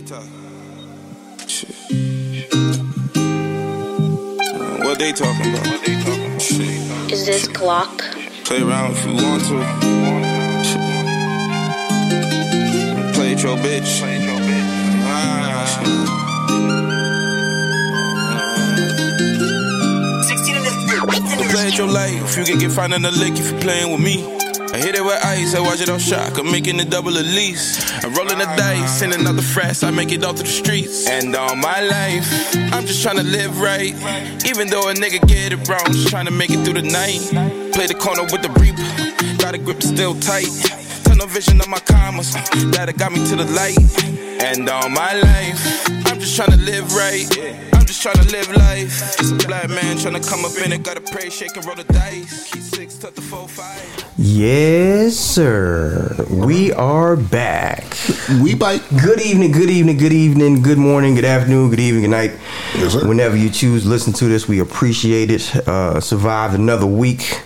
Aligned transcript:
talk. 0.00 0.24
Shit. 1.46 1.68
What 4.82 4.98
they 4.98 5.12
talking 5.12 5.52
about? 5.52 5.66
What 5.66 5.84
they 5.84 5.94
talking 6.02 6.26
about? 6.26 6.40
Shit. 6.40 7.12
Is 7.12 7.26
this 7.26 7.46
Glock? 7.48 7.98
Play 8.44 8.62
around 8.62 8.92
if 8.92 9.04
you 9.04 9.12
want 9.12 9.42
to. 9.42 9.62
Shit. 10.64 10.80
Play 13.14 13.32
it 13.32 13.42
your 13.42 13.56
bitch. 13.58 14.02
Ah. 15.04 15.82
Play 21.50 21.68
it 21.68 21.76
your 21.76 21.88
life. 21.88 22.36
You 22.38 22.44
can 22.44 22.58
get 22.58 22.72
fine 22.72 22.92
in 22.94 23.02
the 23.02 23.10
lick 23.10 23.34
if 23.38 23.52
you 23.52 23.58
playing 23.58 23.92
with 23.92 24.00
me. 24.00 24.41
I 24.72 24.78
hit 24.78 24.94
it 24.94 25.04
with 25.04 25.22
ice, 25.22 25.54
I 25.54 25.60
watch 25.60 25.82
it 25.82 25.90
on 25.90 25.98
shock. 25.98 26.38
I'm 26.38 26.50
making 26.50 26.80
it 26.80 26.88
double 26.88 27.18
at 27.18 27.26
least. 27.26 27.92
I'm 28.02 28.14
rolling 28.14 28.38
the 28.38 28.46
dice, 28.56 28.98
sending 28.98 29.26
out 29.26 29.36
the 29.36 29.42
frats, 29.42 29.82
I 29.82 29.90
make 29.90 30.10
it 30.12 30.24
off 30.24 30.36
to 30.36 30.42
the 30.42 30.48
streets. 30.48 31.06
And 31.06 31.36
all 31.36 31.54
my 31.54 31.82
life, 31.82 32.26
I'm 32.72 32.86
just 32.86 33.02
trying 33.02 33.18
to 33.18 33.22
live 33.22 33.60
right. 33.60 33.94
Even 34.46 34.68
though 34.68 34.88
a 34.88 34.94
nigga 34.94 35.20
get 35.28 35.52
it 35.52 35.68
wrong, 35.68 35.84
just 35.92 36.08
trying 36.08 36.24
to 36.24 36.30
make 36.30 36.48
it 36.48 36.64
through 36.64 36.80
the 36.80 36.88
night. 36.88 37.20
Play 37.74 37.86
the 37.86 37.94
corner 37.94 38.22
with 38.22 38.40
the 38.40 38.50
reaper, 38.60 39.36
got 39.36 39.54
a 39.54 39.58
grip 39.58 39.82
still 39.82 40.14
tight. 40.14 40.48
Tunnel 41.04 41.26
vision 41.26 41.60
of 41.60 41.68
my 41.68 41.80
commas, 41.80 42.32
that 42.72 42.90
got 42.96 43.12
me 43.12 43.18
to 43.28 43.36
the 43.36 43.44
light. 43.52 43.76
And 44.42 44.70
all 44.70 44.88
my 44.88 45.12
life, 45.12 45.90
I'm 46.06 46.18
just 46.18 46.34
trying 46.34 46.50
to 46.50 46.56
live 46.56 46.94
right. 46.94 47.71
I'm 48.04 48.14
trying 48.14 48.26
to 48.26 48.32
live 48.32 48.56
life. 48.56 49.16
Just 49.16 49.44
a 49.44 49.46
black 49.46 49.68
man 49.68 49.96
trying 49.96 50.20
to 50.20 50.28
come 50.28 50.44
up 50.44 50.56
in 50.58 50.72
it, 50.72 50.82
gotta 50.82 51.00
pray, 51.00 51.30
shake 51.30 51.54
and 51.54 51.64
roll 51.64 51.76
the 51.76 51.84
dice. 51.84 52.50
Key 52.50 52.58
six, 52.58 52.96
tuck 52.96 53.14
the 53.14 53.20
four, 53.20 53.46
five. 53.46 54.12
Yes, 54.18 55.16
sir. 55.16 56.26
We 56.28 56.72
are 56.72 57.14
back. 57.14 57.84
We 58.42 58.56
bite. 58.56 58.82
Good 59.00 59.20
evening, 59.20 59.52
good 59.52 59.70
evening, 59.70 59.98
good 59.98 60.12
evening, 60.12 60.62
good 60.62 60.78
morning, 60.78 61.14
good 61.14 61.24
afternoon, 61.24 61.70
good 61.70 61.78
evening, 61.78 62.02
good 62.02 62.10
night. 62.10 62.32
Yes, 62.74 62.94
sir. 62.94 63.06
Whenever 63.06 63.36
you 63.36 63.48
choose 63.50 63.84
to 63.84 63.88
listen 63.88 64.12
to 64.14 64.24
this, 64.24 64.48
we 64.48 64.58
appreciate 64.58 65.30
it. 65.30 65.54
Uh, 65.68 66.00
survived 66.00 66.54
another 66.54 66.86
week. 66.86 67.40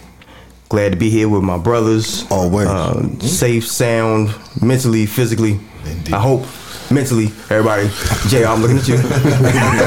Glad 0.71 0.93
to 0.93 0.97
be 0.97 1.11
here 1.11 1.29
with 1.29 1.43
my 1.43 1.59
brothers. 1.59 2.25
Always. 2.31 2.67
Uh, 2.67 3.19
safe, 3.19 3.67
sound, 3.67 4.35
mentally, 4.63 5.05
physically. 5.05 5.61
Indeed. 5.85 6.15
I 6.15 6.21
hope 6.21 6.47
mentally, 6.91 7.27
everybody. 7.51 7.89
Jay, 8.29 8.45
I'm 8.45 8.61
looking 8.63 8.79
at 8.79 8.89
you. 8.89 8.97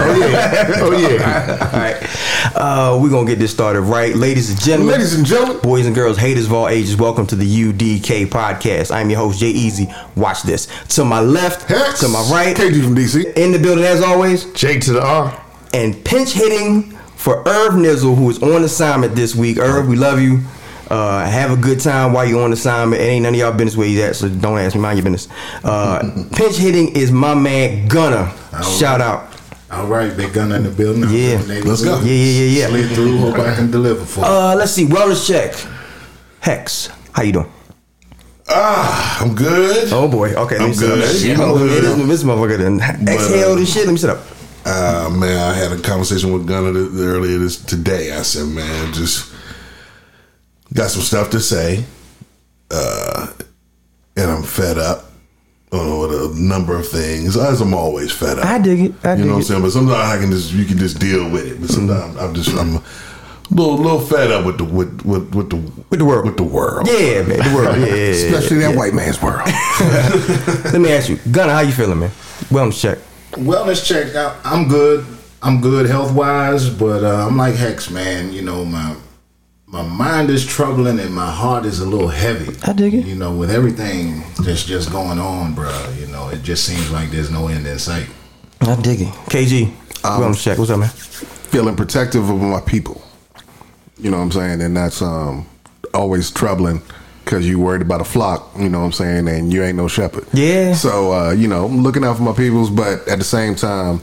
Oh 0.01 0.15
yeah. 0.17 0.73
Oh 0.77 0.91
yeah. 0.91 1.69
All 1.71 1.79
right. 1.79 2.55
Uh, 2.55 2.99
we're 3.01 3.09
going 3.09 3.25
to 3.25 3.31
get 3.33 3.39
this 3.39 3.51
started 3.51 3.81
right. 3.81 4.15
Ladies 4.15 4.49
and 4.49 4.59
gentlemen. 4.61 4.93
Ladies 4.93 5.13
and 5.15 5.25
gentlemen. 5.25 5.59
Boys 5.61 5.85
and 5.85 5.93
girls, 5.95 6.17
haters 6.17 6.45
of 6.45 6.53
all 6.53 6.67
ages, 6.67 6.95
welcome 6.95 7.27
to 7.27 7.35
the 7.35 7.45
UDK 7.45 8.27
podcast. 8.27 8.91
I'm 8.93 9.09
your 9.09 9.19
host, 9.19 9.39
Jay 9.39 9.49
Easy. 9.49 9.87
Watch 10.15 10.43
this. 10.43 10.67
To 10.95 11.05
my 11.05 11.19
left, 11.19 11.63
Hex. 11.69 11.99
to 12.01 12.07
my 12.07 12.21
right, 12.31 12.55
KG 12.55 12.83
from 12.83 12.95
DC. 12.95 13.35
in 13.37 13.51
the 13.51 13.59
building 13.59 13.83
as 13.85 14.01
always, 14.01 14.45
J 14.53 14.79
to 14.79 14.93
the 14.93 15.01
R. 15.05 15.45
and 15.73 16.03
pinch 16.05 16.31
hitting 16.33 16.91
for 17.15 17.47
Irv 17.47 17.73
Nizzle, 17.73 18.15
who 18.15 18.29
is 18.29 18.41
on 18.41 18.63
assignment 18.63 19.15
this 19.15 19.35
week. 19.35 19.57
Irv, 19.57 19.87
we 19.87 19.95
love 19.95 20.19
you. 20.21 20.39
Uh, 20.89 21.23
have 21.25 21.51
a 21.51 21.55
good 21.55 21.79
time 21.79 22.13
while 22.13 22.25
you're 22.25 22.43
on 22.43 22.51
assignment. 22.51 23.01
It 23.01 23.05
ain't 23.05 23.23
none 23.23 23.33
of 23.33 23.39
y'all 23.39 23.51
business 23.51 23.77
where 23.77 23.87
he's 23.87 23.99
at, 23.99 24.15
so 24.15 24.27
don't 24.27 24.57
ask 24.57 24.75
me. 24.75 24.81
Mind 24.81 24.97
your 24.97 25.03
business. 25.03 25.27
Uh, 25.63 26.25
pinch 26.35 26.57
hitting 26.57 26.95
is 26.95 27.11
my 27.11 27.35
man 27.35 27.87
Gunner. 27.87 28.31
Shout 28.63 28.99
out. 29.01 29.31
All 29.71 29.85
right, 29.85 30.15
big 30.17 30.33
gun 30.33 30.51
in 30.51 30.63
the 30.63 30.71
building. 30.71 31.03
I'm 31.03 31.13
Yeah. 31.13 31.61
Let's 31.63 31.83
go. 31.83 31.99
Yeah, 31.99 32.05
yeah, 32.05 32.41
yeah, 32.41 32.59
yeah. 32.61 32.67
Slid 32.69 32.91
through. 32.95 33.17
Hope 33.19 33.35
I 33.35 33.53
can 33.53 33.69
deliver 33.69 34.03
for 34.03 34.21
you. 34.21 34.25
Uh, 34.25 34.55
let's 34.57 34.71
see. 34.71 34.85
Wellness 34.85 35.27
check. 35.27 35.53
Hex, 36.39 36.89
how 37.11 37.21
you 37.21 37.33
doing? 37.33 37.51
Ah, 38.49 39.21
I'm 39.21 39.35
good. 39.35 39.89
Oh 39.93 40.07
boy. 40.07 40.33
Okay, 40.33 40.57
I'm 40.57 40.71
good. 40.71 41.03
up. 41.03 41.15
Shit, 41.15 41.37
I'm 41.37 41.51
I'm 41.51 41.57
good. 41.57 41.83
this, 41.83 42.07
this 42.07 42.23
motherfucker 42.23 42.57
then 42.57 42.79
exhale 43.07 43.55
this 43.55 43.71
shit. 43.71 43.85
Let 43.85 43.91
me 43.91 43.97
sit 43.99 44.09
up. 44.09 44.25
Uh, 44.65 45.09
man, 45.15 45.37
I 45.37 45.53
had 45.53 45.71
a 45.71 45.79
conversation 45.81 46.33
with 46.33 46.47
Gunner 46.47 46.69
earlier 46.69 47.37
this 47.37 47.63
today. 47.63 48.11
I 48.11 48.23
said, 48.23 48.47
man, 48.47 48.93
just 48.93 49.31
got 50.73 50.89
some 50.91 51.01
stuff 51.01 51.29
to 51.31 51.39
say, 51.39 51.83
uh, 52.71 53.27
and 54.15 54.31
I'm 54.31 54.43
fed 54.43 54.77
up 54.77 55.05
on 55.71 55.99
with 55.99 56.11
a 56.11 56.39
number 56.39 56.75
of 56.77 56.87
things. 56.87 57.37
As 57.37 57.61
I'm 57.61 57.73
always 57.73 58.11
fed 58.11 58.39
up. 58.39 58.45
I 58.45 58.57
dig 58.59 58.79
it. 58.79 58.93
I 59.03 59.11
you 59.11 59.17
dig 59.17 59.25
know 59.25 59.33
what 59.33 59.37
I'm 59.37 59.43
saying? 59.43 59.61
But 59.61 59.71
sometimes 59.71 59.93
I 59.95 60.17
can 60.19 60.31
just 60.31 60.51
you 60.51 60.65
can 60.65 60.77
just 60.77 60.99
deal 60.99 61.29
with 61.29 61.45
it. 61.47 61.59
But 61.61 61.69
sometimes 61.69 62.17
I'm 62.17 62.33
just 62.33 62.49
I'm 62.55 62.75
a 62.77 62.83
little 63.51 63.77
little 63.77 63.99
fed 63.99 64.31
up 64.31 64.45
with 64.45 64.57
the 64.57 64.63
with 64.63 65.05
with, 65.05 65.33
with 65.35 65.49
the 65.49 65.57
With 65.89 65.99
the 65.99 66.05
world. 66.05 66.25
with 66.25 66.37
the 66.37 66.43
world. 66.43 66.87
Yeah, 66.87 67.23
man. 67.23 67.37
The 67.39 67.55
world. 67.55 67.77
Yeah, 67.77 67.85
yeah, 67.85 67.95
yeah, 67.95 68.09
especially 68.09 68.57
that 68.59 68.71
yeah. 68.71 68.77
white 68.77 68.93
man's 68.93 69.21
world. 69.21 69.41
Let 70.71 70.81
me 70.81 70.91
ask 70.91 71.09
you, 71.09 71.17
Gunner, 71.31 71.53
how 71.53 71.61
you 71.61 71.71
feeling, 71.71 71.99
man? 71.99 72.11
Wellness 72.49 72.79
check. 72.81 72.97
Wellness 73.31 73.85
check. 73.85 74.15
I, 74.15 74.39
I'm 74.43 74.67
good. 74.67 75.05
I'm 75.41 75.61
good 75.61 75.85
health 75.85 76.13
wise, 76.13 76.69
but 76.69 77.03
uh, 77.03 77.27
I'm 77.27 77.37
like 77.37 77.55
Hex, 77.55 77.89
man. 77.89 78.33
You 78.33 78.41
know 78.41 78.65
my 78.65 78.95
my 79.71 79.83
mind 79.83 80.29
is 80.31 80.45
troubling 80.45 80.99
and 80.99 81.13
my 81.13 81.29
heart 81.29 81.65
is 81.65 81.79
a 81.79 81.85
little 81.85 82.07
heavy. 82.07 82.55
I 82.63 82.73
dig 82.73 82.93
it. 82.95 83.05
You 83.05 83.15
know, 83.15 83.35
with 83.35 83.51
everything 83.51 84.23
that's 84.43 84.63
just 84.63 84.91
going 84.91 85.19
on, 85.19 85.53
bro. 85.53 85.69
You 85.99 86.07
know, 86.07 86.29
it 86.29 86.41
just 86.41 86.65
seems 86.65 86.89
like 86.91 87.11
there's 87.11 87.29
no 87.29 87.47
end 87.49 87.67
in 87.67 87.77
sight. 87.77 88.07
I 88.61 88.75
dig 88.81 89.01
it. 89.01 89.13
KG, 89.29 89.67
Um, 90.03 90.21
wellness 90.23 90.43
check. 90.43 90.57
What's 90.57 90.71
up, 90.71 90.79
man? 90.79 90.89
feeling 90.89 91.75
protective 91.75 92.29
of 92.29 92.39
my 92.41 92.61
people. 92.61 93.01
You 93.97 94.11
know 94.11 94.17
what 94.17 94.23
I'm 94.23 94.31
saying? 94.31 94.61
And 94.61 94.77
that's 94.77 95.01
um, 95.01 95.47
always 95.93 96.29
troubling 96.31 96.81
because 97.25 97.47
you 97.47 97.59
worried 97.59 97.81
about 97.81 98.01
a 98.01 98.03
flock, 98.05 98.51
you 98.57 98.69
know 98.69 98.79
what 98.79 98.85
I'm 98.85 98.91
saying? 98.91 99.27
And 99.27 99.51
you 99.53 99.63
ain't 99.63 99.75
no 99.77 99.87
shepherd. 99.87 100.25
Yeah. 100.33 100.73
So, 100.73 101.11
uh, 101.13 101.31
you 101.31 101.47
know, 101.47 101.65
I'm 101.65 101.83
looking 101.83 102.03
out 102.03 102.17
for 102.17 102.23
my 102.23 102.33
peoples, 102.33 102.69
but 102.71 103.07
at 103.07 103.17
the 103.19 103.23
same 103.23 103.55
time, 103.55 104.01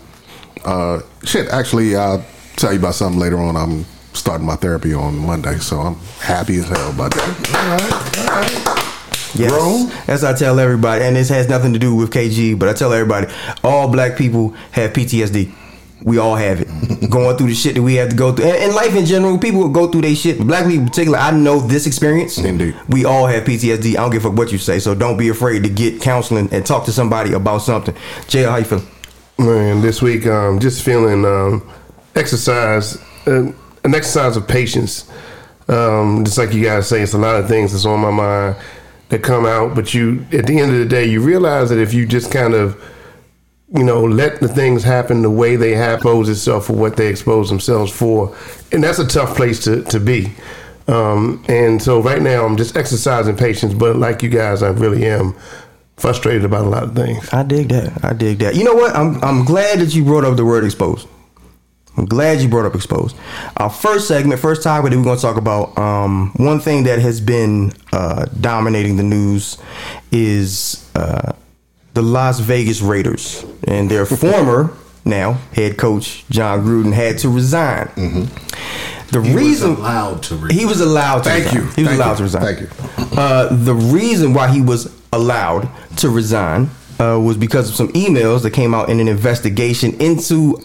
uh, 0.64 1.00
shit, 1.24 1.48
actually, 1.48 1.96
I'll 1.96 2.24
tell 2.56 2.72
you 2.72 2.78
about 2.78 2.94
something 2.94 3.20
later 3.20 3.38
on. 3.38 3.56
I'm 3.56 3.84
starting 4.16 4.46
my 4.46 4.56
therapy 4.56 4.94
on 4.94 5.18
Monday, 5.18 5.56
so 5.58 5.80
I'm 5.80 5.94
happy 6.20 6.56
as 6.56 6.68
hell 6.68 6.90
about 6.90 7.12
that. 7.12 8.86
Yes. 9.34 9.50
Grown? 9.50 9.90
As 10.08 10.24
I 10.24 10.32
tell 10.32 10.58
everybody, 10.58 11.04
and 11.04 11.14
this 11.14 11.28
has 11.28 11.48
nothing 11.48 11.72
to 11.74 11.78
do 11.78 11.94
with 11.94 12.10
KG, 12.10 12.58
but 12.58 12.68
I 12.68 12.72
tell 12.72 12.92
everybody, 12.92 13.32
all 13.62 13.88
black 13.88 14.16
people 14.16 14.50
have 14.72 14.92
PTSD. 14.92 15.52
We 16.02 16.18
all 16.18 16.36
have 16.36 16.60
it. 16.60 16.68
Going 17.10 17.36
through 17.36 17.48
the 17.48 17.54
shit 17.54 17.74
that 17.74 17.82
we 17.82 17.94
have 17.94 18.10
to 18.10 18.16
go 18.16 18.32
through. 18.32 18.46
And, 18.46 18.56
and 18.56 18.74
life 18.74 18.94
in 18.94 19.06
general, 19.06 19.38
people 19.38 19.60
will 19.60 19.70
go 19.70 19.90
through 19.90 20.02
their 20.02 20.14
shit. 20.14 20.38
Black 20.38 20.64
people 20.64 20.82
in 20.82 20.88
particular, 20.88 21.18
I 21.18 21.30
know 21.32 21.58
this 21.58 21.86
experience. 21.86 22.38
Indeed. 22.38 22.76
We 22.88 23.04
all 23.04 23.26
have 23.26 23.44
PTSD. 23.44 23.90
I 23.90 23.94
don't 23.94 24.10
give 24.10 24.24
a 24.24 24.28
fuck 24.28 24.38
what 24.38 24.52
you 24.52 24.58
say. 24.58 24.78
So 24.78 24.94
don't 24.94 25.16
be 25.16 25.30
afraid 25.30 25.62
to 25.64 25.68
get 25.68 26.00
counseling 26.00 26.48
and 26.52 26.64
talk 26.64 26.84
to 26.84 26.92
somebody 26.92 27.32
about 27.32 27.58
something. 27.58 27.94
JL, 28.28 28.50
how 28.50 28.56
you 28.56 28.64
feeling? 28.64 28.86
Man, 29.38 29.82
this 29.82 30.00
week, 30.00 30.26
um, 30.26 30.60
just 30.60 30.82
feeling 30.82 31.24
um, 31.24 31.68
exercise, 32.14 32.96
uh, 33.26 33.52
an 33.86 33.94
exercise 33.94 34.36
of 34.36 34.46
patience. 34.46 35.10
Um, 35.68 36.24
just 36.24 36.38
like 36.38 36.52
you 36.52 36.62
guys 36.62 36.88
say, 36.88 37.00
it's 37.00 37.14
a 37.14 37.18
lot 37.18 37.36
of 37.36 37.48
things 37.48 37.72
that's 37.72 37.86
on 37.86 38.00
my 38.00 38.10
mind 38.10 38.56
that 39.08 39.22
come 39.22 39.46
out, 39.46 39.74
but 39.74 39.94
you, 39.94 40.26
at 40.32 40.46
the 40.46 40.58
end 40.58 40.72
of 40.72 40.78
the 40.78 40.84
day, 40.84 41.04
you 41.06 41.20
realize 41.20 41.70
that 41.70 41.78
if 41.78 41.94
you 41.94 42.06
just 42.06 42.30
kind 42.30 42.54
of, 42.54 42.80
you 43.72 43.84
know, 43.84 44.02
let 44.04 44.40
the 44.40 44.48
things 44.48 44.82
happen 44.82 45.22
the 45.22 45.30
way 45.30 45.56
they 45.56 45.74
have, 45.74 45.98
expose 45.98 46.28
itself 46.28 46.66
for 46.66 46.74
what 46.74 46.96
they 46.96 47.08
expose 47.08 47.48
themselves 47.48 47.90
for, 47.92 48.36
and 48.72 48.82
that's 48.82 48.98
a 48.98 49.06
tough 49.06 49.36
place 49.36 49.62
to 49.64 49.82
to 49.84 49.98
be. 49.98 50.32
Um, 50.88 51.44
and 51.48 51.82
so 51.82 52.00
right 52.00 52.22
now, 52.22 52.44
I'm 52.44 52.56
just 52.56 52.76
exercising 52.76 53.36
patience, 53.36 53.74
but 53.74 53.96
like 53.96 54.22
you 54.22 54.28
guys, 54.28 54.62
I 54.62 54.68
really 54.68 55.04
am 55.06 55.34
frustrated 55.96 56.44
about 56.44 56.66
a 56.66 56.68
lot 56.68 56.84
of 56.84 56.94
things. 56.94 57.32
I 57.32 57.42
dig 57.42 57.68
that. 57.70 58.04
I 58.04 58.12
dig 58.12 58.38
that. 58.38 58.54
You 58.54 58.64
know 58.64 58.74
what? 58.74 58.94
I'm 58.94 59.22
I'm 59.22 59.44
glad 59.44 59.80
that 59.80 59.94
you 59.94 60.04
brought 60.04 60.24
up 60.24 60.36
the 60.36 60.44
word 60.44 60.64
exposed. 60.64 61.08
I'm 61.96 62.04
glad 62.06 62.40
you 62.40 62.48
brought 62.48 62.66
up 62.66 62.74
exposed. 62.74 63.16
Our 63.56 63.70
first 63.70 64.06
segment, 64.08 64.40
first 64.40 64.62
topic 64.62 64.90
that 64.90 64.98
we're 64.98 65.04
going 65.04 65.16
to 65.16 65.22
talk 65.22 65.36
about. 65.36 65.76
Um, 65.78 66.32
one 66.36 66.60
thing 66.60 66.84
that 66.84 66.98
has 66.98 67.20
been 67.20 67.72
uh, 67.92 68.26
dominating 68.40 68.96
the 68.96 69.02
news 69.02 69.56
is 70.12 70.90
uh, 70.94 71.32
the 71.94 72.02
Las 72.02 72.40
Vegas 72.40 72.80
Raiders 72.82 73.44
and 73.64 73.90
their 73.90 74.04
former 74.24 74.72
now 75.04 75.34
head 75.54 75.78
coach 75.78 76.24
John 76.30 76.64
Gruden 76.64 76.92
had 76.92 77.18
to 77.18 77.28
resign. 77.28 77.88
The 79.12 79.22
He 79.22 79.34
reason 79.34 79.70
was 79.70 79.78
allowed 79.78 80.22
to. 80.24 80.34
Resign. 80.36 80.58
he 80.58 80.64
was 80.66 80.80
allowed 80.80 81.22
to 81.24 81.30
resign. 81.30 81.42
Thank 81.42 81.54
resign. 81.54 81.68
you. 81.68 81.74
He 81.74 81.82
was 81.82 81.88
Thank 81.88 82.00
allowed 82.00 82.10
you. 82.10 82.16
to 82.16 82.22
resign. 82.24 82.42
Thank 82.42 82.60
you. 83.14 83.18
Uh, 83.18 83.56
the 83.64 83.74
reason 83.74 84.34
why 84.34 84.48
he 84.48 84.60
was 84.60 84.92
allowed 85.12 85.68
to 85.98 86.10
resign 86.10 86.70
uh, 86.98 87.18
was 87.22 87.36
because 87.36 87.68
of 87.68 87.74
some 87.76 87.88
emails 87.92 88.42
that 88.42 88.50
came 88.50 88.74
out 88.74 88.90
in 88.90 88.98
an 89.00 89.06
investigation 89.08 89.94
into 90.00 90.58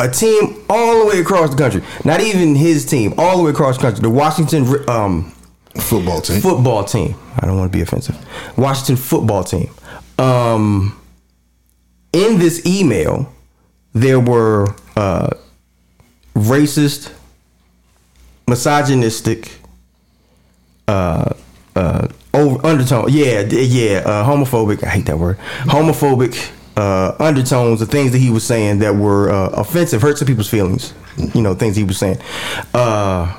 a 0.00 0.10
team 0.10 0.64
all 0.70 1.00
the 1.00 1.06
way 1.06 1.20
across 1.20 1.50
the 1.50 1.56
country. 1.56 1.82
Not 2.04 2.20
even 2.20 2.54
his 2.54 2.86
team, 2.86 3.14
all 3.18 3.36
the 3.38 3.44
way 3.44 3.50
across 3.50 3.76
the 3.76 3.82
country. 3.82 4.00
The 4.02 4.10
Washington 4.10 4.66
um, 4.88 5.32
Football 5.76 6.20
team. 6.20 6.40
football 6.40 6.84
team. 6.84 7.14
I 7.38 7.46
don't 7.46 7.56
want 7.56 7.70
to 7.70 7.76
be 7.78 7.82
offensive. 7.82 8.16
Washington 8.56 8.96
football 8.96 9.44
team. 9.44 9.70
Um, 10.18 11.00
in 12.12 12.38
this 12.40 12.66
email, 12.66 13.32
there 13.92 14.18
were 14.18 14.74
uh, 14.96 15.30
racist, 16.34 17.12
misogynistic, 18.48 19.52
uh, 20.88 21.34
uh, 21.76 22.08
over 22.34 22.66
undertone. 22.66 23.06
Yeah, 23.10 23.42
yeah, 23.42 23.98
uh, 24.04 24.24
homophobic. 24.26 24.82
I 24.82 24.88
hate 24.88 25.06
that 25.06 25.18
word. 25.18 25.38
Homophobic 25.62 26.50
uh, 26.80 27.14
undertones 27.18 27.82
of 27.82 27.88
things 27.90 28.12
that 28.12 28.18
he 28.18 28.30
was 28.30 28.44
saying 28.44 28.78
that 28.78 28.94
were 28.94 29.30
uh, 29.30 29.48
offensive, 29.50 30.00
hurt 30.02 30.16
some 30.18 30.26
people's 30.26 30.48
feelings. 30.48 30.94
You 31.34 31.42
know, 31.42 31.54
things 31.54 31.76
he 31.76 31.84
was 31.84 31.98
saying. 31.98 32.18
Uh, 32.72 33.36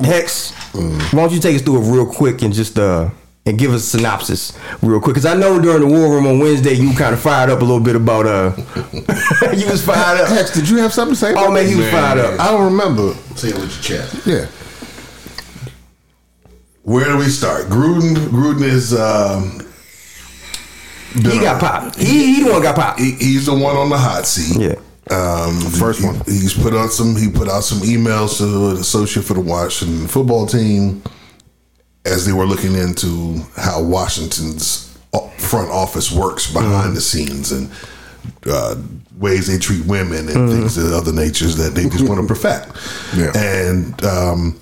Hex, 0.00 0.52
why 0.72 1.10
don't 1.12 1.32
you 1.32 1.40
take 1.40 1.56
us 1.56 1.62
through 1.62 1.82
it 1.82 1.92
real 1.92 2.06
quick 2.06 2.42
and 2.42 2.52
just 2.52 2.78
uh 2.78 3.10
and 3.46 3.58
give 3.58 3.72
us 3.72 3.82
a 3.84 3.98
synopsis 3.98 4.58
real 4.82 5.00
quick? 5.00 5.14
Because 5.14 5.26
I 5.26 5.34
know 5.34 5.60
during 5.60 5.80
the 5.80 5.86
war 5.86 6.08
room 6.14 6.26
on 6.26 6.38
Wednesday 6.40 6.72
you 6.74 6.94
kind 6.94 7.14
of 7.14 7.20
fired 7.20 7.50
up 7.50 7.60
a 7.60 7.64
little 7.64 7.80
bit 7.80 7.96
about 7.96 8.26
uh 8.26 8.52
you 9.54 9.66
was 9.70 9.84
fired 9.84 10.20
up. 10.22 10.28
Hex, 10.28 10.52
did 10.52 10.68
you 10.68 10.78
have 10.78 10.92
something 10.92 11.14
to 11.14 11.20
say? 11.20 11.34
Oh 11.36 11.50
man, 11.52 11.66
he 11.66 11.76
was 11.76 11.88
fired 11.90 12.18
up. 12.18 12.40
I 12.40 12.50
don't 12.50 12.64
remember. 12.64 13.14
Say 13.36 13.48
it 13.48 13.54
with 13.58 13.72
your 13.74 13.98
chest. 14.00 14.26
Yeah. 14.26 14.46
Where 16.82 17.06
do 17.06 17.16
we 17.18 17.26
start? 17.26 17.66
Gruden. 17.66 18.14
Gruden 18.28 18.62
is. 18.62 18.92
Um, 18.94 19.60
He 21.14 21.38
got 21.40 21.60
popped. 21.60 21.96
He 21.96 22.34
he 22.36 22.42
the 22.44 22.52
one 22.52 22.62
got 22.62 22.74
popped. 22.76 22.98
he, 23.00 23.12
he's 23.12 23.46
the 23.46 23.54
one 23.54 23.76
on 23.76 23.88
the 23.88 23.98
hot 23.98 24.26
seat. 24.26 24.60
Yeah. 24.60 24.74
Um, 25.16 25.58
First 25.60 26.00
he- 26.00 26.06
one. 26.06 26.20
He's 26.26 26.54
put 26.54 26.74
out 26.74 26.90
some. 26.90 27.14
He 27.16 27.30
put 27.30 27.48
out 27.48 27.62
some 27.64 27.78
emails 27.78 28.38
to 28.38 28.70
an 28.70 28.76
associate 28.78 29.24
for 29.24 29.34
the 29.34 29.40
Washington 29.40 30.08
football 30.08 30.46
team 30.46 31.02
as 32.04 32.26
they 32.26 32.32
were 32.32 32.46
looking 32.46 32.74
into 32.74 33.40
how 33.56 33.82
Washington's 33.82 34.90
front 35.38 35.70
office 35.70 36.10
works 36.10 36.50
behind 36.52 36.96
the 36.96 37.00
scenes 37.00 37.52
and 37.52 37.70
uh, 38.46 38.74
ways 39.18 39.46
they 39.46 39.58
treat 39.58 39.84
women 39.86 40.28
and 40.28 40.50
things 40.50 40.76
of 40.76 40.92
other 40.92 41.12
natures 41.12 41.56
that 41.56 41.74
they 41.74 41.88
just 41.88 42.08
want 42.08 42.20
to 42.20 42.26
perfect. 42.34 42.72
Yeah. 43.14 43.30
And 43.36 44.02
um, 44.04 44.60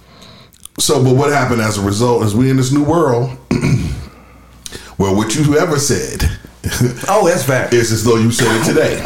so, 0.79 1.03
but 1.03 1.15
what 1.15 1.33
happened 1.33 1.63
as 1.63 1.79
a 1.79 1.83
result 1.83 2.25
is 2.25 2.35
we 2.35 2.51
in 2.51 2.57
this 2.57 2.73
new 2.73 2.83
world 2.85 3.31
where 4.97 5.15
what 5.15 5.35
you 5.35 5.57
ever 5.59 5.79
said. 5.79 6.23
Oh, 7.09 7.27
that's 7.29 7.45
fact. 7.45 7.75
it's 7.75 7.91
as 7.93 8.05
though 8.05 8.17
you 8.17 8.31
said 8.31 8.49
it 8.61 8.65
today. 8.65 9.03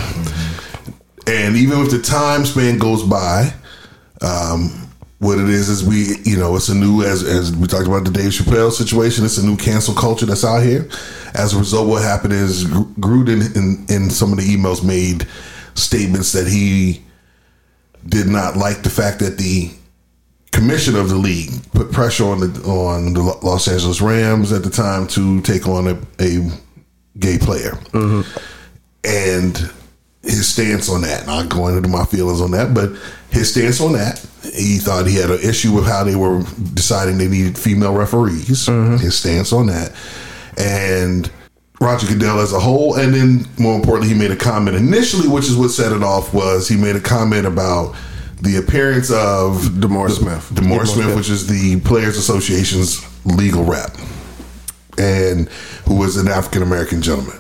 And 1.26 1.56
even 1.56 1.80
if 1.80 1.90
the 1.90 2.00
time 2.00 2.44
span 2.44 2.78
goes 2.78 3.02
by, 3.02 3.52
um, 4.22 4.88
what 5.18 5.38
it 5.38 5.48
is 5.48 5.68
is 5.68 5.82
we, 5.82 6.16
you 6.24 6.36
know, 6.36 6.54
it's 6.56 6.68
a 6.68 6.74
new 6.74 7.02
as 7.02 7.22
as 7.22 7.54
we 7.56 7.66
talked 7.66 7.86
about 7.86 8.04
the 8.04 8.10
Dave 8.10 8.30
Chappelle 8.32 8.70
situation. 8.70 9.24
It's 9.24 9.38
a 9.38 9.44
new 9.46 9.56
cancel 9.56 9.94
culture 9.94 10.26
that's 10.26 10.44
out 10.44 10.62
here. 10.62 10.88
As 11.34 11.54
a 11.54 11.58
result, 11.58 11.88
what 11.88 12.02
happened 12.02 12.34
is 12.34 12.64
Gr- 12.64 12.82
Gruden 13.00 13.56
in 13.56 13.86
in 13.88 14.10
some 14.10 14.30
of 14.32 14.38
the 14.38 14.44
emails 14.44 14.84
made 14.84 15.26
statements 15.74 16.32
that 16.32 16.46
he 16.46 17.02
did 18.06 18.26
not 18.28 18.56
like 18.56 18.82
the 18.82 18.90
fact 18.90 19.18
that 19.20 19.38
the 19.38 19.70
commission 20.52 20.94
of 20.96 21.08
the 21.08 21.16
league 21.16 21.50
put 21.72 21.90
pressure 21.90 22.24
on 22.24 22.40
the 22.40 22.62
on 22.68 23.14
the 23.14 23.22
Los 23.22 23.66
Angeles 23.68 24.00
Rams 24.00 24.52
at 24.52 24.62
the 24.62 24.70
time 24.70 25.06
to 25.08 25.40
take 25.42 25.66
on 25.66 25.88
a, 25.88 25.98
a 26.20 26.50
gay 27.18 27.38
player, 27.38 27.78
and 29.04 29.70
his 30.22 30.48
stance 30.48 30.88
on 30.88 31.02
that. 31.02 31.26
Not 31.26 31.48
going 31.48 31.76
into 31.76 31.88
my 31.88 32.04
feelings 32.04 32.40
on 32.40 32.50
that, 32.52 32.74
but 32.74 32.90
his 33.30 33.50
stance 33.50 33.80
on 33.80 33.92
that, 33.92 34.18
he 34.42 34.78
thought 34.78 35.06
he 35.06 35.16
had 35.16 35.30
an 35.30 35.40
issue 35.40 35.72
with 35.72 35.86
how 35.86 36.04
they 36.04 36.16
were 36.16 36.42
deciding 36.74 37.18
they 37.18 37.28
needed 37.28 37.58
female 37.58 37.94
referees. 37.94 38.66
His 39.00 39.16
stance 39.16 39.52
on 39.52 39.66
that, 39.66 39.92
and. 40.56 41.30
Roger 41.78 42.06
Goodell 42.06 42.40
as 42.40 42.54
a 42.54 42.58
whole, 42.58 42.94
and 42.94 43.12
then 43.12 43.46
more 43.58 43.74
importantly, 43.76 44.14
he 44.14 44.18
made 44.18 44.30
a 44.30 44.36
comment 44.36 44.78
initially, 44.78 45.28
which 45.28 45.44
is 45.44 45.56
what 45.56 45.68
set 45.68 45.92
it 45.92 46.02
off. 46.02 46.32
Was 46.32 46.68
he 46.68 46.74
made 46.74 46.96
a 46.96 47.00
comment 47.00 47.46
about 47.46 47.94
the 48.40 48.56
appearance 48.56 49.10
of 49.10 49.60
DeMaurice 49.76 50.18
Smith. 50.18 50.48
DeMaurice 50.54 50.94
Smith, 50.94 51.14
which 51.14 51.28
is 51.28 51.46
the 51.46 51.78
Players 51.80 52.16
Association's 52.16 53.04
legal 53.26 53.62
rep, 53.62 53.90
and 54.98 55.48
who 55.86 55.96
was 55.96 56.16
an 56.16 56.28
African 56.28 56.62
American 56.62 57.02
gentleman. 57.02 57.38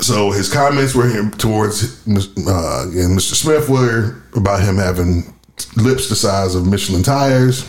So 0.00 0.32
his 0.32 0.52
comments 0.52 0.94
were 0.94 1.08
him 1.08 1.30
towards 1.30 2.06
uh, 2.06 2.82
and 2.86 3.16
Mr. 3.16 3.34
Smith 3.34 3.68
were 3.68 4.22
about 4.34 4.62
him 4.62 4.76
having 4.76 5.32
lips 5.76 6.08
the 6.08 6.16
size 6.16 6.54
of 6.54 6.66
Michelin 6.66 7.02
tires, 7.02 7.68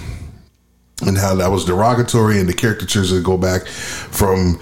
and 1.02 1.18
how 1.18 1.36
that 1.36 1.52
was 1.52 1.66
derogatory, 1.66 2.40
and 2.40 2.50
the 2.50 2.54
caricatures 2.54 3.12
that 3.12 3.24
go 3.24 3.38
back 3.38 3.68
from 3.68 4.60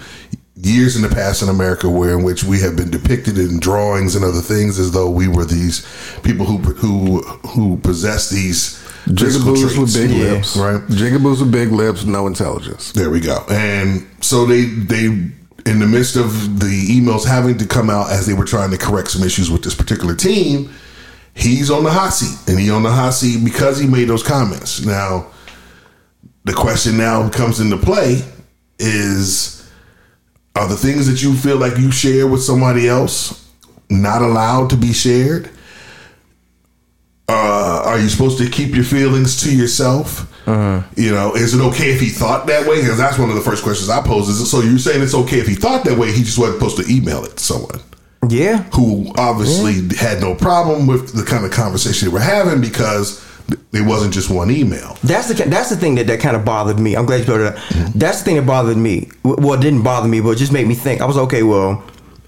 years 0.56 0.96
in 0.96 1.02
the 1.02 1.08
past 1.08 1.42
in 1.42 1.48
America, 1.48 1.88
where 1.88 2.16
in 2.18 2.22
which 2.22 2.44
we 2.44 2.60
have 2.60 2.76
been 2.76 2.90
depicted 2.90 3.38
in 3.38 3.58
drawings 3.60 4.14
and 4.14 4.24
other 4.24 4.40
things 4.40 4.78
as 4.78 4.92
though 4.92 5.10
we 5.10 5.28
were 5.28 5.44
these 5.44 5.86
people 6.22 6.44
who 6.46 6.58
who 6.58 7.22
who 7.48 7.78
possess 7.78 8.28
these 8.28 8.83
Jigaboos 9.06 9.78
with 9.78 9.92
big 9.94 10.10
Yeah. 10.10 10.32
lips. 10.32 10.56
Right. 10.56 10.80
Jigaboos 10.88 11.40
with 11.40 11.50
big 11.52 11.72
lips, 11.72 12.04
no 12.04 12.26
intelligence. 12.26 12.92
There 12.92 13.10
we 13.10 13.20
go. 13.20 13.44
And 13.50 14.06
so 14.20 14.46
they 14.46 14.64
they 14.64 15.04
in 15.66 15.78
the 15.78 15.86
midst 15.86 16.16
of 16.16 16.60
the 16.60 16.86
emails 16.88 17.24
having 17.24 17.56
to 17.58 17.66
come 17.66 17.88
out 17.90 18.10
as 18.10 18.26
they 18.26 18.34
were 18.34 18.44
trying 18.44 18.70
to 18.70 18.76
correct 18.78 19.10
some 19.10 19.22
issues 19.22 19.50
with 19.50 19.62
this 19.62 19.74
particular 19.74 20.14
team, 20.14 20.70
he's 21.34 21.70
on 21.70 21.84
the 21.84 21.90
hot 21.90 22.10
seat. 22.12 22.36
And 22.48 22.58
he 22.60 22.70
on 22.70 22.82
the 22.82 22.90
hot 22.92 23.14
seat 23.14 23.42
because 23.44 23.78
he 23.78 23.86
made 23.86 24.08
those 24.08 24.22
comments. 24.22 24.84
Now, 24.84 25.26
the 26.44 26.52
question 26.52 26.96
now 26.98 27.28
comes 27.30 27.60
into 27.60 27.76
play 27.78 28.22
is 28.78 29.62
are 30.56 30.68
the 30.68 30.76
things 30.76 31.06
that 31.08 31.22
you 31.22 31.34
feel 31.34 31.56
like 31.56 31.78
you 31.78 31.90
share 31.90 32.26
with 32.26 32.42
somebody 32.42 32.88
else 32.88 33.48
not 33.90 34.22
allowed 34.22 34.70
to 34.70 34.76
be 34.76 34.92
shared? 34.92 35.50
uh, 37.28 37.82
are 37.94 38.00
you 38.00 38.08
supposed 38.08 38.38
to 38.38 38.48
keep 38.50 38.74
your 38.74 38.84
feelings 38.84 39.40
to 39.42 39.54
yourself? 39.54 40.30
Uh-huh. 40.48 40.82
You 40.96 41.12
know, 41.12 41.34
is 41.34 41.54
it 41.54 41.60
okay 41.60 41.92
if 41.92 42.00
he 42.00 42.08
thought 42.08 42.46
that 42.48 42.66
way? 42.66 42.80
Because 42.80 42.98
that's 42.98 43.18
one 43.18 43.30
of 43.30 43.36
the 43.36 43.40
first 43.40 43.62
questions 43.62 43.88
I 43.88 44.02
pose. 44.02 44.28
Is 44.28 44.40
it, 44.40 44.46
so 44.46 44.60
you're 44.60 44.78
saying 44.78 45.02
it's 45.02 45.14
okay 45.14 45.38
if 45.38 45.46
he 45.46 45.54
thought 45.54 45.84
that 45.84 45.96
way? 45.96 46.12
He 46.12 46.22
just 46.24 46.38
wasn't 46.38 46.58
supposed 46.58 46.76
to 46.84 46.92
email 46.92 47.24
it 47.24 47.36
to 47.36 47.42
someone 47.42 47.80
Yeah. 48.28 48.64
who 48.74 49.12
obviously 49.16 49.74
had 49.96 50.20
no 50.20 50.34
problem 50.34 50.86
with 50.86 51.14
the 51.14 51.22
kind 51.24 51.44
of 51.44 51.52
conversation 51.52 52.08
they 52.08 52.12
were 52.12 52.20
having 52.20 52.60
because 52.60 53.24
it 53.72 53.86
wasn't 53.86 54.12
just 54.12 54.28
one 54.28 54.50
email. 54.50 54.98
That's 55.04 55.28
the 55.28 55.34
that's 55.44 55.70
the 55.70 55.76
thing 55.76 55.94
that, 55.96 56.06
that 56.08 56.18
kind 56.20 56.34
of 56.36 56.44
bothered 56.44 56.78
me. 56.80 56.96
I'm 56.96 57.06
glad 57.06 57.20
you 57.20 57.26
brought 57.26 57.40
it 57.40 57.46
up. 57.46 57.56
Mm-hmm. 57.56 57.98
That's 57.98 58.18
the 58.18 58.24
thing 58.24 58.36
that 58.36 58.46
bothered 58.46 58.76
me. 58.76 59.08
Well, 59.22 59.54
it 59.54 59.60
didn't 59.60 59.82
bother 59.82 60.08
me, 60.08 60.20
but 60.20 60.30
it 60.30 60.36
just 60.36 60.52
made 60.52 60.66
me 60.66 60.74
think. 60.74 61.00
I 61.00 61.04
was 61.06 61.16
okay. 61.18 61.42
Well, 61.44 61.82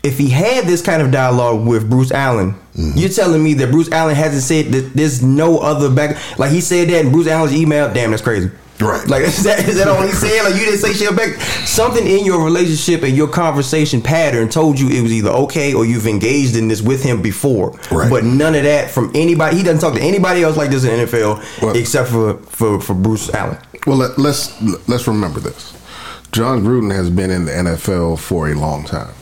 if 0.06 0.18
he 0.18 0.30
had 0.30 0.66
this 0.66 0.82
kind 0.82 1.02
of 1.02 1.10
dialogue 1.10 1.66
with 1.66 1.90
Bruce 1.90 2.12
Allen, 2.12 2.54
mm-hmm. 2.74 2.96
you're 2.96 3.10
telling 3.10 3.42
me 3.42 3.54
that 3.54 3.70
Bruce 3.70 3.90
Allen 3.90 4.14
hasn't 4.14 4.42
said 4.42 4.72
that 4.72 4.94
there's 4.94 5.22
no 5.22 5.58
other 5.58 5.90
back. 5.90 6.16
Like 6.38 6.52
he 6.52 6.60
said 6.60 6.88
that 6.88 7.04
in 7.04 7.12
Bruce 7.12 7.26
Allen's 7.26 7.54
email. 7.54 7.92
Damn, 7.92 8.10
that's 8.10 8.22
crazy. 8.22 8.50
Right. 8.78 9.08
Like 9.08 9.22
is 9.22 9.42
that 9.44 9.66
is 9.66 9.76
that 9.76 9.88
all 9.88 10.02
he 10.02 10.12
said? 10.12 10.44
Like 10.44 10.54
you 10.54 10.66
didn't 10.66 10.80
say 10.80 10.92
shit 10.92 11.16
back. 11.16 11.40
Something 11.66 12.06
in 12.06 12.24
your 12.24 12.44
relationship 12.44 13.02
and 13.02 13.16
your 13.16 13.28
conversation 13.28 14.02
pattern 14.02 14.48
told 14.48 14.78
you 14.78 14.88
it 14.88 15.02
was 15.02 15.12
either 15.12 15.30
okay 15.30 15.72
or 15.72 15.84
you've 15.84 16.06
engaged 16.06 16.56
in 16.56 16.68
this 16.68 16.82
with 16.82 17.02
him 17.02 17.22
before. 17.22 17.70
Right. 17.90 18.10
But 18.10 18.24
none 18.24 18.54
of 18.54 18.64
that 18.64 18.90
from 18.90 19.10
anybody. 19.14 19.56
He 19.56 19.62
doesn't 19.62 19.80
talk 19.80 19.94
to 19.94 20.02
anybody 20.06 20.42
else 20.42 20.56
like 20.56 20.70
this 20.70 20.84
in 20.84 20.98
the 20.98 21.06
NFL 21.06 21.62
Well- 21.62 21.76
except 21.76 22.10
for 22.10 22.34
for 22.38 22.80
for 22.80 22.94
Bruce 22.94 23.32
Allen. 23.32 23.58
Well, 23.86 23.96
let, 23.96 24.18
let's 24.18 24.60
let's 24.88 25.06
remember 25.06 25.40
this. 25.40 25.72
John 26.32 26.62
Gruden 26.62 26.94
has 26.94 27.08
been 27.08 27.30
in 27.30 27.46
the 27.46 27.52
NFL 27.52 28.18
for 28.18 28.48
a 28.50 28.54
long 28.54 28.84
time. 28.84 29.14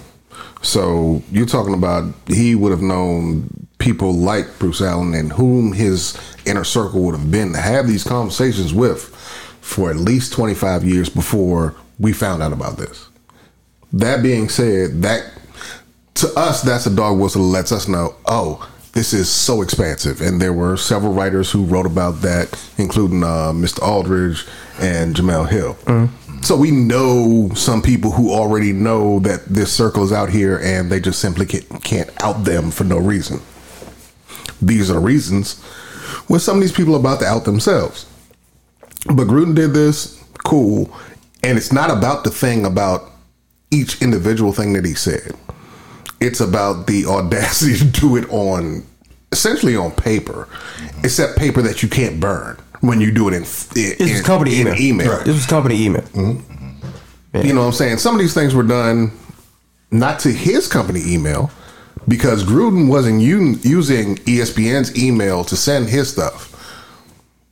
So 0.65 1.23
you're 1.31 1.47
talking 1.47 1.75
about 1.75 2.15
he 2.27 2.55
would 2.55 2.71
have 2.73 2.83
known 2.83 3.69
people 3.79 4.15
like 4.15 4.59
Bruce 4.59 4.81
Allen 4.81 5.15
and 5.15 5.33
whom 5.33 5.73
his 5.73 6.19
inner 6.47 6.65
circle 6.65 7.03
would 7.03 7.15
have 7.15 7.31
been 7.31 7.53
to 7.53 7.61
have 7.61 7.87
these 7.87 8.03
conversations 8.03 8.73
with 8.73 9.15
for 9.61 9.91
at 9.91 9.97
least 9.97 10.33
25 10.33 10.85
years 10.85 11.09
before 11.09 11.75
we 11.99 12.13
found 12.13 12.43
out 12.43 12.53
about 12.53 12.79
this. 12.79 13.09
That 13.93 14.23
being 14.23 14.49
said, 14.49 15.03
that 15.03 15.31
to 16.15 16.29
us 16.35 16.63
that's 16.63 16.87
a 16.87 16.95
dog 16.95 17.19
whistle 17.19 17.43
that 17.43 17.49
lets 17.49 17.73
us 17.73 17.87
know, 17.87 18.15
oh, 18.27 18.69
this 18.93 19.13
is 19.13 19.29
so 19.29 19.61
expansive. 19.61 20.21
And 20.21 20.41
there 20.41 20.53
were 20.53 20.77
several 20.77 21.13
writers 21.13 21.51
who 21.51 21.65
wrote 21.65 21.87
about 21.87 22.23
that, 22.23 22.59
including 22.79 23.23
uh, 23.23 23.53
Mr. 23.53 23.83
Aldridge 23.83 24.47
and 24.81 25.15
Jemele 25.15 25.49
Hill. 25.49 25.77
So 26.45 26.59
we 26.59 26.71
know 26.71 27.49
some 27.55 27.81
people 27.81 28.11
who 28.11 28.31
already 28.31 28.75
know 28.75 29.19
that 29.21 29.47
this 29.47 29.73
circle 29.73 30.05
is 30.05 30.13
out 30.13 30.29
here 30.29 30.61
and 30.63 30.93
they 30.93 31.01
just 31.01 31.19
simply 31.19 31.47
can't, 31.47 32.23
out 32.23 32.45
them 32.45 32.71
for 32.71 32.85
no 32.85 32.99
reason. 32.99 33.41
These 34.61 34.91
are 34.91 35.01
reasons 35.01 35.63
where 36.27 36.39
some 36.39 36.57
of 36.59 36.61
these 36.61 36.71
people 36.71 36.95
are 36.97 37.01
about 37.01 37.21
to 37.21 37.25
out 37.25 37.47
themselves. 37.47 38.05
But 39.07 39.27
Gruden 39.27 39.55
did 39.55 39.73
this, 39.73 40.23
cool. 40.45 40.95
And 41.43 41.57
it's 41.57 41.73
not 41.73 41.91
about 41.91 42.25
the 42.25 42.31
thing 42.31 42.67
about 42.67 43.11
each 43.71 44.03
individual 44.03 44.53
thing 44.53 44.75
that 44.75 44.85
he 44.85 44.93
said. 44.93 45.33
It's 46.21 46.41
about 46.41 46.87
the 46.87 47.07
audacity 47.07 47.79
to 47.79 47.85
do 47.87 48.17
it 48.17 48.29
on 48.29 48.85
essentially 49.33 49.77
on 49.77 49.93
paper. 49.93 50.47
It's 51.03 51.17
that 51.17 51.37
paper 51.39 51.63
that 51.63 51.83
you 51.83 51.89
can't 51.89 52.21
burn 52.21 52.59
when 52.87 53.01
you 53.01 53.11
do 53.13 53.29
it 53.29 53.35
in, 53.35 53.43
in, 53.43 53.45
This 53.45 53.99
was 54.13 54.23
company 54.23 54.61
in 54.61 54.69
email. 54.69 54.81
email. 54.81 55.19
This 55.25 55.35
was 55.35 55.47
company 55.47 55.83
email. 55.85 56.03
Mm-hmm. 56.03 57.47
You 57.47 57.53
know 57.53 57.61
what 57.63 57.67
I'm 57.69 57.73
saying? 57.73 57.99
Some 57.99 58.15
of 58.15 58.21
these 58.21 58.35
things 58.35 58.55
were 58.55 58.63
done 58.63 59.11
not 59.91 60.21
to 60.21 60.31
his 60.31 60.69
company 60.69 61.01
email 61.05 61.51
because 62.07 62.45
Gruden 62.45 62.89
wasn't 62.89 63.21
u- 63.23 63.59
using 63.63 64.17
ESPN's 64.17 64.97
email 64.97 65.45
to 65.45 65.57
send 65.57 65.89
his 65.89 66.11
stuff. 66.13 66.51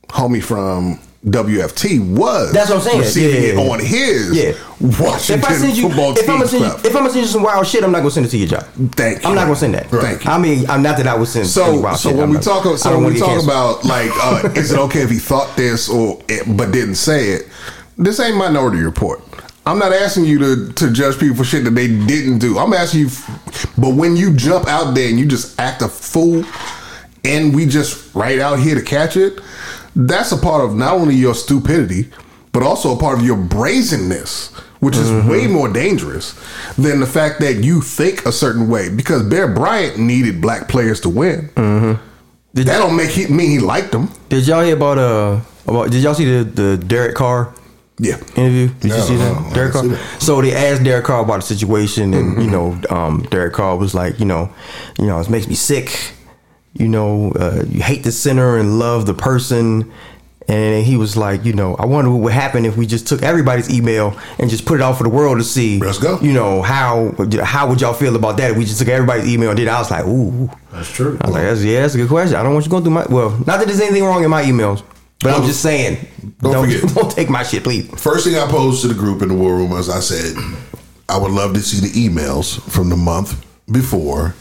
Homie 0.09 0.43
from 0.43 0.99
WFT 1.25 2.05
was. 2.17 2.51
That's 2.51 2.69
what 2.69 2.77
I'm 2.79 2.81
saying. 2.83 2.99
Receiving 2.99 3.31
Yeah, 3.35 3.49
it 3.49 3.55
yeah, 3.55 3.61
yeah. 3.63 3.71
on 3.71 3.79
his 3.79 4.35
Yeah. 4.35 4.51
Washington 4.81 5.39
if 5.39 5.45
I 5.45 5.53
send 5.53 5.77
you, 5.77 5.87
football 5.87 6.11
if 6.17 6.29
I'm 6.29 6.35
gonna 6.37 6.47
send 6.49 6.63
you, 6.63 6.69
if 6.69 6.85
I'm 6.87 6.91
gonna 6.93 7.09
send 7.11 7.21
you 7.21 7.27
some 7.31 7.43
wild 7.43 7.65
shit, 7.65 7.83
I'm 7.83 7.91
not 7.93 7.99
gonna 7.99 8.11
send 8.11 8.25
it 8.25 8.29
to 8.29 8.37
your 8.37 8.47
job. 8.49 8.65
Thank 8.95 9.23
you. 9.23 9.29
I'm 9.29 9.35
not 9.35 9.43
gonna 9.45 9.55
send 9.55 9.73
that. 9.75 9.87
Thank 9.89 10.25
you. 10.25 10.31
I 10.31 10.37
mean, 10.37 10.69
I'm 10.69 10.83
not 10.83 10.97
that 10.97 11.07
I 11.07 11.15
would 11.15 11.29
send. 11.29 11.47
So, 11.47 11.79
wild 11.79 11.97
so 11.97 12.09
shit. 12.09 12.15
when 12.17 12.25
I'm 12.25 12.29
we 12.31 12.35
not- 12.35 12.43
talk, 12.43 12.77
so 12.77 12.99
when 12.99 13.13
we 13.13 13.19
talk 13.19 13.29
canceled. 13.29 13.49
about 13.49 13.85
like, 13.85 14.11
uh, 14.21 14.49
is 14.55 14.73
it 14.73 14.79
okay 14.79 15.01
if 15.03 15.09
he 15.09 15.17
thought 15.17 15.55
this 15.55 15.87
or 15.89 16.19
but 16.47 16.71
didn't 16.71 16.95
say 16.95 17.29
it? 17.29 17.47
This 17.97 18.19
ain't 18.19 18.35
Minority 18.35 18.79
Report. 18.83 19.21
I'm 19.65 19.79
not 19.79 19.93
asking 19.93 20.25
you 20.25 20.39
to 20.39 20.73
to 20.73 20.91
judge 20.91 21.17
people 21.17 21.37
for 21.37 21.45
shit 21.45 21.63
that 21.63 21.71
they 21.71 21.87
didn't 21.87 22.39
do. 22.39 22.57
I'm 22.59 22.73
asking 22.73 22.99
you, 23.01 23.07
f- 23.07 23.71
but 23.77 23.93
when 23.95 24.17
you 24.17 24.33
jump 24.33 24.67
out 24.67 24.93
there 24.93 25.07
and 25.07 25.17
you 25.17 25.25
just 25.25 25.57
act 25.57 25.81
a 25.81 25.87
fool, 25.87 26.43
and 27.23 27.55
we 27.55 27.65
just 27.65 28.13
right 28.13 28.39
out 28.39 28.59
here 28.59 28.75
to 28.75 28.81
catch 28.81 29.15
it, 29.15 29.39
that's 29.95 30.31
a 30.31 30.37
part 30.37 30.63
of 30.63 30.75
not 30.75 30.93
only 30.95 31.15
your 31.15 31.35
stupidity, 31.35 32.09
but 32.51 32.63
also 32.63 32.95
a 32.95 32.99
part 32.99 33.17
of 33.19 33.25
your 33.25 33.37
brazenness, 33.37 34.49
which 34.79 34.95
is 34.95 35.09
way 35.25 35.47
more 35.47 35.71
dangerous 35.71 36.33
than 36.77 36.99
the 36.99 37.05
fact 37.07 37.39
that 37.39 37.63
you 37.63 37.81
think 37.81 38.25
a 38.25 38.31
certain 38.31 38.69
way. 38.69 38.89
Because 38.89 39.23
Bear 39.23 39.47
Bryant 39.47 39.97
needed 39.97 40.41
black 40.41 40.67
players 40.67 40.99
to 41.01 41.09
win. 41.09 41.49
Did, 42.53 42.67
That 42.67 42.77
don't 42.77 42.95
make 42.95 43.09
he, 43.09 43.25
mean 43.27 43.49
he 43.49 43.59
liked 43.59 43.91
them. 43.91 44.09
did 44.29 44.45
y'all 44.45 44.63
hear 44.63 44.75
about 44.75 44.97
uh 44.99 45.39
about? 45.67 45.89
Did 45.89 46.03
y'all 46.03 46.13
see 46.13 46.25
the 46.25 46.43
the 46.43 46.77
Derek 46.77 47.15
Carr 47.15 47.51
Yeah. 47.97 48.17
interview? 48.35 48.67
Did 48.79 48.89
No, 48.89 48.97
you 48.97 49.01
see 49.03 49.15
no, 49.15 49.33
that? 49.33 49.51
I 49.51 49.53
Derek 49.55 49.73
Carr. 49.73 49.87
that. 49.87 50.21
So 50.21 50.39
they 50.41 50.53
asked 50.53 50.83
Derek 50.83 51.05
Carr 51.05 51.21
about 51.23 51.37
the 51.41 51.47
situation, 51.55 52.13
and 52.13 52.43
you 52.43 52.51
know, 52.51 52.77
um, 52.91 53.25
Derek 53.31 53.53
Carr 53.53 53.75
was 53.77 53.95
like, 53.95 54.19
you 54.19 54.25
know, 54.25 54.49
you 54.99 55.07
know, 55.07 55.19
it 55.19 55.29
makes 55.31 55.47
me 55.47 55.55
sick. 55.55 56.11
You 56.73 56.87
know, 56.87 57.31
uh, 57.33 57.63
you 57.67 57.81
hate 57.81 58.03
the 58.03 58.11
sinner 58.11 58.57
and 58.57 58.79
love 58.79 59.05
the 59.05 59.13
person. 59.13 59.91
And 60.47 60.85
he 60.85 60.97
was 60.97 61.15
like, 61.15 61.45
you 61.45 61.53
know, 61.53 61.75
I 61.75 61.85
wonder 61.85 62.11
what 62.11 62.19
would 62.19 62.33
happen 62.33 62.65
if 62.65 62.75
we 62.75 62.85
just 62.85 63.07
took 63.07 63.21
everybody's 63.23 63.69
email 63.73 64.19
and 64.39 64.49
just 64.49 64.65
put 64.65 64.79
it 64.79 64.83
out 64.83 64.97
for 64.97 65.03
the 65.03 65.09
world 65.09 65.37
to 65.37 65.43
see. 65.43 65.79
Let's 65.79 65.99
go. 65.99 66.19
You 66.19 66.33
know 66.33 66.61
how 66.61 67.15
how 67.43 67.69
would 67.69 67.79
y'all 67.79 67.93
feel 67.93 68.15
about 68.15 68.35
that 68.37 68.51
if 68.51 68.57
we 68.57 68.65
just 68.65 68.79
took 68.79 68.89
everybody's 68.89 69.31
email 69.31 69.51
and 69.51 69.57
did? 69.57 69.67
it? 69.67 69.71
I 69.71 69.79
was 69.79 69.89
like, 69.89 70.05
ooh. 70.05 70.49
That's 70.71 70.91
true. 70.91 71.17
I 71.21 71.27
was 71.27 71.33
like, 71.33 71.43
that's, 71.43 71.63
yeah, 71.63 71.81
that's 71.81 71.95
a 71.95 71.97
good 71.97 72.09
question. 72.09 72.35
I 72.35 72.43
don't 72.43 72.53
want 72.53 72.65
you 72.65 72.71
going 72.71 72.83
through 72.83 72.93
my. 72.93 73.05
Well, 73.09 73.29
not 73.29 73.59
that 73.59 73.67
there's 73.67 73.79
anything 73.79 74.03
wrong 74.03 74.23
in 74.23 74.29
my 74.29 74.43
emails, 74.43 74.83
but 75.21 75.33
I'm 75.33 75.45
just 75.45 75.61
saying, 75.61 76.05
Don't 76.41 76.53
don't 76.53 76.69
forget. 76.69 76.95
don't 76.95 77.11
take 77.11 77.29
my 77.29 77.43
shit, 77.43 77.63
please. 77.63 77.87
First 78.01 78.25
thing 78.25 78.35
I 78.35 78.45
posed 78.47 78.81
to 78.81 78.89
the 78.89 78.93
group 78.93 79.21
in 79.21 79.29
the 79.29 79.35
war 79.35 79.55
room 79.55 79.69
was 79.69 79.89
I 79.89 80.01
said, 80.01 80.35
I 81.07 81.17
would 81.17 81.31
love 81.31 81.53
to 81.53 81.61
see 81.61 81.79
the 81.79 82.09
emails 82.09 82.61
from 82.69 82.89
the 82.89 82.97
month 82.97 83.45
before, 83.71 84.19
or 84.21 84.35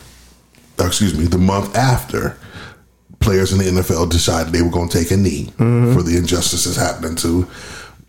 Uh, 0.83 0.87
excuse 0.87 1.17
me, 1.17 1.27
the 1.27 1.39
month 1.39 1.77
after 1.77 2.37
players 3.21 3.53
in 3.53 3.59
the 3.59 3.81
NFL 3.81 4.11
decided 4.11 4.53
they 4.53 4.63
were 4.63 4.71
going 4.71 4.89
to 4.89 4.99
take 4.99 5.13
a 5.13 5.17
knee 5.17 5.47
mm-hmm. 5.57 5.95
for 5.95 6.03
the 6.03 6.17
injustices 6.17 6.77
happening 6.77 7.15
to 7.17 7.49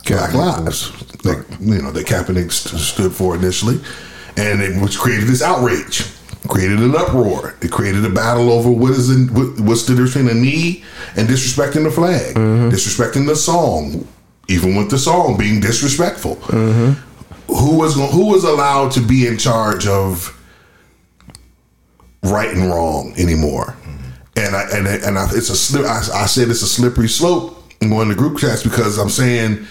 black 0.08 0.34
lives. 0.34 0.92
That, 1.24 1.46
you 1.60 1.82
know, 1.82 1.92
that 1.92 2.08
Kaepernick 2.08 2.52
st- 2.52 2.82
stood 2.82 3.14
for 3.14 3.36
initially. 3.36 3.80
And 4.38 4.62
it 4.62 4.82
was 4.82 4.98
created 4.98 5.28
this 5.28 5.44
outrage, 5.44 6.04
created 6.48 6.80
an 6.80 6.96
uproar. 6.96 7.56
It 7.62 7.72
created 7.72 8.04
a 8.06 8.10
battle 8.10 8.52
over 8.52 8.72
what 8.72 8.92
is 8.92 9.12
in, 9.12 9.28
what, 9.34 9.60
what's 9.60 9.84
the 9.84 9.94
difference 9.94 10.16
between 10.16 10.36
a 10.36 10.40
knee 10.40 10.84
and 11.16 11.30
disrespecting 11.30 11.84
the 11.84 11.92
flag, 11.92 12.36
mm-hmm. 12.36 12.70
disrespecting 12.70 13.28
the 13.28 13.36
song, 13.36 14.08
even 14.50 14.76
with 14.76 14.90
the 14.90 14.98
song 14.98 15.38
being 15.38 15.60
disrespectful. 15.60 16.38
Mm-hmm. 16.38 17.54
Who 17.54 17.78
was 17.78 17.94
who 17.96 18.32
was 18.32 18.46
allowed 18.46 18.94
to 18.94 19.02
be 19.02 19.28
in 19.28 19.38
charge 19.38 19.86
of 19.86 20.36
right 22.24 22.50
and 22.50 22.70
wrong 22.70 23.14
anymore? 23.18 23.76
And 24.36 24.56
I 24.56 24.64
and 24.74 24.88
and 24.88 25.18
I, 25.18 25.26
it's 25.26 25.50
a 25.50 25.56
slip. 25.56 25.86
I, 25.86 26.00
I 26.14 26.26
said 26.26 26.50
it's 26.50 26.64
a 26.64 26.68
slippery 26.68 27.08
slope 27.08 27.64
in 27.82 27.90
going 27.90 28.10
to 28.10 28.16
group 28.16 28.40
chats 28.40 28.64
because 28.64 28.98
I'm 28.98 29.10
saying 29.10 29.66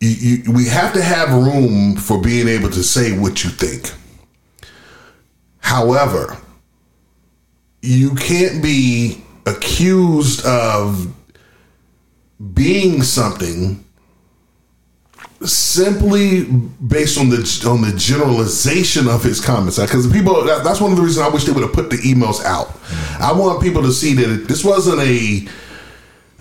you, 0.00 0.08
you, 0.44 0.52
we 0.52 0.66
have 0.66 0.92
to 0.94 1.02
have 1.02 1.32
room 1.32 1.96
for 1.96 2.20
being 2.20 2.48
able 2.48 2.70
to 2.70 2.82
say 2.82 3.16
what 3.16 3.44
you 3.44 3.50
think. 3.50 3.92
However, 5.60 6.36
you 7.82 8.14
can't 8.14 8.62
be 8.62 9.22
accused 9.46 10.44
of 10.44 11.12
being 12.52 13.02
something 13.02 13.81
simply 15.44 16.44
based 16.44 17.18
on 17.18 17.28
the 17.28 17.66
on 17.68 17.82
the 17.82 17.92
generalization 17.96 19.08
of 19.08 19.22
his 19.22 19.40
comments 19.40 19.78
because 19.78 20.10
people 20.12 20.44
that, 20.44 20.64
that's 20.64 20.80
one 20.80 20.92
of 20.92 20.96
the 20.96 21.02
reasons 21.02 21.26
I 21.26 21.28
wish 21.28 21.44
they 21.44 21.52
would 21.52 21.62
have 21.62 21.72
put 21.72 21.90
the 21.90 21.96
emails 21.96 22.44
out. 22.44 22.70
I 23.20 23.32
want 23.32 23.62
people 23.62 23.82
to 23.82 23.92
see 23.92 24.14
that 24.14 24.48
this 24.48 24.64
wasn't 24.64 25.00
a 25.00 25.46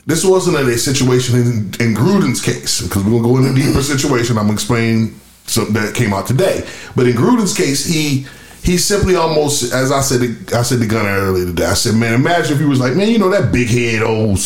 this 0.05 0.25
wasn't 0.25 0.57
a 0.57 0.77
situation 0.77 1.35
in, 1.35 1.47
in 1.79 1.95
Gruden's 1.95 2.41
case 2.41 2.81
because 2.81 3.03
we're 3.03 3.11
gonna 3.11 3.23
go 3.23 3.37
into 3.37 3.51
a 3.51 3.55
deeper 3.55 3.81
situation. 3.81 4.37
I'm 4.37 4.45
gonna 4.45 4.53
explain 4.53 5.19
something 5.45 5.73
that 5.73 5.95
came 5.95 6.13
out 6.13 6.27
today. 6.27 6.67
But 6.95 7.07
in 7.07 7.15
Gruden's 7.15 7.55
case, 7.55 7.85
he 7.85 8.25
he 8.63 8.77
simply 8.77 9.15
almost, 9.15 9.73
as 9.73 9.91
I 9.91 10.01
said, 10.01 10.21
I 10.53 10.61
said 10.61 10.79
to 10.79 10.87
Gunner 10.87 11.09
earlier 11.09 11.45
today. 11.45 11.65
I 11.65 11.73
said, 11.73 11.95
man, 11.95 12.13
imagine 12.13 12.53
if 12.53 12.59
he 12.59 12.65
was 12.65 12.79
like, 12.79 12.95
man, 12.95 13.09
you 13.09 13.17
know 13.17 13.29
that 13.29 13.51
big 13.51 13.67
head, 13.67 14.03
old 14.03 14.37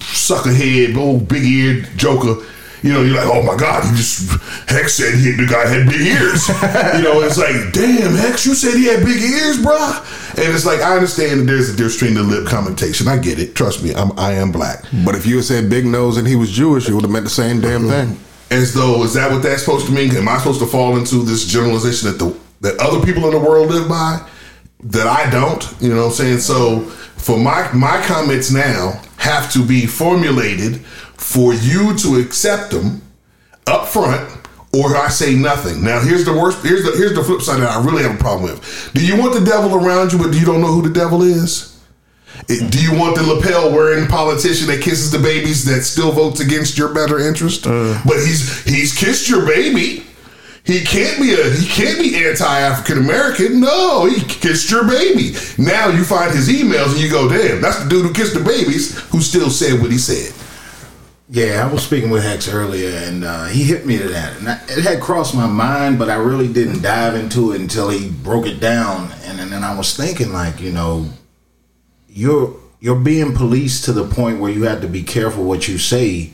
sucker 0.00 0.52
head, 0.52 0.96
old 0.96 1.28
big 1.28 1.44
eared 1.44 1.88
joker. 1.96 2.42
You 2.82 2.92
know, 2.92 3.02
you're 3.02 3.16
like, 3.16 3.26
oh 3.26 3.42
my 3.42 3.56
God, 3.56 3.84
he 3.84 3.96
just 3.96 4.30
Hex 4.68 4.94
said 4.94 5.14
he 5.14 5.32
the 5.32 5.46
guy 5.46 5.66
had 5.66 5.88
big 5.88 6.00
ears. 6.00 6.48
you 6.96 7.02
know, 7.02 7.20
it's 7.22 7.38
like, 7.38 7.72
damn, 7.72 8.14
Hex, 8.14 8.46
you 8.46 8.54
said 8.54 8.74
he 8.74 8.86
had 8.86 9.04
big 9.04 9.20
ears, 9.20 9.58
bruh. 9.58 10.36
And 10.38 10.54
it's 10.54 10.66
like, 10.66 10.80
I 10.80 10.94
understand 10.94 11.40
that 11.40 11.44
there's 11.44 11.70
a 11.70 11.72
difference 11.72 11.94
between 11.94 12.14
the 12.14 12.22
lip 12.22 12.46
commentation. 12.46 13.08
I 13.08 13.18
get 13.18 13.38
it. 13.38 13.54
Trust 13.54 13.82
me, 13.82 13.94
I'm 13.94 14.16
I 14.18 14.32
am 14.32 14.52
black. 14.52 14.84
But 15.04 15.14
if 15.14 15.26
you 15.26 15.36
had 15.36 15.44
said 15.44 15.70
big 15.70 15.86
nose 15.86 16.16
and 16.16 16.26
he 16.26 16.36
was 16.36 16.50
Jewish, 16.50 16.88
it 16.88 16.94
would 16.94 17.02
have 17.02 17.10
meant 17.10 17.24
the 17.24 17.30
same 17.30 17.60
damn 17.60 17.82
mm-hmm. 17.82 18.12
thing. 18.12 18.20
As 18.50 18.74
though 18.74 19.02
is 19.02 19.14
that 19.14 19.32
what 19.32 19.42
that's 19.42 19.62
supposed 19.62 19.86
to 19.86 19.92
mean? 19.92 20.14
Am 20.14 20.28
I 20.28 20.38
supposed 20.38 20.60
to 20.60 20.66
fall 20.66 20.96
into 20.96 21.24
this 21.24 21.46
generalization 21.46 22.10
that 22.10 22.18
the 22.18 22.36
that 22.60 22.78
other 22.78 23.04
people 23.04 23.24
in 23.24 23.32
the 23.32 23.40
world 23.40 23.68
live 23.68 23.88
by 23.88 24.24
that 24.84 25.06
I 25.06 25.28
don't? 25.30 25.74
You 25.80 25.90
know 25.90 26.02
what 26.02 26.06
I'm 26.08 26.12
saying? 26.12 26.38
So 26.38 26.80
for 26.80 27.38
my 27.38 27.72
my 27.72 28.00
comments 28.06 28.52
now 28.52 29.02
have 29.16 29.50
to 29.52 29.64
be 29.64 29.86
formulated 29.86 30.84
for 31.18 31.54
you 31.54 31.96
to 31.98 32.16
accept 32.16 32.70
them 32.70 33.02
up 33.66 33.88
front 33.88 34.30
or 34.72 34.96
I 34.96 35.08
say 35.08 35.34
nothing. 35.34 35.82
Now 35.82 36.00
here's 36.00 36.24
the 36.24 36.32
worst 36.32 36.62
here's 36.64 36.84
the 36.84 36.92
here's 36.92 37.14
the 37.14 37.24
flip 37.24 37.40
side 37.42 37.60
that 37.60 37.70
I 37.70 37.84
really 37.84 38.02
have 38.02 38.14
a 38.14 38.18
problem 38.18 38.50
with. 38.50 38.90
Do 38.94 39.04
you 39.04 39.16
want 39.18 39.32
the 39.34 39.44
devil 39.44 39.74
around 39.74 40.12
you 40.12 40.18
but 40.18 40.34
you 40.34 40.44
don't 40.44 40.60
know 40.60 40.72
who 40.72 40.82
the 40.82 40.92
devil 40.94 41.22
is? 41.22 41.72
It- 42.48 42.70
Do 42.70 42.80
you 42.82 42.92
want 42.94 43.16
the 43.16 43.22
lapel 43.22 43.72
wearing 43.72 44.06
politician 44.06 44.66
that 44.68 44.82
kisses 44.82 45.10
the 45.10 45.18
babies 45.18 45.64
that 45.64 45.82
still 45.82 46.12
votes 46.12 46.40
against 46.40 46.76
your 46.76 46.92
better 46.92 47.18
interest? 47.18 47.66
Uh. 47.66 47.98
But 48.04 48.16
he's 48.16 48.62
he's 48.64 48.94
kissed 48.96 49.28
your 49.28 49.46
baby. 49.46 50.04
He 50.64 50.80
can't 50.84 51.18
be 51.20 51.32
a 51.32 51.48
he 51.50 51.66
can't 51.66 51.98
be 51.98 52.16
anti 52.26 52.44
African 52.60 52.98
American. 52.98 53.60
No, 53.60 54.04
he 54.06 54.20
kissed 54.20 54.70
your 54.70 54.84
baby. 54.86 55.34
Now 55.56 55.88
you 55.88 56.04
find 56.04 56.32
his 56.32 56.48
emails 56.48 56.90
and 56.92 57.00
you 57.00 57.08
go, 57.08 57.28
damn, 57.28 57.62
that's 57.62 57.82
the 57.82 57.88
dude 57.88 58.04
who 58.04 58.12
kissed 58.12 58.34
the 58.34 58.40
babies 58.44 58.98
who 59.10 59.20
still 59.22 59.48
said 59.48 59.80
what 59.80 59.90
he 59.92 59.98
said. 59.98 60.34
Yeah, 61.28 61.66
I 61.68 61.72
was 61.72 61.82
speaking 61.82 62.10
with 62.10 62.22
Hex 62.22 62.48
earlier, 62.48 62.90
and 62.90 63.24
uh, 63.24 63.46
he 63.46 63.64
hit 63.64 63.84
me 63.84 63.98
to 63.98 64.08
that, 64.08 64.36
and 64.38 64.48
I, 64.48 64.60
it 64.68 64.84
had 64.84 65.00
crossed 65.00 65.34
my 65.34 65.46
mind, 65.46 65.98
but 65.98 66.08
I 66.08 66.14
really 66.14 66.46
didn't 66.52 66.82
dive 66.82 67.16
into 67.16 67.52
it 67.52 67.60
until 67.60 67.88
he 67.88 68.08
broke 68.08 68.46
it 68.46 68.60
down, 68.60 69.10
and, 69.24 69.40
and 69.40 69.50
then 69.50 69.64
I 69.64 69.76
was 69.76 69.96
thinking, 69.96 70.32
like, 70.32 70.60
you 70.60 70.70
know, 70.70 71.08
you're 72.08 72.56
you're 72.78 73.00
being 73.00 73.34
policed 73.34 73.86
to 73.86 73.92
the 73.92 74.04
point 74.06 74.38
where 74.38 74.52
you 74.52 74.64
have 74.64 74.82
to 74.82 74.86
be 74.86 75.02
careful 75.02 75.42
what 75.42 75.66
you 75.66 75.78
say, 75.78 76.30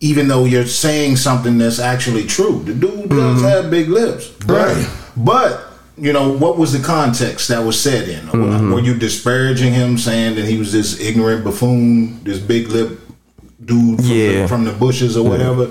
even 0.00 0.26
though 0.26 0.46
you're 0.46 0.66
saying 0.66 1.14
something 1.16 1.56
that's 1.56 1.78
actually 1.78 2.26
true. 2.26 2.60
The 2.64 2.74
dude 2.74 3.10
does 3.10 3.40
have 3.42 3.70
big 3.70 3.88
lips, 3.88 4.30
but, 4.30 4.48
Right. 4.48 4.90
But 5.16 5.70
you 5.96 6.12
know, 6.12 6.36
what 6.36 6.58
was 6.58 6.72
the 6.72 6.84
context 6.84 7.46
that 7.48 7.64
was 7.64 7.80
said 7.80 8.08
in? 8.08 8.26
Were 8.72 8.80
you 8.80 8.98
disparaging 8.98 9.72
him, 9.72 9.96
saying 9.96 10.34
that 10.34 10.44
he 10.44 10.58
was 10.58 10.72
this 10.72 10.98
ignorant 10.98 11.44
buffoon, 11.44 12.24
this 12.24 12.40
big 12.40 12.66
lip 12.66 12.98
dude 13.64 13.98
from, 13.98 14.06
Yeah. 14.06 14.42
the, 14.42 14.48
from 14.48 14.64
the 14.64 14.72
bushes 14.72 15.16
or 15.16 15.28
whatever? 15.28 15.70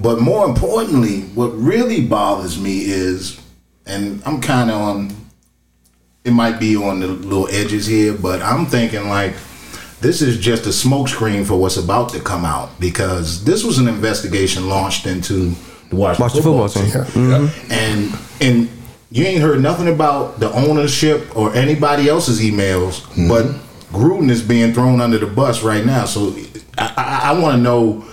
But 0.00 0.20
more 0.20 0.44
importantly, 0.46 1.22
what 1.34 1.48
really 1.48 2.06
bothers 2.06 2.58
me 2.60 2.84
is, 2.84 3.40
and 3.86 4.22
I'm 4.24 4.40
kind 4.40 4.70
of 4.70 4.80
on, 4.80 5.10
it 6.24 6.30
might 6.32 6.60
be 6.60 6.76
on 6.76 7.00
the 7.00 7.08
little 7.08 7.48
edges 7.48 7.86
here, 7.86 8.12
but 8.14 8.40
I'm 8.42 8.66
thinking 8.66 9.08
like, 9.08 9.34
this 10.00 10.22
is 10.22 10.38
just 10.38 10.66
a 10.66 10.68
smokescreen 10.68 11.44
for 11.44 11.56
what's 11.56 11.76
about 11.76 12.10
to 12.10 12.20
come 12.20 12.44
out 12.44 12.78
because 12.78 13.42
this 13.44 13.64
was 13.64 13.78
an 13.78 13.88
investigation 13.88 14.68
launched 14.68 15.06
into 15.06 15.54
the 15.90 15.96
Washington, 15.96 16.22
Watch 16.22 16.32
the 16.34 16.42
football, 16.42 16.68
football 16.68 17.04
team. 17.04 17.12
team. 17.12 17.48
Mm-hmm. 17.48 17.72
And 17.72 18.18
and 18.40 18.70
you 19.10 19.24
ain't 19.24 19.40
heard 19.40 19.60
nothing 19.60 19.88
about 19.88 20.38
the 20.38 20.52
ownership 20.52 21.34
or 21.36 21.52
anybody 21.54 22.08
else's 22.08 22.40
emails, 22.40 23.00
mm-hmm. 23.00 23.26
but 23.28 23.46
Gruden 23.90 24.30
is 24.30 24.42
being 24.42 24.72
thrown 24.72 25.00
under 25.00 25.18
the 25.18 25.26
bus 25.26 25.62
right 25.64 25.84
now. 25.84 26.04
So 26.04 26.30
I, 26.78 26.94
I, 26.96 27.30
I 27.30 27.40
want 27.40 27.56
to 27.56 27.62
know 27.62 28.04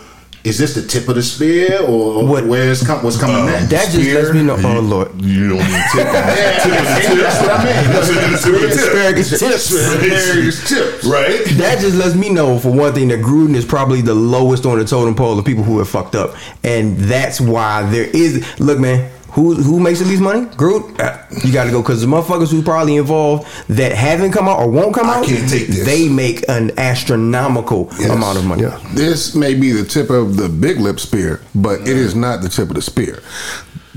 is 0.44 0.60
this 0.60 0.76
the 0.76 0.84
tip 0.86 1.08
of 1.10 1.16
the 1.16 1.24
spear 1.24 1.82
or 1.82 2.24
What- 2.24 2.46
where's 2.46 2.86
com- 2.86 3.04
what's 3.04 3.20
coming 3.20 3.48
next? 3.48 3.70
That 3.72 3.90
just 3.92 3.98
lets 4.14 4.32
me 4.32 4.44
know. 4.44 4.56
Oh 4.64 4.80
lord. 4.80 5.20
You 5.20 5.50
don't 5.50 5.58
need 5.58 5.84
tip. 5.92 6.06
yeah, 6.06 6.60
tip 6.62 6.72
of 6.72 6.86
the 6.86 7.02
tip. 7.02 7.18
that's 7.18 7.42
what 7.42 7.50
I 7.50 7.66
mean. 7.66 7.92
That's 7.92 8.08
the 8.08 8.14
tip 8.14 8.54
of 8.56 8.62
the 8.62 8.68
tip. 8.68 8.78
Asparagus 8.78 9.30
tips. 9.32 9.72
Asparagus 9.72 10.70
tips. 10.70 11.04
Right? 11.06 11.44
That 11.58 11.80
just 11.80 11.96
lets 11.96 12.14
me 12.14 12.30
know, 12.30 12.60
for 12.60 12.72
one 12.72 12.94
thing, 12.94 13.08
that 13.08 13.22
Gruden 13.22 13.56
is 13.56 13.66
probably 13.66 14.02
the 14.02 14.14
lowest 14.14 14.68
on 14.68 14.78
the 14.78 14.86
totem 14.86 15.16
pole 15.16 15.40
of 15.40 15.46
people 15.46 15.64
who 15.64 15.80
have 15.80 15.90
fucked 15.90 16.14
up, 16.14 16.36
and 16.64 16.96
that's 16.98 17.42
why 17.42 17.82
there 17.90 18.04
is. 18.14 18.46
Look, 18.60 18.78
man, 18.78 19.12
who 19.36 19.54
who 19.56 19.80
makes 19.80 20.00
the 20.00 20.06
least 20.06 20.22
money? 20.22 20.46
Gruden. 20.56 21.00
Uh, 21.00 21.18
You 21.44 21.52
got 21.54 21.66
to 21.66 21.72
go 21.72 21.82
because 21.82 22.02
the 22.02 22.08
motherfuckers 22.08 22.50
who 22.52 22.62
probably 22.64 22.96
involved 22.96 23.46
that 23.68 23.92
haven't 23.92 24.32
come 24.32 24.48
out 24.48 24.60
or 24.60 24.70
won't 24.70 24.96
come 24.96 25.08
I 25.08 25.16
out. 25.18 25.26
can't 25.26 25.48
take 25.50 25.68
this. 25.68 25.86
They 25.86 26.08
make 26.10 26.44
an 26.50 26.72
astronomical 26.80 27.90
Yes. 28.00 28.10
amount 28.12 28.38
of 28.38 28.46
money. 28.46 28.64
Yeah. 28.64 28.80
This 28.94 29.36
may 29.36 29.54
be 29.54 29.72
the 29.72 29.84
tip 29.84 30.10
of 30.10 30.38
the 30.38 30.50
big 30.50 30.80
lip 30.80 31.00
spear, 31.00 31.42
but 31.54 31.82
it 31.82 31.98
is 31.98 32.16
not 32.16 32.42
the 32.42 32.50
tip 32.50 32.70
of 32.70 32.76
the 32.76 32.82
spear. 32.82 33.22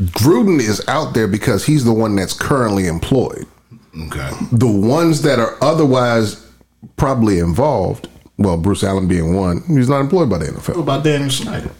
Gruden 0.00 0.61
is 0.61 0.83
out 0.88 1.14
there 1.14 1.26
because 1.28 1.64
he's 1.66 1.85
the 1.85 1.92
one 1.92 2.14
that's 2.16 2.33
currently 2.33 2.87
employed. 2.87 3.47
Okay. 4.07 4.30
The 4.52 4.66
ones 4.68 5.23
that 5.23 5.38
are 5.38 5.57
otherwise 5.62 6.45
probably 6.97 7.38
involved, 7.40 8.09
well, 8.37 8.57
Bruce 8.57 8.85
Allen 8.85 9.09
being 9.09 9.35
one, 9.35 9.62
he's 9.66 9.88
not 9.88 10.00
employed 10.00 10.30
by 10.30 10.38
the 10.38 10.47
What 10.52 10.62
NFL. 10.64 10.80
about 10.80 11.02
Daniel 11.04 11.30
Snyder? 11.30 11.71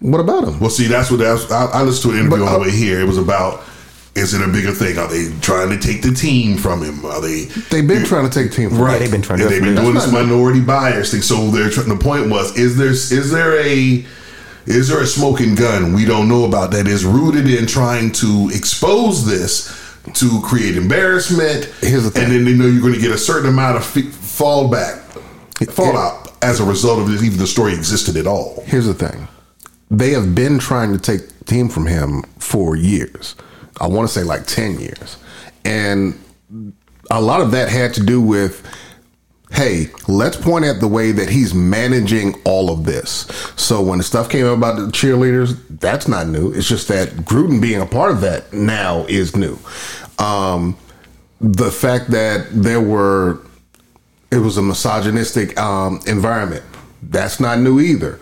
What 0.00 0.20
about 0.20 0.44
him? 0.44 0.58
Well, 0.60 0.70
see, 0.70 0.86
that's 0.86 1.10
what 1.10 1.18
that's. 1.20 1.50
I, 1.50 1.66
I 1.66 1.82
listened 1.82 2.12
to 2.12 2.18
an 2.18 2.26
interview 2.26 2.44
But, 2.44 2.52
on 2.54 2.60
the 2.60 2.66
way 2.68 2.70
here. 2.70 3.00
It 3.00 3.06
was 3.06 3.18
about. 3.18 3.62
Is 4.16 4.34
it 4.34 4.42
a 4.42 4.48
bigger 4.50 4.72
thing? 4.72 4.98
Are 4.98 5.06
they 5.06 5.30
trying 5.40 5.68
to 5.70 5.78
take 5.78 6.02
the 6.02 6.10
team 6.12 6.56
from 6.56 6.82
him? 6.82 7.04
Are 7.04 7.20
they? 7.20 7.44
They've 7.70 7.86
been 7.86 8.04
trying 8.04 8.28
to 8.28 8.30
take 8.30 8.50
team 8.52 8.70
from 8.70 8.80
Right, 8.80 8.94
him. 8.94 9.00
they've 9.02 9.10
been 9.12 9.22
trying 9.22 9.38
to. 9.38 9.48
They've 9.48 9.62
been 9.62 9.74
That's 9.76 9.84
doing 9.84 9.94
not- 9.94 10.04
this 10.04 10.12
minority 10.12 10.60
bias 10.60 11.12
thing. 11.12 11.22
So 11.22 11.50
they're 11.50 11.70
trying, 11.70 11.88
the 11.88 11.96
point 11.96 12.28
was: 12.28 12.56
is 12.58 12.76
there 12.76 12.90
is 12.90 13.30
there 13.30 13.60
a 13.60 14.04
is 14.66 14.88
there 14.88 15.00
a 15.00 15.06
smoking 15.06 15.54
gun 15.54 15.92
we 15.94 16.04
don't 16.04 16.28
know 16.28 16.44
about 16.44 16.70
that 16.72 16.88
is 16.88 17.04
rooted 17.04 17.48
in 17.48 17.66
trying 17.66 18.10
to 18.12 18.50
expose 18.52 19.26
this 19.26 19.68
to 20.14 20.40
create 20.42 20.76
embarrassment? 20.76 21.66
Here's 21.80 22.04
the 22.04 22.10
thing. 22.10 22.24
and 22.24 22.32
then 22.32 22.44
they 22.46 22.54
know 22.54 22.66
you're 22.66 22.80
going 22.82 22.94
to 22.94 23.00
get 23.00 23.12
a 23.12 23.18
certain 23.18 23.48
amount 23.48 23.76
of 23.76 23.82
f- 23.96 24.02
fallback 24.04 24.98
fallout 25.72 26.32
as 26.42 26.58
a 26.58 26.64
result 26.64 26.98
of 27.00 27.08
this, 27.08 27.22
even 27.22 27.38
the 27.38 27.46
story 27.46 27.74
existed 27.74 28.16
at 28.16 28.26
all. 28.26 28.62
Here's 28.66 28.86
the 28.86 28.94
thing. 28.94 29.28
They 29.90 30.10
have 30.10 30.34
been 30.34 30.58
trying 30.58 30.92
to 30.92 30.98
take 30.98 31.28
the 31.28 31.44
team 31.44 31.68
from 31.68 31.86
him 31.86 32.22
for 32.38 32.76
years. 32.76 33.34
I 33.80 33.88
want 33.88 34.08
to 34.08 34.12
say 34.14 34.22
like 34.22 34.46
10 34.46 34.78
years. 34.78 35.16
And 35.64 36.18
a 37.10 37.20
lot 37.20 37.40
of 37.40 37.50
that 37.52 37.68
had 37.68 37.94
to 37.94 38.04
do 38.04 38.20
with 38.20 38.66
hey, 39.52 39.88
let's 40.06 40.36
point 40.36 40.64
at 40.64 40.80
the 40.80 40.86
way 40.86 41.10
that 41.10 41.28
he's 41.28 41.52
managing 41.52 42.40
all 42.44 42.70
of 42.70 42.84
this. 42.84 43.26
So 43.56 43.82
when 43.82 43.98
the 43.98 44.04
stuff 44.04 44.28
came 44.28 44.46
out 44.46 44.52
about 44.52 44.76
the 44.76 44.86
cheerleaders, 44.86 45.60
that's 45.80 46.06
not 46.06 46.28
new. 46.28 46.52
It's 46.52 46.68
just 46.68 46.86
that 46.88 47.08
Gruden 47.08 47.60
being 47.60 47.80
a 47.80 47.86
part 47.86 48.12
of 48.12 48.20
that 48.20 48.52
now 48.52 49.04
is 49.06 49.34
new. 49.34 49.58
Um, 50.20 50.76
the 51.40 51.70
fact 51.72 52.12
that 52.12 52.46
there 52.52 52.80
were 52.80 53.40
it 54.30 54.38
was 54.38 54.56
a 54.56 54.62
misogynistic 54.62 55.58
um, 55.58 56.00
environment. 56.06 56.64
That's 57.02 57.40
not 57.40 57.58
new 57.58 57.80
either. 57.80 58.20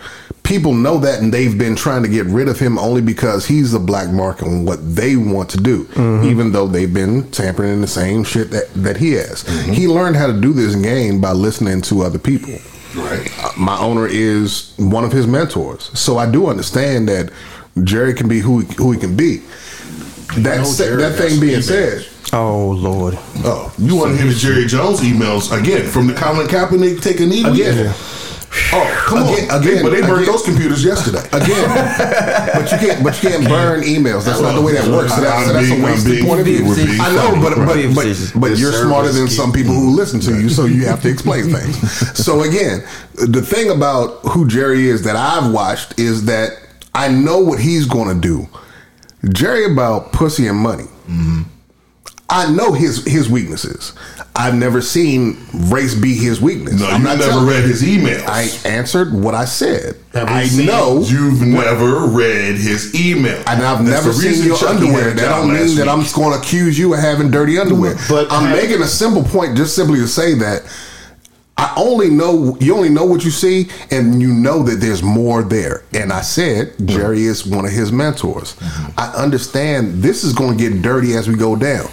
People 0.49 0.73
know 0.73 0.97
that, 0.97 1.21
and 1.21 1.31
they've 1.33 1.59
been 1.59 1.77
trying 1.77 2.03
to 2.03 2.09
get 2.09 2.25
rid 2.25 2.49
of 2.49 2.59
him 2.59 2.79
only 2.79 3.03
because 3.03 3.45
he's 3.47 3.71
the 3.73 3.79
black 3.79 4.09
mark 4.11 4.43
on 4.43 4.65
what 4.65 4.79
they 4.97 5.15
want 5.15 5.51
to 5.51 5.59
do, 5.59 5.87
even 6.25 6.53
though 6.53 6.67
they've 6.67 6.93
been 6.93 7.31
tampering 7.33 7.71
in 7.71 7.81
the 7.83 7.87
same 7.87 8.25
shit 8.25 8.51
that, 8.51 8.73
that 8.75 8.97
he 8.97 9.13
has. 9.13 9.43
He 9.67 9.87
learned 9.87 10.17
how 10.17 10.27
to 10.27 10.33
do 10.41 10.55
this 10.55 10.75
game 10.75 11.21
by 11.21 11.33
listening 11.33 11.83
to 11.83 12.01
other 12.01 12.19
people. 12.19 12.55
Right. 12.97 13.31
Uh, 13.45 13.51
My 13.59 13.79
owner 13.79 14.07
is 14.11 14.73
one 14.79 15.05
of 15.05 15.13
his 15.13 15.27
mentors, 15.27 15.91
so 15.99 16.17
I 16.17 16.31
do 16.31 16.47
understand 16.47 17.09
that 17.11 17.31
Jerry 17.85 18.15
can 18.15 18.27
be 18.27 18.41
who 18.41 18.61
he, 18.61 18.75
who 18.77 18.91
he 18.93 18.99
can 18.99 19.15
be. 19.19 19.43
That, 20.39 20.59
know 20.59 20.65
sa- 20.65 20.97
that 20.97 21.17
thing 21.19 21.41
being 21.41 21.61
said, 21.61 22.07
Oh 22.33 22.71
lord. 22.71 23.15
Oh, 23.45 23.73
you 23.79 23.97
want 23.97 24.17
to 24.17 24.23
hear 24.23 24.33
the 24.33 24.39
Jerry 24.39 24.67
Jones 24.67 25.01
emails 25.01 25.53
again 25.59 25.87
from 25.91 26.07
the 26.07 26.15
Colin 26.15 26.47
Kaepernick 26.47 27.03
take 27.03 27.21
a 27.21 27.27
knee 27.27 27.41
Again. 27.41 27.53
weekend? 27.53 27.95
Oh, 28.73 29.05
come 29.07 29.23
Again, 29.23 29.51
on, 29.51 29.63
again, 29.63 29.83
But 29.83 29.91
they 29.91 30.01
burned 30.03 30.23
again. 30.23 30.33
those 30.33 30.43
computers 30.43 30.85
yesterday. 30.85 31.25
again, 31.33 31.69
but 32.55 32.71
you 32.71 32.79
can't, 32.79 33.03
but 33.05 33.23
you 33.23 33.29
can't 33.31 33.45
burn 33.49 33.81
emails. 33.83 34.25
That's 34.25 34.41
not 34.41 34.55
the 34.55 34.61
way 34.63 34.73
that 34.75 34.87
works. 34.89 35.15
So 35.15 35.21
that's, 35.23 35.47
so 35.47 35.53
that's 35.53 35.67
I'm 35.71 35.73
a 35.73 35.77
being- 35.77 35.83
wasted 35.83 36.27
point 36.27 36.41
of 36.41 36.47
view. 36.47 36.65
I 37.01 37.15
know, 37.15 37.29
funny. 37.31 37.41
but 37.43 37.55
but 37.57 37.77
Right. 37.77 37.95
but, 37.95 38.41
but 38.41 38.51
The 38.51 38.57
you're 38.57 38.73
smarter 38.73 39.11
than 39.13 39.29
some 39.29 39.53
people 39.53 39.73
who 39.75 39.91
listen 39.97 40.21
to 40.21 40.41
you, 40.41 40.49
so 40.49 40.65
you 40.67 40.85
have 40.87 41.01
to 41.03 41.09
explain 41.09 41.45
things. 41.55 41.77
So 42.19 42.43
again, 42.43 42.85
the 43.15 43.43
thing 43.43 43.71
about 43.71 44.19
who 44.33 44.47
Jerry 44.47 44.89
is 44.89 45.03
that 45.05 45.17
I've 45.17 45.51
watched 45.53 45.99
is 45.99 46.27
that 46.27 46.51
I 46.95 47.09
know 47.09 47.39
what 47.39 47.59
he's 47.61 47.87
going 47.87 48.09
to 48.15 48.21
do. 48.21 48.49
Jerry 49.33 49.71
about 49.73 50.13
pussy 50.13 50.47
and 50.47 50.59
money. 50.59 50.85
Mm-hmm. 51.09 51.43
I 52.31 52.51
know 52.51 52.73
his 52.73 53.05
his 53.07 53.29
weaknesses. 53.29 53.93
I've 54.37 54.55
never 54.55 54.81
seen 54.83 55.39
race 55.53 55.95
be 55.95 56.15
his 56.15 56.41
weakness. 56.41 56.79
No, 56.81 56.87
I'm 56.87 57.01
you 57.01 57.07
not 57.09 57.19
never 57.19 57.45
read 57.45 57.65
his 57.65 57.83
emails. 57.83 58.25
I 58.29 58.69
answered 58.69 59.13
what 59.13 59.35
I 59.35 59.47
said. 59.47 59.97
Have 60.13 60.29
I 60.29 60.47
seen- 60.47 60.67
know 60.67 61.01
You've 61.05 61.41
never 61.43 62.01
read 62.07 62.57
his 62.57 62.95
email. 62.95 63.43
and 63.47 63.63
I've 63.65 63.85
That's 63.85 64.05
never 64.05 64.09
the 64.17 64.35
seen 64.35 64.47
your 64.47 64.57
Chucky 64.59 64.75
underwear. 64.77 65.09
had 65.09 65.19
That 65.19 65.29
don't 65.31 65.49
mean 65.53 65.61
last 65.63 65.77
that 65.77 65.89
I'm 65.89 66.01
week. 66.01 66.13
going 66.15 66.33
to 66.33 66.39
accuse 66.39 66.79
you 66.79 66.93
of 66.95 67.01
having 67.01 67.31
dirty 67.31 67.59
underwear. 67.59 67.97
But 68.09 68.31
I'm 68.31 68.45
have- 68.47 68.57
making 68.57 68.83
a 68.83 68.87
simple 68.87 69.25
point, 69.25 69.57
just 69.57 69.75
simply 69.75 69.99
to 70.01 70.07
say 70.07 70.35
that 70.35 70.63
I 71.59 71.75
only 71.77 72.09
know 72.09 72.57
you 72.61 72.75
only 72.75 72.89
know 72.89 73.05
what 73.05 73.25
you 73.25 73.33
see, 73.33 73.69
and 73.91 74.23
you 74.23 74.33
know 74.33 74.63
that 74.63 74.77
there's 74.77 75.03
more 75.03 75.43
there. 75.43 75.83
And 75.93 76.13
I 76.13 76.21
said 76.21 76.75
Jerry 76.85 77.25
is 77.25 77.45
one 77.45 77.65
of 77.65 77.73
his 77.73 77.91
mentors. 77.91 78.57
I 78.97 79.13
understand 79.17 80.03
this 80.03 80.23
is 80.23 80.33
going 80.33 80.57
to 80.57 80.71
get 80.71 80.83
dirty 80.83 81.15
as 81.15 81.29
we 81.29 81.35
go 81.35 81.57
down, 81.57 81.89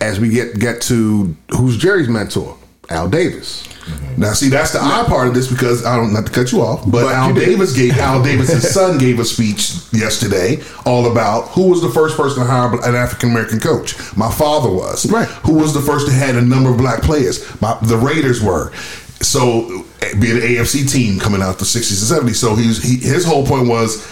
as 0.00 0.20
we 0.20 0.28
get 0.28 0.60
get 0.60 0.80
to 0.82 1.36
who's 1.50 1.76
Jerry's 1.76 2.08
mentor, 2.08 2.56
Al 2.90 3.08
Davis. 3.08 3.66
Mm-hmm. 3.88 4.20
Now, 4.20 4.32
see, 4.34 4.48
that's 4.50 4.72
the 4.72 4.80
odd 4.80 5.06
part 5.06 5.28
of 5.28 5.34
this 5.34 5.50
because 5.50 5.84
I 5.84 5.96
don't 5.96 6.12
not 6.12 6.26
to 6.26 6.32
cut 6.32 6.52
you 6.52 6.60
off, 6.60 6.82
but, 6.84 7.04
But 7.04 7.14
Al 7.14 7.32
did. 7.32 7.46
Davis 7.46 7.74
gave 7.74 7.96
Al 7.98 8.22
Davis's 8.22 8.70
son 8.74 8.98
gave 8.98 9.18
a 9.18 9.24
speech 9.24 9.72
yesterday 9.92 10.62
all 10.84 11.10
about 11.10 11.48
who 11.48 11.68
was 11.68 11.80
the 11.80 11.88
first 11.88 12.16
person 12.16 12.42
to 12.42 12.48
hire 12.48 12.72
an 12.84 12.94
African 12.94 13.30
American 13.30 13.60
coach. 13.60 13.96
My 14.16 14.30
father 14.30 14.70
was 14.70 15.10
Right. 15.10 15.28
Who 15.46 15.54
was 15.54 15.72
the 15.74 15.80
first 15.80 16.06
to 16.06 16.12
had 16.12 16.36
a 16.36 16.42
number 16.42 16.70
of 16.70 16.76
black 16.76 17.02
players? 17.02 17.42
My, 17.60 17.78
the 17.82 17.96
Raiders 17.96 18.42
were. 18.42 18.72
So, 19.20 19.84
be 20.20 20.30
an 20.30 20.38
AFC 20.38 20.90
team 20.90 21.18
coming 21.18 21.42
out 21.42 21.58
the 21.58 21.64
sixties 21.64 22.00
and 22.00 22.08
seventies. 22.08 22.38
So 22.38 22.54
he's 22.54 22.82
he, 22.82 22.96
his 22.96 23.24
whole 23.24 23.46
point 23.46 23.68
was. 23.68 24.06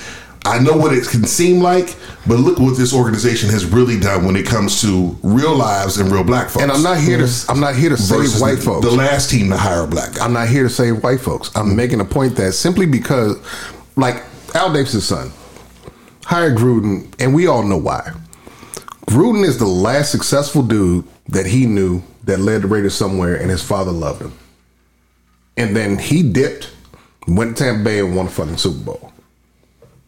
I 0.44 0.60
know 0.60 0.76
what 0.76 0.92
it 0.92 1.08
can 1.08 1.24
seem 1.24 1.60
like, 1.60 1.96
but 2.24 2.38
look 2.38 2.60
what 2.60 2.76
this 2.76 2.94
organization 2.94 3.50
has 3.50 3.64
really 3.64 3.98
done 3.98 4.24
when 4.24 4.36
it 4.36 4.46
comes 4.46 4.80
to 4.82 5.18
real 5.24 5.56
lives 5.56 5.98
and 5.98 6.10
real 6.12 6.22
black 6.22 6.50
folks. 6.50 6.62
And 6.62 6.70
I'm 6.70 6.84
not 6.84 6.98
here 6.98 7.18
to 7.18 7.46
I'm 7.48 7.58
not 7.58 7.74
here 7.74 7.90
to 7.90 7.96
save 7.96 8.40
white 8.40 8.58
the, 8.58 8.62
folks. 8.62 8.86
The 8.86 8.92
last 8.92 9.28
team 9.28 9.50
to 9.50 9.56
hire 9.56 9.82
a 9.82 9.86
black 9.88 10.14
guy. 10.14 10.24
I'm 10.24 10.32
not 10.32 10.46
here 10.46 10.62
to 10.62 10.70
save 10.70 11.02
white 11.02 11.18
folks. 11.18 11.50
I'm 11.56 11.66
mm-hmm. 11.66 11.76
making 11.76 12.00
a 12.00 12.04
point 12.04 12.36
that 12.36 12.52
simply 12.52 12.86
because, 12.86 13.38
like 13.96 14.22
Al 14.54 14.72
Davis' 14.72 15.04
son, 15.04 15.32
hired 16.24 16.56
Gruden, 16.56 17.12
and 17.18 17.34
we 17.34 17.48
all 17.48 17.64
know 17.64 17.76
why. 17.76 18.12
Gruden 19.08 19.44
is 19.44 19.58
the 19.58 19.66
last 19.66 20.12
successful 20.12 20.62
dude 20.62 21.06
that 21.28 21.46
he 21.46 21.66
knew 21.66 22.02
that 22.24 22.38
led 22.38 22.62
the 22.62 22.68
Raiders 22.68 22.94
somewhere, 22.94 23.34
and 23.34 23.50
his 23.50 23.62
father 23.62 23.92
loved 23.92 24.22
him. 24.22 24.32
And 25.56 25.74
then 25.74 25.98
he 25.98 26.22
dipped, 26.22 26.70
went 27.26 27.56
to 27.56 27.64
Tampa 27.64 27.84
Bay, 27.84 28.00
and 28.00 28.14
won 28.14 28.26
a 28.26 28.30
fucking 28.30 28.58
Super 28.58 28.84
Bowl. 28.84 29.12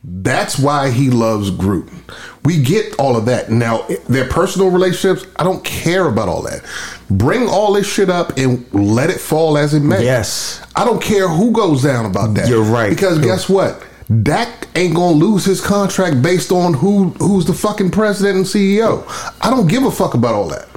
That's 0.04 0.58
why 0.58 0.90
he 0.90 1.10
loves 1.10 1.50
Gruden. 1.50 2.00
We 2.44 2.62
get 2.62 2.98
all 2.98 3.16
of 3.16 3.26
that. 3.26 3.50
Now, 3.50 3.86
their 4.08 4.28
personal 4.28 4.70
relationships, 4.70 5.26
I 5.36 5.44
don't 5.44 5.64
care 5.64 6.06
about 6.06 6.28
all 6.28 6.42
that. 6.42 6.64
Bring 7.10 7.48
all 7.48 7.72
this 7.72 7.92
shit 7.92 8.08
up 8.08 8.38
and 8.38 8.64
let 8.72 9.10
it 9.10 9.20
fall 9.20 9.58
as 9.58 9.74
it 9.74 9.80
may. 9.80 10.04
Yes. 10.04 10.64
I 10.76 10.84
don't 10.84 11.02
care 11.02 11.28
who 11.28 11.50
goes 11.50 11.82
down 11.82 12.06
about 12.06 12.34
that. 12.34 12.48
You're 12.48 12.62
right. 12.62 12.90
Because 12.90 13.18
guess 13.18 13.48
what? 13.48 13.82
Dak 14.22 14.68
ain't 14.74 14.94
gonna 14.94 15.16
lose 15.16 15.44
his 15.44 15.60
contract 15.60 16.22
based 16.22 16.50
on 16.50 16.72
who 16.72 17.10
who's 17.18 17.44
the 17.44 17.52
fucking 17.52 17.90
president 17.90 18.36
and 18.36 18.46
CEO. 18.46 19.04
I 19.42 19.50
don't 19.50 19.66
give 19.66 19.82
a 19.82 19.90
fuck 19.90 20.14
about 20.14 20.34
all 20.34 20.48
that. 20.48 20.68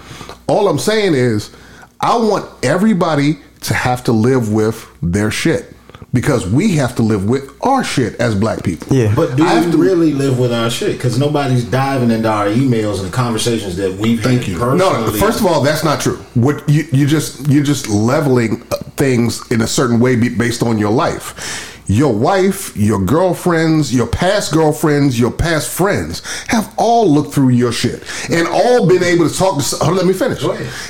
All 0.47 0.67
I'm 0.67 0.79
saying 0.79 1.13
is 1.13 1.55
I 2.01 2.17
want 2.17 2.49
everybody 2.65 3.39
to 3.61 3.73
have 3.73 4.03
to 4.05 4.11
live 4.11 4.51
with 4.51 4.87
their 5.01 5.31
shit. 5.31 5.75
Because 6.13 6.45
we 6.45 6.75
have 6.75 6.93
to 6.97 7.03
live 7.03 7.29
with 7.29 7.49
our 7.61 7.85
shit 7.85 8.15
as 8.19 8.35
black 8.35 8.65
people. 8.65 8.93
Yeah. 8.93 9.15
But 9.15 9.37
do 9.37 9.45
I 9.45 9.53
have 9.53 9.67
you 9.67 9.71
to- 9.71 9.77
really 9.77 10.11
live 10.11 10.37
with 10.37 10.51
our 10.51 10.69
shit? 10.69 10.97
Because 10.97 11.17
nobody's 11.17 11.63
diving 11.63 12.11
into 12.11 12.27
our 12.27 12.47
emails 12.47 12.99
and 12.99 13.07
the 13.07 13.15
conversations 13.15 13.77
that 13.77 13.93
we've 13.97 14.21
Thank 14.21 14.41
had 14.41 14.47
you. 14.49 14.57
personally. 14.57 14.79
No, 14.93 15.05
no, 15.05 15.11
first 15.13 15.39
of 15.39 15.45
all, 15.45 15.61
that's 15.61 15.85
not 15.85 16.01
true. 16.01 16.17
What 16.33 16.67
you 16.67 16.85
you 16.91 17.07
just 17.07 17.47
you're 17.47 17.63
just 17.63 17.87
leveling 17.87 18.61
uh, 18.71 18.77
things 18.97 19.41
in 19.53 19.61
a 19.61 19.67
certain 19.67 20.01
way 20.01 20.17
based 20.17 20.61
on 20.63 20.77
your 20.77 20.91
life. 20.91 21.70
Your 21.91 22.13
wife, 22.13 22.73
your 22.77 23.03
girlfriends, 23.03 23.93
your 23.93 24.07
past 24.07 24.53
girlfriends, 24.53 25.19
your 25.19 25.29
past 25.29 25.69
friends 25.69 26.21
have 26.47 26.73
all 26.77 27.05
looked 27.05 27.33
through 27.33 27.49
your 27.49 27.73
shit 27.73 28.01
and 28.31 28.47
all 28.47 28.87
been 28.87 29.03
able 29.03 29.27
to 29.27 29.37
talk 29.37 29.61
to. 29.61 29.75
oh, 29.81 29.91
let 29.91 30.05
me 30.05 30.13
finish. 30.13 30.41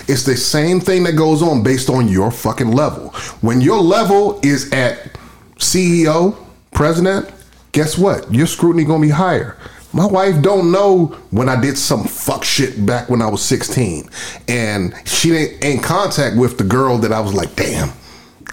It's 0.07 0.21
the 0.21 0.37
same 0.37 0.79
thing 0.79 1.01
that 1.05 1.13
goes 1.13 1.41
on 1.41 1.63
based 1.63 1.89
on 1.89 2.07
your 2.07 2.29
fucking 2.29 2.71
level. 2.71 3.09
When 3.41 3.61
your 3.61 3.79
level 3.79 4.39
is 4.43 4.71
at 4.73 5.17
CEO, 5.55 6.37
president, 6.71 7.31
guess 7.71 7.97
what? 7.97 8.31
Your 8.31 8.45
scrutiny 8.45 8.83
gonna 8.83 9.01
be 9.01 9.09
higher. 9.09 9.57
My 9.93 10.05
wife 10.05 10.39
don't 10.43 10.71
know 10.71 11.17
when 11.31 11.49
I 11.49 11.59
did 11.59 11.79
some 11.79 12.03
fuck 12.03 12.43
shit 12.43 12.85
back 12.85 13.09
when 13.09 13.23
I 13.23 13.27
was 13.27 13.41
16, 13.41 14.07
and 14.47 14.93
she 15.05 15.33
ain't 15.33 15.63
in 15.63 15.79
contact 15.79 16.37
with 16.37 16.59
the 16.59 16.63
girl 16.63 16.99
that 16.99 17.11
I 17.11 17.21
was 17.21 17.33
like, 17.33 17.55
damn, 17.55 17.89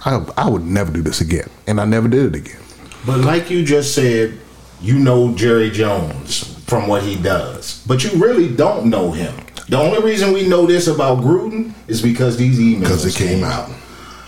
I, 0.05 0.25
I 0.37 0.49
would 0.49 0.63
never 0.65 0.91
do 0.91 1.01
this 1.01 1.21
again, 1.21 1.49
and 1.67 1.79
I 1.79 1.85
never 1.85 2.07
did 2.07 2.25
it 2.33 2.35
again. 2.35 2.61
But 3.05 3.19
like 3.19 3.49
you 3.49 3.63
just 3.63 3.93
said, 3.95 4.37
you 4.81 4.97
know 4.99 5.33
Jerry 5.35 5.69
Jones 5.69 6.55
from 6.65 6.87
what 6.87 7.03
he 7.03 7.15
does, 7.15 7.83
but 7.87 8.03
you 8.03 8.11
really 8.21 8.53
don't 8.55 8.85
know 8.89 9.11
him. 9.11 9.33
The 9.67 9.77
only 9.77 10.01
reason 10.01 10.33
we 10.33 10.47
know 10.47 10.65
this 10.65 10.87
about 10.87 11.19
Gruden 11.19 11.73
is 11.87 12.01
because 12.01 12.37
these 12.37 12.59
emails 12.59 12.87
'Cause 12.87 13.05
it 13.05 13.15
came 13.15 13.43
out. 13.43 13.69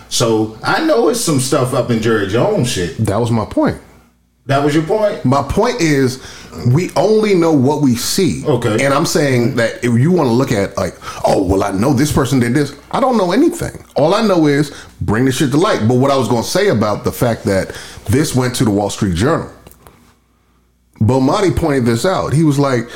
So 0.08 0.58
I 0.62 0.84
know 0.84 1.08
it's 1.08 1.20
some 1.20 1.40
stuff 1.40 1.72
up 1.74 1.90
in 1.90 2.00
Jerry 2.02 2.28
Jones 2.28 2.70
shit. 2.70 2.96
That 2.98 3.16
was 3.16 3.30
my 3.30 3.44
point. 3.46 3.78
That 4.46 4.64
was 4.64 4.74
your 4.74 4.84
point. 4.84 5.24
My 5.24 5.42
point 5.42 5.80
is, 5.80 6.20
we 6.74 6.90
only 6.96 7.34
know 7.34 7.52
what 7.52 7.80
we 7.80 7.94
see. 7.94 8.44
Okay. 8.44 8.84
And 8.84 8.92
I'm 8.92 9.06
saying 9.06 9.54
that 9.56 9.84
if 9.84 9.98
you 9.98 10.10
want 10.10 10.26
to 10.26 10.32
look 10.32 10.50
at 10.50 10.76
like, 10.76 10.94
oh, 11.24 11.46
well, 11.46 11.62
I 11.62 11.70
know 11.70 11.92
this 11.92 12.10
person 12.10 12.40
did 12.40 12.52
this. 12.52 12.76
I 12.90 12.98
don't 12.98 13.16
know 13.16 13.30
anything. 13.30 13.84
All 13.94 14.14
I 14.14 14.26
know 14.26 14.48
is 14.48 14.74
bring 15.00 15.26
the 15.26 15.32
shit 15.32 15.52
to 15.52 15.56
light. 15.56 15.86
But 15.86 15.94
what 15.94 16.10
I 16.10 16.16
was 16.16 16.28
going 16.28 16.42
to 16.42 16.48
say 16.48 16.68
about 16.68 17.04
the 17.04 17.12
fact 17.12 17.44
that 17.44 17.78
this 18.06 18.34
went 18.34 18.56
to 18.56 18.64
the 18.64 18.70
Wall 18.70 18.90
Street 18.90 19.14
Journal, 19.14 19.50
Bomani 21.00 21.56
pointed 21.56 21.86
this 21.86 22.04
out. 22.04 22.32
He 22.32 22.42
was 22.42 22.58
like, 22.58 22.88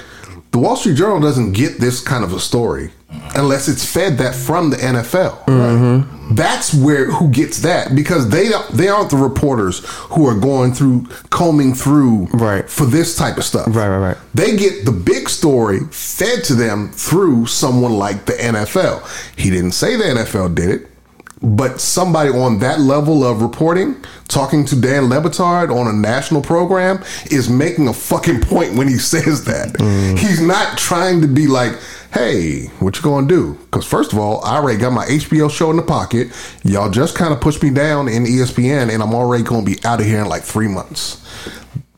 the 0.51 0.59
Wall 0.59 0.75
Street 0.75 0.97
Journal 0.97 1.21
doesn't 1.21 1.53
get 1.53 1.79
this 1.79 2.01
kind 2.01 2.25
of 2.25 2.33
a 2.33 2.41
story 2.41 2.91
unless 3.35 3.69
it's 3.69 3.85
fed 3.91 4.19
that 4.19 4.35
from 4.35 4.71
the 4.71 4.77
NFL. 4.77 5.45
Mm-hmm. 5.47 6.35
That's 6.35 6.75
where 6.75 7.11
who 7.11 7.29
gets 7.31 7.59
that 7.61 7.95
because 7.95 8.29
they 8.31 8.49
don't, 8.49 8.69
they 8.71 8.89
aren't 8.89 9.11
the 9.11 9.17
reporters 9.17 9.85
who 10.11 10.27
are 10.27 10.35
going 10.35 10.73
through 10.73 11.07
combing 11.31 11.75
through 11.75 12.27
Right. 12.33 12.69
for 12.69 12.85
this 12.85 13.17
type 13.17 13.37
of 13.37 13.45
stuff. 13.45 13.67
Right, 13.69 13.89
right, 13.89 13.99
right. 13.99 14.17
They 14.35 14.57
get 14.57 14.85
the 14.85 14.93
big 14.93 15.29
story 15.29 15.81
fed 15.91 16.43
to 16.45 16.55
them 16.55 16.91
through 16.91 17.47
someone 17.47 17.93
like 17.97 18.27
the 18.27 18.33
NFL. 18.33 19.03
He 19.39 19.51
didn't 19.51 19.73
say 19.73 19.97
the 19.97 20.05
NFL 20.05 20.55
did 20.57 20.71
it, 20.71 20.89
but 21.43 21.81
somebody 21.81 22.31
on 22.31 22.59
that 22.61 22.81
level 22.81 23.23
of 23.23 23.41
reporting, 23.43 23.95
talking 24.27 24.65
to 24.65 24.75
Dan 24.81 25.09
Le 25.09 25.21
Batard 25.21 25.71
on 25.75 25.87
a 25.87 25.93
national 25.93 26.43
program, 26.43 27.05
is 27.31 27.49
making 27.49 27.87
a 27.87 27.93
fucking 27.93 28.41
point 28.41 28.75
when 28.75 28.89
he 28.89 28.97
says 28.99 29.45
that. 29.45 29.75
Mm. 29.75 30.19
He's 30.19 30.41
not 30.41 30.77
trying 30.77 31.21
to 31.21 31.29
be 31.29 31.47
like, 31.47 31.79
hey, 32.17 32.67
what 32.81 32.97
you 32.97 33.03
gonna 33.03 33.27
do? 33.27 33.55
Because 33.65 33.85
first 33.85 34.13
of 34.13 34.19
all, 34.19 34.45
I 34.45 34.57
already 34.57 34.79
got 34.79 34.93
my 34.93 35.05
HBO 35.07 35.51
show 35.51 35.71
in 35.71 35.77
the 35.77 35.83
pocket. 35.83 36.29
Y'all 36.65 36.91
just 36.91 37.15
kind 37.15 37.33
of 37.33 37.41
pushed 37.41 37.63
me 37.63 37.71
down 37.71 38.09
in 38.09 38.25
ESPN, 38.25 38.93
and 38.93 39.03
I'm 39.03 39.15
already 39.15 39.45
gonna 39.45 39.67
be 39.67 39.79
out 39.85 40.01
of 40.01 40.07
here 40.07 40.21
in 40.21 40.29
like 40.29 40.43
three 40.43 40.69
months 40.69 41.23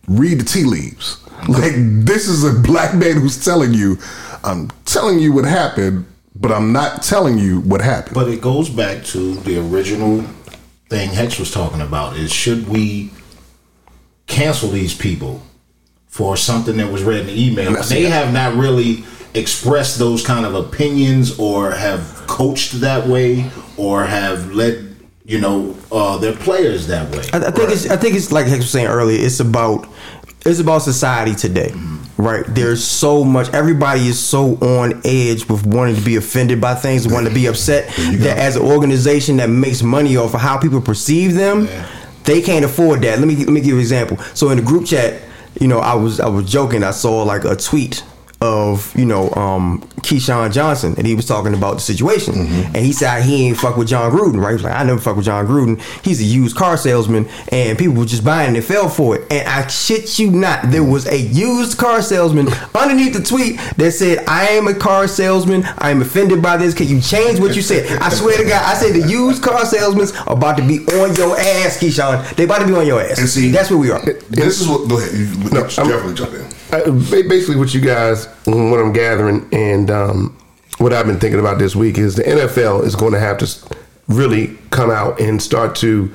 read 0.08 0.40
the 0.40 0.44
tea 0.44 0.64
leaves. 0.64 1.22
Like 1.48 1.72
this 1.76 2.26
is 2.26 2.42
a 2.42 2.52
black 2.52 2.96
man 2.96 3.20
who's 3.20 3.42
telling 3.42 3.72
you, 3.72 3.96
I'm 4.42 4.70
telling 4.84 5.20
you 5.20 5.32
what 5.32 5.44
happened, 5.44 6.04
but 6.34 6.50
I'm 6.50 6.72
not 6.72 7.04
telling 7.04 7.38
you 7.38 7.60
what 7.60 7.80
happened. 7.80 8.16
But 8.16 8.28
it 8.28 8.40
goes 8.40 8.68
back 8.68 9.04
to 9.06 9.34
the 9.34 9.58
original 9.58 10.22
thing 10.90 11.10
Hex 11.10 11.38
was 11.38 11.52
talking 11.52 11.80
about 11.80 12.16
is 12.16 12.32
should 12.32 12.68
we 12.68 13.12
cancel 14.26 14.68
these 14.68 14.94
people 14.94 15.40
for 16.08 16.36
something 16.36 16.76
that 16.78 16.90
was 16.90 17.04
read 17.04 17.20
in 17.20 17.26
the 17.28 17.40
email? 17.40 17.80
They 17.84 18.06
have 18.06 18.32
not 18.32 18.54
really 18.54 19.04
expressed 19.38 19.98
those 19.98 20.24
kind 20.24 20.44
of 20.44 20.54
opinions 20.54 21.38
or 21.38 21.70
have 21.70 22.24
coached 22.26 22.80
that 22.80 23.06
way 23.06 23.50
or 23.76 24.04
have 24.04 24.52
led, 24.52 24.96
you 25.24 25.40
know, 25.40 25.76
uh, 25.90 26.18
their 26.18 26.34
players 26.34 26.86
that 26.88 27.10
way. 27.10 27.24
I, 27.32 27.48
I 27.48 27.50
think 27.50 27.70
it's 27.70 27.90
I 27.90 27.96
think 27.96 28.14
it's 28.16 28.32
like 28.32 28.46
Hex 28.46 28.58
was 28.58 28.70
saying 28.70 28.88
earlier. 28.88 29.24
It's 29.24 29.40
about 29.40 29.88
it's 30.44 30.60
about 30.60 30.82
society 30.82 31.34
today, 31.34 31.72
right? 32.16 32.44
There's 32.48 32.84
so 32.84 33.24
much. 33.24 33.48
Everybody 33.52 34.06
is 34.06 34.18
so 34.18 34.54
on 34.56 35.00
edge 35.04 35.48
with 35.48 35.66
wanting 35.66 35.96
to 35.96 36.02
be 36.02 36.16
offended 36.16 36.60
by 36.60 36.74
things, 36.74 37.06
wanting 37.08 37.28
to 37.28 37.34
be 37.34 37.46
upset. 37.46 37.88
That 38.18 38.38
as 38.38 38.56
an 38.56 38.62
organization 38.62 39.36
that 39.38 39.50
makes 39.50 39.82
money 39.82 40.16
off 40.16 40.34
of 40.34 40.40
how 40.40 40.58
people 40.58 40.80
perceive 40.80 41.34
them, 41.34 41.68
they 42.24 42.40
can't 42.40 42.64
afford 42.64 43.02
that. 43.02 43.18
Let 43.18 43.28
me 43.28 43.36
let 43.36 43.48
me 43.48 43.60
give 43.60 43.68
you 43.68 43.74
an 43.74 43.80
example. 43.80 44.18
So 44.34 44.50
in 44.50 44.58
the 44.58 44.64
group 44.64 44.86
chat, 44.86 45.22
you 45.60 45.68
know, 45.68 45.78
I 45.78 45.94
was 45.94 46.20
I 46.20 46.28
was 46.28 46.50
joking. 46.50 46.82
I 46.82 46.92
saw 46.92 47.22
like 47.22 47.44
a 47.44 47.56
tweet 47.56 48.04
of 48.40 48.96
you 48.96 49.04
know 49.04 49.30
um 49.32 49.80
Keyshawn 50.02 50.52
Johnson 50.52 50.94
and 50.96 51.04
he 51.06 51.14
was 51.16 51.26
talking 51.26 51.54
about 51.54 51.74
the 51.74 51.80
situation. 51.80 52.34
And 52.36 52.76
he 52.76 52.92
said 52.92 53.22
he 53.22 53.48
ain't 53.48 53.58
fuck 53.58 53.76
with 53.76 53.88
John 53.88 54.12
Gruden 54.12 54.40
right? 54.40 54.50
He 54.50 54.54
was 54.54 54.62
like 54.64 54.74
I 54.76 54.84
never 54.84 55.00
fuck 55.00 55.16
with 55.16 55.24
John 55.24 55.46
Gruden. 55.46 55.80
He's 56.04 56.20
a 56.20 56.24
used 56.24 56.56
car 56.56 56.76
salesman 56.76 57.28
and 57.50 57.76
people 57.76 57.94
were 57.96 58.04
just 58.06 58.24
buying 58.24 58.48
and 58.48 58.56
they 58.56 58.60
fell 58.60 58.88
for 58.88 59.16
it. 59.16 59.26
And 59.32 59.46
I 59.48 59.66
shit 59.66 60.18
you 60.20 60.30
not 60.30 60.70
there 60.70 60.84
was 60.84 61.06
a 61.08 61.18
used 61.18 61.78
car 61.78 62.00
salesman 62.00 62.48
underneath 62.76 63.14
the 63.14 63.22
tweet 63.22 63.58
that 63.76 63.90
said 63.92 64.24
I 64.28 64.44
am 64.50 64.68
a 64.68 64.74
car 64.74 65.08
salesman. 65.08 65.64
I 65.78 65.90
am 65.90 66.00
offended 66.00 66.40
by 66.40 66.56
this. 66.56 66.74
Can 66.74 66.86
you 66.86 67.00
change 67.00 67.40
what 67.40 67.56
you 67.56 67.62
said? 67.62 67.98
I 68.00 68.08
swear 68.08 68.36
to 68.38 68.44
God 68.44 68.62
I 68.64 68.74
said 68.74 68.94
the 68.94 69.08
used 69.08 69.42
car 69.42 69.66
salesmen's 69.66 70.12
are 70.12 70.34
about 70.36 70.56
to 70.58 70.66
be 70.66 70.78
on 71.00 71.14
your 71.16 71.36
ass 71.36 71.78
Keyshawn. 71.78 72.36
They 72.36 72.44
about 72.44 72.60
to 72.60 72.66
be 72.68 72.74
on 72.74 72.86
your 72.86 73.00
ass. 73.02 73.18
And 73.18 73.28
see- 73.28 73.50
that's 73.50 73.68
where 73.68 73.78
we 73.80 73.90
are. 73.90 74.00
This 74.30 74.60
is 74.60 74.68
what. 74.68 74.88
Go 74.88 74.98
ahead. 74.98 75.12
You, 75.12 75.26
No, 75.50 75.62
you 75.64 75.68
definitely 75.68 76.14
jump 76.14 76.34
in. 76.34 76.42
Uh, 76.70 76.84
ba- 77.10 77.28
basically 77.28 77.56
what 77.56 77.72
you 77.74 77.80
guys 77.80 78.27
what 78.46 78.80
i'm 78.80 78.92
gathering 78.92 79.46
and 79.52 79.90
um, 79.90 80.36
what 80.78 80.92
i've 80.92 81.06
been 81.06 81.18
thinking 81.20 81.40
about 81.40 81.58
this 81.58 81.74
week 81.76 81.98
is 81.98 82.14
the 82.16 82.22
nfl 82.22 82.84
is 82.84 82.94
going 82.94 83.12
to 83.12 83.18
have 83.20 83.38
to 83.38 83.46
really 84.08 84.56
come 84.70 84.90
out 84.90 85.20
and 85.20 85.40
start 85.42 85.74
to 85.76 86.10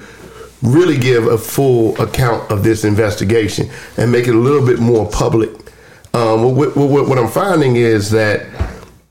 really 0.62 0.98
give 0.98 1.28
a 1.28 1.38
full 1.38 2.00
account 2.02 2.50
of 2.52 2.64
this 2.64 2.84
investigation 2.86 3.70
and 3.98 4.12
make 4.12 4.28
it 4.28 4.34
a 4.34 4.38
little 4.38 4.66
bit 4.66 4.80
more 4.80 5.10
public 5.10 5.50
um, 6.16 6.56
what, 6.56 6.76
what, 6.76 7.08
what, 7.10 7.18
i'm 7.18 7.28
finding 7.28 7.76
is 7.76 8.10
that 8.12 8.46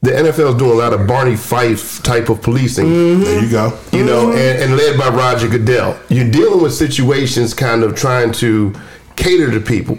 the 0.01 0.11
nfl 0.11 0.49
is 0.51 0.55
doing 0.57 0.73
a 0.73 0.75
lot 0.75 0.93
of 0.93 1.07
barney 1.07 1.37
fife 1.37 2.03
type 2.03 2.29
of 2.29 2.43
policing 2.43 3.21
There 3.21 3.45
you 3.45 3.51
go. 3.51 3.79
you 3.93 4.05
know, 4.05 4.31
and, 4.33 4.63
and 4.63 4.77
led 4.77 4.99
by 4.99 5.09
Roger 5.11 5.49
Goodell. 5.49 5.97
You're 6.09 6.29
dealing 6.29 6.61
with 6.61 6.75
situations 6.75 7.55
kind 7.55 7.85
of 7.85 7.95
trying 7.95 8.33
to 8.33 8.75
cater 9.15 9.49
to 9.53 9.61
people. 9.61 9.95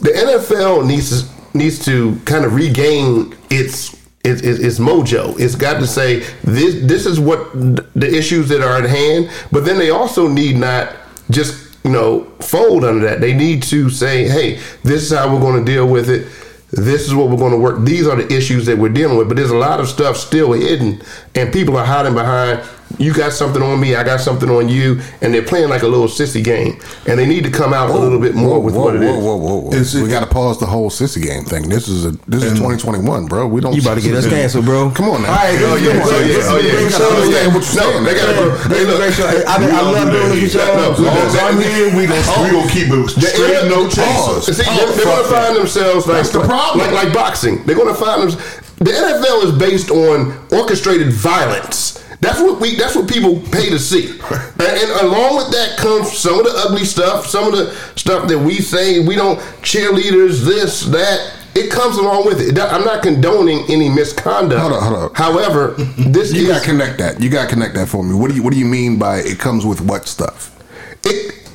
The 0.00 0.10
NFL 0.10 0.86
needs 0.86 1.22
to 1.22 1.39
needs 1.54 1.84
to 1.84 2.16
kind 2.24 2.44
of 2.44 2.54
regain 2.54 3.36
its 3.50 3.96
its, 4.22 4.42
its, 4.42 4.58
its 4.58 4.78
mojo. 4.78 5.38
It's 5.40 5.54
got 5.54 5.80
to 5.80 5.86
say 5.86 6.20
this 6.42 6.86
this 6.86 7.06
is 7.06 7.18
what 7.18 7.52
the 7.52 8.08
issues 8.14 8.48
that 8.48 8.60
are 8.60 8.82
at 8.82 8.88
hand, 8.88 9.30
but 9.50 9.64
then 9.64 9.78
they 9.78 9.90
also 9.90 10.28
need 10.28 10.56
not 10.56 10.94
just 11.30 11.76
you 11.84 11.90
know 11.90 12.24
fold 12.40 12.84
under 12.84 13.04
that. 13.06 13.20
They 13.20 13.34
need 13.34 13.62
to 13.64 13.90
say, 13.90 14.28
hey, 14.28 14.60
this 14.82 15.02
is 15.02 15.16
how 15.16 15.32
we're 15.32 15.40
going 15.40 15.64
to 15.64 15.72
deal 15.72 15.86
with 15.86 16.10
it. 16.10 16.26
This 16.72 17.06
is 17.06 17.14
what 17.14 17.28
we're 17.28 17.36
going 17.36 17.52
to 17.52 17.58
work. 17.58 17.84
These 17.84 18.06
are 18.06 18.14
the 18.14 18.32
issues 18.32 18.66
that 18.66 18.78
we're 18.78 18.92
dealing 18.92 19.18
with. 19.18 19.28
But 19.28 19.36
there's 19.36 19.50
a 19.50 19.56
lot 19.56 19.80
of 19.80 19.88
stuff 19.88 20.16
still 20.16 20.52
hidden, 20.52 21.02
and 21.34 21.52
people 21.52 21.76
are 21.76 21.84
hiding 21.84 22.14
behind. 22.14 22.62
You 22.98 23.14
got 23.14 23.32
something 23.32 23.62
on 23.62 23.80
me, 23.80 23.94
I 23.94 24.02
got 24.02 24.20
something 24.20 24.50
on 24.50 24.68
you, 24.68 25.00
and 25.22 25.32
they're 25.32 25.42
playing 25.46 25.68
like 25.68 25.82
a 25.82 25.88
little 25.88 26.08
sissy 26.08 26.42
game. 26.42 26.80
And 27.06 27.18
they 27.18 27.24
need 27.26 27.44
to 27.44 27.50
come 27.50 27.72
out 27.72 27.88
a 27.88 27.94
little 27.94 28.18
bit 28.18 28.34
more 28.34 28.60
with 28.60 28.74
whoa, 28.74 28.84
what 28.84 28.96
it 28.96 29.02
is. 29.02 29.14
whoa, 29.16 29.36
whoa, 29.36 29.36
whoa, 29.36 29.56
whoa. 29.60 29.72
Is 29.72 29.94
we 29.94 30.08
got 30.08 30.20
to 30.20 30.26
pause 30.26 30.58
the 30.58 30.66
whole 30.66 30.90
sissy 30.90 31.22
game 31.22 31.44
thing. 31.44 31.68
This 31.68 31.88
is 31.88 32.04
a 32.04 32.10
this 32.28 32.42
is 32.42 32.52
2021, 32.58 33.26
bro. 33.26 33.46
We 33.46 33.60
don't. 33.60 33.74
You 33.74 33.80
about 33.80 33.94
to 33.96 34.00
get 34.02 34.14
us 34.14 34.26
canceled, 34.28 34.64
bro. 34.64 34.90
Come 34.90 35.08
on 35.08 35.22
now. 35.22 35.30
All 35.30 35.36
right, 35.36 35.58
oh 35.62 35.78
this 35.78 35.82
is 35.82 35.86
yeah, 35.86 35.92
good. 35.92 36.02
oh 36.02 36.18
yeah, 36.20 36.50
oh 36.50 36.56
a 36.56 36.62
yeah. 36.62 36.70
great 36.72 36.90
gotta 36.90 37.04
understand 37.04 37.54
what 37.54 37.62
you're 37.62 37.78
saying. 37.80 38.04
they 38.04 38.14
gotta 38.14 38.34
Hey, 38.34 38.42
go- 38.42 38.56
hey, 38.56 38.68
This 38.68 38.88
is 38.88 38.94
a 38.94 38.96
great 38.98 39.14
show. 39.14 39.26
I, 39.26 39.34
I, 39.46 39.56
I 39.70 39.80
love 39.80 40.10
doing 40.10 40.28
this 40.30 40.42
with 40.42 40.54
y'all. 40.54 40.92
As 40.92 41.00
long 41.00 41.16
as 41.16 41.36
I'm 41.40 41.58
here, 41.60 41.86
we 41.96 42.06
gonna 42.06 42.42
we 42.42 42.50
gonna 42.50 42.70
keep 42.70 42.88
it 42.90 43.08
straight, 43.08 43.68
no 43.70 43.88
chasers. 43.88 44.44
See, 44.56 44.62
they're, 44.62 44.92
they're 44.92 45.04
going 45.04 45.24
to 45.24 45.30
find 45.30 45.56
themselves 45.56 46.06
like 46.06 46.26
the 46.30 46.40
problem. 46.40 46.86
Like, 46.92 47.04
like 47.06 47.14
boxing, 47.14 47.62
they're 47.64 47.76
going 47.76 47.88
to 47.88 47.94
find 47.94 48.22
them. 48.30 48.30
The 48.78 48.90
NFL 48.92 49.44
is 49.44 49.52
based 49.58 49.90
on 49.90 50.34
orchestrated 50.52 51.12
violence. 51.12 52.02
That's 52.20 52.38
what 52.38 52.60
we. 52.60 52.76
That's 52.76 52.94
what 52.94 53.08
people 53.08 53.40
pay 53.50 53.70
to 53.70 53.78
see. 53.78 54.18
And, 54.60 54.68
and 54.78 54.90
along 55.06 55.36
with 55.36 55.50
that 55.52 55.78
comes 55.78 56.12
some 56.18 56.38
of 56.38 56.44
the 56.44 56.52
ugly 56.54 56.84
stuff, 56.84 57.26
some 57.26 57.46
of 57.46 57.52
the 57.52 57.74
stuff 57.96 58.28
that 58.28 58.38
we 58.38 58.56
say 58.56 59.06
we 59.06 59.14
don't 59.16 59.38
cheerleaders, 59.62 60.44
this, 60.44 60.82
that. 60.86 61.32
It 61.54 61.68
comes 61.70 61.96
along 61.96 62.26
with 62.26 62.40
it. 62.40 62.56
I'm 62.60 62.84
not 62.84 63.02
condoning 63.02 63.64
any 63.68 63.88
misconduct. 63.88 64.60
Hold 64.60 64.72
on, 64.74 64.82
hold 64.82 64.94
on. 64.96 65.14
However, 65.14 65.72
this 65.98 66.32
You 66.32 66.42
is 66.42 66.48
got 66.48 66.60
to 66.60 66.64
connect 66.64 66.98
that. 66.98 67.20
You 67.20 67.28
got 67.28 67.48
to 67.48 67.54
connect 67.54 67.74
that 67.74 67.88
for 67.88 68.04
me. 68.04 68.14
What 68.14 68.28
do 68.30 68.36
you 68.36 68.42
What 68.42 68.52
do 68.52 68.58
you 68.58 68.66
mean 68.66 68.98
by 68.98 69.18
it 69.18 69.38
comes 69.38 69.64
with 69.66 69.80
what 69.80 70.06
stuff? 70.06 70.56
it 71.04 71.50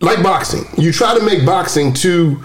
like 0.00 0.22
boxing. 0.22 0.64
You 0.76 0.92
try 0.92 1.16
to 1.16 1.24
make 1.24 1.44
boxing 1.44 1.92
too 1.92 2.42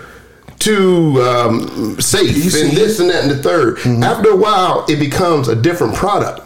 too 0.59 1.21
um, 1.21 1.99
safe 1.99 2.29
and 2.29 2.71
this 2.77 2.99
and 2.99 3.09
that 3.09 3.23
and 3.23 3.31
the 3.31 3.47
3rd 3.49 4.01
After 4.03 4.29
a 4.29 4.35
while, 4.35 4.85
it 4.87 4.99
becomes 4.99 5.47
a 5.47 5.55
different 5.55 5.93
product. 5.95 6.44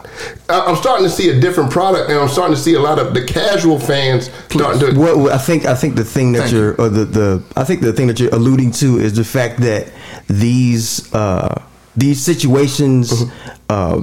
I- 0.49 0.61
I'm 0.67 0.75
starting 0.75 1.05
to 1.05 1.09
see 1.11 1.29
a 1.29 1.39
different 1.39 1.71
product, 1.71 2.09
and 2.09 2.19
I'm 2.19 2.27
starting 2.29 2.55
to 2.55 2.61
see 2.61 2.73
a 2.75 2.79
lot 2.79 2.99
of 2.99 3.13
the 3.13 3.23
casual 3.23 3.79
fans 3.79 4.29
starting 4.49 4.79
to. 4.81 4.99
What, 4.99 5.17
what 5.17 5.31
I 5.31 5.37
think 5.37 5.65
I 5.65 5.75
think 5.75 5.95
the 5.95 6.03
thing 6.03 6.31
that 6.33 6.39
Thank 6.41 6.53
you're 6.53 6.75
or 6.81 6.89
the, 6.89 7.05
the 7.05 7.43
I 7.55 7.63
think 7.63 7.81
the 7.81 7.93
thing 7.93 8.07
that 8.07 8.19
you're 8.19 8.33
alluding 8.33 8.71
to 8.73 8.99
is 8.99 9.13
the 9.15 9.23
fact 9.23 9.59
that 9.61 9.87
these 10.27 11.13
uh, 11.13 11.61
these 11.95 12.21
situations 12.21 13.11
Mm-hmm. 13.11 13.49
uh, 13.69 14.01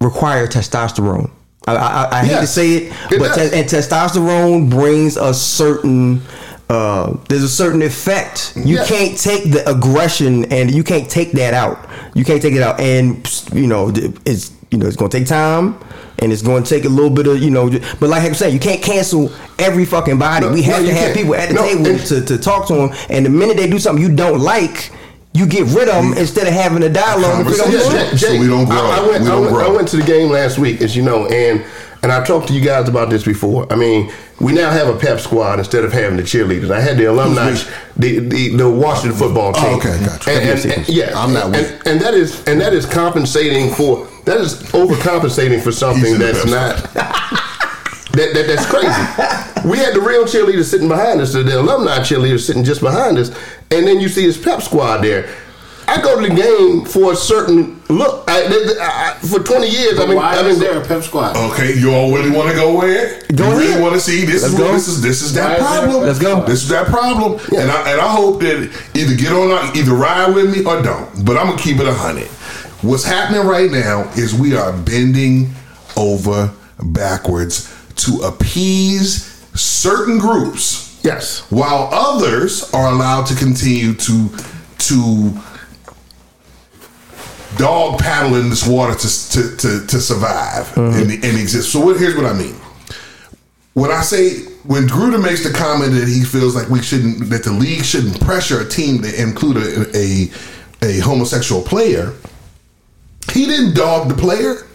require 0.00 0.46
testosterone. 0.48 1.30
I, 1.68 1.76
I, 1.76 2.18
I 2.20 2.24
hate 2.24 2.40
to 2.40 2.46
say 2.46 2.70
it, 2.74 2.92
it 3.12 3.18
but 3.20 3.36
does. 3.36 3.50
te- 3.52 3.56
and 3.60 3.68
testosterone 3.68 4.68
brings 4.68 5.16
a 5.16 5.32
certain 5.32 6.20
uh, 6.68 7.16
there's 7.28 7.42
a 7.44 7.48
certain 7.48 7.82
effect. 7.82 8.52
You 8.56 8.76
Yeah. 8.76 8.84
can't 8.86 9.16
take 9.18 9.52
the 9.52 9.62
aggression 9.70 10.46
and 10.52 10.74
you 10.74 10.82
can't 10.82 11.08
take 11.08 11.32
that 11.32 11.54
out. 11.54 11.88
You 12.14 12.24
can't 12.24 12.42
take 12.42 12.54
it 12.54 12.62
out, 12.62 12.80
and 12.80 13.26
you 13.52 13.66
know 13.68 13.92
it's 14.24 14.50
you 14.72 14.78
know 14.78 14.86
it's 14.86 14.96
gonna 14.96 15.10
take 15.10 15.26
time. 15.26 15.78
And 16.18 16.30
it's 16.30 16.42
going 16.42 16.62
to 16.62 16.68
take 16.68 16.84
a 16.84 16.88
little 16.88 17.10
bit 17.10 17.26
of, 17.26 17.42
you 17.42 17.50
know, 17.50 17.68
but 17.98 18.08
like 18.08 18.22
I 18.22 18.30
said, 18.32 18.52
you 18.52 18.60
can't 18.60 18.80
cancel 18.80 19.32
every 19.58 19.84
fucking 19.84 20.18
body. 20.20 20.46
No, 20.46 20.52
we 20.52 20.62
have 20.62 20.82
no, 20.82 20.88
to 20.88 20.94
have 20.94 21.04
can't. 21.06 21.16
people 21.16 21.34
at 21.34 21.48
the 21.48 21.54
No, 21.56 21.62
table 21.62 21.86
and- 21.86 22.00
to, 22.00 22.24
to 22.24 22.38
talk 22.38 22.68
to 22.68 22.74
them. 22.74 22.90
And 23.08 23.26
the 23.26 23.30
minute 23.30 23.56
they 23.56 23.68
do 23.68 23.80
something 23.80 24.04
you 24.04 24.14
don't 24.14 24.38
like, 24.38 24.92
you 25.32 25.46
get 25.46 25.62
rid 25.74 25.88
of 25.88 25.94
them 26.04 26.12
mm. 26.12 26.18
instead 26.18 26.46
of 26.46 26.52
having 26.52 26.82
a 26.84 26.88
dialogue. 26.88 27.40
and 27.40 27.48
figure 27.48 27.64
out 27.64 27.72
what's 27.72 27.88
Conversation. 27.88 27.96
going 27.96 28.12
on. 28.12 28.18
So 28.18 28.40
we 28.40 28.46
don't 28.46 28.64
grow. 28.66 28.76
I, 28.76 28.98
I 28.98 29.08
went, 29.08 29.22
We 29.22 29.26
I, 29.26 29.30
don't 29.32 29.40
went, 29.40 29.54
grow. 29.54 29.66
I 29.66 29.70
went 29.74 29.88
to 29.88 29.96
the 29.96 30.04
game 30.04 30.30
last 30.30 30.58
week, 30.58 30.80
as 30.80 30.94
you 30.94 31.02
know, 31.02 31.26
and 31.26 31.64
and 32.04 32.12
I 32.12 32.22
talked 32.24 32.46
to 32.48 32.54
you 32.54 32.60
guys 32.60 32.88
about 32.88 33.10
this 33.10 33.24
before. 33.24 33.72
I 33.72 33.76
mean, 33.76 34.12
we 34.40 34.52
now 34.52 34.70
have 34.70 34.88
a 34.94 34.98
pep 34.98 35.18
squad 35.18 35.58
instead 35.58 35.84
of 35.84 35.92
having 35.92 36.16
the 36.18 36.24
cheerleaders. 36.24 36.70
I 36.70 36.80
had 36.80 36.98
the 36.98 37.06
alumni, 37.06 37.52
the, 37.96 38.18
the 38.20 38.56
the 38.56 38.70
Washington 38.70 39.18
football 39.18 39.52
oh, 39.56 39.60
team. 39.60 39.72
Oh, 39.74 39.76
okay, 39.78 40.04
gotcha. 40.06 40.30
And, 40.30 40.48
and- 40.50 40.72
and- 40.72 40.88
yeah, 40.88 41.12
I'm 41.18 41.32
not 41.32 41.44
and, 41.46 41.52
with 41.56 41.72
and, 41.80 41.86
and 41.88 42.00
that 42.00 42.14
is 42.14 42.44
and 42.46 42.60
that 42.60 42.74
is 42.74 42.86
compensating 42.86 43.72
for 43.74 44.06
that 44.24 44.40
is 44.40 44.62
overcompensating 44.72 45.62
for 45.62 45.72
something 45.72 46.18
that's 46.18 46.42
pep 46.44 46.50
not. 46.50 46.94
That, 48.12 48.34
that 48.34 48.46
that's 48.46 48.66
crazy. 48.66 49.68
we 49.68 49.78
had 49.78 49.94
the 49.94 50.00
real 50.00 50.24
cheerleaders 50.24 50.64
sitting 50.64 50.88
behind 50.88 51.20
us, 51.22 51.32
the, 51.32 51.42
the 51.42 51.58
alumni 51.58 51.98
cheerleaders 52.00 52.40
sitting 52.46 52.62
just 52.62 52.82
behind 52.82 53.16
us, 53.16 53.30
and 53.70 53.86
then 53.86 54.00
you 54.00 54.08
see 54.10 54.26
this 54.26 54.36
pep 54.42 54.60
squad 54.60 54.98
there. 54.98 55.34
I 55.88 56.00
go 56.00 56.20
to 56.20 56.28
the 56.28 56.34
game 56.34 56.84
for 56.84 57.12
a 57.12 57.16
certain 57.16 57.82
look. 57.88 58.24
I, 58.28 58.42
I, 58.44 59.10
I- 59.10 59.26
for 59.26 59.40
twenty 59.40 59.68
years, 59.68 59.96
But 59.96 60.04
I 60.04 60.06
mean, 60.08 60.16
why 60.16 60.34
I 60.36 60.42
mean, 60.42 60.50
is 60.52 60.60
there 60.60 60.80
a 60.80 60.86
pep 60.86 61.02
squad? 61.02 61.36
Okay, 61.52 61.74
you 61.78 61.92
all 61.94 62.12
really 62.14 62.30
want 62.30 62.50
to 62.50 62.54
go 62.54 62.76
where? 62.76 63.20
Go 63.34 63.50
you 63.50 63.58
really 63.58 63.80
want 63.80 63.94
to 63.94 64.00
see 64.00 64.24
this 64.26 64.42
Let's 64.42 64.54
is 64.54 64.58
go. 64.60 64.72
this 64.72 64.88
is 64.88 65.02
this 65.02 65.22
is 65.22 65.32
that 65.34 65.58
Why 65.60 65.76
is 65.78 65.80
problem. 65.84 66.02
Let's 66.04 66.18
go. 66.18 66.44
This 66.44 66.62
is 66.62 66.68
that 66.68 66.86
problem, 66.88 67.40
and 67.56 67.70
I 67.70 67.92
and 67.92 68.00
I 68.00 68.08
hope 68.12 68.40
that 68.40 68.70
either 68.94 69.16
get 69.16 69.32
on, 69.32 69.74
either 69.76 69.92
ride 69.94 70.34
with 70.34 70.50
me 70.54 70.62
or 70.64 70.82
don't. 70.82 71.24
But 71.24 71.36
I'm 71.38 71.46
gonna 71.48 71.58
keep 71.60 71.78
it 71.80 71.88
a 71.88 71.94
hundred. 71.94 72.28
What's 72.82 73.04
happening 73.04 73.46
right 73.46 73.70
now 73.70 74.10
is 74.16 74.34
we 74.34 74.56
are 74.56 74.72
bending 74.72 75.52
over 75.96 76.52
backwards 76.82 77.72
to 77.94 78.22
appease 78.22 79.24
certain 79.54 80.18
groups 80.18 81.00
yes, 81.04 81.46
while 81.50 81.88
others 81.92 82.72
are 82.74 82.88
allowed 82.88 83.26
to 83.26 83.36
continue 83.36 83.94
to 83.94 84.28
to 84.78 85.32
dog 87.56 88.00
paddle 88.00 88.36
in 88.36 88.50
this 88.50 88.66
water 88.66 88.94
to 88.94 89.30
to 89.30 89.56
to, 89.56 89.86
to 89.86 90.00
survive 90.00 90.66
mm-hmm. 90.70 90.98
and, 90.98 91.10
and 91.12 91.38
exist. 91.38 91.70
So 91.70 91.80
what, 91.80 91.98
here's 91.98 92.16
what 92.16 92.26
I 92.26 92.32
mean. 92.32 92.56
When 93.74 93.90
I 93.92 94.02
say 94.02 94.40
when 94.64 94.88
Gruden 94.88 95.22
makes 95.22 95.44
the 95.44 95.56
comment 95.56 95.92
that 95.92 96.08
he 96.08 96.24
feels 96.24 96.56
like 96.56 96.68
we 96.68 96.82
shouldn't 96.82 97.30
that 97.30 97.44
the 97.44 97.52
league 97.52 97.84
shouldn't 97.84 98.20
pressure 98.20 98.60
a 98.60 98.68
team 98.68 99.02
to 99.02 99.22
include 99.22 99.56
a 99.58 99.96
a, 99.96 100.30
a 100.82 101.00
homosexual 101.00 101.62
player, 101.62 102.12
he 103.30 103.46
didn't 103.46 103.74
dog 103.74 104.08
the 104.08 104.14
player. 104.14 104.66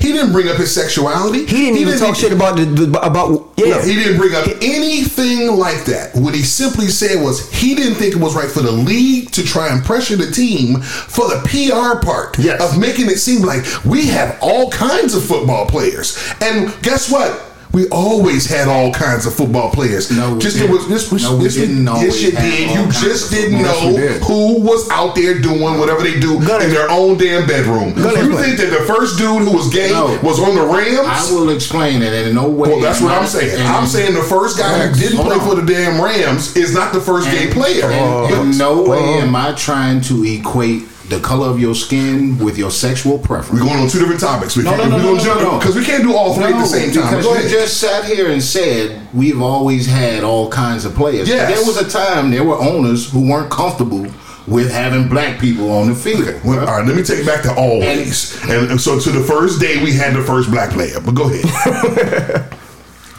He 0.00 0.10
didn't 0.12 0.32
bring 0.32 0.48
up 0.48 0.56
his 0.56 0.74
sexuality. 0.74 1.40
He 1.40 1.66
didn't 1.66 1.76
even 1.78 1.98
talk 1.98 2.16
shit 2.16 2.32
about 2.32 2.56
the, 2.56 2.64
the 2.64 3.00
about 3.02 3.52
yeah. 3.56 3.76
No, 3.76 3.80
he 3.82 3.94
didn't 3.94 4.16
bring 4.16 4.34
up 4.34 4.46
anything 4.60 5.48
like 5.56 5.84
that. 5.84 6.14
What 6.14 6.34
he 6.34 6.42
simply 6.42 6.86
said 6.88 7.22
was 7.22 7.52
he 7.52 7.74
didn't 7.74 7.94
think 7.96 8.14
it 8.16 8.18
was 8.20 8.34
right 8.34 8.50
for 8.50 8.62
the 8.62 8.72
league 8.72 9.30
to 9.32 9.44
try 9.44 9.68
and 9.68 9.84
pressure 9.84 10.16
the 10.16 10.30
team 10.30 10.80
for 10.80 11.28
the 11.28 11.40
PR 11.44 12.04
part 12.04 12.38
Yes. 12.38 12.60
of 12.62 12.80
making 12.80 13.06
it 13.10 13.18
seem 13.18 13.42
like 13.42 13.64
we 13.84 14.06
have 14.08 14.38
all 14.40 14.70
kinds 14.70 15.14
of 15.14 15.24
football 15.24 15.66
players. 15.66 16.16
And 16.40 16.74
guess 16.82 17.10
what? 17.10 17.51
We 17.72 17.88
always 17.88 18.44
had 18.46 18.68
all 18.68 18.92
kinds 18.92 19.24
of 19.24 19.34
football 19.34 19.70
players. 19.70 20.10
No, 20.10 20.34
we 20.34 20.40
just 20.40 20.58
didn't. 20.58 20.70
it 20.70 20.74
was 20.74 20.88
this 21.10 21.22
No, 21.22 21.36
we 21.38 21.44
this 21.44 21.54
didn't 21.54 21.84
yes, 21.86 21.94
always 21.96 22.22
you 22.22 22.30
did. 22.32 22.68
all 22.76 22.84
You 22.84 22.92
just 22.92 23.30
didn't 23.30 23.62
know 23.62 23.96
did. 23.96 24.22
who 24.24 24.60
was 24.60 24.90
out 24.90 25.14
there 25.14 25.38
doing 25.38 25.78
whatever 25.78 26.02
they 26.02 26.20
do 26.20 26.38
Gunner. 26.46 26.64
in 26.66 26.70
their 26.70 26.90
own 26.90 27.16
damn 27.16 27.46
bedroom. 27.46 27.94
Gunner, 27.94 28.24
you 28.24 28.32
explain. 28.32 28.44
think 28.44 28.58
that 28.58 28.78
the 28.78 28.84
first 28.84 29.16
dude 29.16 29.48
who 29.48 29.56
was 29.56 29.72
gay 29.72 29.90
No. 29.90 30.18
was 30.22 30.38
on 30.38 30.54
the 30.54 30.62
Rams? 30.62 30.98
I 31.08 31.32
will 31.32 31.48
explain 31.48 32.02
it 32.02 32.12
in 32.12 32.34
no 32.34 32.48
way. 32.50 32.68
Well, 32.68 32.80
that's 32.80 33.00
what 33.00 33.12
I'm 33.12 33.26
saying. 33.26 33.58
And- 33.58 33.68
I'm 33.68 33.86
saying 33.86 34.12
the 34.14 34.22
first 34.22 34.58
guy 34.58 34.86
who 34.88 34.94
didn't 35.00 35.18
play 35.24 35.36
on. 35.36 35.40
for 35.48 35.54
the 35.54 35.62
damn 35.72 35.98
Rams 35.98 36.54
is 36.56 36.74
not 36.74 36.92
the 36.92 37.00
first 37.00 37.30
gay 37.30 37.50
player. 37.50 37.86
and 37.90 38.28
But- 38.28 38.40
in 38.42 38.58
no 38.58 38.82
way 38.82 38.98
uh-huh. 38.98 39.26
am 39.26 39.34
I 39.34 39.52
trying 39.52 40.02
to 40.02 40.22
equate 40.24 40.82
the 41.12 41.20
color 41.20 41.48
of 41.48 41.60
your 41.60 41.74
skin 41.74 42.38
with 42.38 42.56
your 42.56 42.70
sexual 42.70 43.18
preference. 43.18 43.60
We're 43.60 43.68
going 43.68 43.80
on 43.82 43.88
two 43.88 43.98
different 43.98 44.20
topics. 44.20 44.56
We 44.56 44.62
No, 44.64 44.70
can't, 44.76 44.90
no, 44.90 44.96
no, 44.96 44.96
we're 44.96 45.02
no, 45.10 45.14
no, 45.18 45.24
jump 45.24 45.40
no, 45.42 45.50
no. 45.52 45.58
because 45.58 45.76
we 45.76 45.84
can't 45.84 46.02
do 46.02 46.14
all 46.16 46.34
three 46.34 46.44
at 46.44 46.52
the 46.58 46.64
same 46.66 46.92
time. 46.92 47.10
Because 47.10 47.24
Go 47.26 47.32
you 47.34 47.38
ahead. 47.40 47.50
just 47.50 47.76
sat 47.80 48.04
here 48.06 48.30
and 48.30 48.42
said 48.42 49.06
we've 49.12 49.40
always 49.42 49.86
had 49.86 50.24
all 50.24 50.48
kinds 50.50 50.84
of 50.84 50.94
players. 50.94 51.28
Yes. 51.28 51.54
There 51.54 51.66
was 51.66 51.76
a 51.76 51.88
time 51.88 52.30
there 52.30 52.44
were 52.44 52.56
owners 52.56 53.10
who 53.12 53.28
weren't 53.30 53.50
comfortable 53.50 54.06
with 54.48 54.72
having 54.72 55.08
black 55.08 55.38
people 55.38 55.70
on 55.70 55.88
the 55.88 55.94
field. 55.94 56.22
Okay, 56.26 56.40
well, 56.44 56.60
all 56.60 56.78
right, 56.78 56.86
let 56.86 56.96
me 56.96 57.02
take 57.02 57.20
it 57.20 57.26
back 57.26 57.42
to 57.42 57.54
always. 57.54 58.42
And, 58.48 58.72
and 58.72 58.80
so 58.80 58.98
to 58.98 59.10
the 59.10 59.22
first 59.22 59.60
day, 59.60 59.82
we 59.82 59.92
had 59.92 60.14
the 60.14 60.22
first 60.22 60.50
black 60.50 60.70
player. 60.70 60.98
But 61.04 61.14
go 61.14 61.30
ahead. 61.30 62.52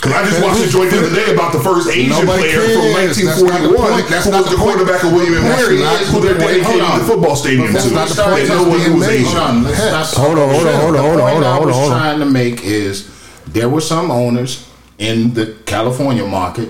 Because 0.03 0.19
I 0.19 0.21
just 0.27 0.43
watched 0.43 0.59
a 0.59 0.69
joint 0.69 0.91
the 0.91 0.99
other 0.99 1.15
day 1.15 1.31
about 1.33 1.53
the 1.55 1.63
first 1.63 1.87
Asian 1.87 2.11
Nobody 2.11 2.51
player 2.51 2.59
from 2.59 2.91
cares. 2.91 3.15
That's 3.23 3.39
not 3.39 3.63
the 3.63 3.71
1941 3.71 3.87
point. 3.87 4.09
That's 4.11 4.25
who 4.27 4.31
not 4.35 4.43
was 4.43 4.51
the 4.51 4.51
the 4.51 4.59
point. 4.59 4.75
quarterback 4.75 5.01
of 5.07 5.11
William 5.15 5.33
and 5.39 5.47
Mary, 5.47 5.77
not 5.79 5.95
who 6.03 6.19
the 6.19 6.27
they're 6.27 6.35
point. 6.43 6.59
dedicating 6.59 6.99
the 6.99 7.05
football 7.07 7.35
stadium 7.39 7.67
Before 7.71 7.81
to. 7.81 7.87
we 7.87 7.95
not 7.95 8.07
the 8.11 8.13
start 8.19 8.31
point 8.35 8.43
That 8.43 8.51
that's 8.51 8.63
no 8.63 8.67
one 8.67 8.79
being 8.83 8.91
who 8.91 8.99
was. 8.99 9.07
Asian. 9.07 9.31
Hold 9.31 9.47
on, 9.47 9.63
let's 9.63 9.79
Yes. 9.79 10.13
Hold 10.19 10.37
on, 10.37 10.49
hold 10.51 10.67
on, 10.67 10.75
hold 10.75 10.91
on, 10.91 10.93
The 10.93 11.01
hold 11.01 11.15
on, 11.15 11.23
point 11.23 11.31
hold 11.31 11.43
on, 11.47 11.55
I 11.55 11.59
was 11.63 11.71
on, 11.71 11.81
hold 11.81 11.91
on. 11.93 11.99
trying 12.03 12.19
to 12.19 12.27
make 12.27 12.57
is 12.67 13.07
there 13.47 13.69
were 13.71 13.79
some 13.81 14.11
owners 14.11 14.51
in 14.99 15.33
the 15.33 15.55
California 15.65 16.25
market 16.27 16.69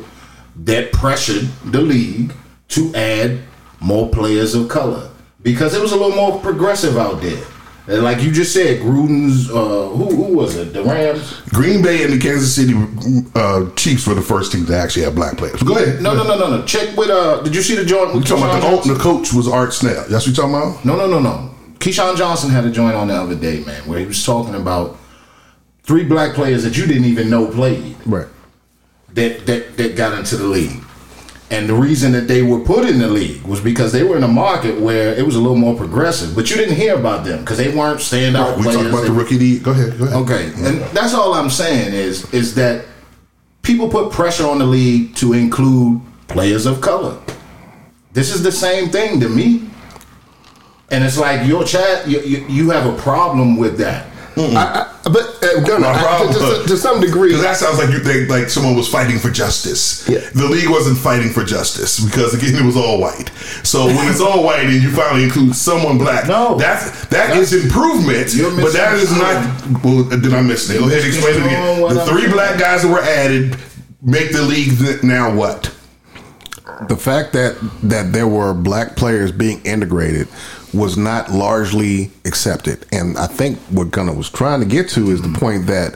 that 0.69 0.91
pressured 0.93 1.49
the 1.65 1.81
league 1.81 2.33
to 2.69 2.93
add 2.95 3.39
more 3.81 4.09
players 4.09 4.53
of 4.53 4.69
color 4.69 5.09
because 5.41 5.73
it 5.73 5.81
was 5.81 5.91
a 5.91 5.95
little 5.97 6.15
more 6.15 6.39
progressive 6.39 6.97
out 6.97 7.19
there. 7.21 7.41
And 7.85 8.01
like 8.01 8.21
you 8.21 8.31
just 8.31 8.53
said, 8.53 8.79
Gruden's 8.81 9.49
uh, 9.49 9.89
who 9.89 10.05
who 10.15 10.37
was 10.37 10.55
it? 10.55 10.71
The 10.71 10.83
Rams? 10.83 11.41
Green 11.49 11.81
Bay 11.81 12.03
and 12.03 12.13
the 12.13 12.17
Kansas 12.17 12.55
City 12.55 12.73
uh, 13.35 13.69
Chiefs 13.75 14.07
were 14.07 14.13
the 14.13 14.21
first 14.21 14.53
team 14.53 14.65
to 14.67 14.77
actually 14.77 15.03
have 15.03 15.15
black 15.15 15.37
players. 15.37 15.61
Go 15.63 15.75
ahead. 15.77 16.01
No, 16.01 16.15
no, 16.15 16.23
no, 16.23 16.37
no, 16.37 16.49
no. 16.57 16.65
Check 16.65 16.95
with 16.95 17.09
uh. 17.09 17.41
Did 17.41 17.53
you 17.53 17.61
see 17.61 17.75
the 17.75 17.83
joint? 17.83 18.15
We 18.15 18.21
talking 18.21 18.45
about 18.45 18.83
the, 18.83 18.93
the 18.93 18.99
coach 18.99 19.33
was 19.33 19.49
Art 19.49 19.73
Shell. 19.73 20.05
That's 20.09 20.11
what 20.11 20.27
you 20.27 20.33
talking 20.33 20.55
about? 20.55 20.85
No, 20.85 20.95
no, 20.95 21.07
no, 21.07 21.19
no. 21.19 21.49
Keyshawn 21.79 22.15
Johnson 22.15 22.49
had 22.49 22.63
a 22.63 22.71
joint 22.71 22.95
on 22.95 23.09
the 23.09 23.15
other 23.15 23.35
day, 23.35 23.61
man, 23.65 23.81
where 23.85 23.99
he 23.99 24.05
was 24.05 24.25
talking 24.25 24.55
about 24.55 24.97
three 25.83 26.05
black 26.05 26.33
players 26.35 26.63
that 26.63 26.77
you 26.77 26.85
didn't 26.85 27.03
even 27.03 27.29
know 27.29 27.47
played. 27.51 27.97
Right. 28.05 28.27
that 29.13 29.45
that 29.45 29.75
that 29.75 29.97
got 29.97 30.17
into 30.17 30.37
the 30.37 30.45
league. 30.45 30.81
And 31.53 31.69
the 31.69 31.75
reason 31.75 32.13
that 32.13 32.27
they 32.27 32.41
were 32.41 32.59
put 32.59 32.89
in 32.89 32.97
the 32.97 33.07
league 33.07 33.43
was 33.43 33.61
because 33.61 33.91
they 33.91 34.01
were 34.01 34.17
in 34.17 34.23
a 34.23 34.27
market 34.27 34.81
where 34.81 35.13
it 35.13 35.23
was 35.23 35.35
a 35.35 35.39
little 35.39 35.55
more 35.55 35.75
progressive. 35.75 36.33
But 36.35 36.49
you 36.49 36.55
didn't 36.55 36.75
hear 36.75 36.95
about 36.95 37.25
them 37.25 37.41
because 37.41 37.59
they 37.59 37.69
weren't 37.69 37.99
standout 37.99 38.57
We 38.57 38.63
players. 38.63 38.77
We 38.77 38.83
talked 38.83 38.93
about 38.93 39.05
the 39.05 39.11
rookie. 39.11 39.37
league. 39.37 39.63
Go 39.63 39.69
ahead. 39.69 39.99
Go 39.99 40.05
ahead. 40.05 40.15
Okay, 40.23 40.45
and 40.65 40.81
that's 40.97 41.13
all 41.13 41.35
I'm 41.35 41.51
saying 41.51 41.93
is 41.93 42.25
is 42.33 42.55
that 42.55 42.85
people 43.61 43.87
put 43.87 44.11
pressure 44.11 44.47
on 44.47 44.57
the 44.57 44.65
league 44.65 45.15
to 45.17 45.33
include 45.33 46.01
players 46.27 46.65
of 46.65 46.81
color. 46.81 47.19
This 48.13 48.33
is 48.33 48.41
the 48.41 48.51
same 48.51 48.89
thing 48.89 49.19
to 49.19 49.29
me, 49.29 49.69
and 50.89 51.03
it's 51.03 51.19
like 51.19 51.47
your 51.47 51.63
chat. 51.63 52.07
You, 52.07 52.19
you, 52.21 52.47
you 52.47 52.69
have 52.71 52.91
a 52.91 52.97
problem 52.99 53.57
with 53.57 53.77
that. 53.77 54.07
I, 54.35 54.89
I, 55.05 55.09
but 55.09 55.43
uh, 55.43 55.61
Gunner, 55.61 55.79
My 55.81 55.93
I- 55.93 56.25
to, 56.31 56.39
to, 56.63 56.67
to 56.67 56.77
some 56.77 56.99
degree, 57.01 57.29
Because 57.29 57.43
that 57.43 57.57
sounds 57.57 57.77
like 57.77 57.89
you 57.91 57.99
think 57.99 58.29
like 58.29 58.49
someone 58.49 58.75
was 58.75 58.87
fighting 58.89 59.19
for 59.19 59.29
justice. 59.29 60.07
Yeah. 60.09 60.19
The 60.33 60.47
league 60.47 60.69
wasn't 60.69 60.97
fighting 60.97 61.29
for 61.29 61.43
justice 61.43 61.99
because 62.03 62.33
again 62.33 62.55
it 62.55 62.65
was 62.65 62.75
all 62.77 62.99
white. 62.99 63.29
So 63.63 63.85
when 63.85 64.09
it's 64.09 64.21
all 64.21 64.43
white 64.43 64.61
and 64.65 64.73
you 64.73 64.89
finally 64.91 65.23
include 65.23 65.55
someone 65.55 65.97
black, 65.97 66.27
No. 66.27 66.55
that's 66.57 67.05
that 67.07 67.37
is 67.37 67.53
improvement. 67.53 68.31
But 68.61 68.73
that 68.73 68.95
is 68.97 69.11
not. 69.11 69.83
Well, 69.83 70.03
did 70.09 70.33
I 70.33 70.41
miss 70.41 70.69
it? 70.69 70.79
Go 70.79 70.87
ahead, 70.87 71.05
explain 71.05 71.35
it 71.35 71.45
again. 71.45 71.93
The 71.95 72.05
three 72.05 72.27
black 72.31 72.59
guys 72.59 72.81
that 72.83 72.89
were 72.91 73.01
added 73.01 73.55
make 74.01 74.31
the 74.31 74.41
league 74.41 74.77
th- 74.79 75.03
now 75.03 75.33
what? 75.33 75.73
the 76.89 76.97
fact 76.97 77.33
that 77.33 77.55
that 77.83 78.11
there 78.13 78.27
were 78.27 78.53
black 78.53 78.95
players 78.95 79.31
being 79.31 79.61
integrated 79.63 80.27
was 80.73 80.97
not 80.97 81.31
largely 81.31 82.11
accepted 82.25 82.85
and 82.91 83.17
i 83.17 83.27
think 83.27 83.57
what 83.69 83.91
gunner 83.91 84.13
was 84.13 84.29
trying 84.29 84.59
to 84.59 84.65
get 84.65 84.89
to 84.89 85.09
is 85.11 85.21
the 85.21 85.27
mm-hmm. 85.27 85.37
point 85.37 85.67
that 85.67 85.93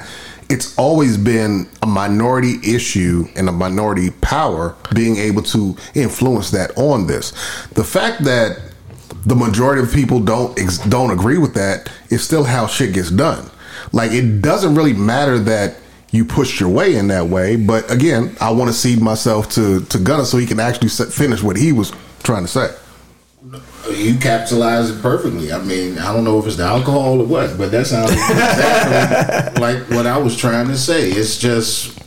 it's 0.50 0.78
always 0.78 1.18
been 1.18 1.68
a 1.82 1.88
minority 1.88 2.56
issue 2.64 3.26
and 3.36 3.50
a 3.50 3.52
minority 3.52 4.12
power 4.22 4.76
being 4.96 5.18
able 5.18 5.42
to 5.42 5.76
influence 5.96 6.52
that 6.52 6.76
on 6.78 7.08
this 7.08 7.32
the 7.74 7.84
fact 7.84 8.24
that 8.24 8.60
the 9.26 9.36
majority 9.36 9.82
of 9.82 9.92
people 9.92 10.20
don't 10.20 10.58
ex- 10.60 10.78
don't 10.78 11.12
agree 11.12 11.38
with 11.38 11.54
that 11.54 11.92
is 12.10 12.24
still 12.24 12.44
how 12.44 12.68
shit 12.68 12.94
gets 12.94 13.12
done 13.12 13.50
like 13.92 14.12
it 14.12 14.42
doesn't 14.42 14.76
really 14.76 14.94
matter 14.94 15.40
that 15.40 15.78
you 16.12 16.26
pushed 16.26 16.60
your 16.60 16.70
way 16.70 16.96
in 16.96 17.08
that 17.10 17.28
way. 17.28 17.56
But 17.56 17.92
again, 17.92 18.36
I 18.40 18.52
want 18.52 18.70
to 18.70 18.74
cede 18.74 19.02
myself 19.02 19.50
to 19.52 19.82
to 19.86 20.00
Gunner 20.00 20.26
so 20.26 20.38
he 20.38 20.46
can 20.46 20.60
actually 20.60 20.90
finish 20.90 21.44
what 21.44 21.58
he 21.58 21.72
was 21.72 21.92
trying 22.24 22.44
to 22.44 22.48
say. 22.48 22.74
You 23.92 24.18
capitalized 24.20 24.98
it 24.98 25.02
perfectly. 25.02 25.52
I 25.52 25.60
mean, 25.64 25.98
I 25.98 26.14
don't 26.14 26.24
know 26.24 26.40
if 26.40 26.46
it's 26.48 26.58
the 26.58 26.64
alcohol 26.64 27.22
or 27.22 27.26
what, 27.26 27.58
but 27.58 27.72
that 27.72 27.88
sounds 27.88 28.12
exactly 28.12 29.62
like 29.62 29.90
what 29.90 30.06
I 30.06 30.18
was 30.18 30.36
trying 30.36 30.68
to 30.68 30.78
say. 30.78 31.10
It's 31.10 31.38
just, 31.38 31.98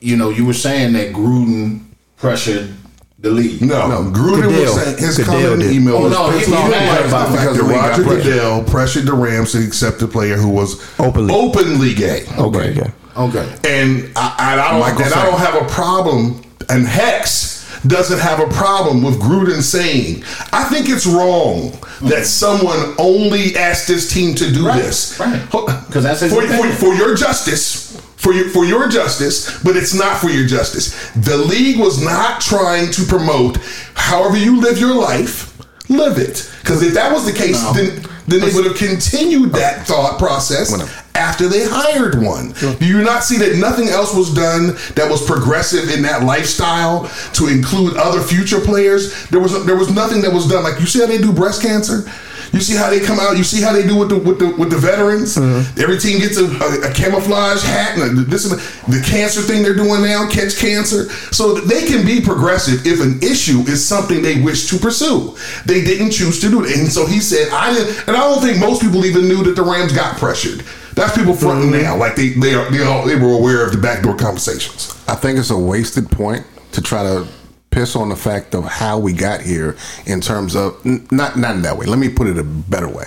you 0.00 0.16
know, 0.16 0.30
you 0.30 0.46
were 0.46 0.52
saying 0.54 0.92
that 0.94 1.12
Gruden 1.12 1.84
pressured 2.16 2.72
The 3.18 3.30
league. 3.30 3.60
No, 3.62 3.88
no 3.88 4.10
Gruden 4.10 4.42
Goodell. 4.42 4.60
was 4.74 4.82
saying 4.84 4.98
his 4.98 5.16
Goodell 5.18 5.32
comment 5.34 5.58
the 5.62 5.64
did. 5.68 5.72
email 5.76 5.96
Oh, 5.96 6.02
was 6.04 6.12
no, 6.12 6.30
he 6.30 6.38
pissed 6.38 6.50
was 6.50 6.58
off 6.60 6.68
about 7.08 7.28
the 7.30 7.36
fact 7.36 7.52
because 7.52 7.56
that 7.56 7.62
the 7.62 7.68
league 7.68 7.74
got 7.76 7.90
Roger 7.90 8.02
pressured. 8.04 8.24
Goodell 8.24 8.64
pressured 8.64 9.04
the 9.06 9.12
Rams 9.14 9.52
to 9.52 9.66
accept 9.66 10.02
a 10.02 10.06
player 10.08 10.36
who 10.36 10.48
was 10.48 11.00
Openly. 11.00 11.34
openly 11.34 11.94
gay. 11.94 12.24
Okay. 12.38 12.70
okay. 12.78 12.90
Okay. 13.16 13.56
And 13.64 14.12
I, 14.16 14.52
and 14.52 14.60
I 14.60 14.70
don't 14.72 14.80
Michael 14.80 15.02
and 15.04 15.14
I 15.14 15.26
don't 15.26 15.38
have 15.40 15.62
a 15.62 15.66
problem. 15.72 16.42
And 16.68 16.86
Hex 16.86 17.53
doesn't 17.86 18.18
have 18.18 18.40
a 18.40 18.46
problem 18.48 19.02
with 19.02 19.20
Gruden 19.20 19.62
saying, 19.62 20.22
"I 20.52 20.64
think 20.64 20.88
it's 20.88 21.06
wrong 21.06 21.70
that 22.02 22.22
mm-hmm. 22.22 22.22
someone 22.24 22.94
only 22.98 23.56
asked 23.56 23.86
this 23.88 24.12
team 24.12 24.34
to 24.36 24.50
do 24.52 24.66
Right, 24.66 24.82
this 24.82 25.18
right. 25.20 25.48
'Cause 25.50 26.02
that's 26.02 26.20
for, 26.22 26.42
for, 26.46 26.68
for 26.72 26.94
your 26.94 27.14
justice." 27.14 28.00
For 28.16 28.32
your, 28.32 28.48
for 28.48 28.64
your 28.64 28.88
justice, 28.88 29.62
but 29.62 29.76
it's 29.76 29.92
not 29.92 30.18
for 30.18 30.30
your 30.30 30.46
justice. 30.46 31.10
The 31.10 31.36
league 31.36 31.78
was 31.78 32.02
not 32.02 32.40
trying 32.40 32.90
to 32.92 33.04
promote 33.04 33.58
however 33.92 34.38
you 34.38 34.62
live 34.62 34.78
your 34.78 34.94
life, 34.94 35.52
live 35.90 36.16
it. 36.16 36.50
Because 36.62 36.82
if 36.82 36.94
that 36.94 37.12
was 37.12 37.26
the 37.26 37.34
case, 37.34 37.62
No. 37.62 37.74
then 37.74 38.02
then 38.26 38.40
they 38.40 38.50
would 38.54 38.64
have 38.64 38.76
continued 38.76 39.52
that 39.52 39.86
thought 39.86 40.18
process 40.18 40.72
after 41.14 41.48
they 41.48 41.64
hired 41.64 42.20
one. 42.20 42.52
Do 42.78 42.86
you 42.86 43.02
not 43.02 43.22
see 43.22 43.38
that 43.38 43.56
nothing 43.56 43.88
else 43.88 44.14
was 44.14 44.34
done 44.34 44.74
that 44.94 45.08
was 45.08 45.24
progressive 45.24 45.90
in 45.90 46.02
that 46.02 46.24
lifestyle 46.24 47.08
to 47.34 47.46
include 47.46 47.96
other 47.96 48.20
future 48.20 48.60
players? 48.60 49.28
There 49.28 49.40
was 49.40 49.64
there 49.64 49.76
was 49.76 49.90
nothing 49.90 50.22
that 50.22 50.32
was 50.32 50.48
done. 50.48 50.64
Like 50.64 50.80
you 50.80 50.86
see 50.86 51.00
how 51.00 51.06
they 51.06 51.18
do 51.18 51.32
breast 51.32 51.62
cancer. 51.62 52.10
You 52.52 52.60
see 52.60 52.76
how 52.76 52.88
they 52.88 53.00
come 53.00 53.18
out. 53.18 53.36
You 53.36 53.42
see 53.42 53.60
how 53.60 53.72
they 53.72 53.84
do 53.84 53.96
with 53.96 54.10
the 54.10 54.18
with 54.18 54.38
the 54.38 54.54
with 54.56 54.70
the 54.70 54.78
veterans. 54.78 55.36
Mm-hmm. 55.36 55.80
Every 55.80 55.98
team 55.98 56.20
gets 56.20 56.38
a, 56.38 56.46
a, 56.46 56.90
a 56.90 56.94
camouflage 56.94 57.64
hat 57.64 57.98
and 57.98 58.18
a, 58.18 58.22
this 58.22 58.44
is 58.44 58.52
the 58.86 59.04
cancer 59.04 59.40
thing 59.40 59.64
they're 59.64 59.74
doing 59.74 60.02
now. 60.02 60.28
Catch 60.30 60.58
cancer, 60.58 61.10
so 61.34 61.54
they 61.54 61.84
can 61.84 62.06
be 62.06 62.20
progressive 62.20 62.86
if 62.86 63.00
an 63.00 63.18
issue 63.22 63.60
is 63.66 63.84
something 63.84 64.22
they 64.22 64.40
wish 64.40 64.68
to 64.70 64.78
pursue. 64.78 65.36
They 65.66 65.82
didn't 65.82 66.12
choose 66.12 66.40
to 66.42 66.48
do 66.48 66.64
it, 66.64 66.76
and 66.78 66.86
so 66.90 67.06
he 67.06 67.18
said, 67.18 67.48
"I 67.52 67.74
didn't." 67.74 68.08
And 68.08 68.16
I 68.16 68.20
don't 68.20 68.40
think 68.40 68.60
most 68.60 68.80
people 68.80 69.04
even 69.04 69.26
knew 69.26 69.42
that 69.42 69.56
the 69.56 69.62
Rams 69.62 69.92
got 69.92 70.16
pressured. 70.18 70.64
That's 70.94 71.16
people 71.16 71.34
fronting 71.34 71.70
now, 71.72 71.96
like 71.96 72.16
they 72.16 72.30
they 72.30 72.54
are, 72.54 72.70
they, 72.70 72.82
are, 72.82 73.06
they 73.06 73.16
were 73.16 73.32
aware 73.32 73.66
of 73.66 73.72
the 73.72 73.78
backdoor 73.78 74.16
conversations. 74.16 75.02
I 75.08 75.14
think 75.16 75.38
it's 75.38 75.50
a 75.50 75.58
wasted 75.58 76.10
point 76.10 76.46
to 76.72 76.80
try 76.80 77.02
to 77.02 77.26
piss 77.70 77.96
on 77.96 78.08
the 78.08 78.16
fact 78.16 78.54
of 78.54 78.64
how 78.64 78.98
we 78.98 79.12
got 79.12 79.40
here 79.40 79.76
in 80.06 80.20
terms 80.20 80.54
of 80.54 80.80
n- 80.86 81.06
not 81.10 81.36
not 81.36 81.56
in 81.56 81.62
that 81.62 81.76
way. 81.76 81.86
Let 81.86 81.98
me 81.98 82.08
put 82.08 82.28
it 82.28 82.38
a 82.38 82.44
better 82.44 82.88
way. 82.88 83.06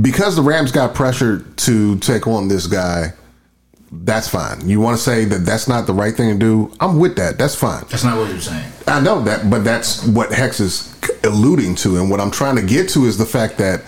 Because 0.00 0.36
the 0.36 0.42
Rams 0.42 0.70
got 0.70 0.94
pressured 0.94 1.56
to 1.58 1.98
take 1.98 2.26
on 2.26 2.48
this 2.48 2.66
guy, 2.66 3.14
that's 3.90 4.28
fine. 4.28 4.68
You 4.68 4.80
want 4.80 4.96
to 4.98 5.02
say 5.02 5.24
that 5.24 5.46
that's 5.46 5.66
not 5.66 5.86
the 5.86 5.94
right 5.94 6.14
thing 6.14 6.38
to 6.38 6.38
do? 6.38 6.72
I'm 6.78 6.98
with 6.98 7.16
that. 7.16 7.38
That's 7.38 7.54
fine. 7.54 7.84
That's 7.88 8.04
not 8.04 8.18
what 8.18 8.28
you're 8.28 8.40
saying. 8.40 8.70
I 8.86 9.00
know 9.00 9.22
that, 9.22 9.48
but 9.50 9.64
that's 9.64 10.06
what 10.06 10.30
Hex 10.30 10.60
is 10.60 10.94
alluding 11.24 11.74
to. 11.76 11.96
And 11.96 12.10
what 12.10 12.20
I'm 12.20 12.30
trying 12.30 12.56
to 12.56 12.62
get 12.62 12.90
to 12.90 13.06
is 13.06 13.16
the 13.16 13.26
fact 13.26 13.56
that 13.58 13.82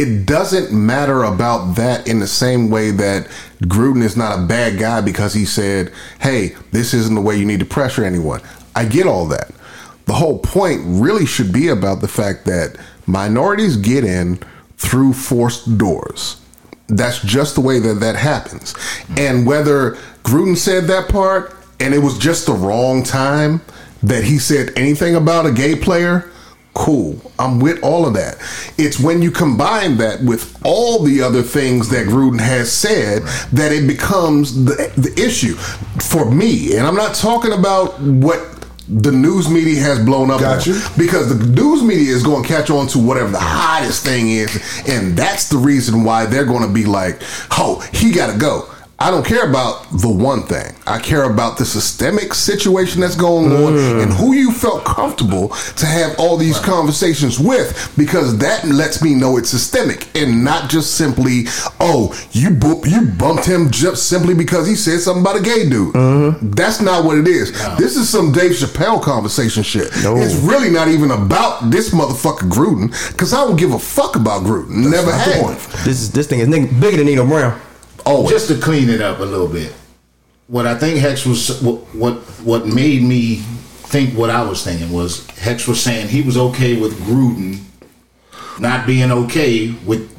it 0.00 0.24
doesn't 0.24 0.72
matter 0.72 1.24
about 1.24 1.76
that 1.76 2.08
in 2.08 2.20
the 2.20 2.26
same 2.26 2.70
way 2.70 2.90
that 2.90 3.28
Gruden 3.64 4.02
is 4.02 4.16
not 4.16 4.38
a 4.38 4.46
bad 4.46 4.78
guy 4.78 5.02
because 5.02 5.34
he 5.34 5.44
said, 5.44 5.92
hey, 6.20 6.54
this 6.72 6.94
isn't 6.94 7.14
the 7.14 7.20
way 7.20 7.36
you 7.36 7.44
need 7.44 7.60
to 7.60 7.66
pressure 7.66 8.02
anyone. 8.02 8.40
I 8.74 8.86
get 8.86 9.06
all 9.06 9.26
that. 9.28 9.50
The 10.06 10.14
whole 10.14 10.38
point 10.38 10.80
really 10.86 11.26
should 11.26 11.52
be 11.52 11.68
about 11.68 12.00
the 12.00 12.08
fact 12.08 12.46
that 12.46 12.78
minorities 13.06 13.76
get 13.76 14.02
in 14.02 14.38
through 14.78 15.12
forced 15.12 15.76
doors. 15.76 16.40
That's 16.88 17.20
just 17.20 17.54
the 17.54 17.60
way 17.60 17.78
that 17.78 18.00
that 18.00 18.16
happens. 18.16 18.74
And 19.18 19.46
whether 19.46 19.98
Gruden 20.24 20.56
said 20.56 20.84
that 20.84 21.10
part 21.10 21.54
and 21.78 21.92
it 21.92 21.98
was 21.98 22.16
just 22.18 22.46
the 22.46 22.54
wrong 22.54 23.04
time 23.04 23.60
that 24.02 24.24
he 24.24 24.38
said 24.38 24.72
anything 24.76 25.14
about 25.14 25.44
a 25.44 25.52
gay 25.52 25.76
player, 25.76 26.30
cool. 26.74 27.20
I'm 27.38 27.58
with 27.60 27.82
all 27.82 28.06
of 28.06 28.14
that. 28.14 28.36
It's 28.78 28.98
when 29.00 29.22
you 29.22 29.30
combine 29.30 29.96
that 29.98 30.22
with 30.22 30.56
all 30.64 31.02
the 31.02 31.22
other 31.22 31.42
things 31.42 31.88
that 31.90 32.06
Gruden 32.06 32.40
has 32.40 32.72
said 32.72 33.22
that 33.52 33.72
it 33.72 33.86
becomes 33.86 34.64
the, 34.64 34.92
the 34.96 35.12
issue 35.20 35.54
for 35.54 36.30
me. 36.30 36.76
And 36.76 36.86
I'm 36.86 36.94
not 36.94 37.14
talking 37.14 37.52
about 37.52 38.00
what 38.00 38.46
the 38.88 39.12
news 39.12 39.48
media 39.48 39.80
has 39.80 40.04
blown 40.04 40.30
up 40.30 40.40
Got 40.40 40.66
on. 40.66 40.74
because 40.98 41.28
the 41.28 41.46
news 41.46 41.82
media 41.82 42.12
is 42.12 42.24
going 42.24 42.42
to 42.42 42.48
catch 42.48 42.70
on 42.70 42.88
to 42.88 42.98
whatever 42.98 43.30
the 43.30 43.38
hottest 43.38 44.04
thing 44.04 44.30
is 44.30 44.82
and 44.88 45.16
that's 45.16 45.48
the 45.48 45.56
reason 45.58 46.02
why 46.02 46.26
they're 46.26 46.44
going 46.44 46.66
to 46.66 46.74
be 46.74 46.84
like 46.84 47.22
oh 47.52 47.78
he 47.92 48.10
got 48.10 48.32
to 48.32 48.38
go 48.38 48.68
I 49.02 49.10
don't 49.10 49.24
care 49.24 49.48
about 49.48 49.86
the 49.92 50.10
one 50.10 50.42
thing. 50.42 50.74
I 50.86 50.98
care 50.98 51.24
about 51.24 51.56
the 51.56 51.64
systemic 51.64 52.34
situation 52.34 53.00
that's 53.00 53.16
going 53.16 53.50
on 53.50 53.72
mm. 53.72 54.02
and 54.02 54.12
who 54.12 54.34
you 54.34 54.52
felt 54.52 54.84
comfortable 54.84 55.48
to 55.48 55.86
have 55.86 56.18
all 56.18 56.36
these 56.36 56.58
conversations 56.58 57.40
with 57.40 57.94
because 57.96 58.36
that 58.38 58.66
lets 58.66 59.02
me 59.02 59.14
know 59.14 59.38
it's 59.38 59.48
systemic 59.48 60.14
and 60.14 60.44
not 60.44 60.68
just 60.68 60.96
simply, 60.96 61.44
oh, 61.80 62.14
you 62.32 62.50
bu- 62.50 62.86
you 62.86 63.06
bumped 63.06 63.46
him 63.46 63.70
just 63.70 64.06
simply 64.06 64.34
because 64.34 64.66
he 64.66 64.74
said 64.74 65.00
something 65.00 65.22
about 65.22 65.36
a 65.36 65.42
gay 65.42 65.66
dude. 65.66 65.94
Mm-hmm. 65.94 66.50
That's 66.50 66.82
not 66.82 67.06
what 67.06 67.16
it 67.16 67.26
is. 67.26 67.52
This 67.78 67.96
is 67.96 68.06
some 68.06 68.32
Dave 68.32 68.52
Chappelle 68.52 69.02
conversation 69.02 69.62
shit. 69.62 69.90
No. 70.02 70.18
It's 70.18 70.34
really 70.34 70.68
not 70.68 70.88
even 70.88 71.10
about 71.10 71.70
this 71.70 71.94
motherfucker 71.94 72.50
Gruden 72.50 72.90
because 73.12 73.32
I 73.32 73.46
don't 73.46 73.56
give 73.56 73.72
a 73.72 73.78
fuck 73.78 74.16
about 74.16 74.42
Gruden. 74.42 74.90
Never 74.90 75.10
not 75.10 75.20
had. 75.20 75.56
This 75.86 76.02
is 76.02 76.12
this 76.12 76.26
thing 76.26 76.40
is 76.40 76.48
nigga- 76.48 76.78
bigger 76.78 76.98
than 76.98 77.06
Nino 77.06 77.26
Brown. 77.26 77.58
Always. 78.06 78.30
Just 78.30 78.48
to 78.48 78.58
clean 78.58 78.88
it 78.88 79.00
up 79.00 79.20
a 79.20 79.24
little 79.24 79.48
bit, 79.48 79.72
what 80.46 80.66
I 80.66 80.76
think 80.76 80.98
Hex 80.98 81.26
was 81.26 81.60
what 81.62 81.78
what 81.94 82.14
what 82.44 82.66
made 82.66 83.02
me 83.02 83.36
think 83.36 84.16
what 84.16 84.30
I 84.30 84.42
was 84.42 84.64
thinking 84.64 84.92
was 84.92 85.26
Hex 85.30 85.66
was 85.66 85.82
saying 85.82 86.08
he 86.08 86.22
was 86.22 86.36
okay 86.36 86.80
with 86.80 86.98
Gruden 87.00 87.60
not 88.58 88.86
being 88.86 89.10
okay 89.10 89.72
with 89.86 90.16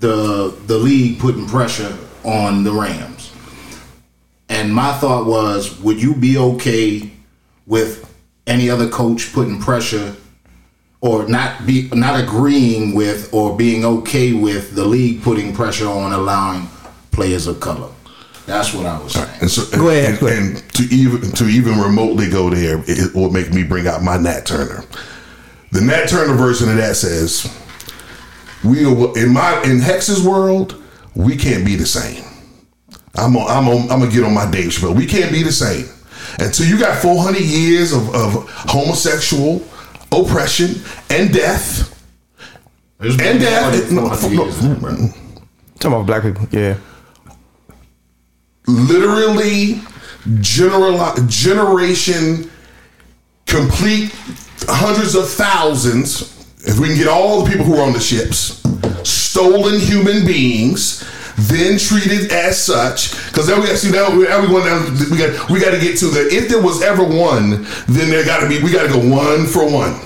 the 0.00 0.56
the 0.66 0.76
league 0.76 1.18
putting 1.18 1.46
pressure 1.46 1.96
on 2.24 2.64
the 2.64 2.72
Rams. 2.72 3.32
And 4.48 4.74
my 4.74 4.92
thought 4.92 5.26
was, 5.26 5.80
would 5.80 6.00
you 6.00 6.14
be 6.14 6.36
okay 6.36 7.10
with 7.66 8.14
any 8.46 8.68
other 8.68 8.88
coach 8.88 9.32
putting 9.32 9.58
pressure 9.60 10.14
or 11.00 11.26
not 11.26 11.66
be 11.66 11.88
not 11.92 12.22
agreeing 12.22 12.94
with 12.94 13.32
or 13.32 13.56
being 13.56 13.84
okay 13.84 14.32
with 14.32 14.74
the 14.74 14.84
league 14.84 15.22
putting 15.22 15.54
pressure 15.54 15.88
on 15.88 16.12
allowing 16.12 16.68
players 17.14 17.46
of 17.46 17.60
color? 17.60 17.90
That's 18.46 18.74
what 18.74 18.84
I 18.84 18.98
was 19.02 19.12
saying. 19.12 19.30
And 19.40 19.50
so, 19.50 19.64
Go 19.78 19.88
ahead, 19.88 20.10
and, 20.10 20.20
go 20.20 20.26
ahead. 20.26 20.38
and 20.42 20.72
to 20.74 20.82
even 20.94 21.30
to 21.32 21.44
even 21.46 21.78
remotely 21.80 22.28
go 22.28 22.50
there, 22.50 22.82
it 22.86 23.14
will 23.14 23.30
make 23.30 23.52
me 23.52 23.62
bring 23.62 23.86
out 23.86 24.02
my 24.02 24.18
Nat 24.18 24.44
Turner. 24.44 24.84
The 25.72 25.80
Nat 25.80 26.06
Turner 26.08 26.34
version 26.34 26.68
of 26.68 26.76
that 26.76 26.96
says, 26.96 27.46
"We 28.62 28.84
are 28.84 29.16
in 29.18 29.32
my 29.32 29.62
in 29.62 29.80
Hex's 29.80 30.22
world, 30.22 30.82
we 31.14 31.36
can't 31.36 31.64
be 31.64 31.74
the 31.76 31.86
same." 31.86 32.22
I'm 33.16 33.36
on, 33.36 33.48
I'm 33.50 33.68
on, 33.68 33.82
I'm 33.90 34.00
gonna 34.00 34.10
get 34.10 34.24
on 34.24 34.34
my 34.34 34.50
Dave 34.50 34.70
Chappelle. 34.70 34.94
We 34.94 35.06
can't 35.06 35.32
be 35.32 35.42
the 35.42 35.52
same 35.52 35.86
until 36.40 36.66
you 36.66 36.78
got 36.78 37.00
400 37.00 37.40
years 37.40 37.92
of, 37.92 38.12
of 38.14 38.48
homosexual 38.50 39.62
oppression 40.12 40.82
and 41.10 41.32
death. 41.32 41.90
There's 42.98 43.14
And 43.20 43.38
death. 43.40 43.72
that- 43.72 43.90
more 43.92 44.10
than 44.16 44.34
no, 44.34 44.38
no, 44.38 44.44
years 44.44 44.62
now, 44.62 44.74
bro. 44.74 44.90
Talking 44.90 45.12
about 45.84 46.06
black 46.06 46.22
people. 46.24 46.46
Yeah. 46.50 46.76
Literally 48.66 49.80
general 50.40 50.98
generation 51.26 52.50
complete 53.46 54.10
hundreds 54.66 55.14
of 55.14 55.28
thousands 55.28 56.32
if 56.66 56.78
we 56.78 56.88
can 56.88 56.96
get 56.96 57.08
all 57.08 57.42
the 57.42 57.50
people 57.50 57.64
who 57.64 57.76
are 57.76 57.86
on 57.86 57.92
the 57.92 58.00
ships 58.00 58.62
stolen 59.08 59.78
human 59.78 60.24
beings 60.24 61.04
then 61.36 61.78
treated 61.78 62.30
as 62.30 62.62
such 62.62 63.12
because 63.28 63.46
then 63.46 63.60
we 63.60 63.66
see 63.76 63.90
now 63.90 64.08
now 64.08 64.40
we 64.40 64.46
got 65.18 65.50
we 65.50 65.60
got 65.60 65.72
to 65.72 65.80
get 65.80 65.98
to 65.98 66.06
the 66.06 66.28
if 66.30 66.48
there 66.48 66.62
was 66.62 66.82
ever 66.82 67.02
one 67.02 67.64
then 67.88 68.08
there 68.10 68.24
got 68.24 68.40
to 68.40 68.48
be 68.48 68.62
we 68.62 68.70
got 68.70 68.86
to 68.86 68.88
go 68.88 68.98
one 68.98 69.46
for 69.46 69.64
one. 69.64 69.98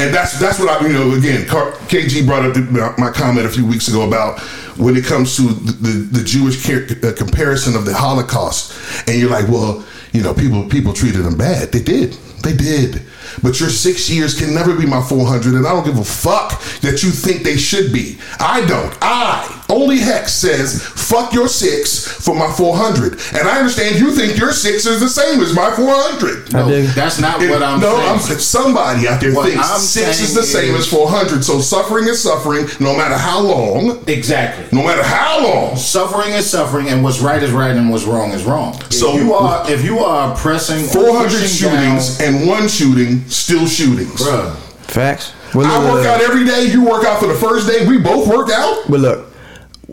And 0.00 0.14
that's 0.14 0.38
that's 0.38 0.58
what 0.58 0.68
I 0.70 0.86
you 0.86 0.92
know 0.92 1.12
again 1.12 1.42
KG 1.46 2.24
brought 2.26 2.44
up 2.46 2.98
my 2.98 3.10
comment 3.10 3.46
a 3.46 3.50
few 3.50 3.66
weeks 3.66 3.88
ago 3.88 4.06
about 4.06 4.40
when 4.78 4.96
it 4.96 5.04
comes 5.04 5.36
to 5.36 5.42
the, 5.42 5.72
the, 5.72 6.18
the 6.18 6.24
Jewish 6.24 6.68
uh, 6.68 7.12
comparison 7.16 7.76
of 7.76 7.84
the 7.84 7.94
Holocaust 7.94 9.08
and 9.08 9.18
you're 9.18 9.30
like 9.30 9.48
well 9.48 9.84
you 10.12 10.22
know 10.22 10.34
people 10.34 10.68
people 10.68 10.92
treated 10.92 11.22
them 11.22 11.36
bad. 11.36 11.72
They 11.72 11.82
did. 11.82 12.12
They 12.42 12.54
did 12.54 13.02
but 13.42 13.60
your 13.60 13.70
six 13.70 14.08
years 14.10 14.38
can 14.38 14.54
never 14.54 14.74
be 14.74 14.86
my 14.86 15.00
400 15.02 15.54
and 15.54 15.66
I 15.66 15.72
don't 15.72 15.84
give 15.84 15.98
a 15.98 16.04
fuck 16.04 16.60
that 16.80 17.02
you 17.02 17.10
think 17.10 17.42
they 17.42 17.56
should 17.56 17.92
be 17.92 18.18
I 18.40 18.64
don't 18.66 18.96
I 19.02 19.54
Only 19.70 19.98
Hex 19.98 20.32
says, 20.32 20.82
fuck 20.82 21.34
your 21.34 21.46
six 21.46 22.02
for 22.24 22.34
my 22.34 22.50
400. 22.50 23.12
And 23.38 23.46
I 23.46 23.58
understand 23.58 24.00
you 24.00 24.12
think 24.12 24.38
your 24.38 24.50
six 24.52 24.86
is 24.86 24.98
the 24.98 25.10
same 25.10 25.40
as 25.42 25.54
my 25.54 25.70
400. 25.76 26.54
I 26.54 26.66
dig. 26.70 26.86
That's 26.94 27.18
not 27.20 27.42
It- 27.42 27.50
what 27.50 27.62
I'm 27.62 27.78
saying. 27.78 27.92
no, 27.92 27.98
saying. 27.98 28.32
I'm 28.34 28.38
somebody 28.40 29.06
out 29.08 29.20
there 29.20 29.34
What 29.34 29.46
thinks 29.50 29.68
I'm 29.70 29.78
six 29.78 30.20
is 30.20 30.32
saying 30.32 30.34
the 30.36 30.42
same 30.42 30.74
is- 30.74 30.86
as 30.86 30.86
400. 30.86 31.44
So 31.44 31.60
suffering 31.60 32.08
is 32.08 32.18
suffering 32.18 32.66
no 32.80 32.96
matter 32.96 33.18
how 33.18 33.40
long. 33.40 33.98
exactly. 34.06 34.64
No 34.72 34.82
matter 34.86 35.02
how 35.02 35.42
long. 35.44 35.76
Suffering 35.76 36.32
is 36.32 36.48
suffering, 36.48 36.88
and 36.88 37.04
what's 37.04 37.20
right 37.20 37.42
is 37.42 37.50
right, 37.50 37.76
and 37.76 37.90
what's 37.90 38.04
wrong 38.04 38.32
is 38.32 38.44
wrong. 38.44 38.80
So- 38.88 39.16
if 39.16 39.22
you 39.22 39.34
are 39.34 39.70
if 39.70 39.84
you 39.84 39.98
are 39.98 40.34
pressing 40.34 40.86
400 40.86 41.46
shootings 41.46 42.16
down, 42.16 42.26
and 42.36 42.48
one 42.48 42.68
shooting, 42.68 43.22
still 43.30 43.66
shootings. 43.66 44.20
bruh, 44.20 44.54
Facts. 44.90 45.32
Well, 45.54 45.66
I 45.66 45.78
look, 45.82 45.94
work 45.94 46.04
look, 46.04 46.06
out 46.06 46.20
every 46.20 46.44
day. 46.44 46.64
You 46.66 46.84
work 46.84 47.04
out 47.04 47.20
for 47.20 47.26
the 47.26 47.34
first 47.34 47.66
day. 47.66 47.86
We 47.86 47.98
both 47.98 48.26
work 48.28 48.50
out. 48.50 48.84
But 48.88 49.00
look, 49.00 49.26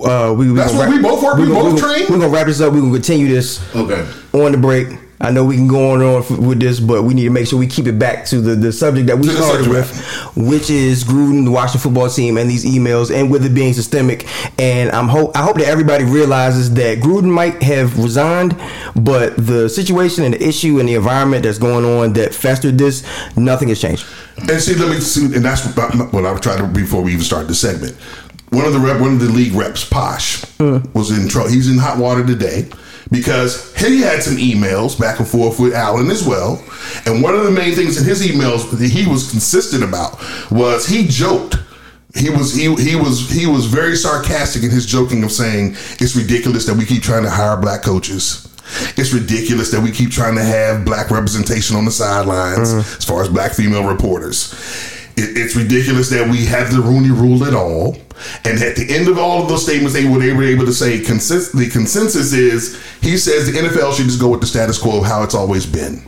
uh, 0.03 0.33
we, 0.37 0.51
we 0.51 0.57
That's 0.57 0.71
gonna 0.73 0.89
what 0.89 0.95
we 0.97 1.01
both 1.01 1.23
work- 1.23 1.37
we 1.37 1.43
gonna- 1.47 1.53
both 1.71 1.81
gonna- 1.81 1.93
train. 1.95 2.05
We're 2.09 2.17
gonna 2.19 2.29
wrap 2.29 2.47
this 2.47 2.59
up. 2.61 2.73
We're 2.73 2.81
gonna 2.81 2.93
continue 2.93 3.27
this 3.29 3.59
Okay. 3.75 4.05
on 4.33 4.51
the 4.51 4.57
break. 4.57 4.87
I 5.19 5.31
know 5.31 5.45
we 5.45 5.55
can 5.55 5.67
go 5.67 5.91
on 5.91 6.01
and 6.01 6.09
on 6.09 6.21
f- 6.23 6.29
with 6.31 6.59
this, 6.59 6.79
but 6.79 7.03
we 7.03 7.13
need 7.13 7.23
to 7.23 7.29
make 7.29 7.47
sure 7.47 7.57
we 7.57 7.67
keep 7.67 7.87
it 7.87 7.97
back 7.97 8.25
to 8.25 8.41
the, 8.41 8.53
the 8.53 8.73
subject 8.73 9.07
that 9.07 9.17
we 9.17 9.29
started 9.29 9.67
with, 9.67 9.89
which 10.35 10.69
is 10.69 11.05
Gruden, 11.05 11.45
the 11.45 11.51
Washington 11.51 11.79
football 11.79 12.09
team, 12.09 12.37
and 12.37 12.49
these 12.49 12.65
emails, 12.65 13.15
and 13.15 13.31
with 13.31 13.45
it 13.45 13.53
being 13.53 13.73
systemic. 13.73 14.27
And 14.59 14.91
I'm 14.91 15.07
hope 15.07 15.35
I 15.35 15.41
hope 15.41 15.57
that 15.57 15.67
everybody 15.67 16.03
realizes 16.03 16.73
that 16.73 16.99
Gruden 16.99 17.31
might 17.31 17.63
have 17.63 17.97
resigned, 17.97 18.59
but 18.95 19.37
the 19.37 19.69
situation 19.69 20.25
and 20.25 20.33
the 20.33 20.45
issue 20.45 20.79
and 20.79 20.89
the 20.89 20.95
environment 20.95 21.43
that's 21.43 21.59
going 21.59 21.85
on 21.85 22.13
that 22.13 22.35
festered 22.35 22.77
this, 22.77 23.05
nothing 23.37 23.69
has 23.69 23.79
changed. 23.79 24.05
And 24.37 24.61
see, 24.61 24.75
let 24.75 24.89
me 24.89 24.99
see, 24.99 25.33
and 25.33 25.45
that's 25.45 25.65
what, 25.77 26.13
what 26.13 26.25
I 26.25 26.31
was 26.31 26.41
trying 26.41 26.57
to 26.57 26.67
before 26.67 27.01
we 27.01 27.13
even 27.13 27.23
started 27.23 27.47
the 27.47 27.55
segment. 27.55 27.95
One 28.49 28.65
of 28.65 28.73
the 28.73 28.79
rep, 28.79 28.99
one 28.99 29.13
of 29.13 29.19
the 29.19 29.29
league 29.29 29.53
reps, 29.53 29.87
Pash, 29.87 30.43
hmm. 30.57 30.79
was 30.93 31.17
in 31.17 31.29
trouble. 31.29 31.49
He's 31.49 31.71
in 31.71 31.77
hot 31.77 31.97
water 31.97 32.25
today 32.25 32.69
because 33.11 33.75
he 33.75 34.01
had 34.01 34.23
some 34.23 34.37
emails 34.37 34.99
back 34.99 35.19
and 35.19 35.27
forth 35.27 35.59
with 35.59 35.73
Allen 35.73 36.09
as 36.09 36.25
well. 36.25 36.63
And 37.05 37.21
one 37.21 37.35
of 37.35 37.43
the 37.43 37.51
main 37.51 37.73
things 37.75 37.99
in 37.99 38.07
his 38.07 38.25
emails 38.25 38.69
that 38.71 38.89
he 38.89 39.07
was 39.07 39.29
consistent 39.29 39.83
about 39.83 40.17
was 40.51 40.87
he 40.87 41.07
joked. 41.07 41.57
He 42.15 42.29
was 42.29 42.55
he 42.55 42.73
he 42.75 42.95
was 42.95 43.29
he 43.29 43.45
was 43.45 43.65
very 43.65 43.95
sarcastic 43.95 44.63
in 44.63 44.71
his 44.71 44.85
joking 44.85 45.23
of 45.23 45.31
saying 45.31 45.75
it's 45.99 46.15
ridiculous 46.15 46.65
that 46.65 46.75
we 46.75 46.85
keep 46.85 47.03
trying 47.03 47.23
to 47.23 47.29
hire 47.29 47.57
black 47.57 47.83
coaches. 47.83 48.47
It's 48.97 49.13
ridiculous 49.13 49.69
that 49.71 49.81
we 49.81 49.91
keep 49.91 50.11
trying 50.11 50.35
to 50.35 50.43
have 50.43 50.85
black 50.85 51.11
representation 51.11 51.75
on 51.75 51.85
the 51.85 51.91
sidelines 51.91 52.69
mm-hmm. 52.69 52.97
as 52.97 53.05
far 53.05 53.21
as 53.21 53.29
black 53.29 53.53
female 53.53 53.87
reporters. 53.87 54.53
It, 55.17 55.37
it's 55.37 55.55
ridiculous 55.55 56.09
that 56.09 56.29
we 56.29 56.45
have 56.45 56.73
the 56.73 56.81
Rooney 56.81 57.11
Rule 57.11 57.45
at 57.45 57.53
all. 57.53 57.95
And 58.45 58.61
at 58.61 58.75
the 58.75 58.85
end 58.89 59.07
of 59.07 59.17
all 59.17 59.41
of 59.41 59.49
those 59.49 59.63
statements, 59.63 59.93
they 59.93 60.07
were, 60.07 60.19
they 60.19 60.33
were 60.33 60.43
able 60.43 60.65
to 60.65 60.73
say 60.73 60.97
the 60.99 61.69
consensus 61.71 62.33
is 62.33 62.81
he 63.01 63.17
says 63.17 63.51
the 63.51 63.57
NFL 63.57 63.95
should 63.95 64.05
just 64.05 64.19
go 64.19 64.29
with 64.29 64.41
the 64.41 64.47
status 64.47 64.77
quo 64.77 64.99
of 64.99 65.05
how 65.05 65.23
it's 65.23 65.35
always 65.35 65.65
been. 65.65 66.03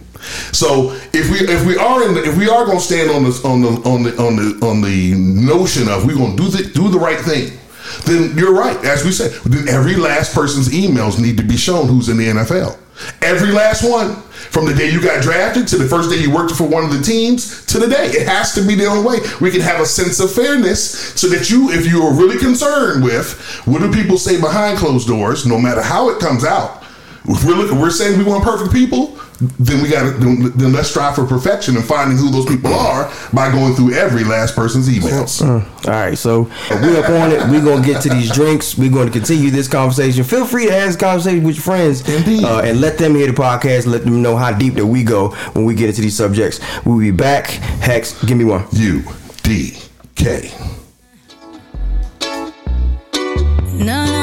So 0.51 0.91
if 1.13 1.29
we 1.31 1.39
if 1.47 1.65
we 1.65 1.77
are 1.77 2.07
in 2.07 2.15
the, 2.15 2.23
if 2.23 2.37
we 2.37 2.49
are 2.49 2.65
going 2.65 2.79
to 2.79 2.83
stand 2.83 3.09
on 3.11 3.23
this 3.23 3.43
on 3.45 3.61
the 3.61 3.69
on 3.89 4.03
the 4.03 4.17
on 4.21 4.35
the 4.35 4.65
on 4.65 4.81
the 4.81 5.13
notion 5.15 5.87
of 5.87 6.05
we're 6.05 6.15
going 6.15 6.35
to 6.35 6.43
do 6.43 6.49
the 6.49 6.69
do 6.69 6.89
the 6.89 6.99
right 6.99 7.19
thing, 7.19 7.57
then 8.05 8.37
you're 8.37 8.53
right. 8.53 8.77
As 8.83 9.05
we 9.05 9.11
said, 9.11 9.31
then 9.43 9.67
every 9.69 9.95
last 9.95 10.33
person's 10.33 10.69
emails 10.69 11.21
need 11.21 11.37
to 11.37 11.43
be 11.43 11.57
shown 11.57 11.87
who's 11.87 12.09
in 12.09 12.17
the 12.17 12.27
NFL. 12.27 12.77
Every 13.21 13.51
last 13.51 13.89
one. 13.89 14.23
From 14.38 14.65
the 14.65 14.73
day 14.73 14.89
you 14.89 15.01
got 15.01 15.21
drafted 15.21 15.67
to 15.69 15.77
the 15.77 15.88
first 15.88 16.09
day 16.09 16.17
you 16.17 16.33
worked 16.33 16.55
for 16.55 16.67
one 16.67 16.83
of 16.83 16.91
the 16.91 17.01
teams 17.01 17.65
to 17.67 17.79
the 17.79 17.88
day. 17.88 18.07
It 18.07 18.27
has 18.27 18.53
to 18.55 18.61
be 18.65 18.75
the 18.75 18.85
only 18.85 19.03
way. 19.03 19.19
We 19.41 19.51
can 19.51 19.61
have 19.61 19.81
a 19.81 19.85
sense 19.85 20.19
of 20.19 20.31
fairness 20.31 21.13
so 21.19 21.27
that 21.27 21.49
you, 21.49 21.71
if 21.71 21.85
you 21.85 22.03
are 22.03 22.13
really 22.13 22.38
concerned 22.38 23.03
with 23.03 23.39
what 23.65 23.79
do 23.79 23.91
people 23.91 24.17
say 24.17 24.39
behind 24.39 24.77
closed 24.77 25.07
doors, 25.07 25.45
no 25.45 25.59
matter 25.59 25.81
how 25.81 26.09
it 26.09 26.19
comes 26.19 26.43
out, 26.45 26.83
if 27.25 27.43
we're 27.43 27.55
looking, 27.55 27.79
we're 27.79 27.89
saying 27.89 28.17
we 28.17 28.23
want 28.23 28.43
perfect 28.43 28.71
people, 28.71 29.19
then 29.39 29.83
we 29.83 29.89
got 29.89 30.03
to 30.03 30.11
then, 30.17 30.51
then 30.55 30.73
let's 30.73 30.89
strive 30.89 31.15
for 31.15 31.25
perfection 31.25 31.75
and 31.75 31.85
finding 31.85 32.17
who 32.17 32.31
those 32.31 32.45
people 32.45 32.73
are 32.73 33.11
by 33.33 33.51
going 33.51 33.73
through 33.75 33.93
every 33.93 34.23
last 34.23 34.55
person's 34.55 34.89
emails. 34.89 35.41
All 35.47 35.63
right, 35.91 36.17
so 36.17 36.49
we're 36.71 36.99
up 36.99 37.09
on 37.09 37.31
it. 37.31 37.39
We're 37.49 37.63
gonna 37.63 37.85
get 37.85 38.01
to 38.03 38.09
these 38.09 38.31
drinks. 38.31 38.77
We're 38.77 38.91
going 38.91 39.07
to 39.07 39.13
continue 39.13 39.51
this 39.51 39.67
conversation. 39.67 40.23
Feel 40.23 40.45
free 40.45 40.65
to 40.65 40.71
have 40.71 40.88
this 40.88 40.95
conversation 40.95 41.43
with 41.43 41.55
your 41.55 41.63
friends, 41.63 42.07
Indeed. 42.09 42.43
uh, 42.43 42.61
and 42.61 42.81
let 42.81 42.97
them 42.97 43.15
hear 43.15 43.27
the 43.27 43.33
podcast. 43.33 43.85
Let 43.85 44.03
them 44.03 44.21
know 44.21 44.35
how 44.35 44.51
deep 44.51 44.73
that 44.75 44.85
we 44.85 45.03
go 45.03 45.29
when 45.53 45.65
we 45.65 45.75
get 45.75 45.89
into 45.89 46.01
these 46.01 46.17
subjects. 46.17 46.59
We'll 46.85 46.99
be 46.99 47.11
back. 47.11 47.47
Hex, 47.47 48.21
give 48.25 48.38
me 48.38 48.45
one. 48.45 48.65
U 48.71 49.03
D 49.43 49.77
K. 50.15 50.51
No, 53.79 53.85
no, 53.85 54.05
no, 54.05 54.16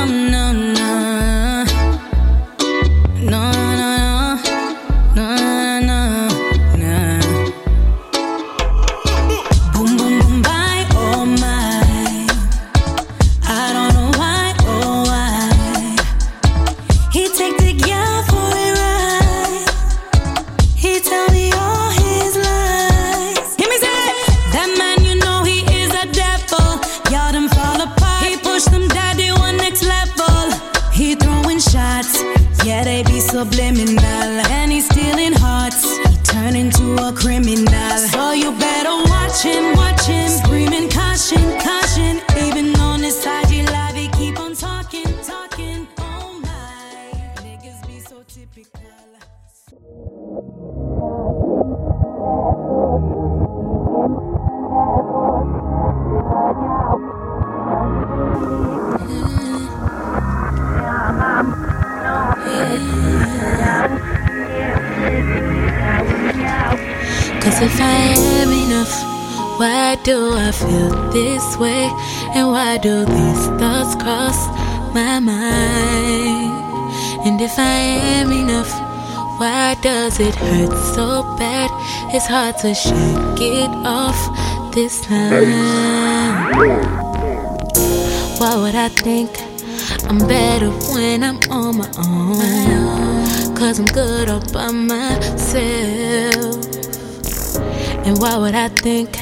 a 36.99 37.13
criminal. 37.13 37.99
So 37.99 38.33
you 38.33 38.51
better 38.59 38.97
watch 39.11 39.43
him, 39.43 39.77
watch 39.77 40.07
him, 40.07 40.29
screaming 40.29 40.89
caution, 40.91 41.43
caution. 41.61 42.21
Even 42.47 42.75
on 42.77 43.01
his 43.01 43.17
side, 43.21 43.47
he 43.47 43.63
live, 43.63 43.95
he 43.95 44.09
keep 44.09 44.39
on 44.41 44.55
talking, 44.55 45.07
talking. 45.23 45.87
Oh 45.99 46.41
my, 46.43 47.43
niggas 47.43 47.87
be 47.87 48.01
so 48.01 48.23
typical. 48.29 48.81
If 67.63 67.81
I 67.81 68.15
am 68.41 68.51
enough, 68.51 68.93
why 69.61 69.95
do 70.03 70.33
I 70.35 70.51
feel 70.51 70.91
this 71.13 71.57
way? 71.57 71.89
And 72.35 72.49
why 72.49 72.79
do 72.79 73.05
these 73.05 73.47
thoughts 73.61 73.95
cross 73.95 74.37
my 74.93 75.21
mind? 75.21 76.51
And 77.25 77.41
if 77.41 77.57
I 77.57 77.79
am 78.19 78.33
enough, 78.33 78.73
why 79.39 79.77
does 79.83 80.19
it 80.19 80.35
hurt 80.35 80.73
so 80.95 81.23
bad? 81.39 81.71
It's 82.13 82.27
hard 82.27 82.59
to 82.59 82.75
shake 82.75 83.41
it 83.41 83.71
off 83.87 84.19
this 84.75 85.01
time. 85.07 85.45
Why 88.39 88.57
would 88.57 88.75
I 88.75 88.89
think 88.89 89.31
I'm 90.11 90.19
better 90.19 90.71
when 90.93 91.23
I'm 91.23 91.39
on 91.51 91.79
my 91.79 91.89
own? 91.99 93.57
Cause 93.57 93.79
I'm 93.79 93.87
good 93.87 94.29
all 94.29 94.41
by 94.53 94.73
myself. 94.73 96.74
And 98.07 98.19
why 98.19 98.37
would 98.37 98.55
I 98.55 98.69
think 98.69 99.17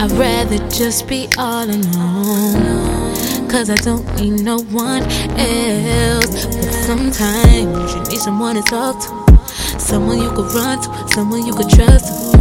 I'd 0.00 0.12
rather 0.12 0.58
just 0.68 1.08
be 1.08 1.28
all 1.36 1.64
alone? 1.64 3.14
Cause 3.48 3.70
I 3.70 3.76
don't 3.76 4.04
need 4.16 4.42
no 4.42 4.58
one 4.70 5.02
else. 5.36 6.46
But 6.46 6.72
sometimes 6.86 7.94
you 7.94 8.00
need 8.10 8.20
someone 8.20 8.56
to 8.56 8.62
talk 8.62 9.00
to. 9.00 9.78
Someone 9.78 10.18
you 10.18 10.30
could 10.30 10.52
run 10.54 10.80
to, 10.82 11.08
someone 11.14 11.44
you 11.44 11.54
could 11.54 11.68
trust. 11.68 12.34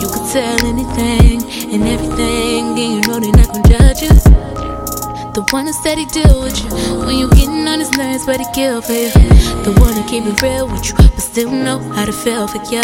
You 0.00 0.08
could 0.08 0.26
tell 0.32 0.64
anything 0.66 1.42
and 1.72 1.82
everything, 1.82 2.78
and 2.78 2.78
you 2.78 3.00
know 3.02 3.18
they're 3.18 3.32
not 3.32 3.48
gonna 3.52 3.68
judge 3.68 4.02
you. 4.02 4.55
The 5.36 5.42
one 5.52 5.66
that 5.66 5.74
steady 5.74 6.06
deal 6.06 6.40
with 6.40 6.56
you 6.64 6.72
when 7.04 7.18
you 7.18 7.28
getting 7.36 7.68
on 7.68 7.78
his 7.78 7.90
nerves, 7.92 8.24
but 8.24 8.40
he 8.40 8.46
kill 8.54 8.80
for 8.80 8.96
you. 8.96 9.12
The 9.68 9.76
one 9.84 9.92
that 9.92 10.08
keep 10.08 10.24
it 10.24 10.40
real 10.40 10.64
with 10.64 10.88
you, 10.88 10.96
but 10.96 11.20
still 11.20 11.50
know 11.52 11.78
how 11.92 12.06
to 12.06 12.12
feel 12.12 12.48
for 12.48 12.56
you. 12.72 12.80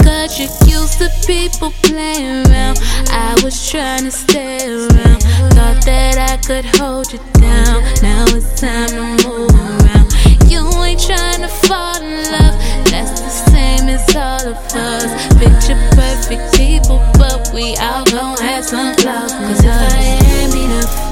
Cause 0.00 0.40
you 0.40 0.48
used 0.64 0.96
to 1.04 1.12
people 1.28 1.68
playing 1.84 2.48
around. 2.48 2.80
I 3.12 3.36
was 3.44 3.52
trying 3.68 4.04
to 4.04 4.10
stay 4.10 4.64
around. 4.72 5.20
Thought 5.52 5.84
that 5.84 6.16
I 6.16 6.40
could 6.40 6.64
hold 6.80 7.12
you 7.12 7.20
down. 7.36 7.84
Now 8.00 8.24
it's 8.32 8.56
time 8.56 8.88
to 8.96 9.28
move 9.28 9.52
around. 9.52 10.08
You 10.48 10.64
ain't 10.80 10.96
trying 10.96 11.44
to 11.44 11.52
fall 11.68 12.00
in 12.00 12.24
love. 12.32 12.56
That's 12.88 13.20
the 13.20 13.52
same 13.52 13.92
as 13.92 14.00
all 14.16 14.48
of 14.48 14.56
us. 14.72 15.12
Picture 15.36 15.76
perfect 15.92 16.56
people, 16.56 17.04
but 17.20 17.52
we 17.52 17.76
all 17.76 18.08
gon' 18.08 18.40
have 18.40 18.64
some 18.64 18.96
flaws. 18.96 19.28
Cause 19.28 19.60
if 19.60 19.68
I 19.68 20.00
am 20.40 20.56
enough. 20.56 21.11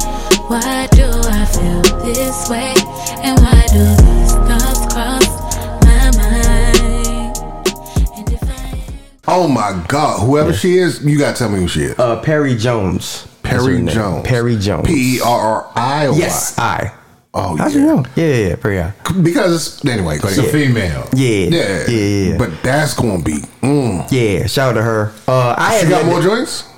Why 0.51 0.89
do 0.91 1.05
I 1.05 1.45
feel 1.47 1.81
this 2.03 2.49
way? 2.51 2.75
And 3.23 3.39
why 3.39 3.65
do 3.69 3.79
these 4.03 4.33
thoughts 4.33 4.93
cross 4.93 5.29
my 5.85 6.11
mind? 6.19 7.39
Oh 9.29 9.47
my 9.47 9.81
God! 9.87 10.27
Whoever 10.27 10.53
she 10.53 10.79
is, 10.79 11.05
you 11.05 11.21
gotta 11.21 11.39
tell 11.39 11.51
me 11.51 11.61
who 11.61 11.69
she 11.69 11.83
is. 11.83 11.99
Uh, 12.01 12.21
Perry 12.21 12.57
Jones. 12.57 13.29
Perry 13.45 13.81
Jones. 13.85 14.27
Perry 14.27 14.57
Jones. 14.59 14.89
P 14.89 15.19
E 15.19 15.21
R 15.21 15.41
R 15.41 15.73
I 15.77 16.07
O 16.07 16.13
Y. 16.15 16.19
Yes, 16.19 16.59
I. 16.59 16.95
Oh, 17.33 17.57
How'd 17.57 17.71
yeah. 17.73 17.79
you 17.79 17.87
know? 17.87 18.05
Yeah, 18.17 18.27
yeah, 18.27 18.49
yeah, 18.49 18.57
Perry. 18.57 18.75
Yeah. 18.75 18.93
Because 19.23 19.85
anyway, 19.85 20.17
it's 20.17 20.37
yeah. 20.37 20.43
a 20.43 20.49
female. 20.49 21.09
Yeah. 21.13 21.47
yeah, 21.49 21.89
yeah, 21.89 22.39
But 22.39 22.61
that's 22.65 22.95
gonna 22.95 23.23
be. 23.23 23.39
Mm. 23.63 24.11
Yeah, 24.11 24.47
shout 24.49 24.71
out 24.71 24.73
to 24.73 24.83
her. 24.83 25.13
Uh, 25.29 25.55
I 25.57 25.81
she 25.81 25.89
got 25.89 26.07
more 26.07 26.21
joints. 26.21 26.70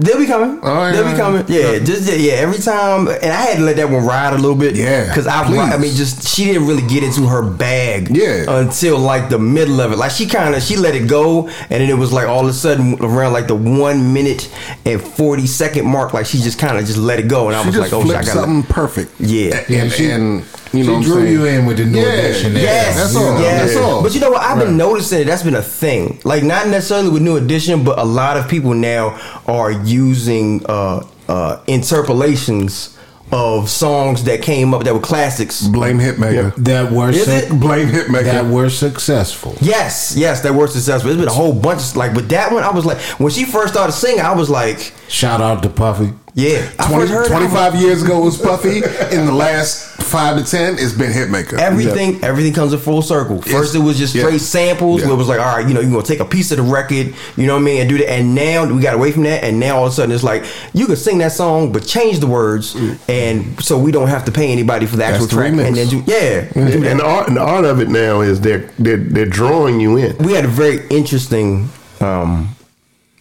They'll 0.00 0.18
be 0.18 0.26
coming. 0.26 0.60
Oh, 0.62 0.86
yeah, 0.86 0.92
They'll 0.92 1.10
be 1.10 1.16
coming. 1.16 1.44
Yeah, 1.48 1.78
just 1.80 2.08
yeah, 2.08 2.14
yeah. 2.14 2.32
Every 2.34 2.58
time, 2.58 3.08
and 3.08 3.32
I 3.32 3.42
had 3.42 3.56
to 3.58 3.64
let 3.64 3.76
that 3.76 3.90
one 3.90 4.04
ride 4.06 4.32
a 4.32 4.36
little 4.36 4.54
bit. 4.54 4.76
Yeah, 4.76 5.08
because 5.08 5.26
I, 5.26 5.44
please. 5.44 5.58
I 5.58 5.76
mean, 5.76 5.92
just 5.94 6.28
she 6.28 6.44
didn't 6.44 6.68
really 6.68 6.86
get 6.86 7.02
into 7.02 7.26
her 7.26 7.42
bag. 7.42 8.08
Yeah. 8.10 8.44
until 8.48 8.98
like 8.98 9.28
the 9.28 9.40
middle 9.40 9.80
of 9.80 9.90
it. 9.90 9.96
Like 9.96 10.12
she 10.12 10.26
kind 10.26 10.54
of 10.54 10.62
she 10.62 10.76
let 10.76 10.94
it 10.94 11.08
go, 11.08 11.48
and 11.48 11.70
then 11.82 11.90
it 11.90 11.96
was 11.98 12.12
like 12.12 12.28
all 12.28 12.42
of 12.44 12.48
a 12.48 12.52
sudden 12.52 12.94
around 13.02 13.32
like 13.32 13.48
the 13.48 13.56
one 13.56 14.12
minute 14.12 14.48
and 14.86 15.00
forty 15.02 15.46
second 15.48 15.84
mark, 15.86 16.14
like 16.14 16.26
she 16.26 16.38
just 16.38 16.60
kind 16.60 16.78
of 16.78 16.84
just 16.86 16.98
let 16.98 17.18
it 17.18 17.26
go, 17.26 17.48
and 17.48 17.56
I 17.56 17.62
She 17.62 17.68
was 17.70 17.78
like, 17.78 17.92
oh, 17.92 18.02
shit, 18.06 18.10
I 18.14 18.20
gotta. 18.22 18.30
something 18.30 18.62
perfect. 18.72 19.20
Yeah. 19.20 19.56
and, 19.56 19.68
Yeah, 19.68 19.82
and, 19.82 19.92
she- 19.92 20.10
and, 20.10 20.44
you 20.72 20.82
she 20.82 20.86
know, 20.86 20.92
what 20.94 20.98
I'm 20.98 21.02
drew 21.04 21.14
saying? 21.22 21.32
you 21.32 21.44
in 21.46 21.66
with 21.66 21.76
the 21.78 21.84
new 21.84 21.98
Yeah, 22.00 22.06
edition. 22.12 22.54
there. 22.54 22.62
Yes, 22.62 22.96
That's 22.96 23.16
all. 23.16 23.40
Yes. 23.40 23.74
That's 23.74 23.84
all. 23.84 24.02
But 24.02 24.14
you 24.14 24.20
know 24.20 24.30
what? 24.30 24.42
I've 24.42 24.58
been 24.58 24.68
Right. 24.68 24.76
noticing 24.76 25.18
that 25.20 25.26
that's 25.26 25.42
been 25.42 25.54
a 25.54 25.62
thing. 25.62 26.18
Like 26.24 26.42
not 26.42 26.68
necessarily 26.68 27.08
with 27.10 27.22
New 27.22 27.36
Edition, 27.36 27.84
but 27.84 27.98
a 27.98 28.04
lot 28.04 28.36
of 28.36 28.48
people 28.48 28.74
now 28.74 29.18
are 29.46 29.70
using 29.70 30.64
uh, 30.68 31.04
uh, 31.28 31.58
interpolations 31.66 32.94
of 33.30 33.68
songs 33.68 34.24
that 34.24 34.40
came 34.40 34.72
up 34.72 34.84
that 34.84 34.94
were 34.94 35.00
classics. 35.00 35.60
Blame 35.66 35.98
Hitmaka. 35.98 36.54
That 36.56 36.90
were 36.90 37.10
Is 37.10 37.24
su- 37.26 37.30
it? 37.30 37.50
Blame 37.60 37.88
Hitmaka. 37.88 38.24
that 38.24 38.46
were 38.46 38.70
successful. 38.70 39.54
Yes, 39.60 40.14
yes, 40.16 40.40
that 40.40 40.54
were 40.54 40.66
successful. 40.66 41.08
There's 41.10 41.18
been 41.20 41.28
a 41.28 41.32
whole 41.32 41.52
bunch. 41.52 41.80
Of, 41.90 41.96
like 41.96 42.14
with 42.14 42.30
that 42.30 42.50
one, 42.52 42.62
I 42.62 42.70
was 42.70 42.86
like, 42.86 42.96
when 43.20 43.30
she 43.30 43.44
first 43.44 43.74
started 43.74 43.92
singing, 43.92 44.20
I 44.22 44.32
was 44.32 44.48
like, 44.48 44.94
Shout 45.08 45.42
out 45.42 45.62
to 45.64 45.68
Puffy. 45.68 46.14
Yeah. 46.38 46.70
I 46.78 46.86
20, 46.88 47.06
first 47.08 47.12
heard 47.12 47.26
it, 47.26 47.32
I 47.32 47.42
was 47.42 47.50
25 47.50 47.74
years 47.82 48.02
ago 48.04 48.20
was 48.20 48.38
Puffy. 48.38 48.76
In 49.16 49.26
the 49.26 49.32
last 49.32 49.86
five 50.08 50.38
to 50.38 50.48
ten, 50.48 50.74
it's 50.78 50.92
been 50.92 51.10
Hitmaka. 51.10 51.58
Everything, 51.58 52.22
everything 52.24 52.52
comes 52.54 52.72
in 52.72 52.78
full 52.78 53.02
circle. 53.02 53.42
First, 53.42 53.74
it 53.74 53.80
was 53.80 53.98
just 53.98 54.14
Yeah. 54.14 54.22
straight 54.22 54.40
samples. 54.40 55.00
Yeah. 55.00 55.08
Where 55.08 55.14
it 55.16 55.18
was 55.18 55.26
like, 55.28 55.40
all 55.40 55.56
right, 55.56 55.66
you 55.66 55.74
know, 55.74 55.80
you're 55.80 55.90
gonna 55.90 56.04
take 56.04 56.20
a 56.20 56.24
piece 56.24 56.52
of 56.52 56.58
the 56.58 56.62
record, 56.62 57.12
you 57.36 57.46
know 57.48 57.54
what 57.54 57.62
I 57.62 57.64
mean, 57.64 57.80
and 57.80 57.90
do 57.90 57.98
that. 57.98 58.08
And 58.10 58.36
now 58.36 58.64
we 58.72 58.80
got 58.80 58.94
away 58.94 59.10
from 59.10 59.24
that, 59.24 59.42
and 59.42 59.58
now 59.58 59.78
all 59.78 59.86
of 59.86 59.92
a 59.92 59.94
sudden 59.96 60.14
it's 60.14 60.22
like 60.22 60.44
you 60.72 60.86
could 60.86 60.96
sing 60.98 61.18
that 61.18 61.32
song, 61.32 61.72
but 61.72 61.84
change 61.84 62.20
the 62.20 62.28
words, 62.28 62.76
and 63.08 63.60
so 63.62 63.76
we 63.76 63.90
don't 63.90 64.08
have 64.08 64.24
to 64.26 64.32
pay 64.32 64.52
anybody 64.52 64.86
for 64.86 64.96
the 64.96 65.04
actual 65.04 65.26
the 65.26 65.34
track. 65.34 65.52
remix. 65.52 65.66
And 65.66 65.76
then 65.76 65.88
do, 65.88 65.96
yeah, 66.06 66.40
do 66.52 66.80
that. 66.80 66.90
And 66.92 67.00
the 67.00 67.04
art, 67.04 67.26
and 67.28 67.36
the 67.36 67.42
art 67.42 67.64
of 67.64 67.80
it 67.80 67.88
now 67.88 68.20
is 68.20 68.40
they're 68.40 68.70
they're, 68.78 68.96
they're 68.96 69.26
drawing 69.26 69.80
you 69.80 69.96
in. 69.96 70.16
we 70.18 70.32
had 70.34 70.44
a 70.44 70.48
very 70.48 70.86
interesting, 70.88 71.68
um, 72.00 72.54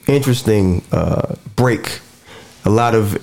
interesting 0.07 0.83
uh, 0.91 1.35
break. 1.55 1.99
A 2.67 2.69
lot 2.69 2.95
of 2.95 3.17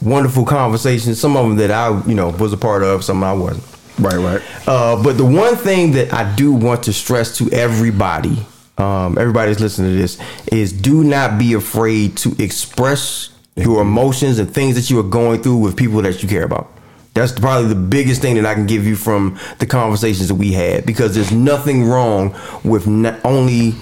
wonderful 0.00 0.44
conversations. 0.44 1.20
Some 1.20 1.36
of 1.36 1.48
them 1.48 1.56
that 1.56 1.72
I, 1.72 2.00
you 2.06 2.14
know, 2.14 2.28
was 2.28 2.52
a 2.52 2.56
part 2.56 2.84
of. 2.84 3.02
Some 3.02 3.24
I 3.24 3.32
wasn't. 3.32 3.64
Right, 3.98 4.16
right. 4.16 4.68
Uh, 4.68 5.02
but 5.02 5.16
the 5.16 5.24
one 5.24 5.56
thing 5.56 5.92
that 5.92 6.12
I 6.12 6.32
do 6.36 6.52
want 6.52 6.84
to 6.84 6.92
stress 6.92 7.36
to 7.38 7.50
everybody, 7.50 8.38
um, 8.78 9.18
everybody's 9.18 9.58
listening 9.58 9.90
to 9.90 9.96
this, 9.96 10.20
is 10.52 10.72
do 10.72 11.02
not 11.02 11.38
be 11.38 11.54
afraid 11.54 12.16
to 12.18 12.34
express 12.42 13.30
your 13.56 13.82
emotions 13.82 14.38
and 14.38 14.52
things 14.52 14.76
that 14.76 14.90
you 14.90 14.98
are 15.00 15.08
going 15.08 15.42
through 15.42 15.58
with 15.58 15.76
people 15.76 16.00
that 16.02 16.22
you 16.22 16.28
care 16.28 16.44
about. 16.44 16.70
That's 17.14 17.32
probably 17.32 17.68
the 17.68 17.76
biggest 17.76 18.20
thing 18.20 18.34
that 18.36 18.46
I 18.46 18.54
can 18.54 18.66
give 18.66 18.86
you 18.86 18.96
from 18.96 19.38
the 19.60 19.66
conversations 19.66 20.28
that 20.28 20.34
we 20.34 20.52
had 20.52 20.84
because 20.84 21.14
there's 21.14 21.30
nothing 21.30 21.84
wrong 21.84 22.34
with 22.64 22.88
not 22.88 23.24
only 23.24 23.74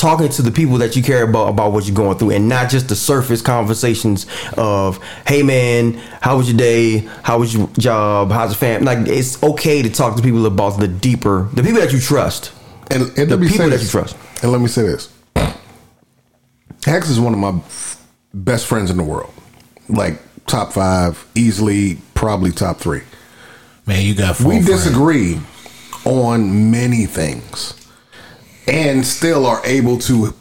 talking 0.00 0.28
to 0.30 0.42
the 0.42 0.50
people 0.50 0.78
that 0.78 0.96
you 0.96 1.02
care 1.02 1.22
about 1.24 1.48
about 1.48 1.72
what 1.72 1.84
you're 1.86 1.94
going 1.94 2.16
through 2.16 2.30
and 2.30 2.48
not 2.48 2.70
just 2.70 2.88
the 2.88 2.96
surface 2.96 3.42
conversations 3.42 4.26
of 4.56 4.98
hey 5.26 5.42
man 5.42 5.92
how 6.22 6.36
was 6.38 6.48
your 6.50 6.56
day 6.58 6.98
how 7.22 7.38
was 7.38 7.52
your 7.54 7.68
job 7.78 8.30
how's 8.30 8.50
the 8.50 8.56
family 8.56 8.84
like 8.86 9.06
it's 9.06 9.40
okay 9.42 9.82
to 9.82 9.90
talk 9.90 10.16
to 10.16 10.22
people 10.22 10.46
about 10.46 10.78
the 10.80 10.88
deeper 10.88 11.48
the 11.52 11.62
people 11.62 11.80
that 11.80 11.92
you 11.92 12.00
trust 12.00 12.52
And, 12.90 13.02
and 13.18 13.30
The 13.30 13.36
let 13.36 13.40
me 13.40 13.46
people 13.48 13.64
say 13.64 13.70
that 13.70 13.76
this. 13.76 13.82
you 13.84 14.00
trust. 14.00 14.16
And 14.42 14.50
let 14.52 14.60
me 14.60 14.66
say 14.68 14.82
this. 14.82 15.12
Hex 16.84 17.08
is 17.10 17.20
one 17.20 17.34
of 17.34 17.38
my 17.38 17.60
best 18.34 18.66
friends 18.66 18.90
in 18.90 18.96
the 18.96 19.04
world. 19.04 19.32
Like 19.88 20.18
top 20.46 20.72
five, 20.72 21.24
easily, 21.34 21.98
probably 22.14 22.50
top 22.52 22.78
three. 22.78 23.02
Man, 23.86 24.04
you 24.04 24.14
got 24.14 24.36
four 24.36 24.48
we 24.48 24.62
friends. 24.62 24.84
disagree 24.84 25.38
on 26.04 26.70
many 26.70 27.06
things 27.06 27.74
and 28.70 29.06
still 29.06 29.44
are 29.44 29.60
able 29.64 29.98
to 29.98 30.34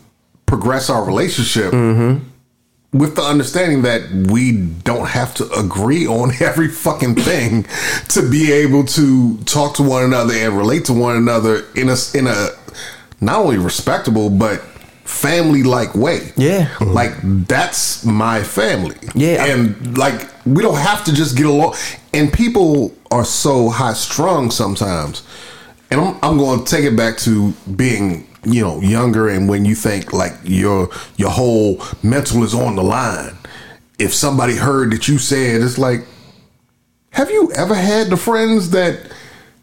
progress 0.46 0.90
our 0.90 1.04
relationship 1.04 1.74
with 2.92 3.16
the 3.16 3.22
understanding 3.22 3.84
that 3.84 4.10
we 4.32 4.52
don't 4.52 5.08
have 5.10 5.34
to 5.36 5.52
agree 5.52 6.08
on 6.08 6.32
every 6.40 6.68
fucking 6.68 7.16
thing 7.16 7.66
to 8.08 8.28
be 8.30 8.52
able 8.52 8.84
to 8.84 9.38
talk 9.40 9.76
to 9.76 9.84
one 9.84 10.04
another 10.04 10.34
and 10.34 10.58
relate 10.58 10.86
to 10.86 10.94
one 10.94 11.16
another 11.16 11.66
in 11.76 11.90
a 11.90 11.96
in 12.14 12.28
a 12.28 12.50
not 13.22 13.40
only 13.40 13.58
respectable 13.58 14.30
but 14.30 14.62
family 15.04 15.64
like 15.64 15.94
way. 15.96 16.32
Yeah. 16.38 16.68
Mm-hmm. 16.68 16.94
Like 16.94 17.48
that's 17.48 18.06
my 18.06 18.44
family. 18.44 18.98
Yeah. 19.16 19.46
And 19.46 19.98
like 19.98 20.28
we 20.46 20.62
don't 20.62 20.78
have 20.78 21.04
to 21.06 21.14
just 21.14 21.36
get 21.36 21.46
along 21.46 21.76
and 22.14 22.32
people 22.32 22.96
are 23.12 23.26
so 23.26 23.70
high 23.70 23.94
strung 23.94 24.52
sometimes. 24.52 25.24
And 25.92 26.02
I'm 26.02 26.20
I'm 26.22 26.38
going 26.38 26.64
to 26.64 26.66
take 26.66 26.86
it 26.86 26.96
back 26.96 27.18
to 27.20 27.52
being, 27.76 28.28
you 28.44 28.62
know, 28.62 28.80
younger 28.82 29.28
and 29.28 29.50
when 29.50 29.66
you 29.66 29.76
think 29.76 30.14
like 30.14 30.34
your 30.44 30.90
your 31.18 31.30
whole 31.30 31.82
mental 32.04 32.44
is 32.44 32.54
on 32.54 32.76
the 32.76 32.84
line. 32.84 33.36
If 33.98 34.14
somebody 34.14 34.56
heard 34.56 34.92
that 34.94 35.08
you 35.08 35.18
said 35.18 35.62
it's 35.62 35.78
like 35.78 36.06
have 37.12 37.32
you 37.32 37.52
ever 37.54 37.76
had 37.76 38.10
the 38.10 38.18
friends 38.18 38.70
that 38.70 39.12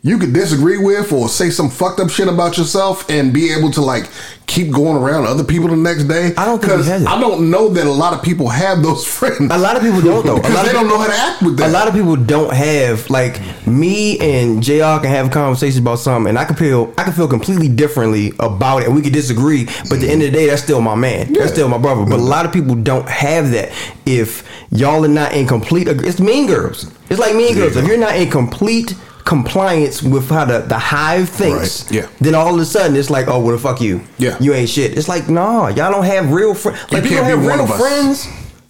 you 0.06 0.18
could 0.18 0.32
disagree 0.32 0.78
with 0.78 1.12
or 1.12 1.28
say 1.28 1.50
some 1.50 1.68
fucked 1.68 1.98
up 1.98 2.08
shit 2.10 2.28
about 2.28 2.56
yourself 2.56 3.10
and 3.10 3.32
be 3.34 3.52
able 3.52 3.72
to 3.72 3.80
like 3.80 4.08
keep 4.46 4.70
going 4.70 4.96
around 4.96 5.26
other 5.26 5.42
people 5.42 5.66
the 5.68 5.74
next 5.76 6.04
day? 6.04 6.32
I 6.36 6.44
don't 6.44 6.60
think 6.60 6.70
we 6.72 6.76
'Cause 6.78 6.86
had 6.86 7.00
that. 7.02 7.08
I 7.08 7.18
don't 7.20 7.50
know 7.50 7.68
that 7.70 7.84
a 7.84 7.90
lot 7.90 8.14
of 8.14 8.22
people 8.22 8.48
have 8.48 8.82
those 8.84 9.04
friends. 9.18 9.52
A 9.52 9.58
lot 9.58 9.74
of 9.74 9.82
people 9.82 10.00
don't 10.00 10.24
though. 10.24 10.36
Because 10.36 10.64
they 10.64 10.72
don't 10.72 10.84
people- 10.84 10.98
know 10.98 11.02
how 11.02 11.08
to 11.08 11.18
act 11.18 11.42
with 11.42 11.56
that. 11.56 11.70
A 11.70 11.72
lot 11.72 11.88
of 11.88 11.94
people 11.94 12.14
don't 12.14 12.52
have 12.52 13.10
like 13.10 13.40
me 13.66 14.16
and 14.20 14.62
Jr. 14.62 15.00
can 15.02 15.06
have 15.06 15.32
conversations 15.32 15.78
about 15.78 15.98
something, 15.98 16.28
and 16.30 16.38
I 16.38 16.44
can 16.44 16.54
feel 16.54 16.94
I 16.96 17.02
can 17.02 17.12
feel 17.12 17.26
completely 17.26 17.68
differently 17.68 18.32
about 18.38 18.82
it, 18.82 18.86
and 18.86 18.94
we 18.94 19.02
could 19.02 19.12
disagree. 19.12 19.64
But 19.64 19.94
at 19.94 20.00
the 20.02 20.08
end 20.10 20.22
of 20.22 20.30
the 20.30 20.38
day, 20.38 20.46
that's 20.46 20.62
still 20.62 20.80
my 20.80 20.94
man. 20.94 21.32
That's 21.32 21.50
still 21.50 21.68
my 21.68 21.78
brother. 21.78 22.04
But 22.04 22.12
a 22.14 22.18
mm-hmm. 22.18 22.28
lot 22.28 22.46
of 22.46 22.52
people 22.52 22.76
don't 22.76 23.08
have 23.08 23.50
that. 23.50 23.72
If 24.06 24.48
y'all 24.70 25.04
are 25.04 25.08
not 25.08 25.32
in 25.32 25.48
complete, 25.48 25.88
it's 25.88 26.20
Mean 26.20 26.46
Girls. 26.46 26.92
It's 27.10 27.18
like 27.18 27.34
Mean 27.34 27.54
Girls. 27.56 27.74
If 27.76 27.86
you're 27.88 27.98
not 27.98 28.14
in 28.14 28.30
complete 28.30 28.94
compliance 29.26 30.02
with 30.02 30.30
how 30.30 30.44
the, 30.46 30.60
the 30.60 30.78
hive 30.78 31.28
thinks, 31.28 31.84
Right, 31.90 31.92
yeah. 31.96 32.08
then 32.20 32.34
all 32.34 32.54
of 32.54 32.60
a 32.60 32.64
sudden 32.64 32.96
it's 32.96 33.10
like, 33.10 33.26
oh, 33.28 33.40
well, 33.40 33.52
the 33.56 33.58
fuck 33.60 33.80
you. 33.82 34.00
Yeah. 34.16 34.36
You 34.40 34.54
ain't 34.54 34.70
shit. 34.70 34.96
It's 34.96 35.08
like, 35.08 35.28
nah, 35.28 35.66
y'all 35.68 35.90
don't 35.92 36.04
have 36.06 36.32
real 36.32 36.54
friends. 36.54 36.80
Like, 36.92 37.02
you, 37.04 37.10
can't 37.10 37.26
don't 37.28 37.30
have 37.30 37.40
be 37.40 37.46
one 37.46 37.56
real 37.58 37.64
of 37.64 37.70
us. 37.72 37.80
friends. 37.80 38.28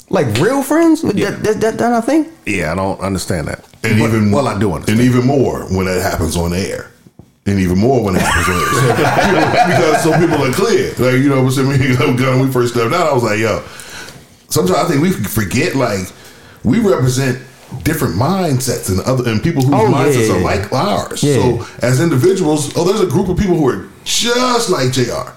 Like 0.08 0.26
real 0.38 0.62
friends? 0.62 1.04
Yeah. 1.04 1.30
That, 1.30 1.42
that, 1.44 1.60
that, 1.60 1.78
that 1.78 1.90
not 1.90 2.02
a 2.02 2.06
thing? 2.06 2.32
yeah, 2.46 2.72
I 2.72 2.74
don't 2.74 2.98
understand 3.00 3.46
that. 3.48 3.64
And 3.84 4.00
But- 4.00 4.08
even 4.08 4.32
well, 4.32 4.48
I 4.48 4.58
do 4.58 4.72
understand. 4.72 4.98
and 5.00 5.08
even 5.08 5.24
more 5.26 5.60
when 5.66 5.86
that 5.86 6.02
happens 6.02 6.36
on 6.36 6.52
air. 6.52 6.90
And 7.48 7.60
even 7.60 7.78
more 7.78 8.02
when 8.02 8.16
it 8.16 8.22
happens 8.22 8.48
on 8.48 8.56
air. 8.60 8.68
So, 8.74 8.86
because 9.68 10.02
so 10.02 10.18
people 10.18 10.42
are 10.44 10.52
clear. 10.52 10.88
Like, 10.98 11.22
you 11.22 11.28
know, 11.28 11.42
what 11.42 11.56
I'm 11.58 11.78
saying? 11.78 12.16
When 12.38 12.40
we 12.46 12.50
first 12.52 12.72
stepped 12.74 12.92
out, 12.92 13.06
I 13.08 13.12
was 13.12 13.22
like, 13.22 13.38
yo, 13.38 13.62
sometimes 14.48 14.78
I 14.78 14.88
think 14.88 15.00
we 15.02 15.12
forget, 15.12 15.76
like, 15.76 16.08
we 16.64 16.80
represent 16.80 17.38
different 17.82 18.14
mindsets 18.14 18.88
and 18.90 19.00
other 19.00 19.28
and 19.30 19.42
people 19.42 19.62
whose 19.62 19.74
Oh, 19.74 19.92
mindsets 19.92 20.28
yeah, 20.28 20.34
are 20.34 20.38
yeah. 20.38 20.44
like 20.44 20.72
ours. 20.72 21.22
Yeah. 21.22 21.34
So 21.34 21.66
as 21.86 22.00
individuals, 22.00 22.76
oh, 22.76 22.84
there's 22.84 23.00
a 23.00 23.06
group 23.06 23.28
of 23.28 23.36
people 23.36 23.56
who 23.56 23.68
are 23.68 23.88
just 24.04 24.70
like 24.70 24.92
JR. 24.92 25.32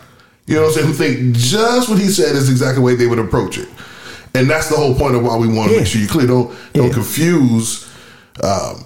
You 0.45 0.55
know 0.55 0.61
what 0.63 0.67
I'm 0.69 0.73
saying? 0.73 0.87
Who 0.87 0.93
think 0.93 1.35
just 1.35 1.89
what 1.89 1.99
he 1.99 2.07
said 2.07 2.35
is 2.35 2.49
exactly 2.49 2.75
the 2.81 2.85
way 2.85 2.95
they 2.95 3.07
would 3.07 3.19
approach 3.19 3.57
it. 3.57 3.67
And 4.35 4.49
that's 4.49 4.69
the 4.69 4.75
whole 4.75 4.93
point 4.95 5.15
of 5.15 5.23
why 5.23 5.37
we 5.37 5.47
want 5.47 5.71
to 5.71 5.77
make 5.77 5.87
sure 5.87 6.01
you 6.01 6.07
clear. 6.07 6.27
Don't 6.27 6.55
don't 6.73 6.93
confuse 6.93 7.91
um, 8.43 8.85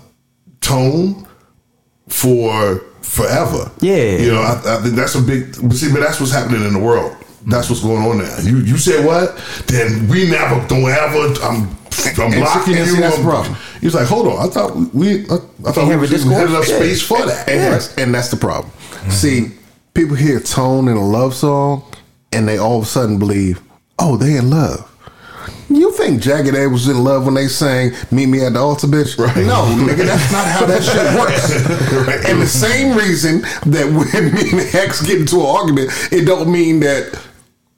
tone 0.62 1.28
for 2.08 2.80
forever. 3.02 3.72
Yeah. 3.82 4.18
you 4.18 4.32
know, 4.32 4.42
I, 4.42 4.78
I 4.78 4.82
think 4.82 4.96
that's 4.96 5.16
a 5.16 5.22
big. 5.22 5.54
See, 5.74 5.92
but 5.92 6.00
that's 6.00 6.20
what's 6.20 6.32
happening 6.32 6.64
in 6.66 6.74
the 6.74 6.80
world. 6.80 7.16
That's 7.46 7.70
what's 7.70 7.82
going 7.82 8.04
on 8.06 8.20
now. 8.20 8.38
You 8.42 8.58
you 8.60 8.78
said 8.78 9.06
what? 9.06 9.36
Then 9.68 10.08
we 10.08 10.30
never 10.30 10.66
don't 10.68 10.86
ever. 10.90 11.34
I'm 11.44 11.76
I'm 12.20 12.32
And 12.34 12.42
blocking 12.42 12.74
see- 12.74 12.80
and 12.80 12.90
see, 12.90 12.96
you. 12.96 13.02
that's 13.02 13.16
the 13.18 13.22
I'm- 13.24 13.30
problem. 13.30 13.56
He's 13.82 13.94
like, 13.96 14.08
hold 14.08 14.28
on. 14.28 14.40
I 14.46 14.50
thought 14.52 14.76
we. 14.94 15.26
I, 15.30 15.36
I 15.68 15.72
thought 15.72 15.86
we 15.86 15.92
have 15.92 15.98
a 16.00 16.02
was 16.02 16.10
discourse? 16.10 16.36
had 16.36 16.48
enough 16.50 16.68
Yeah. 16.68 16.76
space 16.78 17.02
for 17.02 17.26
that. 17.26 17.48
and, 17.50 17.74
that's, 17.74 17.96
and 17.98 18.14
that's 18.16 18.30
the 18.30 18.38
problem. 18.38 18.72
Mm-hmm. 18.72 19.10
See, 19.12 19.52
people 19.94 20.16
hear 20.16 20.40
tone 20.40 20.88
in 20.88 20.96
a 20.98 21.06
love 21.06 21.34
song, 21.36 21.84
and 22.32 22.48
they 22.48 22.58
all 22.58 22.78
of 22.80 22.84
a 22.84 22.88
sudden 22.88 23.20
believe, 23.20 23.62
oh, 24.00 24.16
they 24.18 24.38
in 24.38 24.50
love. 24.50 24.90
You 25.70 25.92
think 25.94 26.22
Jagged 26.22 26.56
Edge 26.56 26.70
was 26.72 26.88
in 26.88 27.04
love 27.04 27.26
when 27.26 27.34
they 27.34 27.48
sang 27.48 27.94
"Meet 28.12 28.28
Me 28.28 28.46
at 28.46 28.54
the 28.54 28.60
Altar, 28.60 28.86
bitch"? 28.88 29.18
Right. 29.18 29.36
No, 29.38 29.64
nigga, 29.66 30.06
that's 30.06 30.32
not 30.32 30.46
how 30.48 30.66
that 30.66 30.84
shit 30.84 31.20
works. 31.20 32.08
Right. 32.08 32.26
And 32.30 32.42
the 32.42 32.48
same 32.48 32.96
reason 32.96 33.42
that 33.72 33.86
when 33.88 34.34
me 34.36 34.52
and 34.52 34.70
Hex 34.70 35.02
get 35.02 35.20
into 35.22 35.40
an 35.40 35.46
argument, 35.48 35.90
it 36.12 36.26
don't 36.26 36.52
mean 36.52 36.80
that 36.82 37.18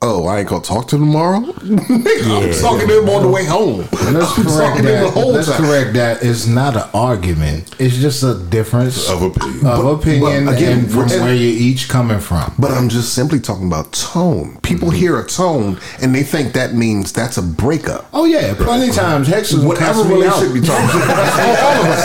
oh, 0.08 0.28
I 0.28 0.40
ain't 0.40 0.48
gonna 0.50 0.62
talk 0.64 0.88
to 0.90 0.96
him 0.98 1.02
tomorrow. 1.06 1.38
I'm 1.62 2.54
talking 2.62 2.88
to 2.88 3.00
him 3.02 3.10
on 3.10 3.24
the 3.24 3.30
way 3.32 3.44
home. 3.46 3.80
Let's 3.80 3.92
I'm 4.38 4.44
correct 4.46 4.48
talking 4.48 4.84
to 4.84 4.96
him 4.98 5.04
the 5.04 5.06
that. 5.06 5.14
whole 5.14 5.32
Let's 5.32 5.48
time. 5.48 5.58
correct 5.64 5.94
that. 5.94 6.24
It's 6.24 6.46
not 6.48 6.76
an 6.76 6.90
argument. 6.94 7.74
It's 7.80 7.96
just 7.96 8.24
a 8.24 8.36
difference 8.36 9.10
Of 9.10 9.22
opinion. 9.24 9.66
of 9.66 9.84
But- 9.84 9.88
opinion 9.88 10.46
but 10.46 10.56
again, 10.58 10.80
and 10.80 10.92
from 10.92 11.08
we're- 11.08 11.20
where 11.22 11.34
you're 11.34 11.60
each 11.70 11.90
coming 11.90 12.20
from. 12.20 12.54
But 12.60 12.72
I'm 12.72 12.88
just 12.90 13.14
simply 13.14 13.40
talking 13.40 13.68
about 13.68 13.92
tone. 13.94 14.60
People 14.62 14.90
Mm-hmm. 14.90 14.98
hear 14.98 15.20
a 15.20 15.26
tone 15.26 15.80
and 16.02 16.14
they 16.14 16.24
think 16.24 16.54
that 16.54 16.74
means 16.76 17.12
that's 17.12 17.38
a 17.38 17.42
breakup. 17.42 18.08
Oh 18.14 18.26
yeah, 18.26 18.54
plenty 18.56 18.90
of 18.90 18.96
times 18.96 19.28
Hex 19.28 19.52
is 19.52 19.64
Whatever 19.66 20.04
cussing 20.04 20.20
me 20.20 20.26
out. 20.26 20.42
relationship 20.42 20.56
you're 20.56 20.76
talking 20.76 21.02
about, 21.02 21.40
all 21.66 21.82
of 21.82 21.88
us, 21.90 22.04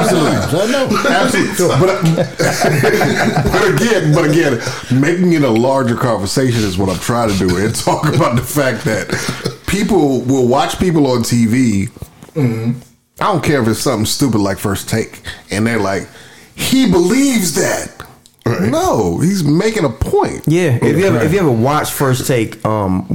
absolutely. 0.00 0.38
I 0.60 0.66
know. 0.72 0.86
Absolutely. 1.08 1.68
But, 1.82 3.52
but 3.52 3.64
again, 3.74 4.14
but 4.14 4.24
again, 4.30 4.60
making 5.00 5.32
it 5.34 5.42
a 5.42 5.50
larger 5.50 5.96
conversation 5.96 6.60
is 6.62 6.78
what 6.78 6.88
I'm 6.88 6.98
trying 6.98 7.30
to 7.30 7.41
do 7.48 7.56
and 7.56 7.74
talk 7.84 8.14
about 8.14 8.36
the 8.36 8.42
fact 8.42 8.84
that 8.84 9.58
people 9.66 10.20
will 10.22 10.46
watch 10.48 10.78
people 10.78 11.06
on 11.06 11.20
TV. 11.20 11.88
Mm-hmm. 12.34 12.78
I 13.20 13.24
don't 13.24 13.44
care 13.44 13.62
if 13.62 13.68
it's 13.68 13.80
something 13.80 14.06
stupid 14.06 14.38
like 14.38 14.58
First 14.58 14.88
Take, 14.88 15.20
and 15.50 15.66
they're 15.66 15.78
like, 15.78 16.08
he 16.54 16.90
believes 16.90 17.54
that. 17.54 17.98
No, 18.44 19.20
he's 19.20 19.44
making 19.44 19.84
a 19.84 19.88
point. 19.88 20.42
Yeah, 20.46 20.78
if 20.82 20.98
you 20.98 21.04
ever 21.06 21.20
if 21.20 21.32
you 21.32 21.38
ever 21.38 21.50
watch 21.50 21.90
First 21.90 22.26
Take, 22.26 22.64
um, 22.64 23.06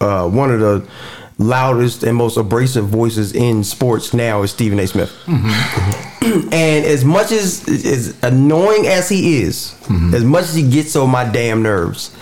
uh, 0.00 0.28
one 0.28 0.50
of 0.52 0.60
the 0.60 0.86
loudest 1.38 2.04
and 2.04 2.16
most 2.16 2.36
abrasive 2.36 2.86
voices 2.86 3.32
in 3.34 3.64
sports 3.64 4.12
now 4.12 4.42
is 4.42 4.50
Stephen 4.50 4.78
A. 4.78 4.86
Smith. 4.86 5.12
and 5.26 6.52
as 6.52 7.04
much 7.04 7.32
as 7.32 7.66
as 7.68 8.22
annoying 8.22 8.86
as 8.86 9.08
he 9.08 9.38
is, 9.42 9.74
as 10.12 10.22
much 10.22 10.44
as 10.44 10.54
he 10.54 10.68
gets 10.68 10.94
on 10.96 11.08
my 11.10 11.24
damn 11.24 11.62
nerves, 11.62 12.14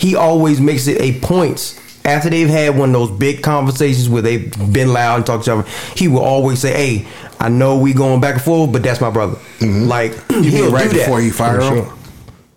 he 0.00 0.16
always 0.16 0.60
makes 0.60 0.86
it 0.86 1.00
a 1.00 1.18
point. 1.20 1.76
After 2.04 2.30
they've 2.30 2.48
had 2.48 2.78
one 2.78 2.88
of 2.88 3.08
those 3.08 3.18
big 3.18 3.42
conversations 3.42 4.08
where 4.08 4.22
they've 4.22 4.50
been 4.72 4.92
loud 4.92 5.16
and 5.16 5.26
talked 5.26 5.44
to 5.44 5.50
each 5.52 5.58
other, 5.58 5.68
he 5.94 6.08
will 6.08 6.20
always 6.24 6.58
say, 6.58 6.72
"Hey, 6.72 7.08
I 7.38 7.50
know 7.50 7.78
we 7.78 7.92
going 7.92 8.20
back 8.22 8.36
and 8.36 8.42
forth, 8.42 8.72
but 8.72 8.82
that's 8.82 9.02
my 9.02 9.10
brother." 9.10 9.36
Mm-hmm. 9.58 9.86
Like 9.86 10.12
You 10.30 10.42
he'll 10.50 10.64
mean 10.64 10.72
right 10.72 10.90
do 10.90 10.96
that. 10.96 11.04
before 11.04 11.20
he 11.20 11.28
fire 11.30 11.60
him? 11.60 11.74
sure. 11.84 11.94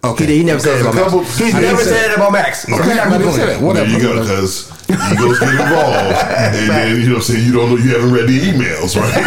Okay. 0.06 0.26
He, 0.26 0.38
he 0.40 0.44
never 0.44 0.60
said 0.60 0.78
it 0.78 0.82
about 0.82 0.94
Because 0.96 1.14
Max. 1.14 1.32
couple- 1.32 1.46
He's 1.46 1.54
never 1.56 1.82
said 1.82 2.12
it 2.12 2.18
about 2.18 2.32
Max. 2.34 2.64
He's 2.66 2.78
Okay, 2.80 2.94
not 2.96 3.08
I 3.08 3.10
gonna 3.12 3.32
say 3.32 3.44
it. 3.44 3.46
that. 3.48 3.62
Whatever. 3.62 3.90
There 3.90 3.98
you 3.98 4.04
go, 4.04 4.20
because 4.22 4.70
egos 4.90 5.40
get 5.40 5.50
involved, 5.50 6.28
and 6.36 6.70
then 6.70 7.00
you 7.00 7.06
know, 7.08 7.14
what 7.14 7.18
I'm 7.18 7.22
saying 7.24 7.46
you 7.48 7.54
don't 7.54 7.70
know, 7.70 7.78
you 7.78 7.90
haven't 7.96 8.12
read 8.12 8.28
the 8.28 8.40
emails, 8.40 8.96
right? 9.00 9.14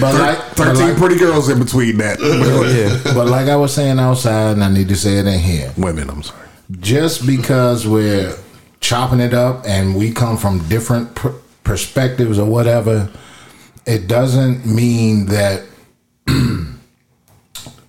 But 0.00 0.14
like, 0.14 0.38
but 0.56 0.76
13 0.76 0.88
like, 0.88 0.96
pretty 0.96 1.16
girls 1.18 1.48
in 1.48 1.58
between 1.58 1.96
that. 1.98 2.18
Oh, 2.20 2.64
yeah. 2.64 3.00
but 3.14 3.26
like 3.26 3.48
I 3.48 3.56
was 3.56 3.72
saying 3.74 3.98
outside, 3.98 4.52
and 4.52 4.62
I 4.64 4.70
need 4.72 4.88
to 4.88 4.96
say 4.96 5.18
it 5.18 5.26
in 5.26 5.38
here. 5.40 5.72
Women, 5.76 6.08
I'm 6.10 6.22
sorry. 6.22 6.46
just 6.80 7.26
because 7.26 7.84
we're 7.86 8.36
chopping 8.80 9.18
it 9.20 9.34
up 9.34 9.64
and 9.66 9.96
we 9.96 10.12
come 10.12 10.36
from 10.36 10.66
different 10.68 11.14
pr- 11.16 11.28
perspectives 11.64 12.38
or 12.38 12.46
whatever, 12.48 13.10
it 13.86 14.06
doesn't 14.06 14.64
mean 14.66 15.26
that 15.26 15.64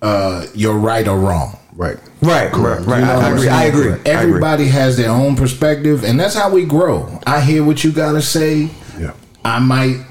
uh, 0.02 0.46
you're 0.54 0.78
right 0.78 1.06
or 1.06 1.18
wrong. 1.18 1.58
Right. 1.74 1.96
Right, 2.22 2.52
right, 2.52 2.80
right. 2.80 3.00
You 3.00 3.06
know 3.06 3.12
I, 3.12 3.16
what 3.16 3.24
I 3.24 3.28
agree. 3.30 3.40
saying? 3.40 3.52
I 3.52 3.64
agree. 3.64 3.88
I 3.90 3.94
agree. 3.94 4.10
Everybody 4.12 4.66
has 4.68 4.96
their 4.96 5.10
own 5.10 5.36
perspective, 5.36 6.04
and 6.04 6.18
that's 6.20 6.34
how 6.34 6.50
we 6.50 6.64
grow. 6.66 7.18
I 7.26 7.40
hear 7.40 7.64
what 7.64 7.82
you 7.84 7.92
got 7.92 8.12
to 8.12 8.22
say. 8.22 8.68
Yeah. 8.98 9.12
I 9.44 9.58
might 9.60 10.04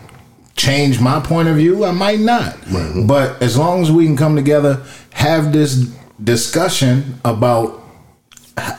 change 0.56 1.00
my 1.00 1.20
point 1.20 1.48
of 1.48 1.58
view. 1.58 1.86
I 1.86 1.92
might 1.92 2.20
not. 2.20 2.58
But 3.06 3.42
as 3.42 3.58
long 3.58 3.82
as 3.82 3.92
we 3.92 4.06
can 4.06 4.18
come 4.18 4.36
together, 4.36 4.82
have 5.12 5.54
this 5.54 5.94
discussion 6.24 7.20
about 7.24 7.82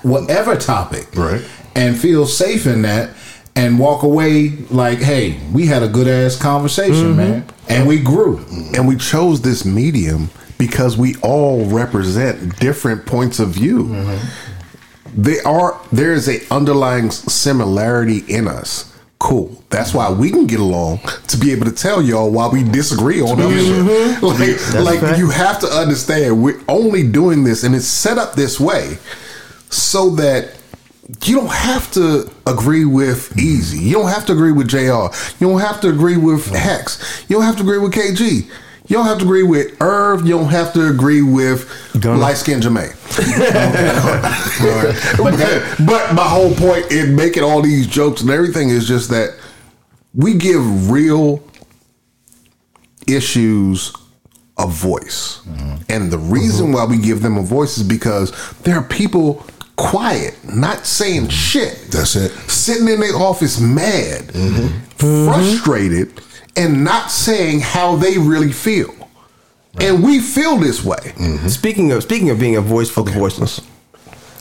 whatever 0.02 0.56
topic, 0.56 1.06
Right. 1.16 1.42
and 1.74 1.96
feel 1.98 2.26
safe 2.26 2.66
in 2.66 2.82
that, 2.82 3.10
and 3.56 3.78
walk 3.78 4.02
away 4.02 4.50
like, 4.70 4.98
hey, 4.98 5.38
we 5.52 5.66
had 5.66 5.82
a 5.82 5.88
good 5.88 6.06
ass 6.08 6.36
conversation, 6.36 7.16
man, 7.16 7.44
and 7.68 7.86
we 7.86 7.98
grew. 8.00 8.44
And 8.74 8.86
we 8.88 8.96
chose 8.96 9.40
this 9.42 9.64
medium 9.64 10.30
because 10.60 10.94
we 10.94 11.16
all 11.22 11.64
represent 11.70 12.58
different 12.60 13.06
points 13.06 13.38
of 13.40 13.48
view. 13.48 13.88
They 15.16 15.40
are 15.40 15.80
there 15.90 16.12
is 16.12 16.28
a 16.28 16.38
underlying 16.54 17.10
similarity 17.10 18.18
in 18.28 18.46
us. 18.46 18.94
Cool. 19.18 19.64
That's 19.70 19.94
why 19.94 20.10
we 20.12 20.30
can 20.30 20.46
get 20.46 20.60
along 20.60 20.98
to 21.28 21.36
be 21.38 21.50
able 21.52 21.64
to 21.64 21.72
tell 21.72 22.02
y'all 22.02 22.30
why 22.30 22.48
we 22.48 22.62
disagree 22.62 23.22
on 23.22 23.38
shit. 23.38 24.22
Like, 24.84 25.00
like 25.02 25.18
you 25.18 25.30
have 25.30 25.60
to 25.60 25.66
understand 25.66 26.42
we're 26.42 26.60
only 26.68 27.08
doing 27.10 27.42
this 27.44 27.64
and 27.64 27.74
it's 27.74 27.86
set 27.86 28.18
up 28.18 28.34
this 28.34 28.60
way 28.60 28.98
so 29.70 30.10
that 30.10 30.54
you 31.24 31.36
don't 31.36 31.52
have 31.52 31.90
to 31.92 32.30
agree 32.46 32.84
with 32.84 33.36
Easy. 33.38 33.78
You 33.78 33.94
don't 33.94 34.10
have 34.10 34.26
to 34.26 34.32
agree 34.32 34.52
with 34.52 34.68
JR. 34.68 35.08
You 35.38 35.48
don't 35.48 35.60
have 35.60 35.80
to 35.80 35.88
agree 35.88 36.18
with 36.18 36.46
Hex. 36.46 37.24
You 37.28 37.36
don't 37.36 37.44
have 37.44 37.56
to 37.56 37.62
agree 37.62 37.78
with 37.78 37.92
KG. 37.94 38.48
You 38.90 38.96
don't 38.96 39.06
have 39.06 39.18
to 39.18 39.24
agree 39.24 39.44
with 39.44 39.80
Irv. 39.80 40.26
You 40.26 40.36
don't 40.36 40.50
have 40.50 40.72
to 40.72 40.88
agree 40.88 41.22
with 41.22 41.70
light 42.04 42.36
skinned 42.36 42.64
Jermaine. 42.64 42.96
but, 45.16 45.86
but 45.86 46.12
my 46.12 46.28
whole 46.28 46.52
point 46.56 46.90
in 46.90 47.14
making 47.14 47.44
all 47.44 47.62
these 47.62 47.86
jokes 47.86 48.20
and 48.20 48.30
everything 48.30 48.70
is 48.70 48.88
just 48.88 49.08
that 49.10 49.38
we 50.12 50.34
give 50.34 50.90
real 50.90 51.40
issues 53.06 53.92
a 54.58 54.66
voice. 54.66 55.40
Mm-hmm. 55.46 55.82
And 55.88 56.10
the 56.10 56.18
reason 56.18 56.66
mm-hmm. 56.66 56.74
why 56.74 56.84
we 56.84 56.98
give 56.98 57.22
them 57.22 57.36
a 57.36 57.42
voice 57.42 57.78
is 57.78 57.84
because 57.84 58.32
there 58.64 58.74
are 58.74 58.82
people 58.82 59.46
quiet, 59.76 60.36
not 60.44 60.84
saying 60.84 61.22
mm-hmm. 61.22 61.30
shit. 61.30 61.92
That's 61.92 62.16
it. 62.16 62.32
Sitting 62.50 62.88
in 62.88 62.98
their 62.98 63.14
office 63.14 63.60
mad, 63.60 64.32
frustrated, 64.96 66.20
and 66.56 66.84
not 66.84 67.10
saying 67.10 67.60
how 67.60 67.96
they 67.96 68.18
really 68.18 68.52
feel. 68.52 68.94
And 69.78 70.02
we 70.02 70.20
feel 70.20 70.56
this 70.56 70.84
way. 70.84 70.96
Mm-hmm. 70.96 71.48
Speaking 71.48 71.92
of 71.92 72.02
speaking 72.02 72.30
of 72.30 72.40
being 72.40 72.56
a 72.56 72.60
voice 72.60 72.90
for 72.90 73.04
the 73.04 73.12
voiceless, 73.12 73.60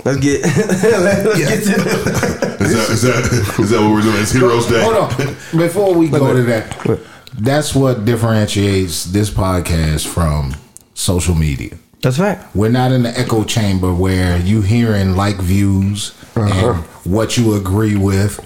let's 0.03 0.20
get 0.20 0.41
let's 0.43 1.38
get 1.38 1.64
to 1.64 2.49
Is 2.60 2.74
that, 2.74 2.89
is 2.89 3.01
that 3.03 3.60
is 3.60 3.70
that 3.70 3.82
what 3.82 3.91
we're 3.91 4.01
doing? 4.01 4.22
It's 4.22 4.32
Heroes 4.32 4.68
Day. 4.68 4.82
Hold 4.84 4.95
on. 4.97 5.36
Before 5.57 5.93
we 5.93 6.10
go 6.10 6.34
to 6.34 6.43
that, 6.43 6.99
that's 7.34 7.74
what 7.74 8.03
differentiates 8.03 9.05
this 9.05 9.30
podcast 9.30 10.07
from 10.07 10.55
social 10.93 11.36
media. 11.36 11.78
That's 12.01 12.20
right. 12.20 12.38
We're 12.53 12.70
not 12.70 12.91
in 12.91 13.03
the 13.03 13.18
echo 13.18 13.43
chamber 13.43 13.93
where 13.93 14.38
you 14.39 14.62
hearing 14.62 15.16
like 15.16 15.38
views 15.38 16.14
uh-huh. 16.36 16.74
and 16.74 16.86
what 17.05 17.38
you 17.38 17.55
agree 17.55 17.95
with, 17.95 18.39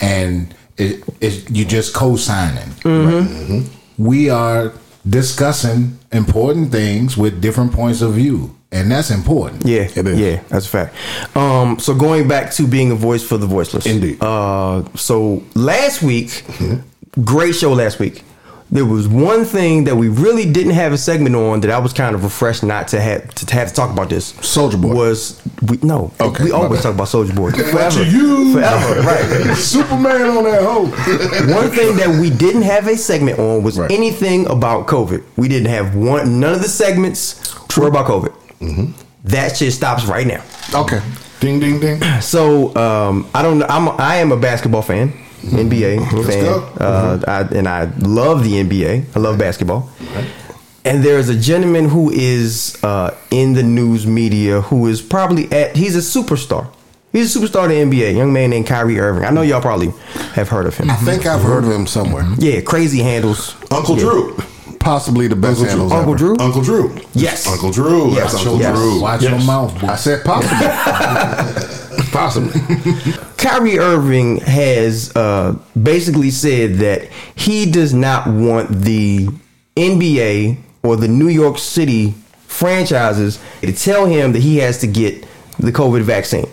and 0.00 0.52
it, 0.80 1.04
it, 1.20 1.50
you 1.50 1.64
just 1.64 1.94
co-signing. 1.94 2.70
Right? 2.84 3.64
We 3.98 4.30
are 4.30 4.72
discussing 5.08 5.98
important 6.12 6.72
things 6.72 7.16
with 7.16 7.40
different 7.40 7.72
points 7.72 8.02
of 8.02 8.14
view, 8.14 8.56
and 8.72 8.90
that's 8.90 9.10
important. 9.10 9.64
Yeah, 9.64 9.88
yeah, 9.94 10.42
that's 10.48 10.66
a 10.66 10.68
fact. 10.68 10.94
Um, 11.36 11.78
so 11.78 11.94
going 11.94 12.28
back 12.28 12.52
to 12.52 12.66
being 12.66 12.90
a 12.90 12.94
voice 12.94 13.22
for 13.26 13.36
the 13.38 13.46
voiceless. 13.46 13.86
Indeed. 13.86 14.18
Uh, 14.22 14.84
so 14.94 15.42
last 15.54 16.02
week, 16.02 16.44
great 17.24 17.54
show 17.54 17.72
last 17.72 17.98
week. 17.98 18.22
There 18.72 18.84
was 18.86 19.08
one 19.08 19.44
thing 19.44 19.82
that 19.84 19.96
we 19.96 20.08
really 20.08 20.50
didn't 20.50 20.74
have 20.74 20.92
a 20.92 20.96
segment 20.98 21.34
on 21.34 21.60
that 21.62 21.70
I 21.72 21.78
was 21.80 21.92
kind 21.92 22.14
of 22.14 22.22
refreshed 22.22 22.62
not 22.62 22.86
to 22.88 23.00
have 23.00 23.34
to 23.34 23.54
have 23.54 23.68
to 23.68 23.74
talk 23.74 23.90
about 23.90 24.08
this. 24.10 24.26
Soldier 24.42 24.78
Boy. 24.78 24.94
was 24.94 25.42
we 25.62 25.78
no. 25.82 26.12
Okay, 26.20 26.44
we 26.44 26.52
always 26.52 26.78
bad. 26.78 26.82
talk 26.84 26.94
about 26.94 27.08
Soldier 27.08 27.34
Boy 27.34 27.50
forever, 27.50 28.04
you- 28.04 28.52
forever, 28.52 29.00
right? 29.02 29.54
Superman 29.56 30.22
on 30.36 30.44
that 30.44 30.62
hoe. 30.62 30.84
One 31.54 31.70
thing 31.70 31.96
that 31.96 32.16
we 32.20 32.30
didn't 32.30 32.62
have 32.62 32.86
a 32.86 32.96
segment 32.96 33.40
on 33.40 33.64
was 33.64 33.76
Right. 33.76 33.90
anything 33.90 34.46
about 34.46 34.86
COVID. 34.86 35.24
We 35.36 35.48
didn't 35.48 35.70
have 35.70 35.96
one. 35.96 36.38
None 36.38 36.52
of 36.54 36.62
the 36.62 36.68
segments 36.68 37.54
were 37.76 37.88
about 37.88 38.06
COVID. 38.06 38.32
Mm-hmm. 38.60 38.92
That 39.24 39.56
shit 39.56 39.72
stops 39.72 40.04
right 40.06 40.26
now. 40.26 40.44
Okay. 40.74 41.00
Ding 41.40 41.58
ding 41.58 41.80
ding. 41.80 42.00
So 42.20 42.74
um, 42.76 43.28
I 43.34 43.42
don't 43.42 43.58
know. 43.58 43.66
I'm 43.68 43.88
I 44.00 44.16
am 44.16 44.30
a 44.30 44.36
basketball 44.36 44.82
fan, 44.82 45.12
NBA 45.42 46.26
fan, 46.26 46.44
go. 46.44 46.58
Uh, 46.78 47.20
I, 47.26 47.40
and 47.56 47.68
I 47.68 47.84
love 47.98 48.44
the 48.44 48.52
NBA. 48.62 49.16
I 49.16 49.18
love 49.18 49.38
basketball. 49.38 49.90
And 50.84 51.02
there's 51.04 51.28
a 51.28 51.38
gentleman 51.38 51.88
who 51.88 52.10
is 52.10 52.78
uh, 52.82 53.14
in 53.30 53.52
the 53.54 53.62
news 53.62 54.06
media 54.06 54.60
who 54.62 54.86
is 54.86 55.02
probably 55.02 55.50
at. 55.52 55.76
He's 55.76 55.94
a 55.96 55.98
superstar. 56.20 56.68
He's 57.12 57.34
a 57.34 57.38
superstar 57.38 57.70
in 57.70 57.90
the 57.90 57.96
NBA. 57.96 58.16
Young 58.16 58.32
man 58.32 58.50
named 58.50 58.66
Kyrie 58.66 58.98
Irving. 59.00 59.24
I 59.24 59.30
know 59.30 59.42
y'all 59.42 59.60
probably 59.60 59.88
have 60.34 60.48
heard 60.48 60.66
of 60.66 60.76
him. 60.76 60.90
I 60.90 60.94
think 60.96 61.26
I've 61.26 61.42
heard 61.42 61.64
of 61.64 61.70
him 61.70 61.86
somewhere. 61.86 62.24
Yeah, 62.38 62.60
crazy 62.60 63.00
handles. 63.02 63.56
Uncle 63.70 63.96
Yeah. 63.96 64.02
Drew. 64.04 64.36
Possibly 64.78 65.26
the 65.26 65.36
best 65.36 65.60
handles 65.60 65.92
Uncle 65.92 66.14
ever. 66.14 66.18
Drew. 66.18 66.36
Uncle 66.38 66.62
Drew. 66.62 66.96
Yes. 67.12 67.46
Uncle 67.46 67.70
Drew. 67.70 68.12
Yes. 68.14 68.32
That's 68.32 68.46
Uncle 68.46 68.58
Yes. 68.60 68.76
Drew. 68.78 69.00
Watch 69.02 69.22
Yes. 69.22 69.30
your 69.30 69.46
mouth. 69.46 69.78
boy. 69.80 69.86
I 69.88 69.96
said 69.96 70.24
possibly. 70.24 70.66
possibly. 72.12 72.52
Kyrie 73.36 73.78
Irving 73.78 74.38
has 74.40 75.14
uh, 75.16 75.56
basically 75.80 76.30
said 76.30 76.74
that 76.76 77.04
he 77.36 77.70
does 77.70 77.94
not 77.94 78.26
want 78.26 78.68
the 78.70 79.28
NBA 79.76 80.58
or 80.82 80.96
the 80.96 81.08
New 81.08 81.28
York 81.28 81.58
City 81.58 82.14
franchises 82.46 83.38
to 83.62 83.72
tell 83.72 84.06
him 84.06 84.32
that 84.32 84.40
he 84.42 84.58
has 84.58 84.78
to 84.78 84.86
get 84.86 85.26
the 85.58 85.72
COVID 85.72 86.02
vaccine. 86.02 86.46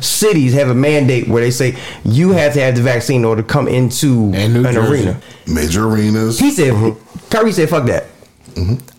cities 0.00 0.52
have 0.54 0.68
a 0.68 0.74
mandate 0.74 1.28
where 1.28 1.42
they 1.42 1.50
say 1.50 1.76
you 2.04 2.32
have 2.32 2.52
to 2.54 2.60
have 2.60 2.74
the 2.74 2.82
vaccine 2.82 3.18
in 3.18 3.24
order 3.24 3.42
to 3.42 3.48
come 3.48 3.68
into 3.68 4.32
an 4.34 4.54
Jersey. 4.72 4.78
arena. 4.80 5.20
Major 5.46 5.86
arenas. 5.86 6.38
He 6.38 6.50
said, 6.50 6.96
Kyrie 7.30 7.52
said, 7.52 7.68
fuck 7.68 7.86
that. 7.86 8.06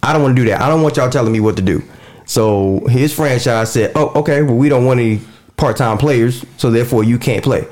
I 0.03 0.13
don't 0.13 0.21
want 0.21 0.35
to 0.35 0.41
do 0.43 0.49
that. 0.49 0.61
I 0.61 0.67
don't 0.69 0.81
want 0.81 0.97
y'all 0.97 1.09
telling 1.09 1.31
me 1.33 1.39
what 1.39 1.55
to 1.57 1.61
do. 1.61 1.81
So 2.25 2.85
his 2.87 3.13
franchise 3.13 3.71
said, 3.71 3.91
oh, 3.95 4.11
okay, 4.19 4.41
well, 4.41 4.55
we 4.55 4.69
don't 4.69 4.85
want 4.85 4.99
any 4.99 5.21
part 5.57 5.77
time 5.77 5.97
players, 5.97 6.43
so 6.57 6.71
therefore 6.71 7.03
you 7.03 7.17
can't 7.17 7.43
play. 7.43 7.67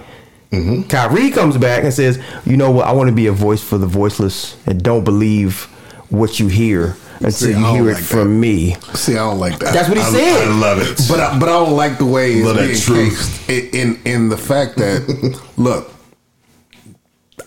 Mm-hmm. 0.52 0.84
Kyrie 0.84 1.32
comes 1.32 1.58
back 1.58 1.84
and 1.84 1.94
says, 1.94 2.22
you 2.46 2.58
know 2.58 2.70
what? 2.72 2.86
I 2.86 2.92
want 2.92 3.10
to 3.10 3.16
be 3.16 3.26
a 3.28 3.32
voice 3.32 3.64
for 3.64 3.78
the 3.80 3.88
voiceless 3.88 4.56
and 4.68 4.84
don't 4.84 5.04
believe 5.04 5.64
what 6.10 6.40
you 6.40 6.48
hear 6.48 6.96
until 7.16 7.32
See, 7.32 7.54
I 7.54 7.58
you 7.58 7.64
don't 7.64 7.76
hear 7.76 7.90
it 7.90 7.98
from 7.98 8.20
that. 8.20 8.40
me. 8.40 8.74
See, 8.94 9.14
I 9.14 9.16
don't 9.30 9.40
like 9.40 9.58
that. 9.60 9.74
That's 9.74 9.90
what 9.90 9.98
he 9.98 10.04
I, 10.04 10.12
said. 10.12 10.48
I 10.48 10.54
love 10.56 10.78
it. 10.80 11.00
But 11.10 11.20
I, 11.20 11.40
but 11.40 11.50
I 11.50 11.54
don't 11.54 11.72
like 11.76 11.98
the 11.98 12.06
way 12.06 12.34
it's 12.34 12.46
Love 12.46 12.56
that 12.58 12.68
being 12.68 12.80
truth. 12.80 13.48
cased 13.48 13.74
in, 13.74 13.96
in 13.96 14.02
in 14.06 14.30
the 14.30 14.38
fact 14.38 14.76
that 14.76 15.42
look, 15.58 15.92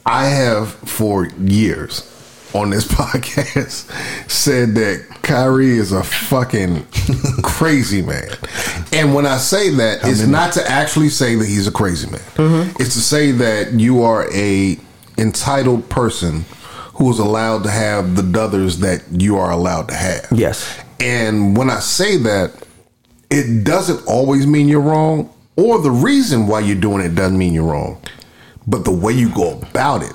I 0.05 0.27
have 0.27 0.73
for 0.73 1.27
years 1.27 2.01
on 2.57 2.71
this 2.71 2.87
podcast 2.89 3.91
said 4.31 4.75
that 4.75 5.07
Kyrie 5.23 5.77
is 5.77 5.93
a 5.93 6.03
fucking 6.03 6.87
crazy 7.43 8.03
man, 8.03 8.29
and 8.93 9.15
when 9.15 9.27
I 9.27 9.37
say 9.39 9.71
that, 9.71 10.01
it's 10.03 10.27
not 10.27 10.53
to 10.55 10.69
actually 10.69 11.09
say 11.09 11.35
that 11.35 11.47
he's 11.47 11.67
a 11.67 11.73
crazy 11.73 12.11
man. 12.11 12.21
Mm-hmm. 12.21 12.83
It's 12.83 12.95
to 12.95 13.01
say 13.01 13.33
that 13.33 13.73
you 13.73 14.03
are 14.03 14.33
a 14.35 14.79
entitled 15.19 15.89
person 15.89 16.45
who 16.95 17.11
is 17.11 17.19
allowed 17.19 17.63
to 17.65 17.71
have 17.71 18.17
the 18.17 18.23
dothers 18.23 18.79
that 18.79 19.03
you 19.11 19.37
are 19.37 19.51
allowed 19.51 19.89
to 19.89 19.95
have. 19.95 20.27
Yes. 20.33 20.79
And 20.99 21.57
when 21.57 21.69
I 21.69 21.81
say 21.81 22.17
that, 22.19 22.53
it 23.31 23.65
doesn't 23.65 24.07
always 24.07 24.47
mean 24.47 24.69
you're 24.69 24.81
wrong, 24.81 25.33
or 25.57 25.81
the 25.81 25.91
reason 25.91 26.47
why 26.47 26.61
you're 26.61 26.77
doing 26.77 27.05
it 27.05 27.15
doesn't 27.15 27.37
mean 27.37 27.53
you're 27.53 27.71
wrong. 27.71 28.01
But 28.67 28.85
the 28.85 28.93
way 28.93 29.13
you 29.13 29.33
go 29.33 29.59
about 29.59 30.03
it 30.03 30.15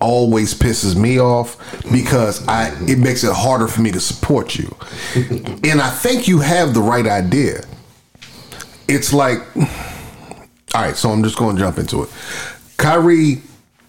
always 0.00 0.54
pisses 0.54 0.94
me 0.94 1.18
off 1.18 1.56
because 1.90 2.46
I 2.46 2.68
it 2.86 2.98
makes 2.98 3.24
it 3.24 3.32
harder 3.32 3.68
for 3.68 3.80
me 3.80 3.90
to 3.92 4.00
support 4.00 4.56
you. 4.56 4.74
and 5.14 5.80
I 5.80 5.90
think 5.90 6.28
you 6.28 6.40
have 6.40 6.74
the 6.74 6.82
right 6.82 7.06
idea. 7.06 7.64
It's 8.88 9.12
like 9.12 9.40
all 10.74 10.82
right, 10.82 10.96
so 10.96 11.10
I'm 11.10 11.22
just 11.22 11.38
going 11.38 11.56
to 11.56 11.62
jump 11.62 11.78
into 11.78 12.02
it. 12.02 12.10
Kyrie 12.76 13.40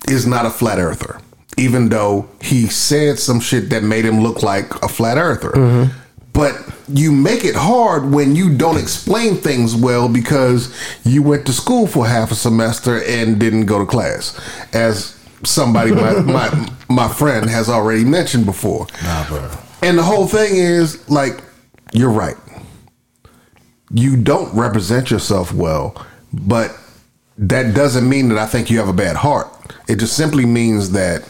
is 0.07 0.25
not 0.25 0.45
a 0.45 0.49
flat 0.49 0.79
earther, 0.79 1.19
even 1.57 1.89
though 1.89 2.29
he 2.41 2.67
said 2.67 3.19
some 3.19 3.39
shit 3.39 3.69
that 3.71 3.83
made 3.83 4.05
him 4.05 4.21
look 4.21 4.43
like 4.43 4.73
a 4.83 4.87
flat 4.87 5.17
earther. 5.17 5.51
Mm-hmm. 5.51 5.97
But 6.31 6.55
you 6.87 7.11
make 7.11 7.43
it 7.43 7.55
hard 7.55 8.11
when 8.11 8.35
you 8.35 8.55
don't 8.55 8.77
explain 8.77 9.35
things 9.35 9.75
well 9.75 10.07
because 10.07 10.73
you 11.03 11.23
went 11.23 11.45
to 11.47 11.51
school 11.51 11.87
for 11.87 12.07
half 12.07 12.31
a 12.31 12.35
semester 12.35 13.01
and 13.03 13.39
didn't 13.39 13.65
go 13.65 13.79
to 13.79 13.85
class, 13.85 14.39
as 14.71 15.16
somebody 15.43 15.91
my 15.91 16.13
my, 16.21 16.69
my 16.89 17.07
friend 17.07 17.49
has 17.49 17.69
already 17.69 18.03
mentioned 18.03 18.45
before. 18.45 18.87
Nah, 19.03 19.27
bro. 19.27 19.49
And 19.81 19.97
the 19.97 20.03
whole 20.03 20.27
thing 20.27 20.55
is 20.55 21.07
like, 21.09 21.41
you're 21.93 22.09
right. 22.09 22.37
You 23.91 24.17
don't 24.17 24.53
represent 24.55 25.11
yourself 25.11 25.53
well, 25.53 26.05
but 26.33 26.75
that 27.37 27.75
doesn't 27.75 28.07
mean 28.09 28.29
that 28.29 28.37
I 28.37 28.45
think 28.45 28.69
you 28.69 28.79
have 28.79 28.89
a 28.89 28.93
bad 28.93 29.15
heart. 29.15 29.47
It 29.87 29.97
just 29.97 30.17
simply 30.17 30.45
means 30.45 30.91
that 30.91 31.23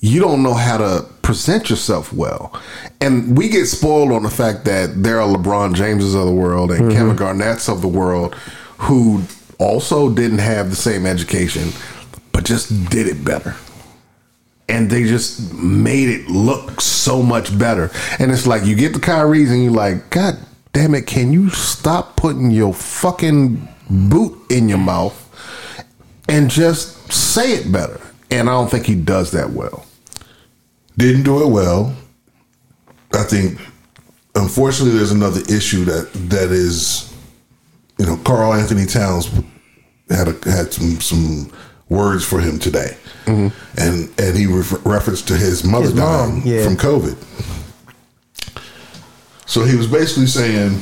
you 0.00 0.20
don't 0.20 0.42
know 0.42 0.54
how 0.54 0.78
to 0.78 1.06
present 1.22 1.70
yourself 1.70 2.12
well. 2.12 2.60
And 3.00 3.36
we 3.36 3.48
get 3.48 3.66
spoiled 3.66 4.12
on 4.12 4.22
the 4.22 4.30
fact 4.30 4.64
that 4.64 5.02
there 5.02 5.20
are 5.20 5.28
LeBron 5.28 5.74
Jameses 5.74 6.14
of 6.14 6.26
the 6.26 6.32
world 6.32 6.70
and 6.70 6.82
mm-hmm. 6.82 6.92
Kevin 6.92 7.16
Garnett's 7.16 7.68
of 7.68 7.80
the 7.80 7.88
world 7.88 8.34
who 8.78 9.22
also 9.58 10.10
didn't 10.10 10.38
have 10.38 10.70
the 10.70 10.76
same 10.76 11.04
education, 11.04 11.70
but 12.38 12.44
just 12.44 12.88
did 12.88 13.08
it 13.08 13.24
better 13.24 13.52
and 14.68 14.88
they 14.88 15.02
just 15.02 15.52
made 15.54 16.08
it 16.08 16.28
look 16.28 16.80
so 16.80 17.20
much 17.20 17.58
better. 17.58 17.90
And 18.20 18.30
it's 18.30 18.46
like 18.46 18.64
you 18.64 18.76
get 18.76 18.92
the 18.92 19.00
Kyrie's 19.00 19.50
and 19.50 19.64
you're 19.64 19.72
like, 19.72 20.08
God 20.10 20.38
damn 20.72 20.94
it, 20.94 21.08
can 21.08 21.32
you 21.32 21.50
stop 21.50 22.14
putting 22.14 22.52
your 22.52 22.72
fucking 22.72 23.66
boot 23.90 24.38
in 24.52 24.68
your 24.68 24.78
mouth 24.78 25.16
and 26.28 26.48
just 26.48 27.12
say 27.12 27.54
it 27.54 27.72
better? 27.72 28.00
And 28.30 28.48
I 28.48 28.52
don't 28.52 28.70
think 28.70 28.86
he 28.86 28.94
does 28.94 29.32
that 29.32 29.50
well. 29.50 29.84
Didn't 30.96 31.24
do 31.24 31.42
it 31.42 31.48
well. 31.48 31.92
I 33.14 33.24
think, 33.24 33.58
unfortunately, 34.36 34.96
there's 34.96 35.10
another 35.10 35.40
issue 35.52 35.84
that 35.86 36.12
that 36.30 36.52
is, 36.52 37.12
you 37.98 38.06
know, 38.06 38.16
Karl-Anthony 38.18 38.86
Towns 38.86 39.28
had 40.08 40.28
a, 40.28 40.50
had 40.50 40.72
some 40.72 41.00
some 41.00 41.50
words 41.88 42.24
for 42.24 42.40
him 42.40 42.58
today, 42.58 42.96
mm-hmm. 43.24 43.48
and 43.80 44.10
and 44.18 44.36
he 44.36 44.46
refer- 44.46 44.80
referenced 44.88 45.28
to 45.28 45.36
his 45.36 45.64
mother 45.64 45.86
His 45.86 45.94
dying 45.94 46.42
yeah. 46.44 46.64
from 46.64 46.76
COVID. 46.76 47.16
So 49.46 49.64
he 49.64 49.76
was 49.76 49.86
basically 49.86 50.26
saying, 50.26 50.72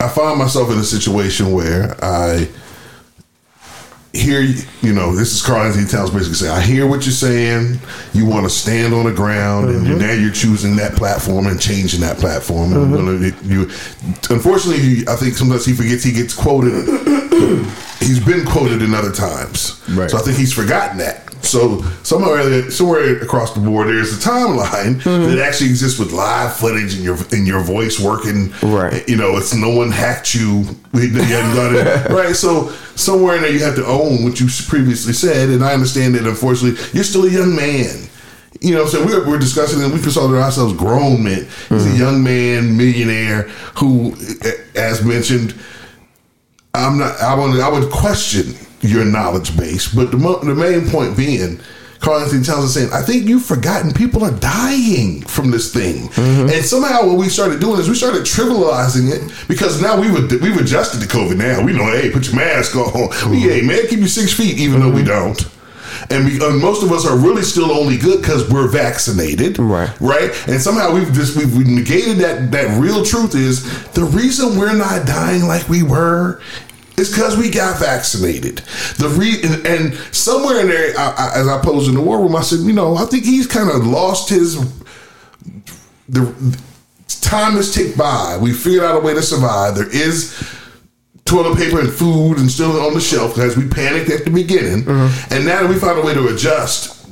I 0.00 0.08
find 0.08 0.36
myself 0.36 0.70
in 0.70 0.78
a 0.78 0.82
situation 0.82 1.52
where 1.52 1.94
I 2.04 2.48
hear 4.12 4.40
you 4.42 4.92
know 4.92 5.14
this 5.16 5.32
is 5.32 5.40
Karl-Anthony 5.40 5.86
Towns 5.86 6.10
basically 6.10 6.34
saying 6.34 6.52
I 6.52 6.60
hear 6.60 6.86
what 6.86 7.06
you're 7.06 7.12
saying 7.12 7.78
you 8.12 8.26
want 8.26 8.44
to 8.44 8.50
stand 8.50 8.92
on 8.92 9.06
the 9.06 9.12
ground 9.12 9.70
and 9.70 9.86
mm-hmm. 9.86 9.98
now 9.98 10.12
you're 10.12 10.32
choosing 10.32 10.76
that 10.76 10.92
platform 10.92 11.46
and 11.46 11.58
changing 11.58 12.00
that 12.00 12.18
platform 12.18 12.74
and 12.74 12.92
mm-hmm. 12.92 13.08
I'm 13.08 13.18
gonna, 13.18 13.36
you 13.42 13.62
unfortunately 14.28 15.08
I 15.08 15.16
think 15.16 15.34
sometimes 15.34 15.64
he 15.64 15.72
forgets 15.72 16.04
he 16.04 16.12
gets 16.12 16.34
quoted 16.34 16.86
he's 18.02 18.24
been 18.24 18.44
quoted 18.46 18.82
in 18.82 18.94
other 18.94 19.12
times. 19.12 19.82
Right. 19.90 20.10
so 20.10 20.18
I 20.18 20.20
think 20.20 20.36
he's 20.38 20.52
forgotten 20.52 20.98
that. 20.98 21.32
So 21.44 21.82
somewhere 22.02 22.70
somewhere 22.70 23.20
across 23.20 23.52
the 23.52 23.60
board 23.60 23.88
there's 23.88 24.16
a 24.16 24.28
timeline 24.28 25.00
mm-hmm. 25.02 25.34
that 25.34 25.38
actually 25.38 25.70
exists 25.70 25.98
with 25.98 26.12
live 26.12 26.56
footage 26.56 26.94
and 26.94 27.02
your 27.02 27.16
and 27.32 27.46
your 27.46 27.62
voice 27.62 27.98
working. 27.98 28.52
Right. 28.62 29.06
you 29.08 29.16
know 29.16 29.36
it's 29.36 29.54
no 29.54 29.70
one 29.70 29.90
hacked 29.90 30.34
you. 30.34 30.64
We 30.92 31.08
hadn't 31.08 31.74
it. 31.74 32.10
Right 32.10 32.36
so 32.36 32.68
somewhere 32.96 33.36
in 33.36 33.42
there 33.42 33.50
you 33.50 33.60
have 33.60 33.76
to 33.76 33.86
own 33.86 34.24
what 34.24 34.38
you 34.40 34.46
previously 34.68 35.14
said 35.14 35.48
and 35.48 35.64
i 35.64 35.72
understand 35.72 36.14
that 36.14 36.26
unfortunately 36.26 36.78
you're 36.92 37.02
still 37.04 37.24
a 37.24 37.30
young 37.30 37.56
man. 37.56 38.08
You 38.60 38.74
know 38.74 38.86
so 38.86 39.04
we're, 39.04 39.26
we're 39.26 39.38
discussing 39.38 39.82
and 39.82 39.92
we 39.92 40.00
consider 40.00 40.38
ourselves 40.38 40.74
grown 40.74 41.24
men. 41.24 41.46
He's 41.68 41.86
a 41.86 41.88
mm-hmm. 41.88 41.96
young 41.96 42.22
man 42.22 42.76
millionaire 42.76 43.42
who 43.78 44.14
as 44.76 45.02
mentioned 45.04 45.54
i'm 46.74 46.98
not 46.98 47.18
i 47.20 47.34
would 47.34 47.60
i 47.60 47.68
would 47.68 47.90
question 47.90 48.54
your 48.80 49.04
knowledge 49.04 49.56
base 49.56 49.92
but 49.94 50.10
the, 50.10 50.16
mo- 50.16 50.40
the 50.40 50.54
main 50.54 50.88
point 50.88 51.16
being 51.16 51.60
Karl-Anthony 52.02 52.42
Towns 52.42 52.64
is 52.64 52.74
saying, 52.74 52.92
I 52.92 53.00
think 53.00 53.28
you've 53.28 53.44
forgotten 53.44 53.92
people 53.92 54.24
are 54.24 54.36
dying 54.38 55.22
from 55.22 55.52
this 55.52 55.72
thing. 55.72 56.08
Mm-hmm. 56.08 56.50
And 56.52 56.64
somehow 56.64 57.06
what 57.06 57.16
we 57.16 57.28
started 57.28 57.60
doing 57.60 57.80
is 57.80 57.88
we 57.88 57.94
started 57.94 58.22
trivializing 58.22 59.12
it 59.12 59.32
because 59.46 59.80
now 59.80 60.00
we've, 60.00 60.12
ad- 60.12 60.40
we've 60.42 60.56
adjusted 60.56 61.00
to 61.00 61.06
COVID 61.06 61.36
now. 61.36 61.64
We 61.64 61.72
know, 61.72 61.86
hey, 61.92 62.10
put 62.10 62.26
your 62.26 62.36
mask 62.36 62.74
on. 62.74 63.30
We, 63.30 63.42
hey, 63.42 63.62
man, 63.62 63.86
keep 63.86 64.00
you 64.00 64.08
six 64.08 64.32
feet, 64.32 64.58
even 64.58 64.80
though 64.80 64.90
we 64.90 65.02
mm-hmm. 65.02 65.32
don't. 65.32 65.51
And, 66.10 66.24
we, 66.24 66.44
and 66.44 66.60
most 66.60 66.82
of 66.82 66.90
us 66.92 67.06
are 67.06 67.16
really 67.16 67.42
still 67.42 67.70
only 67.70 67.96
good 67.96 68.20
because 68.20 68.50
we're 68.50 68.68
vaccinated, 68.68 69.58
Right. 69.58 69.90
Right, 70.00 70.48
and 70.48 70.60
somehow 70.60 70.92
we've 70.92 71.12
just 71.12 71.36
we've, 71.36 71.56
we've 71.56 71.66
negated 71.66 72.18
that. 72.18 72.50
That 72.50 72.80
real 72.80 73.04
truth 73.04 73.34
is 73.34 73.62
the 73.92 74.04
reason 74.04 74.58
we're 74.58 74.76
not 74.76 75.06
dying 75.06 75.44
like 75.44 75.68
we 75.68 75.82
were 75.82 76.40
is 76.96 77.10
because 77.10 77.36
we 77.36 77.50
got 77.50 77.78
vaccinated. 77.78 78.58
The 78.98 79.08
re 79.08 79.40
and, 79.42 79.66
and 79.66 79.94
somewhere 80.14 80.60
in 80.60 80.68
there, 80.68 80.92
I, 80.98 81.14
I, 81.16 81.40
as 81.40 81.48
I 81.48 81.60
posed 81.62 81.88
in 81.88 81.94
the 81.94 82.02
war 82.02 82.20
room, 82.20 82.36
I 82.36 82.42
said, 82.42 82.60
you 82.60 82.72
know, 82.72 82.96
I 82.96 83.04
think 83.06 83.24
he's 83.24 83.46
kind 83.46 83.70
of 83.70 83.86
lost 83.86 84.28
his 84.28 84.56
the 86.08 86.58
time 87.20 87.52
has 87.52 87.72
ticked 87.72 87.96
by. 87.96 88.38
We 88.40 88.52
figured 88.52 88.84
out 88.84 88.96
a 88.96 89.00
way 89.00 89.14
to 89.14 89.22
survive. 89.22 89.74
There 89.74 89.88
is 89.88 90.34
toilet 91.32 91.56
paper 91.56 91.80
and 91.80 91.92
food 91.92 92.38
and 92.38 92.50
still 92.50 92.80
on 92.80 92.94
the 92.94 93.00
shelf 93.00 93.34
because 93.34 93.56
we 93.56 93.66
panicked 93.66 94.10
at 94.10 94.24
the 94.24 94.30
beginning, 94.30 94.86
uh-huh. 94.86 95.34
and 95.34 95.44
now 95.46 95.62
that 95.62 95.68
we 95.68 95.76
found 95.76 95.98
a 95.98 96.02
way 96.02 96.14
to 96.14 96.28
adjust, 96.28 97.08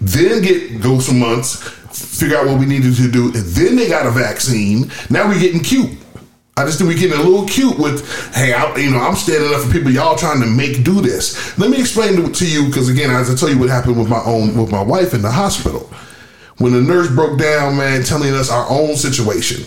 then 0.00 0.42
get 0.42 0.82
go 0.82 0.98
some 1.00 1.18
months, 1.18 1.56
figure 2.20 2.36
out 2.36 2.46
what 2.46 2.58
we 2.58 2.66
needed 2.66 2.94
to 2.96 3.10
do, 3.10 3.26
and 3.26 3.44
then 3.56 3.76
they 3.76 3.88
got 3.88 4.06
a 4.06 4.10
vaccine. 4.10 4.90
Now 5.08 5.28
we're 5.28 5.40
getting 5.40 5.60
cute. 5.60 5.90
I 6.54 6.66
just 6.66 6.78
think 6.78 6.90
we're 6.90 6.98
getting 6.98 7.18
a 7.18 7.22
little 7.22 7.48
cute 7.48 7.78
with, 7.78 8.06
hey, 8.34 8.52
I, 8.52 8.76
you 8.76 8.90
know, 8.90 8.98
I'm 8.98 9.14
standing 9.14 9.54
up 9.54 9.62
for 9.62 9.72
people. 9.72 9.90
Y'all 9.90 10.16
trying 10.16 10.42
to 10.42 10.46
make 10.46 10.84
do 10.84 11.00
this. 11.00 11.58
Let 11.58 11.70
me 11.70 11.80
explain 11.80 12.16
to, 12.16 12.30
to 12.30 12.46
you 12.46 12.66
because 12.66 12.90
again, 12.90 13.10
as 13.10 13.30
I 13.30 13.34
tell 13.34 13.48
you, 13.48 13.58
what 13.58 13.70
happened 13.70 13.98
with 13.98 14.08
my 14.08 14.22
own 14.26 14.54
with 14.54 14.70
my 14.70 14.82
wife 14.82 15.14
in 15.14 15.22
the 15.22 15.30
hospital 15.30 15.90
when 16.58 16.72
the 16.72 16.80
nurse 16.80 17.10
broke 17.10 17.38
down, 17.38 17.76
man, 17.76 18.04
telling 18.04 18.34
us 18.34 18.50
our 18.50 18.66
own 18.68 18.96
situation 18.96 19.64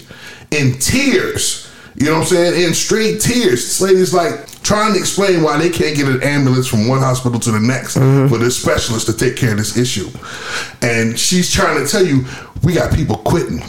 in 0.52 0.78
tears. 0.78 1.65
You 1.98 2.08
know 2.08 2.14
what 2.14 2.22
I'm 2.22 2.28
saying? 2.28 2.68
In 2.68 2.74
straight 2.74 3.22
tears. 3.22 3.64
This 3.64 3.82
lady's 3.82 4.14
like 4.14 4.52
trying 4.64 4.94
to 4.94 5.00
explain 5.00 5.42
why 5.44 5.58
they 5.58 5.70
can't 5.70 5.96
get 5.96 6.08
an 6.08 6.22
ambulance 6.24 6.68
from 6.68 6.88
one 6.88 7.00
hospital 7.00 7.40
to 7.40 7.52
the 7.52 7.60
next 7.60 7.98
mm-hmm. 7.98 8.28
for 8.28 8.38
this 8.38 8.60
specialist 8.62 9.06
to 9.06 9.14
take 9.16 9.38
care 9.38 9.52
of 9.52 9.58
this 9.58 9.78
issue. 9.78 10.10
And 10.82 11.18
she's 11.18 11.52
trying 11.52 11.84
to 11.84 11.90
tell 11.90 12.06
you, 12.06 12.26
we 12.64 12.74
got 12.74 12.94
people 12.94 13.18
quitting. 13.18 13.62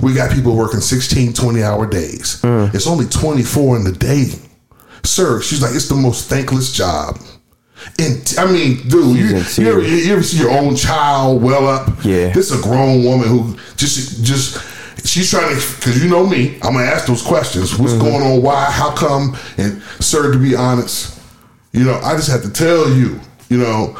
We 0.00 0.12
got 0.12 0.32
people 0.32 0.56
working 0.56 0.80
16, 0.80 1.32
20 1.32 1.62
hour 1.62 1.86
days. 1.86 2.42
Mm. 2.42 2.74
It's 2.74 2.86
only 2.86 3.06
24 3.06 3.76
in 3.76 3.84
the 3.84 3.92
day. 3.92 4.32
sir, 5.04 5.40
she's 5.40 5.62
like, 5.62 5.74
it's 5.74 5.88
the 5.88 5.94
most 5.94 6.28
thankless 6.28 6.72
job. 6.72 7.18
And 7.98 8.34
I 8.38 8.50
mean, 8.50 8.88
dude, 8.88 9.16
you, 9.16 9.24
you, 9.26 9.70
ever, 9.70 9.82
you 9.82 10.12
ever 10.12 10.22
see 10.22 10.38
your 10.38 10.50
own 10.50 10.74
child 10.74 11.42
well 11.42 11.66
up? 11.68 11.88
Yeah. 12.04 12.30
This 12.30 12.50
is 12.50 12.58
a 12.58 12.62
grown 12.62 13.04
woman 13.04 13.28
who 13.28 13.56
just 13.76 14.24
just 14.24 14.56
she's 15.04 15.30
trying 15.30 15.48
to 15.48 15.76
because 15.76 16.02
you 16.02 16.10
know 16.10 16.26
me. 16.26 16.56
I'm 16.62 16.74
gonna 16.74 16.84
ask 16.84 17.06
those 17.06 17.22
questions. 17.22 17.78
What's 17.78 17.92
mm-hmm. 17.92 18.02
going 18.02 18.22
on? 18.22 18.42
Why? 18.42 18.64
How 18.64 18.94
come? 18.94 19.36
And 19.58 19.82
sir, 20.00 20.32
to 20.32 20.38
be 20.38 20.54
honest, 20.54 21.20
you 21.72 21.84
know, 21.84 21.98
I 22.02 22.16
just 22.16 22.30
have 22.30 22.42
to 22.42 22.50
tell 22.50 22.90
you, 22.90 23.20
you 23.48 23.58
know, 23.58 23.98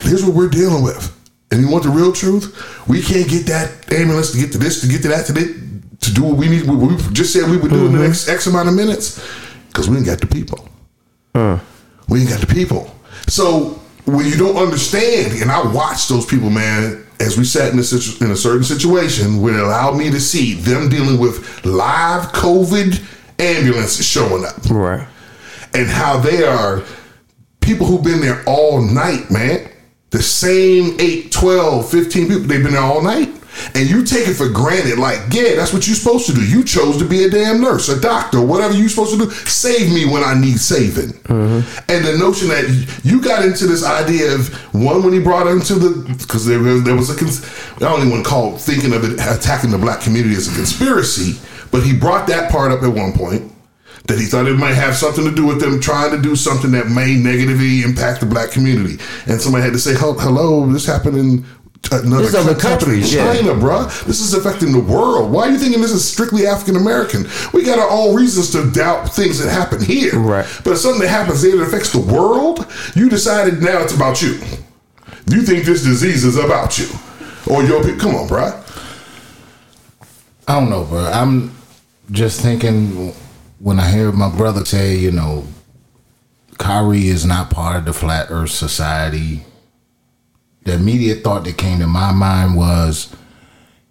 here's 0.00 0.24
what 0.24 0.34
we're 0.34 0.48
dealing 0.48 0.82
with. 0.82 1.10
And 1.50 1.60
you 1.60 1.68
want 1.68 1.84
the 1.84 1.90
real 1.90 2.12
truth? 2.12 2.88
We 2.88 3.00
can't 3.00 3.28
get 3.28 3.46
that 3.46 3.92
ambulance 3.92 4.32
to 4.32 4.38
get 4.38 4.50
to 4.52 4.58
this, 4.58 4.80
to 4.80 4.88
get 4.88 5.02
to 5.02 5.08
that, 5.08 5.26
to 5.26 5.32
this, 5.32 5.46
to 6.00 6.14
do 6.14 6.24
what 6.24 6.36
we 6.36 6.48
need. 6.48 6.66
What 6.66 6.78
we 6.78 6.96
just 7.12 7.32
said 7.32 7.48
we 7.48 7.56
would 7.56 7.70
do 7.70 7.86
in 7.86 7.92
the 7.92 7.98
mm-hmm. 7.98 8.06
next 8.08 8.28
X 8.28 8.46
amount 8.46 8.68
of 8.68 8.74
minutes 8.74 9.24
because 9.68 9.88
we 9.88 9.96
ain't 9.96 10.06
got 10.06 10.20
the 10.20 10.26
people. 10.26 10.68
We 12.08 12.20
ain't 12.20 12.28
got 12.28 12.40
the 12.40 12.52
people. 12.52 12.94
So 13.28 13.80
when 14.04 14.26
you 14.26 14.36
don't 14.36 14.56
understand, 14.56 15.40
and 15.40 15.50
I 15.50 15.62
watch 15.72 16.08
those 16.08 16.26
people, 16.26 16.50
man, 16.50 17.03
as 17.20 17.36
we 17.38 17.44
sat 17.44 17.72
in 17.72 17.78
a, 17.78 17.82
situ- 17.84 18.24
in 18.24 18.30
a 18.30 18.36
certain 18.36 18.64
situation 18.64 19.40
where 19.40 19.54
it 19.54 19.60
allowed 19.60 19.96
me 19.96 20.10
to 20.10 20.20
see 20.20 20.54
them 20.54 20.88
dealing 20.88 21.18
with 21.18 21.64
live 21.64 22.32
COVID 22.32 23.02
ambulances 23.38 24.06
showing 24.06 24.44
up 24.44 24.56
Right. 24.70 25.06
and 25.74 25.86
how 25.88 26.18
they 26.18 26.44
are 26.44 26.82
people 27.60 27.86
who've 27.86 28.02
been 28.04 28.20
there 28.20 28.42
all 28.46 28.80
night, 28.82 29.30
man. 29.30 29.70
The 30.10 30.22
same 30.22 30.96
8, 31.00 31.32
12, 31.32 31.88
15 31.90 32.26
people, 32.28 32.42
they've 32.42 32.62
been 32.62 32.72
there 32.74 32.82
all 32.82 33.02
night. 33.02 33.30
And 33.74 33.88
you 33.88 34.04
take 34.04 34.26
it 34.28 34.34
for 34.34 34.48
granted, 34.48 34.98
like, 34.98 35.20
yeah, 35.32 35.54
that's 35.54 35.72
what 35.72 35.86
you're 35.86 35.96
supposed 35.96 36.26
to 36.26 36.32
do. 36.34 36.44
You 36.44 36.64
chose 36.64 36.96
to 36.98 37.04
be 37.04 37.24
a 37.24 37.30
damn 37.30 37.60
nurse, 37.60 37.88
a 37.88 38.00
doctor, 38.00 38.40
whatever 38.40 38.74
you're 38.74 38.88
supposed 38.88 39.18
to 39.18 39.24
do. 39.26 39.30
Save 39.30 39.92
me 39.92 40.06
when 40.06 40.22
I 40.24 40.34
need 40.34 40.58
saving. 40.58 41.12
Mm-hmm. 41.24 41.90
And 41.90 42.04
the 42.04 42.16
notion 42.18 42.48
that 42.48 43.00
you 43.04 43.20
got 43.22 43.44
into 43.44 43.66
this 43.66 43.84
idea 43.84 44.34
of 44.34 44.52
one 44.74 45.02
when 45.02 45.12
he 45.12 45.20
brought 45.20 45.46
into 45.46 45.74
the 45.74 46.14
because 46.18 46.46
there, 46.46 46.58
was- 46.60 46.84
there 46.84 46.96
was 46.96 47.10
a 47.10 47.16
cons- 47.16 47.44
I 47.76 47.80
don't 47.80 48.00
even 48.00 48.10
want 48.10 48.24
to 48.24 48.30
call 48.30 48.56
thinking 48.58 48.92
of 48.92 49.04
it 49.04 49.14
attacking 49.20 49.70
the 49.70 49.78
black 49.78 50.00
community 50.00 50.34
as 50.34 50.48
a 50.48 50.54
conspiracy, 50.54 51.38
but 51.70 51.82
he 51.82 51.96
brought 51.96 52.26
that 52.28 52.50
part 52.50 52.72
up 52.72 52.82
at 52.82 52.88
one 52.92 53.12
point 53.12 53.52
that 54.06 54.18
he 54.18 54.26
thought 54.26 54.46
it 54.46 54.58
might 54.58 54.74
have 54.74 54.94
something 54.94 55.24
to 55.24 55.34
do 55.34 55.46
with 55.46 55.60
them 55.60 55.80
trying 55.80 56.10
to 56.10 56.20
do 56.20 56.36
something 56.36 56.72
that 56.72 56.88
may 56.88 57.14
negatively 57.16 57.82
impact 57.82 58.20
the 58.20 58.26
black 58.26 58.50
community. 58.50 58.98
And 59.26 59.40
somebody 59.40 59.64
had 59.64 59.72
to 59.72 59.78
say, 59.78 59.94
"Hello, 59.94 60.70
this 60.72 60.84
happened 60.86 61.16
in." 61.16 61.44
Another 61.92 62.22
This 62.24 62.34
other 62.34 62.54
country, 62.54 62.94
countries, 63.00 63.14
yeah. 63.14 63.34
China, 63.34 63.52
bruh. 63.54 64.04
This 64.04 64.20
is 64.20 64.34
affecting 64.34 64.72
the 64.72 64.80
world. 64.80 65.30
Why 65.30 65.48
are 65.48 65.50
you 65.50 65.58
thinking 65.58 65.80
this 65.80 65.92
is 65.92 66.06
strictly 66.06 66.46
African 66.46 66.76
American? 66.76 67.26
We 67.52 67.62
got 67.64 67.78
our 67.78 67.90
own 67.90 68.14
reasons 68.14 68.50
to 68.52 68.70
doubt 68.70 69.14
things 69.14 69.38
that 69.38 69.50
happen 69.50 69.82
here. 69.82 70.18
Right. 70.18 70.46
But 70.64 70.72
if 70.72 70.78
something 70.78 71.02
that 71.02 71.08
happens 71.08 71.42
there 71.42 71.56
that 71.56 71.64
affects 71.64 71.92
the 71.92 72.00
world, 72.00 72.66
you 72.94 73.08
decided 73.08 73.62
now 73.62 73.82
it's 73.82 73.94
about 73.94 74.22
you. 74.22 74.40
You 75.26 75.42
think 75.42 75.64
this 75.64 75.84
disease 75.84 76.24
is 76.24 76.36
about 76.36 76.78
you. 76.78 76.88
Or 77.46 77.62
your 77.62 77.82
people. 77.82 78.00
Come 78.00 78.14
on, 78.14 78.28
bruh. 78.28 78.60
I 80.48 80.60
don't 80.60 80.70
know, 80.70 80.84
bro. 80.84 81.04
I'm 81.04 81.54
just 82.10 82.40
thinking 82.40 83.14
when 83.58 83.80
I 83.80 83.90
hear 83.90 84.12
my 84.12 84.34
brother 84.34 84.64
say, 84.64 84.96
you 84.96 85.10
know, 85.10 85.44
Kyrie 86.58 87.08
is 87.08 87.24
not 87.24 87.50
part 87.50 87.76
of 87.76 87.84
the 87.84 87.92
Flat 87.92 88.28
Earth 88.30 88.50
Society. 88.50 89.44
The 90.64 90.74
immediate 90.74 91.22
thought 91.22 91.44
that 91.44 91.58
came 91.58 91.78
to 91.80 91.86
my 91.86 92.12
mind 92.12 92.56
was 92.56 93.14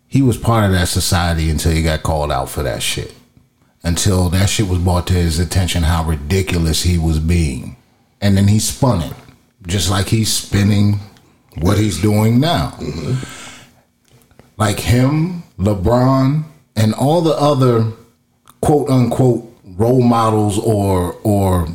he 0.08 0.22
was 0.22 0.38
part 0.38 0.66
of 0.66 0.72
that 0.72 0.88
society 0.88 1.50
until 1.50 1.72
he 1.72 1.84
got 1.84 2.04
called 2.04 2.32
out 2.32 2.50
for 2.50 2.64
that 2.64 2.82
shit. 2.82 3.14
Until 3.84 4.30
that 4.30 4.50
shit 4.50 4.68
was 4.68 4.80
brought 4.80 5.08
to 5.08 5.14
his 5.14 5.40
attention 5.40 5.84
how 5.84 6.04
ridiculous 6.04 6.84
he 6.84 6.98
was 6.98 7.20
being. 7.20 7.76
And 8.22 8.38
then 8.38 8.48
he 8.48 8.60
spun 8.60 9.02
it, 9.02 9.14
just 9.68 9.90
like 9.90 10.08
he's 10.08 10.32
spinning 10.32 11.00
what 11.60 11.78
he's 11.78 12.02
doing 12.02 12.40
now 12.40 12.78
like 14.58 14.80
him, 14.80 15.44
LeBron, 15.58 16.44
and 16.76 16.94
all 16.94 17.22
the 17.22 17.36
other 17.36 17.92
quote 18.62 18.90
unquote 18.90 19.44
role 19.66 20.02
models 20.02 20.60
or 20.60 21.18
or 21.24 21.68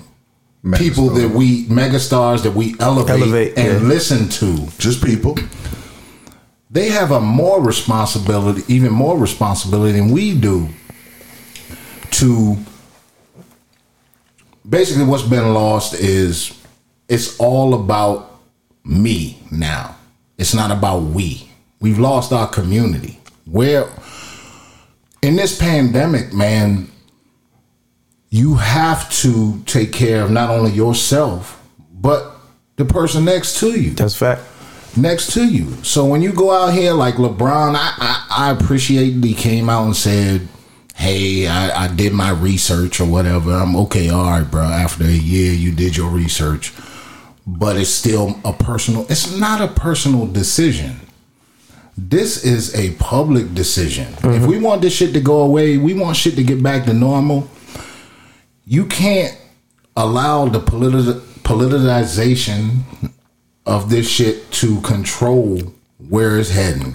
people 0.77 1.09
that 1.11 1.31
we 1.31 1.67
megastars 1.67 2.43
that 2.43 2.51
we 2.53 2.75
elevate, 2.81 3.11
Elevate, 3.11 3.59
and 3.59 3.83
yeah. 3.83 3.89
listen 3.89 4.29
to, 4.29 4.67
Just 4.79 5.05
people. 5.05 5.37
they 6.71 6.89
have 6.89 7.13
a 7.13 7.21
more 7.21 7.63
responsibility, 7.63 8.63
even 8.73 8.93
more 8.93 9.17
responsibility 9.17 9.99
than 9.99 10.11
we 10.11 10.39
do 10.39 10.69
to 12.11 12.57
basically 14.69 15.05
what's 15.05 15.23
been 15.23 15.55
lost 15.55 15.95
is 15.95 16.59
it's 17.09 17.39
all 17.39 17.75
about 17.75 18.41
me 18.85 19.41
now. 19.51 19.97
It's 20.37 20.55
not 20.55 20.71
about 20.71 21.01
we. 21.03 21.49
We've 21.81 21.99
lost 21.99 22.33
our 22.33 22.49
community. 22.49 23.21
Where 23.47 23.89
in 25.23 25.37
this 25.37 25.59
pandemic, 25.59 26.33
man, 26.33 26.91
you 28.31 28.57
have 28.57 29.11
to 29.11 29.63
take 29.65 29.93
care 29.93 30.23
of 30.23 30.31
not 30.31 30.51
only 30.51 30.73
yourself, 30.73 31.63
but 31.93 32.33
the 32.77 32.85
person 32.85 33.25
next 33.25 33.59
to 33.61 33.79
you 33.79 33.91
That's 33.91 34.17
fact. 34.17 34.43
next 34.97 35.33
to 35.33 35.47
you. 35.47 35.83
So 35.83 36.05
when 36.05 36.23
you 36.23 36.33
go 36.33 36.51
out 36.51 36.73
here 36.73 36.93
like 36.93 37.15
LeBron, 37.15 37.75
I 37.75 37.95
I, 37.97 38.27
I 38.49 38.51
appreciate 38.51 39.25
he 39.25 39.35
came 39.35 39.71
out 39.71 39.85
and 39.87 39.97
said, 39.97 40.47
"Hey, 40.95 41.47
I, 41.47 41.85
I 41.85 41.89
did 41.89 42.13
my 42.13 42.31
research 42.31 43.01
or 43.01 43.07
whatever. 43.07 43.53
I'm 43.53 43.75
okay, 43.77 44.11
all 44.11 44.25
right, 44.25 44.49
bro. 44.49 44.63
After 44.63 45.05
a 45.05 45.09
year, 45.09 45.53
you 45.53 45.73
did 45.73 45.97
your 45.97 46.11
research, 46.11 46.73
but 47.47 47.77
it's 47.77 47.91
still 47.91 48.39
a 48.45 48.53
personal. 48.53 49.07
It's 49.09 49.37
not 49.37 49.61
a 49.61 49.69
personal 49.69 50.27
decision." 50.27 51.01
This 52.01 52.45
is 52.45 52.77
a 52.77 52.93
public 52.93 53.55
decision. 53.55 54.07
If 54.07 54.21
mm-hmm. 54.21 54.47
we 54.47 54.61
want 54.61 54.83
this 54.83 54.95
shit 54.95 55.13
to 55.15 55.21
go 55.21 55.41
away, 55.41 55.79
we 55.79 55.95
want 55.95 56.17
shit 56.17 56.37
to 56.37 56.45
get 56.45 56.63
back 56.63 56.85
to 56.85 56.95
normal. 56.95 57.51
You 58.71 58.85
can't 58.85 59.35
allow 59.97 60.47
the 60.47 60.61
politi- 60.61 61.21
politicization 61.43 62.81
of 63.65 63.89
this 63.89 64.07
shit 64.07 64.51
to 64.53 64.83
control 64.83 65.59
where 65.97 66.39
it's 66.39 66.51
heading 66.51 66.95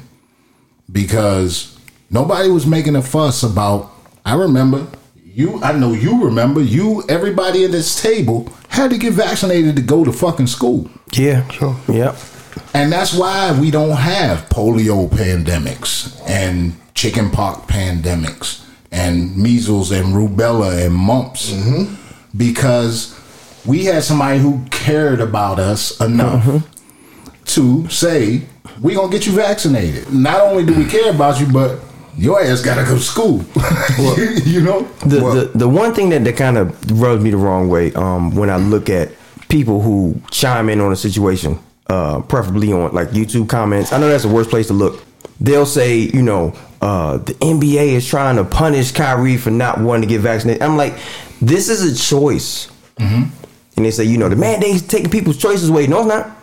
because 0.92 1.76
nobody 2.12 2.50
was 2.50 2.68
making 2.68 2.96
a 2.96 3.02
fuss 3.02 3.42
about 3.42 3.92
I 4.24 4.36
remember 4.36 4.86
you 5.26 5.64
I 5.64 5.72
know 5.72 5.94
you 5.94 6.24
remember 6.24 6.62
you 6.62 7.04
everybody 7.10 7.66
at 7.66 7.72
this 7.72 8.00
table 8.00 8.54
had 8.70 8.92
to 8.92 9.00
get 9.00 9.14
vaccinated 9.14 9.76
to 9.76 9.82
go 9.82 10.04
to 10.04 10.14
fucking 10.14 10.48
school. 10.48 10.92
Yeah. 11.12 11.48
Sure. 11.50 11.76
Yep. 11.88 12.16
And 12.76 12.92
that's 12.92 13.16
why 13.16 13.60
we 13.60 13.72
don't 13.72 13.98
have 13.98 14.48
polio 14.50 15.10
pandemics 15.10 16.22
and 16.30 16.76
chickenpox 16.94 17.66
pandemics 17.66 18.63
and 18.94 19.36
measles 19.36 19.92
and 19.92 20.14
rubella 20.14 20.86
and 20.86 20.94
mumps 20.94 21.52
because 22.38 23.20
we 23.66 23.86
had 23.86 24.04
somebody 24.04 24.40
who 24.40 24.64
cared 24.70 25.20
about 25.20 25.60
us 25.60 26.00
enough 26.00 26.64
to 27.46 27.90
say 27.90 28.44
we're 28.82 28.96
gonna 28.96 29.12
get 29.12 29.26
you 29.26 29.34
vaccinated. 29.34 30.14
Not 30.14 30.42
only 30.42 30.64
do 30.66 30.74
we 30.74 30.86
care 30.86 31.12
about 31.12 31.40
you, 31.40 31.52
but 31.52 31.80
your 32.16 32.42
ass 32.42 32.62
gotta 32.62 32.84
go 32.84 32.96
to 32.96 33.02
school. 33.02 33.38
you 34.46 34.62
know. 34.62 34.84
The, 35.06 35.50
the 35.52 35.52
the 35.56 35.68
one 35.68 35.94
thing 35.96 36.10
that, 36.10 36.24
that 36.24 36.38
kind 36.38 36.58
of 36.58 37.02
rubs 37.02 37.24
me 37.24 37.32
the 37.32 37.38
wrong 37.38 37.70
way 37.70 37.92
um, 37.94 38.36
when 38.36 38.50
I 38.50 38.58
look 38.58 38.90
at 38.90 39.12
people 39.50 39.82
who 39.82 40.22
chime 40.30 40.70
in 40.70 40.80
on 40.80 40.92
a 40.92 40.96
situation, 40.96 41.60
uh, 41.88 42.22
preferably 42.22 42.72
on 42.72 42.94
like 42.94 43.10
YouTube 43.10 43.50
comments. 43.50 43.92
I 43.92 44.00
know 44.00 44.08
that's 44.08 44.24
the 44.24 44.30
worst 44.30 44.52
place 44.52 44.68
to 44.68 44.74
look. 44.74 45.04
They'll 45.44 45.66
say, 45.66 45.98
you 45.98 46.22
know, 46.24 46.56
uh, 46.82 47.18
the 47.18 47.34
NBA 47.34 47.90
is 47.90 48.08
trying 48.08 48.38
to 48.38 48.44
punish 48.46 48.92
Kyrie 48.94 49.38
for 49.38 49.52
not 49.52 49.80
wanting 49.80 50.02
to 50.04 50.08
get 50.08 50.22
vaccinated. 50.22 50.64
I'm 50.64 50.78
like, 50.78 50.96
this 51.42 51.70
is 51.70 51.82
a 51.84 52.02
choice. 52.10 52.70
And 53.76 53.86
they 53.86 53.92
say, 53.92 54.06
you 54.06 54.18
know, 54.18 54.30
the 54.30 54.36
mandate's 54.36 54.82
taking 54.82 55.10
people's 55.12 55.38
choices 55.38 55.70
away. 55.70 55.88
No, 55.88 56.00
it's 56.00 56.08
not. 56.08 56.43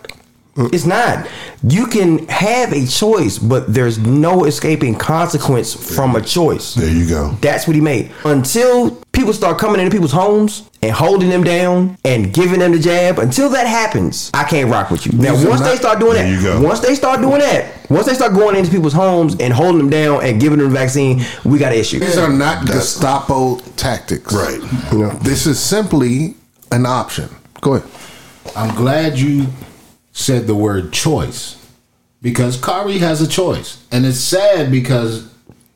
Mm. 0.56 0.74
It's 0.74 0.84
not. 0.86 1.28
You 1.62 1.86
can 1.86 2.26
have 2.28 2.72
a 2.72 2.86
choice, 2.86 3.38
but 3.38 3.72
there's 3.72 3.98
no 3.98 4.44
escaping 4.44 4.94
consequence 4.96 5.74
from 5.96 6.16
a 6.16 6.20
choice. 6.20 6.74
There 6.74 6.90
you 6.90 7.08
go. 7.08 7.30
That's 7.40 7.66
what 7.66 7.76
he 7.76 7.80
made. 7.80 8.10
Until 8.24 8.96
people 9.12 9.32
start 9.32 9.58
coming 9.58 9.80
into 9.80 9.92
people's 9.92 10.12
homes 10.12 10.68
and 10.82 10.90
holding 10.92 11.28
them 11.28 11.44
down 11.44 11.96
and 12.04 12.32
giving 12.34 12.58
them 12.58 12.72
the 12.72 12.78
jab, 12.78 13.18
until 13.18 13.48
that 13.50 13.66
happens, 13.66 14.30
I 14.34 14.44
can't 14.44 14.70
rock 14.70 14.90
with 14.90 15.06
you. 15.06 15.12
Now, 15.12 15.34
These 15.36 15.44
are 15.44 15.48
once 15.50 15.60
they 15.62 15.76
start 15.76 16.00
doing 16.00 16.14
There 16.14 16.28
you 16.28 16.40
that, 16.40 16.60
go. 16.60 16.66
once 16.66 16.80
they 16.80 16.94
start 16.94 17.20
doing 17.20 17.38
that, 17.40 17.88
once 17.90 18.06
they 18.06 18.14
start 18.14 18.32
going 18.34 18.56
into 18.56 18.70
people's 18.70 18.92
homes 18.92 19.36
and 19.38 19.52
holding 19.52 19.78
them 19.78 19.90
down 19.90 20.24
and 20.24 20.40
giving 20.40 20.58
them 20.58 20.68
the 20.70 20.74
vaccine, 20.74 21.22
we 21.44 21.58
got 21.58 21.72
an 21.72 21.78
issue. 21.78 22.00
These 22.00 22.18
are 22.18 22.32
not 22.32 22.66
Gestapo 22.66 23.58
tactics. 23.76 24.32
Right. 24.34 24.60
You 24.92 24.98
know, 24.98 25.10
this 25.22 25.46
is 25.46 25.60
simply 25.60 26.34
an 26.72 26.86
option. 26.86 27.28
Go 27.60 27.74
ahead. 27.74 27.88
I'm 28.56 28.74
glad 28.74 29.18
you 29.18 29.46
said 30.12 30.46
the 30.46 30.54
word 30.54 30.92
choice 30.92 31.56
because 32.22 32.56
Kyrie 32.56 32.98
has 32.98 33.20
a 33.20 33.28
choice. 33.28 33.84
And 33.90 34.04
it's 34.04 34.18
sad 34.18 34.70
because 34.70 35.32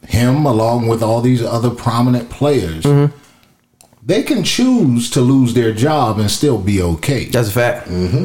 him, 0.07 0.45
along 0.47 0.89
with 0.89 1.03
all 1.03 1.20
these 1.20 1.43
other 1.43 1.70
prominent 1.70 2.30
players, 2.30 2.85
mm-hmm. 2.85 3.16
they 4.03 4.22
can 4.22 4.45
choose 4.45 5.11
to 5.11 5.20
lose 5.20 5.55
their 5.55 5.72
job 5.72 6.18
and 6.18 6.30
still 6.30 6.59
be 6.59 6.82
okay. 6.82 7.24
That's 7.26 7.49
a 7.49 7.53
fact. 7.53 7.89
Mm-hmm. 7.89 8.24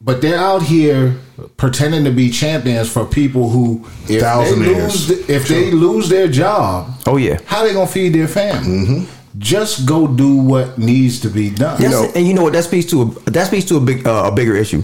But 0.00 0.20
they're 0.20 0.38
out 0.38 0.62
here 0.62 1.16
pretending 1.56 2.04
to 2.04 2.10
be 2.10 2.30
champions 2.30 2.90
for 2.90 3.04
people 3.04 3.50
who, 3.50 3.84
if 4.02 4.08
they 4.08 4.20
Thousandaires. 4.20 5.08
lose, 5.08 5.10
if 5.28 5.48
they 5.48 5.70
lose 5.70 6.08
their 6.08 6.26
job, 6.26 6.92
Oh 7.06 7.18
yeah. 7.18 7.38
how 7.46 7.62
they 7.64 7.72
gonna 7.72 7.86
feed 7.86 8.12
their 8.12 8.26
family? 8.26 8.68
Mm-hmm. 8.68 9.38
Just 9.38 9.86
go 9.86 10.08
do 10.08 10.36
what 10.36 10.76
needs 10.76 11.20
to 11.20 11.28
be 11.28 11.50
done. 11.50 11.80
You 11.80 11.88
know, 11.88 12.10
and 12.14 12.26
you 12.26 12.34
know 12.34 12.42
what? 12.42 12.52
That 12.52 12.64
speaks 12.64 12.86
to 12.86 13.02
a 13.02 13.30
that 13.30 13.46
speaks 13.46 13.64
to 13.66 13.76
a 13.76 13.80
big 13.80 14.06
uh, 14.06 14.24
a 14.26 14.32
bigger 14.34 14.56
issue. 14.56 14.82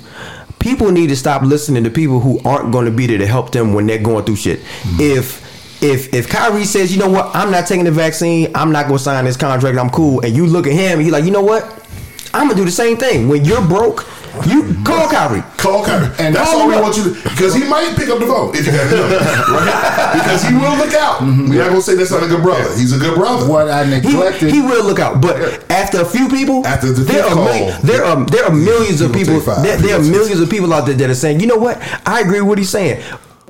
People 0.58 0.90
need 0.90 1.08
to 1.08 1.16
stop 1.16 1.42
listening 1.42 1.84
to 1.84 1.90
people 1.90 2.20
who 2.20 2.40
aren't 2.44 2.72
going 2.72 2.84
to 2.84 2.90
be 2.90 3.06
there 3.06 3.18
to 3.18 3.26
help 3.26 3.52
them 3.52 3.74
when 3.74 3.86
they're 3.86 3.98
going 3.98 4.24
through 4.24 4.36
shit. 4.36 4.60
Mm-hmm. 4.60 5.00
If 5.00 5.82
if 5.82 6.12
if 6.12 6.28
Kyrie 6.28 6.64
says, 6.64 6.92
you 6.92 6.98
know 6.98 7.08
what, 7.08 7.34
I'm 7.34 7.50
not 7.50 7.66
taking 7.66 7.84
the 7.84 7.92
vaccine, 7.92 8.50
I'm 8.54 8.72
not 8.72 8.86
going 8.86 8.98
to 8.98 9.04
sign 9.04 9.24
this 9.24 9.36
contract, 9.36 9.78
I'm 9.78 9.90
cool, 9.90 10.20
and 10.24 10.34
you 10.34 10.46
look 10.46 10.66
at 10.66 10.72
him, 10.72 10.98
and 10.98 11.02
you're 11.02 11.12
like, 11.12 11.24
you 11.24 11.30
know 11.30 11.42
what, 11.42 11.86
I'm 12.34 12.48
gonna 12.48 12.58
do 12.58 12.64
the 12.64 12.70
same 12.70 12.96
thing. 12.96 13.28
When 13.28 13.44
you're 13.44 13.66
broke, 13.66 14.06
you 14.46 14.74
call 14.84 15.08
Kyrie. 15.08 15.42
Call 15.56 15.84
Kyrie. 15.84 16.10
And 16.18 16.34
That's 16.34 16.52
all 16.52 16.68
we 16.68 16.74
want 16.76 16.96
you 16.96 17.04
to 17.04 17.10
because 17.22 17.54
he 17.54 17.64
might 17.64 17.96
pick 17.96 18.08
up 18.08 18.18
the 18.18 18.26
phone 18.26 18.54
if 18.54 18.66
you 18.66 18.72
got 18.72 18.86
him, 18.90 18.98
right? 19.54 20.12
Because 20.14 20.42
he 20.44 20.54
will 20.54 20.76
look 20.76 20.94
out. 20.94 21.18
Mm-hmm. 21.20 21.48
We're 21.50 21.58
not 21.62 21.68
gonna 21.70 21.82
say 21.82 21.94
that's 21.96 22.10
not 22.10 22.22
a 22.22 22.28
good 22.28 22.42
brother. 22.42 22.68
He's 22.76 22.92
a 22.92 22.98
good 22.98 23.14
brother. 23.16 23.48
What 23.48 23.68
I 23.68 23.84
He, 23.84 23.90
neglected. 24.08 24.50
he 24.52 24.60
will 24.60 24.84
look 24.84 24.98
out, 24.98 25.20
but 25.20 25.36
after 25.70 26.00
a 26.00 26.04
few 26.04 26.28
people, 26.28 26.66
After 26.66 26.92
the 26.92 27.02
there 27.04 27.24
are 27.24 27.34
call, 27.34 27.70
there 27.82 28.04
are 28.04 28.24
there 28.26 28.44
are 28.44 28.54
millions 28.54 29.00
of 29.00 29.12
people. 29.12 29.40
There, 29.40 29.76
there 29.78 29.96
are 29.98 30.02
millions 30.02 30.40
of 30.40 30.48
people 30.50 30.72
out 30.72 30.86
there 30.86 30.94
that 30.96 31.10
are 31.10 31.14
saying, 31.14 31.40
you 31.40 31.46
know 31.46 31.56
what? 31.58 31.78
I 32.06 32.20
agree 32.20 32.40
with 32.40 32.48
what 32.48 32.58
he's 32.58 32.70
saying. 32.70 33.02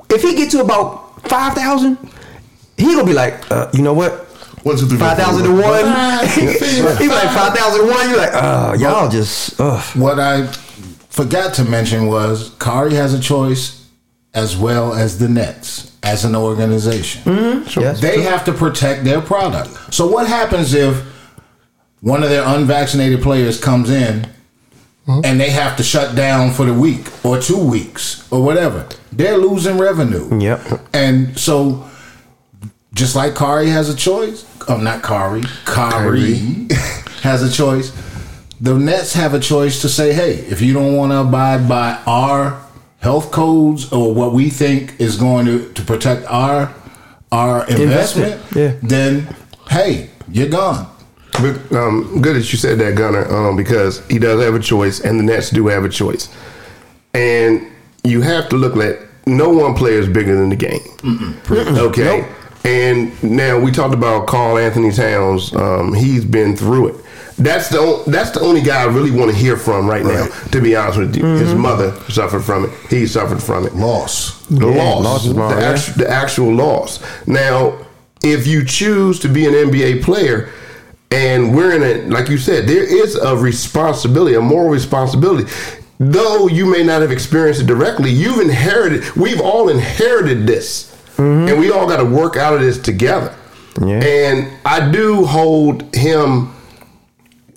If 0.09 0.21
he 0.21 0.35
get 0.35 0.49
to 0.51 0.61
about 0.61 1.21
five 1.29 1.53
thousand, 1.53 1.97
he 2.77 2.93
gonna 2.95 3.05
be 3.05 3.13
like, 3.13 3.49
uh, 3.51 3.69
you 3.73 3.81
know 3.83 3.93
what? 3.93 4.25
One, 4.63 4.75
two, 4.75 4.87
three, 4.87 4.97
four, 4.97 5.07
Five 5.07 5.17
thousand 5.17 5.43
to 5.45 5.61
five. 5.61 5.71
one. 5.71 6.97
he 6.97 7.07
like 7.07 7.29
five 7.31 7.53
thousand 7.57 7.85
to 7.87 7.91
one. 7.93 8.09
You're 8.09 8.17
like, 8.17 8.33
uh, 8.33 8.75
y'all 8.77 9.07
just. 9.09 9.59
Uh. 9.59 9.79
what 9.95 10.19
I 10.19 10.51
forgot 11.19 11.53
to 11.53 11.65
mention 11.65 12.07
was 12.07 12.55
Kari 12.59 12.93
has 12.93 13.13
a 13.13 13.19
choice 13.19 13.85
as 14.33 14.55
well 14.55 14.93
as 14.93 15.19
the 15.19 15.27
Nets 15.27 15.97
as 16.01 16.23
an 16.23 16.33
organization. 16.33 17.21
Mm-hmm. 17.23 17.79
Yes, 17.81 17.99
they 17.99 18.21
have 18.21 18.45
to 18.45 18.53
protect 18.53 19.03
their 19.03 19.19
product. 19.19 19.93
So 19.93 20.07
what 20.07 20.27
happens 20.27 20.73
if 20.73 21.03
one 21.99 22.23
of 22.23 22.29
their 22.29 22.43
unvaccinated 22.45 23.21
players 23.21 23.59
comes 23.59 23.89
in 23.89 24.29
mm-hmm. 25.07 25.19
and 25.25 25.41
they 25.41 25.49
have 25.49 25.75
to 25.75 25.83
shut 25.83 26.15
down 26.15 26.53
for 26.53 26.63
the 26.63 26.73
week 26.73 27.09
or 27.25 27.37
two 27.37 27.61
weeks 27.61 28.25
or 28.31 28.41
whatever? 28.41 28.87
They're 29.11 29.37
losing 29.37 29.77
revenue. 29.77 30.39
Yep. 30.39 30.61
And 30.93 31.37
so 31.37 31.85
just 32.93 33.17
like 33.17 33.35
Kari 33.35 33.67
has 33.67 33.89
a 33.89 33.95
choice, 33.95 34.45
oh 34.69 34.77
not 34.77 35.03
Kari, 35.03 35.43
Kari 35.65 36.35
has 37.23 37.43
a 37.43 37.51
choice. 37.51 37.91
The 38.61 38.77
Nets 38.77 39.13
have 39.13 39.33
a 39.33 39.39
choice 39.39 39.81
to 39.81 39.89
say, 39.89 40.13
hey, 40.13 40.33
if 40.33 40.61
you 40.61 40.73
don't 40.73 40.95
want 40.95 41.11
to 41.11 41.19
abide 41.19 41.69
by 41.69 42.01
our 42.05 42.61
health 42.99 43.31
codes 43.31 43.91
or 43.91 44.13
what 44.13 44.33
we 44.33 44.49
think 44.49 44.99
is 44.99 45.15
going 45.15 45.45
to, 45.45 45.71
to 45.73 45.81
protect 45.83 46.25
our 46.27 46.73
our 47.31 47.61
investment, 47.69 48.33
Investment, 48.33 48.55
yeah. 48.55 48.89
then 48.89 49.35
hey, 49.69 50.09
you're 50.31 50.49
gone. 50.49 50.87
But 51.33 51.71
um, 51.71 52.21
good 52.21 52.35
that 52.35 52.51
you 52.51 52.57
said 52.57 52.79
that, 52.79 52.95
Gunnar, 52.95 53.31
um, 53.33 53.55
because 53.55 54.05
he 54.07 54.19
does 54.19 54.43
have 54.43 54.55
a 54.55 54.59
choice, 54.59 54.99
and 54.99 55.19
the 55.19 55.23
Nets 55.23 55.51
do 55.51 55.67
have 55.67 55.85
a 55.85 55.89
choice. 55.89 56.27
And 57.13 57.71
you 58.03 58.21
have 58.21 58.49
to 58.49 58.57
look 58.57 58.75
at 58.77 58.99
no 59.25 59.49
one 59.49 59.75
player 59.75 59.99
is 59.99 60.07
bigger 60.07 60.35
than 60.35 60.49
the 60.49 60.55
game. 60.55 60.81
Okay. 61.49 62.27
And 62.65 63.23
now 63.23 63.57
we 63.57 63.71
talked 63.71 63.93
about 63.93 64.27
Karl-Anthony 64.27 64.91
Towns. 64.91 65.55
Um, 65.55 65.93
he's 65.93 66.25
been 66.25 66.57
through 66.57 66.87
it. 66.89 67.05
That's 67.39 67.69
the 67.69 68.03
that's 68.07 68.31
the 68.31 68.41
only 68.41 68.61
guy 68.61 68.81
I 68.81 68.85
really 68.85 69.11
want 69.11 69.31
to 69.31 69.37
hear 69.37 69.55
from 69.55 69.89
right, 69.89 70.03
now. 70.03 70.27
To 70.51 70.61
be 70.61 70.75
honest 70.75 70.99
with 70.99 71.15
you, 71.15 71.23
his 71.23 71.49
mm-hmm. 71.49 71.61
mother 71.61 71.93
suffered 72.09 72.41
from 72.41 72.65
it. 72.65 72.71
He 72.89 73.07
suffered 73.07 73.41
from 73.41 73.65
it. 73.65 73.75
Loss. 73.75 74.45
The 74.47 74.67
Yeah, 74.67 74.83
loss, 74.83 75.03
loss 75.03 75.25
is 75.25 75.33
the, 75.33 75.39
wrong, 75.39 75.51
yeah. 75.51 75.69
actu- 75.69 75.93
the 75.93 76.09
actual 76.09 76.53
loss. 76.53 76.99
Now, 77.27 77.77
if 78.21 78.45
you 78.45 78.65
choose 78.65 79.19
to 79.19 79.29
be 79.29 79.45
an 79.45 79.53
NBA 79.53 80.03
player, 80.03 80.51
and 81.11 81.55
we're 81.55 81.75
in 81.75 81.83
a, 81.83 82.09
like 82.13 82.27
you 82.27 82.37
said, 82.37 82.67
there 82.67 82.83
is 82.83 83.15
a 83.15 83.37
responsibility, 83.37 84.35
a 84.35 84.41
moral 84.41 84.69
responsibility. 84.69 85.49
Though 85.97 86.47
you 86.47 86.65
may 86.65 86.83
not 86.83 87.01
have 87.01 87.11
experienced 87.11 87.61
it 87.61 87.67
directly, 87.67 88.11
you've 88.11 88.39
inherited. 88.41 89.15
We've 89.15 89.39
all 89.39 89.69
inherited 89.69 90.45
this, 90.45 90.93
mm-hmm. 91.15 91.47
and 91.47 91.59
we 91.59 91.71
all 91.71 91.87
got 91.87 91.97
to 91.97 92.05
work 92.05 92.35
out 92.35 92.53
of 92.53 92.59
this 92.59 92.77
together. 92.77 93.33
Yeah. 93.81 94.03
And 94.03 94.51
I 94.65 94.91
do 94.91 95.25
hold 95.25 95.95
him 95.95 96.53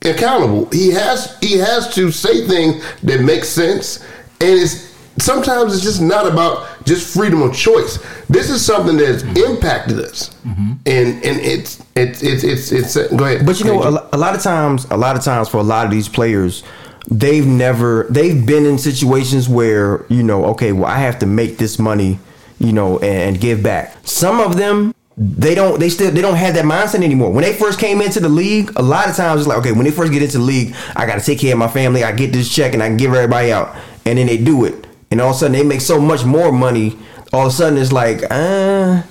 accountable. 0.04 0.68
He 0.72 0.90
has 0.90 1.38
he 1.40 1.58
has 1.58 1.92
to 1.94 2.10
say 2.10 2.46
things 2.46 2.84
that 3.02 3.20
make 3.20 3.44
sense, 3.44 3.98
and 4.40 4.58
it's 4.58 4.92
sometimes 5.18 5.74
it's 5.74 5.82
just 5.82 6.00
not 6.00 6.26
about 6.26 6.84
just 6.84 7.12
freedom 7.14 7.42
of 7.42 7.54
choice. 7.54 7.98
This 8.28 8.50
is 8.50 8.64
something 8.64 8.96
that's 8.96 9.22
impacted 9.22 9.98
us, 9.98 10.34
mm-hmm. 10.46 10.72
and 10.86 11.24
and 11.24 11.40
it's 11.40 11.82
it's 11.96 12.22
it's 12.22 12.44
it's 12.44 12.72
it's. 12.72 12.96
Uh, 12.96 13.08
go 13.16 13.24
ahead, 13.24 13.46
But 13.46 13.60
you 13.60 13.66
know, 13.66 13.82
a, 13.82 14.08
a 14.12 14.18
lot 14.18 14.34
of 14.34 14.42
times, 14.42 14.86
a 14.90 14.96
lot 14.96 15.16
of 15.16 15.22
times 15.22 15.48
for 15.48 15.58
a 15.58 15.62
lot 15.62 15.84
of 15.84 15.90
these 15.90 16.08
players, 16.08 16.62
they've 17.10 17.46
never, 17.46 18.06
they've 18.10 18.44
been 18.44 18.66
in 18.66 18.78
situations 18.78 19.48
where 19.48 20.04
you 20.08 20.22
know, 20.22 20.46
okay, 20.46 20.72
well, 20.72 20.86
I 20.86 20.98
have 20.98 21.18
to 21.20 21.26
make 21.26 21.58
this 21.58 21.78
money, 21.78 22.18
you 22.58 22.72
know, 22.72 22.98
and, 22.98 23.34
and 23.34 23.40
give 23.40 23.62
back. 23.62 23.96
Some 24.04 24.40
of 24.40 24.56
them. 24.56 24.94
They 25.16 25.54
don't. 25.54 25.78
They 25.78 25.90
still. 25.90 26.10
They 26.10 26.22
don't 26.22 26.36
have 26.36 26.54
that 26.54 26.64
mindset 26.64 27.02
anymore. 27.04 27.30
When 27.32 27.44
they 27.44 27.52
first 27.52 27.78
came 27.78 28.00
into 28.00 28.18
the 28.18 28.30
league, 28.30 28.72
a 28.76 28.82
lot 28.82 29.08
of 29.08 29.14
times 29.16 29.42
it's 29.42 29.48
like, 29.48 29.58
okay, 29.58 29.72
when 29.72 29.84
they 29.84 29.90
first 29.90 30.10
get 30.12 30.22
into 30.22 30.38
the 30.38 30.44
league, 30.44 30.74
I 30.96 31.04
got 31.04 31.18
to 31.18 31.24
take 31.24 31.38
care 31.38 31.52
of 31.52 31.58
my 31.58 31.68
family. 31.68 32.02
I 32.02 32.12
get 32.12 32.32
this 32.32 32.48
check 32.52 32.72
and 32.72 32.82
I 32.82 32.88
can 32.88 32.96
give 32.96 33.12
everybody 33.12 33.52
out, 33.52 33.76
and 34.06 34.18
then 34.18 34.26
they 34.26 34.38
do 34.38 34.64
it, 34.64 34.86
and 35.10 35.20
all 35.20 35.30
of 35.30 35.36
a 35.36 35.38
sudden 35.38 35.52
they 35.52 35.62
make 35.62 35.82
so 35.82 36.00
much 36.00 36.24
more 36.24 36.50
money. 36.50 36.96
All 37.32 37.42
of 37.46 37.52
a 37.52 37.54
sudden 37.54 37.78
it's 37.78 37.92
like, 37.92 38.22
uh, 38.30 39.02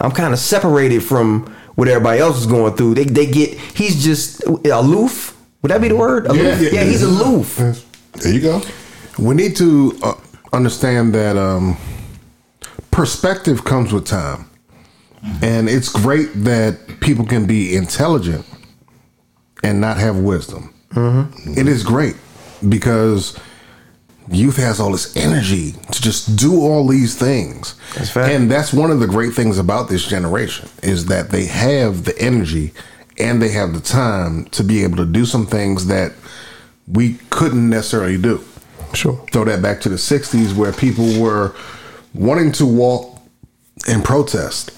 I'm 0.00 0.10
kind 0.10 0.32
of 0.32 0.40
separated 0.40 1.04
from 1.04 1.54
what 1.76 1.86
everybody 1.86 2.18
else 2.18 2.38
is 2.38 2.46
going 2.46 2.74
through. 2.74 2.94
They 2.94 3.04
they 3.04 3.26
get 3.26 3.50
he's 3.60 4.02
just 4.02 4.42
aloof. 4.44 5.36
Would 5.62 5.70
that 5.70 5.80
be 5.80 5.88
the 5.88 5.96
word? 5.96 6.26
Aloof? 6.26 6.60
Yeah. 6.60 6.80
Yeah, 6.80 6.84
he's 6.84 7.02
aloof. 7.02 7.56
There 8.14 8.32
you 8.32 8.40
go. 8.40 8.60
We 9.18 9.34
need 9.36 9.54
to 9.56 9.96
uh, 10.02 10.14
understand 10.52 11.14
that 11.14 11.36
um, 11.36 11.76
perspective 12.90 13.64
comes 13.64 13.92
with 13.92 14.06
time. 14.06 14.47
And 15.42 15.68
it's 15.68 15.88
great 15.88 16.28
that 16.44 17.00
people 17.00 17.26
can 17.26 17.46
be 17.46 17.74
intelligent 17.76 18.46
and 19.62 19.80
not 19.80 19.96
have 19.96 20.16
wisdom. 20.16 20.74
Mm-hmm. 20.90 21.58
It 21.58 21.66
is 21.66 21.82
great 21.82 22.16
because 22.68 23.38
youth 24.30 24.56
has 24.56 24.78
all 24.78 24.92
this 24.92 25.16
energy 25.16 25.72
to 25.90 26.02
just 26.02 26.36
do 26.36 26.60
all 26.60 26.86
these 26.86 27.16
things. 27.16 27.74
That's 27.94 28.10
fact. 28.10 28.32
And 28.32 28.50
that's 28.50 28.72
one 28.72 28.90
of 28.90 29.00
the 29.00 29.06
great 29.06 29.34
things 29.34 29.58
about 29.58 29.88
this 29.88 30.06
generation 30.06 30.68
is 30.82 31.06
that 31.06 31.30
they 31.30 31.46
have 31.46 32.04
the 32.04 32.16
energy 32.18 32.72
and 33.18 33.42
they 33.42 33.50
have 33.50 33.74
the 33.74 33.80
time 33.80 34.44
to 34.46 34.62
be 34.62 34.84
able 34.84 34.96
to 34.98 35.06
do 35.06 35.24
some 35.24 35.46
things 35.46 35.86
that 35.86 36.12
we 36.86 37.14
couldn't 37.30 37.68
necessarily 37.68 38.18
do. 38.18 38.44
Sure. 38.94 39.24
Throw 39.32 39.44
that 39.44 39.60
back 39.60 39.80
to 39.82 39.88
the 39.88 39.96
60s 39.96 40.54
where 40.54 40.72
people 40.72 41.20
were 41.20 41.54
wanting 42.14 42.52
to 42.52 42.66
walk 42.66 43.20
and 43.86 44.04
protest, 44.04 44.70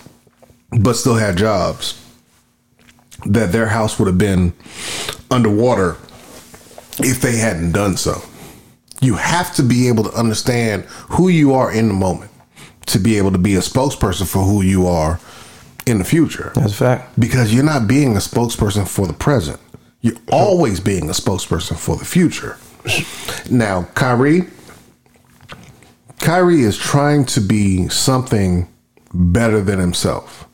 but 0.73 0.95
still 0.95 1.17
had 1.17 1.37
jobs. 1.37 1.97
That 3.27 3.53
their 3.53 3.67
house 3.67 3.99
would 3.99 4.07
have 4.07 4.19
been 4.19 4.55
underwater 5.31 5.97
if 6.99 7.21
they 7.21 7.37
hadn't 7.37 7.73
done 7.73 7.97
so. 7.97 8.23
You 9.03 9.15
have 9.15 9.55
to 9.57 9.63
be 9.63 9.89
able 9.89 10.05
to 10.05 10.13
understand 10.13 10.85
who 10.85 11.29
you 11.29 11.53
are 11.55 11.71
in 11.73 11.89
the 11.89 11.95
moment 11.95 12.31
to 12.87 12.99
be 12.99 13.19
able 13.19 13.31
to 13.33 13.39
be 13.39 13.55
a 13.55 13.61
spokesperson 13.61 14.27
for 14.31 14.43
who 14.43 14.63
you 14.63 14.87
are 14.87 15.21
in 15.87 15.99
the 15.99 16.05
future 16.05 16.53
That's 16.55 16.73
a 16.73 16.77
fact. 16.77 17.21
because 17.21 17.55
you're 17.55 17.65
not 17.65 17.87
being 17.87 18.15
a 18.17 18.21
spokesperson 18.21 18.87
for 18.89 19.07
the 19.07 19.13
present. 19.13 19.61
You're 20.03 20.17
always 20.33 20.81
being 20.81 21.09
a 21.09 21.13
spokesperson 21.13 21.77
for 21.79 21.97
the 21.97 22.05
future. 22.05 22.57
Now, 23.51 23.85
Kyrie, 23.95 24.45
Kyrie 26.21 26.63
is 26.63 26.77
trying 26.77 27.25
to 27.27 27.41
be 27.41 27.89
something 27.89 28.69
better 29.13 29.61
than 29.61 29.79
himself. 29.79 30.47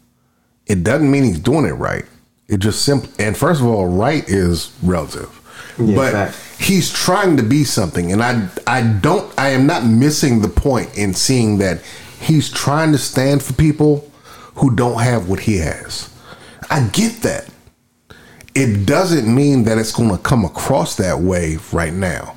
It 0.66 0.82
doesn't 0.82 1.10
mean 1.10 1.24
he's 1.24 1.38
doing 1.38 1.64
it 1.64 1.74
right. 1.74 2.04
It 2.48 2.58
just 2.58 2.82
simply, 2.82 3.10
and 3.24 3.36
first 3.36 3.60
of 3.60 3.66
all, 3.66 3.86
right 3.86 4.28
is 4.28 4.72
relative. 4.82 5.32
Yeah, 5.78 5.96
but 5.96 6.12
fact. 6.12 6.60
he's 6.60 6.92
trying 6.92 7.36
to 7.36 7.42
be 7.42 7.64
something, 7.64 8.12
and 8.12 8.22
I, 8.22 8.48
I 8.66 8.82
don't, 8.82 9.32
I 9.38 9.50
am 9.50 9.66
not 9.66 9.84
missing 9.84 10.40
the 10.40 10.48
point 10.48 10.96
in 10.96 11.12
seeing 11.12 11.58
that 11.58 11.82
he's 12.20 12.50
trying 12.50 12.92
to 12.92 12.98
stand 12.98 13.42
for 13.42 13.52
people 13.52 14.10
who 14.54 14.74
don't 14.74 15.00
have 15.00 15.28
what 15.28 15.40
he 15.40 15.58
has. 15.58 16.12
I 16.70 16.88
get 16.88 17.22
that. 17.22 17.48
It 18.54 18.86
doesn't 18.86 19.32
mean 19.32 19.64
that 19.64 19.76
it's 19.76 19.92
going 19.92 20.10
to 20.10 20.18
come 20.18 20.44
across 20.44 20.96
that 20.96 21.18
way 21.18 21.58
right 21.72 21.92
now. 21.92 22.36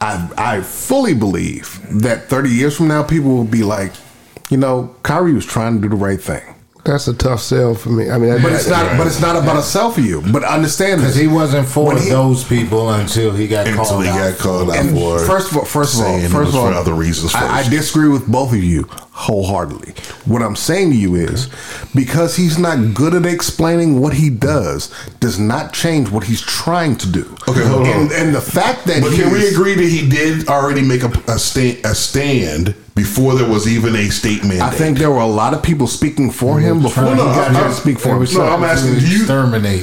I 0.00 0.30
I 0.38 0.60
fully 0.60 1.14
believe 1.14 1.80
that 2.02 2.28
30 2.28 2.50
years 2.50 2.76
from 2.76 2.86
now, 2.88 3.02
people 3.02 3.34
will 3.34 3.44
be 3.44 3.64
like, 3.64 3.92
you 4.50 4.56
know, 4.56 4.94
Kyrie 5.02 5.34
was 5.34 5.44
trying 5.44 5.74
to 5.76 5.80
do 5.80 5.88
the 5.88 5.96
right 5.96 6.20
thing. 6.20 6.54
That's 6.88 7.06
a 7.06 7.12
tough 7.14 7.40
sell 7.40 7.74
for 7.74 7.90
me. 7.90 8.10
I 8.10 8.16
mean, 8.16 8.40
But 8.42 8.52
it's 8.52 8.66
not. 8.66 8.96
But 8.96 9.06
it's 9.06 9.20
not 9.20 9.36
about 9.36 9.56
a 9.58 9.62
sell 9.62 9.90
for 9.92 10.00
you. 10.00 10.22
But 10.32 10.42
understand 10.42 11.00
Because 11.02 11.14
this. 11.14 11.22
he 11.22 11.28
wasn't 11.28 11.68
for 11.68 11.96
he- 11.98 12.08
those 12.08 12.44
people 12.44 12.90
until 12.90 13.32
he 13.32 13.46
got 13.46 13.66
Until 13.66 13.84
called 13.84 14.02
he 14.04 14.08
out. 14.08 14.30
got 14.30 14.38
called 14.38 14.70
out 14.70 14.76
And 14.78 14.90
for 14.96 15.18
first 15.18 15.50
of 15.52 15.58
all, 15.58 15.64
first 15.66 16.00
of 16.00 16.06
all, 16.06 16.18
first 16.28 16.48
of 16.50 16.56
all, 16.56 16.68
for 16.70 16.74
other 16.74 16.94
reasons. 16.94 17.34
I, 17.34 17.58
I 17.58 17.68
disagree 17.68 18.08
with 18.08 18.26
both 18.26 18.52
of 18.52 18.64
you 18.64 18.88
wholeheartedly. 19.18 19.92
What 20.26 20.42
I'm 20.42 20.54
saying 20.54 20.90
to 20.90 20.96
you 20.96 21.16
is 21.16 21.48
because 21.94 22.36
he's 22.36 22.56
not 22.56 22.94
good 22.94 23.14
at 23.14 23.26
explaining 23.26 24.00
what 24.00 24.14
he 24.14 24.30
does 24.30 24.94
does 25.18 25.38
not 25.40 25.72
change 25.72 26.08
what 26.10 26.24
he's 26.24 26.40
trying 26.40 26.96
to 26.98 27.10
do. 27.10 27.36
Okay, 27.48 27.64
hold 27.66 27.86
on. 27.86 27.88
and, 27.88 28.12
and 28.12 28.34
the 28.34 28.40
fact 28.40 28.84
that 28.86 29.02
But 29.02 29.10
he 29.12 29.18
can 29.22 29.32
we 29.32 29.48
agree 29.48 29.74
that 29.74 29.82
he 29.88 30.08
did 30.08 30.48
already 30.48 30.82
make 30.82 31.02
a, 31.02 31.10
a, 31.26 31.38
stand, 31.38 31.84
a 31.84 31.94
stand 31.96 32.76
before 32.94 33.34
there 33.34 33.48
was 33.48 33.66
even 33.66 33.96
a 33.96 34.08
statement? 34.10 34.60
I 34.60 34.70
think 34.70 34.98
there 34.98 35.10
were 35.10 35.18
a 35.20 35.26
lot 35.26 35.52
of 35.52 35.62
people 35.64 35.88
speaking 35.88 36.30
for 36.30 36.60
him 36.60 36.80
before 36.82 37.02
Trying 37.04 37.16
he 37.16 37.24
no, 37.24 37.34
got 37.34 37.50
I- 37.50 37.54
here 37.58 37.68
to 37.68 37.74
speak 37.74 37.98
for 37.98 38.14
himself. 38.16 38.48
no. 38.48 38.54
I'm 38.54 38.62
asking, 38.64 39.00
do 39.00 39.06
you- 39.08 39.18
exterminate. 39.22 39.82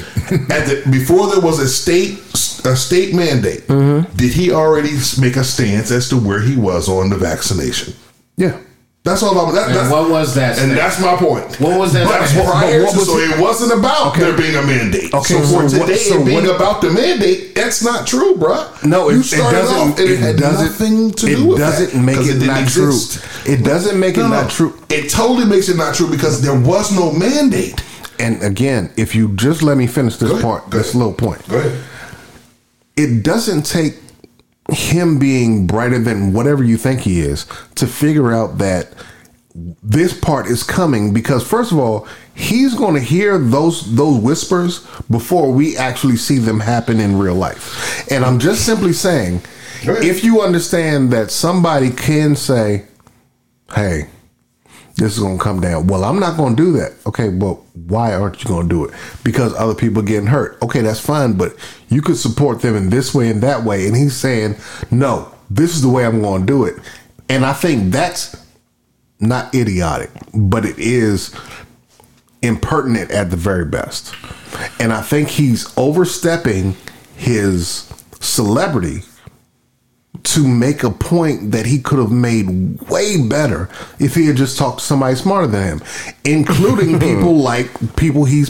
At 0.49 0.65
the, 0.67 0.83
before 0.89 1.27
there 1.29 1.41
was 1.41 1.59
a 1.59 1.67
state 1.67 2.19
a 2.65 2.75
state 2.75 3.13
mandate, 3.13 3.67
Mm-hmm. 3.67 4.15
did 4.17 4.31
he 4.33 4.51
already 4.51 4.91
make 5.19 5.35
a 5.35 5.43
stance 5.43 5.91
as 5.91 6.09
to 6.09 6.17
where 6.17 6.41
he 6.41 6.55
was 6.55 6.87
on 6.89 7.09
the 7.09 7.17
vaccination? 7.17 7.93
Yeah. 8.37 8.59
That's 9.05 9.21
all 9.21 9.37
I'm. 9.37 9.53
That, 9.53 9.69
And 9.69 9.91
what 9.91 10.09
was 10.09 10.33
that 10.33 10.57
And 10.57 10.71
that's 10.75 10.99
my 10.99 11.15
point. 11.15 11.59
What 11.59 11.77
was 11.79 11.93
that 11.93 12.07
stance? 12.07 12.33
prior 12.49 12.83
But 12.85 12.91
to, 12.93 13.05
so 13.05 13.17
it- 13.19 13.31
it 13.31 13.39
wasn't 13.39 13.71
about 13.79 14.07
Okay. 14.07 14.21
there 14.21 14.33
being 14.35 14.55
a 14.55 14.63
mandate. 14.63 15.13
Okay, 15.13 15.35
so 15.35 15.41
for 15.41 15.69
so 15.69 15.77
what- 15.77 15.87
today 15.87 15.99
so 15.99 16.15
it 16.21 16.25
being 16.25 16.45
what- 16.47 16.55
about 16.55 16.81
the 16.81 16.89
mandate, 16.89 17.53
that's 17.53 17.83
not 17.83 18.07
true, 18.07 18.33
bruh. 18.35 18.65
No, 18.83 19.09
it, 19.09 19.17
it 19.31 19.37
doesn't. 19.37 19.99
it, 19.99 20.19
had 20.19 20.37
doesn't. 20.37 20.65
nothing 20.65 21.11
to 21.13 21.27
it 21.27 21.35
do 21.35 21.45
with 21.45 21.59
doesn't 21.59 21.93
that, 21.93 22.01
make 22.01 22.15
'cause 22.15 22.29
it, 22.29 22.39
didn't 22.39 22.57
exist. 22.57 23.19
true. 23.43 23.53
It 23.53 23.63
doesn't 23.63 23.99
make 23.99 24.17
it 24.17 24.21
No, 24.21 24.27
no. 24.29 24.41
not 24.41 24.49
true. 24.49 24.73
It 24.89 25.11
totally 25.11 25.45
makes 25.45 25.69
it 25.69 25.77
not 25.77 25.93
true 25.93 26.07
because 26.07 26.41
there 26.41 26.55
was 26.55 26.91
no 26.91 27.11
mandate. 27.11 27.79
And 28.17 28.41
again, 28.41 28.89
if 28.97 29.13
you 29.13 29.27
just 29.35 29.61
let 29.61 29.77
me 29.77 29.85
finish 29.85 30.15
this 30.17 30.31
Go 30.31 30.41
part, 30.41 30.71
this 30.71 30.95
little 30.95 31.13
point. 31.13 31.47
Go 31.47 31.57
ahead. 31.57 31.73
it 32.97 33.21
doesn't 33.23 33.67
take 33.67 33.97
him 34.71 35.19
being 35.19 35.67
brighter 35.67 35.99
than 35.99 36.33
whatever 36.33 36.63
you 36.63 36.77
think 36.77 37.01
he 37.01 37.19
is 37.19 37.45
to 37.75 37.85
figure 37.85 38.33
out 38.33 38.57
that 38.57 38.91
this 39.83 40.17
part 40.17 40.47
is 40.47 40.63
coming 40.63 41.13
because 41.13 41.47
first 41.47 41.71
of 41.71 41.77
all 41.77 42.07
he's 42.33 42.73
going 42.75 42.93
to 42.93 42.99
hear 42.99 43.37
those 43.37 43.95
those 43.95 44.21
whispers 44.21 44.85
before 45.09 45.51
we 45.51 45.77
actually 45.77 46.17
see 46.17 46.39
them 46.39 46.59
happen 46.59 46.99
in 46.99 47.17
real 47.17 47.35
life. 47.35 48.11
And 48.11 48.25
i'm 48.25 48.39
just 48.39 48.65
simply 48.65 48.91
saying 48.91 49.41
if 49.83 50.23
you 50.23 50.41
understand 50.41 51.11
that 51.13 51.31
somebody 51.31 51.89
can 51.89 52.35
say 52.35 52.85
hey 53.73 54.09
this 54.97 55.13
is 55.13 55.19
going 55.19 55.37
to 55.37 55.43
come 55.43 55.59
down. 55.59 55.87
Well, 55.87 56.05
I'm 56.05 56.19
not 56.19 56.37
going 56.37 56.55
to 56.55 56.63
do 56.63 56.71
that. 56.73 56.93
Okay, 57.05 57.29
but 57.29 57.55
why 57.75 58.13
aren't 58.13 58.43
you 58.43 58.47
going 58.47 58.69
to 58.69 58.75
do 58.75 58.85
it? 58.85 58.93
Because 59.23 59.53
other 59.55 59.75
people 59.75 60.01
are 60.01 60.05
getting 60.05 60.27
hurt. 60.27 60.61
Okay, 60.61 60.81
that's 60.81 60.99
fine, 60.99 61.33
but 61.33 61.55
you 61.89 62.01
could 62.01 62.17
support 62.17 62.61
them 62.61 62.75
in 62.75 62.89
this 62.89 63.13
way 63.13 63.29
and 63.29 63.43
that 63.43 63.63
way. 63.63 63.87
And 63.87 63.95
he's 63.95 64.15
saying, 64.15 64.55
no, 64.91 65.33
this 65.49 65.75
is 65.75 65.81
the 65.81 65.89
way 65.89 66.05
I'm 66.05 66.21
going 66.21 66.41
to 66.41 66.47
do 66.47 66.63
it. 66.63 66.75
And 67.27 67.45
I 67.45 67.53
think 67.53 67.91
that's 67.91 68.35
not 69.19 69.53
idiotic, 69.53 70.11
but 70.33 70.65
it 70.65 70.77
is 70.77 71.35
impertinent 72.41 73.11
at 73.11 73.31
the 73.31 73.37
very 73.37 73.65
best. 73.65 74.15
And 74.79 74.93
I 74.93 75.01
think 75.01 75.29
he's 75.29 75.77
overstepping 75.77 76.75
his 77.17 77.91
celebrity 78.21 79.01
to 80.23 80.47
make 80.47 80.83
a 80.83 80.89
point 80.89 81.51
that 81.51 81.65
he 81.65 81.79
could 81.79 81.99
have 81.99 82.11
made 82.11 82.79
way 82.89 83.27
better 83.27 83.69
if 83.99 84.15
he 84.15 84.27
had 84.27 84.35
just 84.35 84.57
talked 84.57 84.79
to 84.79 84.85
somebody 84.85 85.15
smarter 85.15 85.47
than 85.47 85.79
him, 85.79 85.81
including 86.23 86.99
people 86.99 87.37
like 87.37 87.95
people 87.95 88.25
he's 88.25 88.49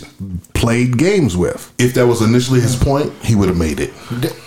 played 0.54 0.98
games 0.98 1.36
with. 1.38 1.74
If 1.78 1.94
that 1.96 2.08
was 2.08 2.22
initially 2.22 2.60
his 2.62 2.76
point, 2.76 3.12
he 3.24 3.36
would 3.36 3.50
have 3.50 3.58
made 3.58 3.80
it. 3.80 3.92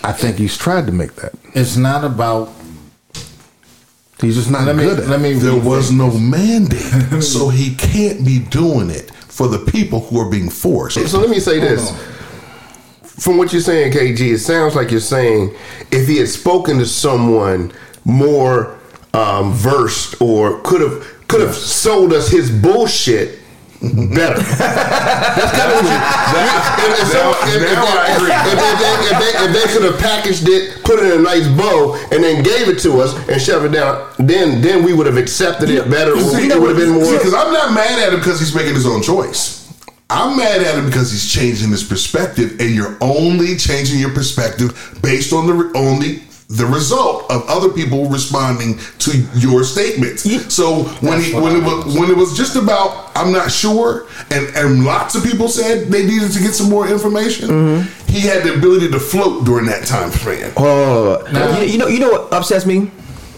I 0.03 0.11
think 0.13 0.37
he's 0.37 0.57
tried 0.57 0.85
to 0.87 0.91
make 0.91 1.15
that. 1.15 1.33
It's 1.55 1.77
not 1.77 2.03
about. 2.03 2.49
He's 4.21 4.35
just 4.35 4.51
not 4.51 4.65
Let 4.65 4.75
me 4.75 4.83
good 4.83 4.99
at 4.99 5.07
let 5.07 5.21
me. 5.21 5.33
There 5.33 5.53
rethink. 5.53 5.63
was 5.63 5.91
no 5.91 6.11
mandate, 6.11 7.23
so 7.23 7.47
he 7.49 7.75
can't 7.75 8.25
be 8.25 8.39
doing 8.39 8.89
it 8.89 9.11
for 9.11 9.47
the 9.47 9.59
people 9.71 10.01
who 10.01 10.19
are 10.19 10.29
being 10.29 10.49
forced. 10.49 10.99
So 11.07 11.19
let 11.19 11.29
me 11.29 11.39
say 11.39 11.59
this. 11.59 11.91
From 13.19 13.37
what 13.37 13.51
you're 13.51 13.61
saying, 13.61 13.91
KG, 13.93 14.33
it 14.33 14.39
sounds 14.39 14.75
like 14.75 14.91
you're 14.91 14.99
saying 14.99 15.53
if 15.91 16.07
he 16.07 16.17
had 16.17 16.29
spoken 16.29 16.77
to 16.79 16.85
someone 16.85 17.71
more 18.05 18.77
um, 19.13 19.51
versed 19.53 20.21
or 20.21 20.59
could 20.61 20.81
have 20.81 21.05
could 21.27 21.41
have 21.41 21.53
sold 21.55 22.13
us 22.13 22.29
his 22.29 22.49
bullshit 22.49 23.37
better. 23.81 24.39
That's 24.59 25.51
kind 25.55 25.71
of 25.71 25.83
what. 25.83 25.99
If, 26.79 27.01
if, 27.01 27.07
someone- 27.11 27.37
if- 27.47 27.61
if 27.61 27.77
now 27.77 29.53
they- 29.53 29.73
could 29.73 29.83
have 29.83 29.99
packaged 29.99 30.47
it, 30.49 30.83
put 30.83 30.99
it 30.99 31.05
in 31.13 31.19
a 31.19 31.23
nice 31.23 31.47
bow, 31.47 31.95
and 32.11 32.23
then 32.23 32.41
gave 32.43 32.67
it 32.69 32.79
to 32.79 32.99
us 33.01 33.13
and 33.29 33.39
shoved 33.41 33.65
it 33.65 33.71
down, 33.71 34.09
then 34.17 34.61
then 34.61 34.83
we 34.83 34.93
would 34.93 35.05
have 35.05 35.17
accepted 35.17 35.69
it 35.69 35.89
better. 35.89 36.19
See, 36.19 36.47
we 36.49 36.59
would 36.59 36.69
have 36.69 36.77
been 36.77 36.89
more. 36.93 37.13
Because 37.17 37.33
I'm 37.33 37.53
not 37.53 37.73
mad 37.73 37.99
at 37.99 38.13
him 38.13 38.19
because 38.19 38.39
he's 38.39 38.55
making 38.55 38.73
his 38.75 38.85
own 38.87 39.01
choice. 39.01 39.58
I'm 40.09 40.37
mad 40.37 40.61
at 40.61 40.75
him 40.75 40.85
because 40.85 41.11
he's 41.11 41.31
changing 41.31 41.69
his 41.69 41.83
perspective, 41.83 42.59
and 42.59 42.71
you're 42.71 42.97
only 42.99 43.55
changing 43.57 43.99
your 43.99 44.13
perspective 44.13 44.99
based 45.01 45.33
on 45.33 45.45
the 45.47 45.53
re- 45.53 45.71
only 45.75 46.23
the 46.47 46.65
result 46.65 47.29
of 47.29 47.47
other 47.47 47.69
people 47.69 48.09
responding 48.09 48.79
to 48.97 49.11
your 49.35 49.63
statements. 49.63 50.23
So 50.51 50.85
when 51.01 51.21
he 51.21 51.31
when 51.35 51.55
it 51.57 51.63
was 51.63 51.95
when 51.95 52.09
it 52.09 52.17
was 52.17 52.35
just 52.35 52.55
about 52.55 53.11
I'm 53.15 53.31
not 53.31 53.51
sure, 53.51 54.07
and 54.31 54.47
and 54.55 54.83
lots 54.83 55.13
of 55.13 55.23
people 55.23 55.47
said 55.47 55.89
they 55.89 56.07
needed 56.07 56.31
to 56.31 56.39
get 56.39 56.55
some 56.55 56.69
more 56.71 56.87
information. 56.87 57.83
He 58.07 58.21
had 58.21 58.41
the 58.43 58.55
ability 58.55 58.89
to 58.89 58.99
float 58.99 59.45
during 59.45 59.67
that 59.67 59.85
time 59.85 60.09
span. 60.09 60.51
Uh, 60.57 61.23
you, 61.61 61.67
you 61.73 61.77
know, 61.77 61.87
you 61.87 61.99
know 61.99 62.09
what 62.09 62.33
upsets 62.33 62.65
me 62.65 62.89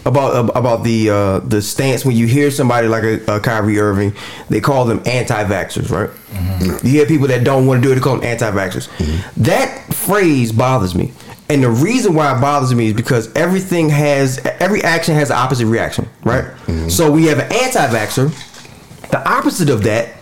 about 0.04 0.56
about 0.56 0.82
the 0.82 1.10
uh, 1.10 1.38
the 1.40 1.62
stance 1.62 2.04
when 2.04 2.16
you 2.16 2.26
hear 2.26 2.50
somebody 2.50 2.88
like 2.88 3.04
a, 3.04 3.36
a 3.36 3.40
Kyrie 3.40 3.78
Irving, 3.78 4.14
they 4.48 4.60
call 4.60 4.84
them 4.84 5.02
anti-vaxxers, 5.06 5.90
right? 5.90 6.10
Mm-hmm. 6.30 6.86
You 6.86 6.92
hear 6.92 7.06
people 7.06 7.28
that 7.28 7.44
don't 7.44 7.66
want 7.66 7.82
to 7.82 7.88
do 7.88 7.92
it, 7.92 7.96
they 7.96 8.00
call 8.00 8.16
them 8.16 8.24
anti-vaxxers. 8.24 8.88
Mm-hmm. 8.88 9.42
That 9.42 9.94
phrase 9.94 10.52
bothers 10.52 10.94
me, 10.94 11.12
and 11.48 11.62
the 11.62 11.70
reason 11.70 12.14
why 12.14 12.36
it 12.36 12.40
bothers 12.40 12.74
me 12.74 12.88
is 12.88 12.94
because 12.94 13.32
everything 13.34 13.88
has 13.90 14.38
every 14.60 14.82
action 14.82 15.14
has 15.14 15.30
an 15.30 15.36
opposite 15.36 15.66
reaction, 15.66 16.08
right? 16.24 16.44
Mm-hmm. 16.44 16.88
So 16.88 17.10
we 17.10 17.26
have 17.26 17.38
an 17.38 17.52
anti-vaxxer. 17.52 19.10
The 19.10 19.28
opposite 19.28 19.68
of 19.68 19.82
that 19.84 20.14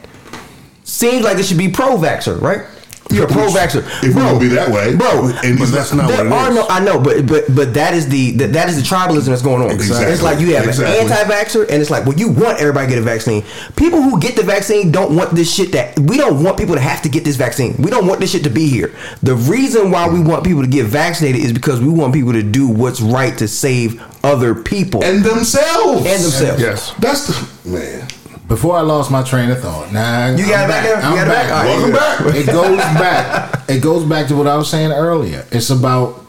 seems 0.85 1.25
like 1.25 1.39
it 1.39 1.45
should 1.45 1.59
be 1.59 1.71
pro-vaxxer, 1.71 2.41
right? 2.41 2.67
You're 3.11 3.25
a 3.25 3.29
pro-vaxxer, 3.29 3.85
If 4.05 4.15
we're 4.15 4.23
gonna 4.23 4.39
be 4.39 4.49
that 4.49 4.71
way, 4.71 4.95
bro. 4.97 5.27
and 5.45 5.59
that's 5.59 5.93
not 5.93 6.09
There 6.09 6.25
what 6.25 6.27
it 6.27 6.33
are 6.33 6.49
is. 6.51 6.55
no, 6.57 6.67
I 6.69 6.81
know, 6.81 6.99
but 7.01 7.27
but 7.27 7.45
but 7.55 7.75
that 7.75 7.95
is 7.95 8.09
the 8.09 8.33
that, 8.33 8.53
that 8.53 8.69
is 8.69 8.77
the 8.77 8.83
tribalism 8.83 9.27
that's 9.27 9.43
going 9.43 9.63
on. 9.63 9.71
Exactly. 9.71 10.13
It's 10.13 10.23
like 10.23 10.39
you 10.41 10.55
have 10.55 10.67
Exactly. 10.67 10.99
an 11.01 11.11
anti-vaxxer, 11.11 11.69
and 11.69 11.81
it's 11.83 11.91
like, 11.91 12.05
well, 12.07 12.17
you 12.17 12.29
want 12.29 12.59
everybody 12.61 12.87
to 12.87 12.91
get 12.95 12.99
a 12.99 13.05
vaccine. 13.05 13.45
People 13.77 14.01
who 14.03 14.19
get 14.21 14.37
the 14.37 14.43
vaccine 14.43 14.91
don't 14.91 15.15
want 15.17 15.31
this 15.35 15.53
shit. 15.53 15.73
That 15.73 15.99
we 15.99 16.17
don't 16.17 16.43
want 16.43 16.57
people 16.59 16.75
to 16.75 16.81
have 16.81 17.03
to 17.03 17.09
get 17.09 17.25
this 17.25 17.37
vaccine. 17.37 17.75
We 17.79 17.91
don't 17.91 18.07
want 18.07 18.21
this 18.21 18.31
shit 18.33 18.45
to 18.45 18.51
be 18.51 18.69
here. 18.69 18.95
The 19.23 19.35
reason 19.35 19.91
why 19.91 20.09
we 20.09 20.21
want 20.21 20.45
people 20.45 20.63
to 20.63 20.69
get 20.69 20.87
vaccinated 20.87 21.41
is 21.43 21.53
because 21.53 21.81
we 21.81 21.89
want 21.89 22.13
people 22.15 22.33
to 22.33 22.43
do 22.43 22.69
what's 22.69 23.01
right 23.01 23.37
to 23.39 23.49
save 23.49 24.01
other 24.25 24.55
people 24.55 25.03
and 25.03 25.25
themselves 25.25 26.07
and 26.07 26.23
themselves. 26.23 26.61
Yes. 26.61 26.93
That's 26.99 27.27
the 27.27 27.71
man. 27.71 28.09
Before 28.51 28.75
I 28.77 28.81
lost 28.81 29.13
my 29.13 29.23
train 29.23 29.49
of 29.51 29.61
thought. 29.61 29.93
Now 29.93 30.27
You 30.35 30.45
got 30.49 30.65
it 30.65 30.69
back 30.69 30.83
there? 30.85 30.97
You 30.97 31.17
got 31.17 31.27
it 31.29 31.31
back? 31.31 31.51
Right, 31.51 31.67
Welcome 31.67 31.93
back. 31.93 32.35
It 32.35 32.47
goes 32.47 32.79
back. 32.79 33.71
It 33.71 33.81
goes 33.81 34.05
back 34.05 34.27
to 34.27 34.35
what 34.35 34.49
I 34.49 34.57
was 34.57 34.69
saying 34.69 34.91
earlier. 34.91 35.47
It's 35.53 35.71
about 35.71 36.27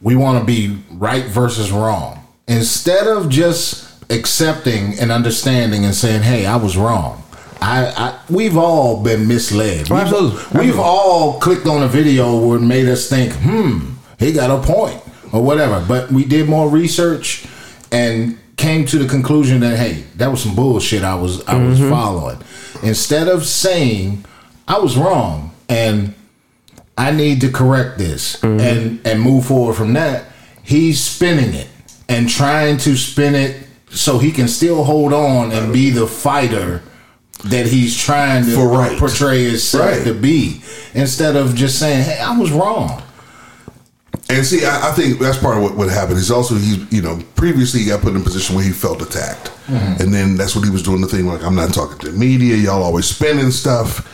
we 0.00 0.14
want 0.14 0.38
to 0.38 0.44
be 0.44 0.78
right 0.92 1.24
versus 1.24 1.72
wrong. 1.72 2.24
Instead 2.46 3.08
of 3.08 3.28
just 3.28 4.04
accepting 4.12 4.96
and 5.00 5.10
understanding 5.10 5.84
and 5.84 5.94
saying, 5.96 6.22
"Hey, 6.22 6.46
I 6.46 6.54
was 6.54 6.76
wrong." 6.76 7.24
I, 7.60 7.86
I 7.86 8.20
we've 8.30 8.56
all 8.56 9.02
been 9.02 9.26
misled. 9.26 9.90
We've, 9.90 9.98
absolutely. 9.98 10.36
we've 10.36 10.44
Absolutely. 10.44 10.78
all 10.80 11.40
clicked 11.40 11.66
on 11.66 11.82
a 11.82 11.88
video 11.88 12.38
where 12.46 12.58
it 12.58 12.62
made 12.62 12.86
us 12.88 13.08
think, 13.08 13.32
"Hmm, 13.32 13.94
he 14.20 14.32
got 14.32 14.48
a 14.50 14.62
point," 14.64 15.02
or 15.32 15.42
whatever. 15.42 15.84
But 15.88 16.12
we 16.12 16.24
did 16.24 16.48
more 16.48 16.68
research 16.68 17.46
and 17.90 18.38
came 18.56 18.84
to 18.86 18.98
the 18.98 19.08
conclusion 19.08 19.60
that 19.60 19.78
hey, 19.78 20.04
that 20.16 20.30
was 20.30 20.42
some 20.42 20.54
bullshit 20.54 21.02
I 21.02 21.14
was 21.14 21.44
I 21.46 21.56
was 21.56 21.78
mm-hmm. 21.78 21.90
following. 21.90 22.38
Instead 22.82 23.28
of 23.28 23.44
saying 23.46 24.24
I 24.68 24.78
was 24.78 24.96
wrong 24.96 25.54
and 25.68 26.14
I 26.96 27.10
need 27.10 27.40
to 27.40 27.50
correct 27.50 27.98
this 27.98 28.36
mm-hmm. 28.36 28.60
and 28.60 29.06
and 29.06 29.20
move 29.20 29.46
forward 29.46 29.74
from 29.74 29.94
that, 29.94 30.26
he's 30.62 31.02
spinning 31.02 31.54
it 31.54 31.68
and 32.08 32.28
trying 32.28 32.76
to 32.78 32.96
spin 32.96 33.34
it 33.34 33.66
so 33.90 34.18
he 34.18 34.30
can 34.32 34.48
still 34.48 34.84
hold 34.84 35.12
on 35.12 35.52
and 35.52 35.72
be 35.72 35.90
the 35.90 36.06
fighter 36.06 36.82
that 37.44 37.66
he's 37.66 37.96
trying 37.96 38.44
to 38.44 38.56
right. 38.56 38.98
portray 38.98 39.44
himself 39.44 39.96
Right. 39.96 40.04
to 40.04 40.14
be 40.14 40.62
instead 40.94 41.36
of 41.36 41.54
just 41.54 41.78
saying, 41.78 42.04
"Hey, 42.04 42.18
I 42.20 42.36
was 42.38 42.50
wrong." 42.50 43.02
And 44.30 44.44
see, 44.44 44.64
I, 44.64 44.90
I 44.90 44.92
think 44.92 45.18
that's 45.18 45.36
part 45.36 45.58
of 45.58 45.62
what, 45.62 45.76
what 45.76 45.88
happened. 45.90 46.16
He's 46.16 46.30
also 46.30 46.54
he, 46.54 46.86
you 46.90 47.02
know, 47.02 47.20
previously 47.36 47.80
he 47.80 47.86
got 47.86 48.00
put 48.00 48.14
in 48.14 48.20
a 48.20 48.24
position 48.24 48.56
where 48.56 48.64
he 48.64 48.72
felt 48.72 49.02
attacked, 49.02 49.46
mm-hmm. 49.66 50.02
and 50.02 50.14
then 50.14 50.36
that's 50.36 50.56
what 50.56 50.64
he 50.64 50.70
was 50.70 50.82
doing 50.82 51.02
the 51.02 51.06
thing 51.06 51.26
like 51.26 51.42
I'm 51.42 51.54
not 51.54 51.74
talking 51.74 51.98
to 51.98 52.10
the 52.10 52.18
media. 52.18 52.56
Y'all 52.56 52.82
always 52.82 53.06
spending 53.06 53.50
stuff, 53.50 54.08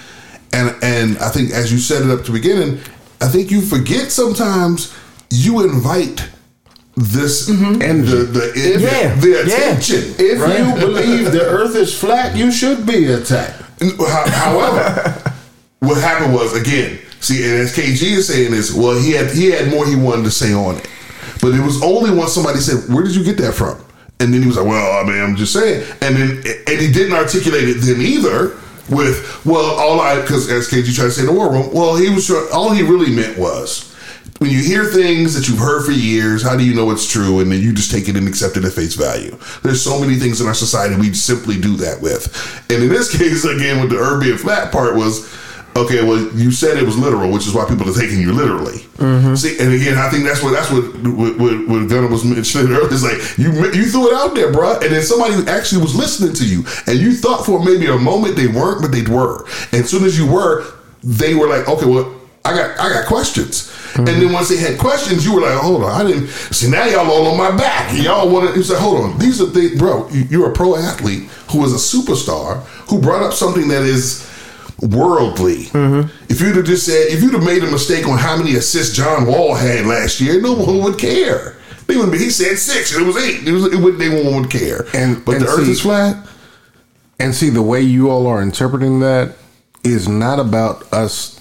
and 0.53 0.74
and 0.82 1.16
I 1.19 1.28
think 1.28 1.53
as 1.53 1.73
you 1.73 1.78
set 1.78 2.03
it 2.03 2.11
up 2.11 2.24
to 2.24 2.32
beginning, 2.32 2.81
I 3.20 3.28
think 3.28 3.53
you 3.53 3.61
forget 3.61 4.11
sometimes 4.11 4.93
you 5.31 5.62
invite 5.62 6.28
this 6.97 7.49
mm-hmm. 7.49 7.81
and 7.81 8.05
the 8.05 8.16
the, 8.16 8.53
Yeah, 8.57 9.15
the 9.15 9.28
yeah. 9.28 9.55
attention. 9.55 10.15
If 10.19 10.39
you 10.39 10.87
believe 10.87 11.31
the 11.31 11.43
Earth 11.43 11.77
is 11.77 11.99
flat, 11.99 12.37
you 12.37 12.51
should 12.51 12.85
be 12.85 13.07
attacked. 13.07 13.62
However, 14.09 15.35
what 15.78 15.99
happened 15.99 16.35
was 16.35 16.55
again. 16.57 16.99
See, 17.20 17.44
and 17.44 17.60
as 17.60 17.76
KG 17.76 18.16
is 18.16 18.28
saying 18.28 18.52
is, 18.55 18.74
well, 18.74 18.98
he 18.98 19.12
had 19.12 19.30
he 19.30 19.51
had 19.51 19.70
more 19.70 19.86
he 19.86 19.94
wanted 19.94 20.24
to 20.24 20.30
say 20.30 20.52
on 20.52 20.76
it, 20.76 20.88
but 21.40 21.55
it 21.55 21.60
was 21.60 21.82
only 21.82 22.10
when 22.10 22.28
somebody 22.28 22.60
said, 22.60 22.92
"Where 22.92 23.05
did 23.05 23.14
you 23.14 23.24
get 23.24 23.36
that 23.38 23.55
from?" 23.55 23.78
And 24.20 24.32
then 24.32 24.40
he 24.40 24.47
was 24.47 24.56
like, 24.56 24.66
"Well, 24.66 24.98
I 24.98 25.09
mean, 25.09 25.22
I'm 25.22 25.36
just 25.36 25.52
saying," 25.52 25.86
and 26.01 26.16
then 26.16 26.30
and 26.66 26.80
he 26.80 26.90
didn't 26.90 27.12
articulate 27.12 27.68
it 27.68 27.80
then 27.80 28.01
either. 28.01 28.56
With 28.88 29.47
well, 29.47 29.78
all 29.78 30.01
I 30.01 30.20
because 30.20 30.51
as 30.51 30.68
KG 30.68 30.92
tried 30.97 31.05
to 31.05 31.10
say 31.12 31.20
in 31.20 31.28
the 31.28 31.32
war 31.32 31.52
room, 31.52 31.72
well, 31.72 31.94
he 31.94 32.10
was 32.10 32.28
all 32.52 32.72
he 32.72 32.82
really 32.82 33.14
meant 33.14 33.38
was 33.38 33.90
when 34.40 34.51
you 34.51 34.62
hear 34.62 34.86
things 34.86 35.34
that 35.34 35.48
you've 35.48 35.59
heard 35.59 35.84
for 35.84 35.92
years, 35.92 36.42
how 36.42 36.56
do 36.56 36.64
you 36.64 36.74
know 36.74 36.90
it's 36.90 37.06
true? 37.06 37.40
And 37.40 37.52
then 37.52 37.60
you 37.60 37.74
just 37.74 37.90
take 37.90 38.09
it 38.09 38.16
and 38.16 38.26
accept 38.26 38.56
it 38.56 38.64
at 38.64 38.72
face 38.72 38.94
value. 38.94 39.36
There's 39.62 39.82
so 39.82 40.01
many 40.01 40.16
things 40.16 40.40
in 40.40 40.47
our 40.47 40.55
society 40.55 40.97
we 40.97 41.12
simply 41.12 41.60
do 41.60 41.76
that 41.76 42.01
with. 42.01 42.64
And 42.70 42.82
in 42.82 42.88
this 42.88 43.14
case, 43.18 43.44
again, 43.44 43.82
with 43.82 43.90
the 43.90 44.18
being 44.18 44.38
flat 44.38 44.72
part 44.72 44.97
was, 44.97 45.30
okay, 45.76 46.02
well, 46.02 46.18
you 46.34 46.51
said 46.51 46.76
it 46.76 46.84
was 46.84 46.98
literal, 46.98 47.30
which 47.30 47.47
is 47.47 47.55
why 47.55 47.64
people 47.68 47.88
are 47.88 47.94
taking 47.94 48.20
you 48.20 48.32
literally. 48.32 48.78
Mm-hmm. 48.98 49.34
See, 49.34 49.59
and 49.59 49.72
again, 49.72 49.98
I 49.98 50.09
think 50.09 50.24
that's 50.24 50.42
what 50.42 50.52
that's 50.52 50.70
what 50.70 50.84
what, 51.05 51.38
what, 51.38 51.68
what 51.68 51.88
Gunnar 51.88 52.09
was 52.09 52.24
mentioning 52.24 52.72
earlier. 52.72 52.92
Is 52.92 53.05
like 53.05 53.38
you 53.38 53.51
you 53.72 53.86
threw 53.86 54.09
it 54.10 54.14
out 54.14 54.34
there, 54.34 54.52
bro, 54.52 54.74
and 54.74 54.92
then 54.92 55.02
somebody 55.02 55.34
actually 55.48 55.82
was 55.82 55.94
listening 55.94 56.34
to 56.34 56.47
you, 56.47 56.64
and 56.86 56.98
you 56.98 57.12
thought 57.12 57.47
for 57.47 57.64
maybe 57.64 57.86
a 57.86 57.98
moment 57.98 58.36
they 58.36 58.48
weren't, 58.48 58.82
but 58.82 58.92
they 58.92 59.02
were. 59.02 59.44
And 59.72 59.84
as 59.84 59.90
soon 59.90 60.05
as 60.05 60.18
you 60.18 60.30
were, 60.30 60.66
they 61.02 61.34
were 61.34 61.48
like, 61.48 61.68
okay, 61.68 61.86
well, 61.86 62.20
I 62.44 62.55
got 62.55 62.78
I 62.78 62.92
got 62.92 63.06
questions. 63.06 63.70
Mm-hmm. 63.90 64.09
And 64.09 64.22
then 64.22 64.32
once 64.32 64.48
they 64.48 64.56
had 64.56 64.78
questions, 64.78 65.24
you 65.24 65.34
were 65.34 65.40
like, 65.40 65.59
hold 65.59 65.82
on, 65.82 65.90
I 65.90 66.09
didn't 66.09 66.28
see 66.28 66.70
now 66.70 66.84
y'all 66.86 67.10
all 67.10 67.26
on 67.26 67.36
my 67.36 67.56
back. 67.56 67.92
Y'all 67.97 68.30
want 68.30 68.51
to 68.51 68.56
you 68.56 68.62
say, 68.62 68.78
hold 68.78 69.01
on, 69.01 69.18
these 69.18 69.40
are 69.40 69.47
things, 69.47 69.78
bro. 69.78 70.09
You're 70.10 70.51
a 70.51 70.52
pro 70.52 70.76
athlete 70.76 71.24
who 71.51 71.64
is 71.64 71.72
a 71.72 71.97
superstar 71.97 72.62
who 72.88 73.01
brought 73.01 73.22
up 73.22 73.32
something 73.32 73.68
that 73.68 73.82
is 73.82 74.30
worldly. 74.82 75.69
If 76.28 76.40
you'd 76.40 76.57
have 76.57 76.65
just 76.65 76.86
said, 76.86 77.09
if 77.09 77.23
you'd 77.23 77.35
have 77.35 77.44
made 77.44 77.62
a 77.62 77.70
mistake 77.70 78.07
on 78.09 78.19
how 78.19 78.36
many 78.36 78.55
assists 78.57 78.97
John 78.97 79.27
Wall 79.27 79.55
had 79.55 79.86
last 79.86 80.20
year, 80.20 80.40
no 80.40 80.52
one 80.55 80.82
would 80.82 80.98
care. 80.98 81.57
They 81.86 81.97
wouldn't 81.97 82.12
be. 82.12 82.19
He 82.19 82.31
said 82.31 82.57
six, 82.59 82.94
and 82.94 83.02
it 83.05 83.07
was 83.07 83.16
eight. 83.16 83.47
It 83.47 83.52
was. 83.52 83.65
It 83.66 83.77
would. 83.81 83.98
They 83.98 84.09
one 84.09 84.43
would 84.43 84.51
care. 84.51 84.86
And- 84.94 85.24
but 85.24 85.36
and 85.36 85.44
the 85.44 85.48
Earth 85.48 85.69
is 85.69 85.81
flat. 85.81 86.16
And 87.19 87.35
see, 87.35 87.51
the 87.51 87.62
way 87.62 87.81
you 87.82 88.11
all 88.11 88.27
are 88.28 88.40
interpreting 88.40 89.01
that 89.01 89.32
is 89.85 90.09
not 90.09 90.39
about 90.39 90.90
us, 90.93 91.39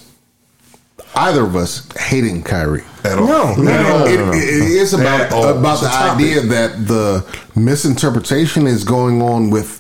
either 1.15 1.43
of 1.43 1.55
us, 1.55 1.87
hating 1.97 2.43
Kyrie. 2.43 2.83
At 3.05 3.17
all. 3.19 3.27
No, 3.27 3.55
no, 3.55 3.63
no, 3.63 4.05
It- 4.05 4.19
it- 4.19 4.43
it 4.63 4.71
is 4.71 4.93
about 4.93 5.27
about 5.27 5.73
It's 5.73 5.81
the 5.81 5.87
idea 5.87 6.41
that 6.41 6.87
the 6.87 7.23
misinterpretation 7.55 8.65
is 8.67 8.83
going 8.83 9.21
on 9.21 9.51
with 9.51 9.79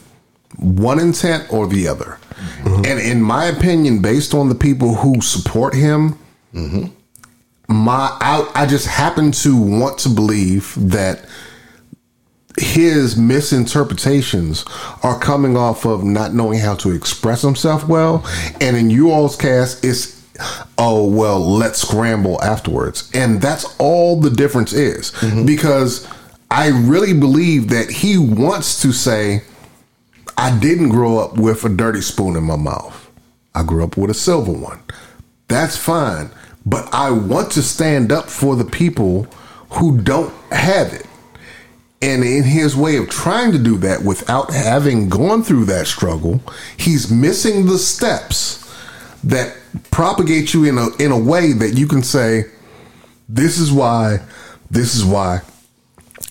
one 0.57 0.99
intent 0.99 1.45
or 1.49 1.67
the 1.67 1.87
other. 1.87 2.17
Mm-hmm. 2.63 2.85
And 2.85 2.99
in 2.99 3.21
my 3.21 3.45
opinion, 3.45 4.01
based 4.01 4.33
on 4.33 4.49
the 4.49 4.55
people 4.55 4.95
who 4.95 5.21
support 5.21 5.73
him, 5.73 6.17
Mm-hmm. 6.53 6.87
my 7.67 8.17
I, 8.19 8.49
I 8.55 8.65
just 8.65 8.87
happen 8.87 9.31
to 9.33 9.55
want 9.55 9.99
to 9.99 10.09
believe 10.09 10.73
that 10.77 11.25
his 12.57 13.15
misinterpretations 13.15 14.65
are 15.03 15.19
coming 15.19 15.55
off 15.55 15.85
of 15.85 16.03
not 16.03 16.33
knowing 16.33 16.59
how 16.59 16.75
to 16.75 16.91
express 16.91 17.41
himself 17.41 17.87
well. 17.87 18.25
And 18.59 18.75
in 18.75 18.89
you 18.89 19.11
all's 19.11 19.35
cast, 19.35 19.85
it's, 19.85 20.25
oh, 20.77 21.07
well, 21.07 21.39
let's 21.39 21.81
scramble 21.81 22.41
afterwards. 22.43 23.09
And 23.13 23.41
that's 23.41 23.75
all 23.77 24.19
the 24.19 24.31
difference 24.31 24.73
is. 24.73 25.13
Because 25.45 26.07
I 26.51 26.69
really 26.69 27.13
believe 27.13 27.69
that 27.69 27.89
he 27.89 28.17
wants 28.17 28.81
to 28.81 28.91
say, 28.91 29.43
I 30.39 30.57
didn't 30.57 30.87
grow 30.87 31.17
up 31.17 31.37
with 31.37 31.65
a 31.65 31.69
dirty 31.69 31.99
spoon 31.99 32.37
in 32.37 32.45
my 32.45 32.55
mouth. 32.55 33.11
I 33.53 33.61
grew 33.63 33.83
up 33.83 33.97
with 33.97 34.09
a 34.09 34.13
silver 34.13 34.53
one. 34.53 34.79
That's 35.49 35.75
fine. 35.75 36.29
But 36.65 36.87
I 36.93 37.11
want 37.11 37.51
to 37.51 37.61
stand 37.61 38.13
up 38.13 38.29
for 38.29 38.55
the 38.55 38.63
people 38.63 39.25
who 39.71 39.99
don't 39.99 40.33
have 40.49 40.93
it. 40.93 41.05
And 42.01 42.23
in 42.23 42.43
his 42.43 42.73
way 42.73 42.95
of 42.95 43.09
trying 43.09 43.51
to 43.51 43.59
do 43.59 43.77
that 43.79 44.03
without 44.03 44.53
having 44.53 45.09
gone 45.09 45.43
through 45.43 45.65
that 45.65 45.87
struggle, 45.87 46.41
he's 46.77 47.11
missing 47.11 47.65
the 47.65 47.77
steps 47.77 48.65
that 49.25 49.57
propagate 49.91 50.53
you 50.53 50.63
in 50.63 50.77
a 50.77 50.87
in 51.03 51.11
a 51.11 51.19
way 51.19 51.51
that 51.51 51.77
you 51.77 51.85
can 51.85 52.01
say, 52.01 52.45
this 53.27 53.59
is 53.59 53.73
why, 53.73 54.19
this 54.71 54.95
is 54.95 55.03
why, 55.03 55.41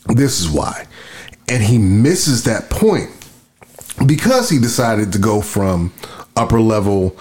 this 0.06 0.40
is 0.40 0.48
why. 0.48 0.86
And 1.50 1.62
he 1.62 1.76
misses 1.76 2.44
that 2.44 2.70
point 2.70 3.10
because 4.06 4.50
he 4.50 4.58
decided 4.58 5.12
to 5.12 5.18
go 5.18 5.40
from 5.40 5.92
upper 6.36 6.60
level 6.60 7.16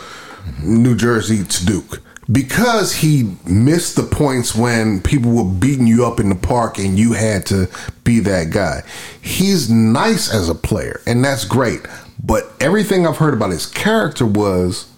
New 0.62 0.96
Jersey 0.96 1.44
to 1.44 1.66
Duke. 1.66 2.02
Because 2.30 2.94
he 2.94 3.36
missed 3.46 3.96
the 3.96 4.04
points 4.04 4.54
when 4.54 5.02
people 5.02 5.32
were 5.32 5.50
beating 5.50 5.88
you 5.88 6.06
up 6.06 6.20
in 6.20 6.28
the 6.28 6.36
park 6.36 6.78
and 6.78 7.00
you 7.00 7.14
had 7.14 7.46
to 7.48 7.70
be 8.04 8.20
that 8.20 8.50
guy. 8.50 8.84
He's 9.22 9.70
nice 9.70 10.34
as 10.34 10.50
a 10.50 10.56
player, 10.56 11.00
and 11.08 11.24
that's 11.24 11.46
great. 11.46 11.82
But 12.22 12.52
everything 12.60 13.08
I've 13.08 13.18
heard 13.18 13.34
about 13.34 13.52
his 13.52 13.66
character 13.66 14.26
was 14.26 14.92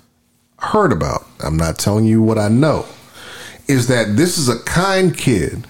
heard 0.57 0.91
about. 0.91 1.27
I'm 1.43 1.57
not 1.57 1.77
telling 1.77 2.05
you 2.05 2.21
what 2.21 2.39
I 2.39 2.47
know. 2.47 2.85
Is 3.67 3.87
that 3.87 4.17
this 4.17 4.39
is 4.39 4.49
a 4.49 4.59
kind 4.63 5.15
kid 5.15 5.67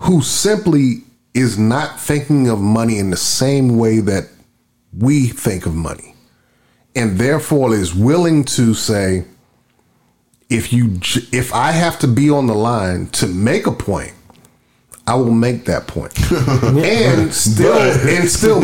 who 0.00 0.20
simply 0.20 1.04
is 1.32 1.58
not 1.58 1.98
thinking 1.98 2.48
of 2.48 2.60
money 2.60 2.98
in 2.98 3.08
the 3.08 3.16
same 3.16 3.78
way 3.78 4.00
that 4.00 4.28
we 4.98 5.28
think 5.28 5.66
of 5.66 5.74
money. 5.74 6.14
And 6.94 7.18
therefore 7.18 7.74
is 7.74 7.94
willing 7.94 8.44
to 8.44 8.72
say, 8.74 9.24
if 10.48 10.72
you 10.72 10.98
if 11.32 11.52
I 11.52 11.72
have 11.72 11.98
to 12.00 12.06
be 12.06 12.30
on 12.30 12.46
the 12.46 12.54
line 12.54 13.08
to 13.08 13.26
make 13.26 13.66
a 13.66 13.72
point, 13.72 14.12
I 15.06 15.14
will 15.14 15.32
make 15.32 15.64
that 15.66 15.86
point. 15.86 16.18
and 16.32 17.32
still 17.34 17.76
and 18.08 18.28
still 18.28 18.60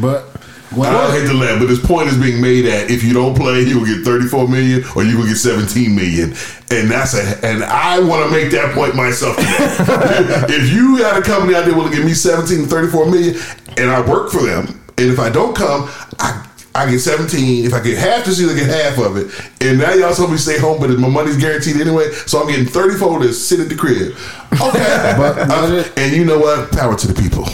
But 0.00 0.28
I 0.74 0.90
don't 0.90 1.10
hate 1.10 1.26
to 1.26 1.34
laugh, 1.34 1.60
but 1.60 1.68
his 1.68 1.80
point 1.80 2.08
is 2.08 2.16
being 2.16 2.40
made 2.40 2.64
at 2.64 2.90
if 2.90 3.04
you 3.04 3.12
don't 3.12 3.36
play, 3.36 3.60
you 3.60 3.78
will 3.78 3.86
get 3.86 4.04
34 4.04 4.48
million 4.48 4.82
or 4.96 5.04
you 5.04 5.18
will 5.18 5.26
get 5.26 5.36
17 5.36 5.94
million. 5.94 6.34
And 6.70 6.90
that's 6.90 7.14
a 7.14 7.46
and 7.46 7.62
I 7.64 8.00
want 8.00 8.24
to 8.24 8.30
make 8.30 8.50
that 8.52 8.74
point 8.74 8.94
myself 8.94 9.36
if 9.40 10.72
you 10.72 10.98
got 10.98 11.18
a 11.18 11.22
company 11.22 11.54
out 11.54 11.66
there 11.66 11.74
willing 11.74 11.90
to 11.90 11.96
give 11.96 12.06
me 12.06 12.14
17 12.14 12.62
to 12.62 12.66
34 12.66 13.10
million 13.10 13.36
and 13.76 13.90
I 13.90 14.00
work 14.08 14.30
for 14.30 14.42
them, 14.42 14.81
and 14.98 15.10
if 15.10 15.18
I 15.18 15.30
don't 15.30 15.54
come, 15.56 15.88
I 16.18 16.46
I 16.74 16.90
get 16.90 17.00
17. 17.00 17.66
If 17.66 17.74
I 17.74 17.80
get 17.82 17.98
half 17.98 18.24
the 18.24 18.32
season, 18.32 18.56
I 18.56 18.58
get 18.60 18.68
half 18.70 18.98
of 18.98 19.16
it. 19.18 19.26
And 19.60 19.78
now 19.78 19.92
y'all 19.92 20.14
told 20.14 20.30
me 20.30 20.36
to 20.36 20.42
stay 20.42 20.58
home, 20.58 20.80
but 20.80 20.88
my 20.98 21.08
money's 21.08 21.36
guaranteed 21.36 21.76
anyway. 21.78 22.10
So 22.26 22.40
I'm 22.40 22.48
getting 22.48 22.64
34 22.64 23.18
to 23.20 23.32
sit 23.34 23.60
at 23.60 23.68
the 23.68 23.74
crib. 23.76 24.14
Okay. 24.52 25.14
But- 25.18 25.36
but 25.36 25.50
Uh, 25.50 25.84
and 25.98 26.16
you 26.16 26.24
know 26.24 26.38
what? 26.38 26.72
Power 26.72 26.96
to 26.96 27.06
the 27.06 27.12
people. 27.20 27.44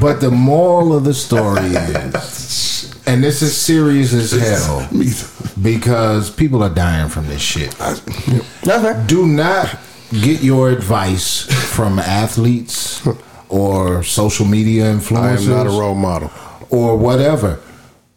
but 0.00 0.20
the 0.20 0.30
moral 0.30 0.94
of 0.96 1.02
the 1.04 1.12
story 1.12 1.66
is, 1.74 2.94
and 3.06 3.22
this 3.22 3.42
is 3.42 3.56
serious 3.56 4.12
as 4.12 4.30
hell 4.30 4.88
because 5.60 6.30
people 6.30 6.62
are 6.62 6.70
dying 6.72 7.08
from 7.08 7.26
this 7.26 7.42
shit. 7.42 7.74
Okay. 7.80 9.04
Do 9.06 9.26
not 9.26 9.76
get 10.12 10.40
your 10.42 10.70
advice 10.70 11.46
from 11.74 11.98
athletes 11.98 13.02
or 13.52 14.02
social 14.02 14.46
media 14.46 14.84
influencers. 14.84 15.38
I 15.38 15.42
am 15.42 15.48
not 15.50 15.66
a 15.66 15.70
role 15.70 15.94
model. 15.94 16.30
or 16.70 16.96
whatever. 16.96 17.60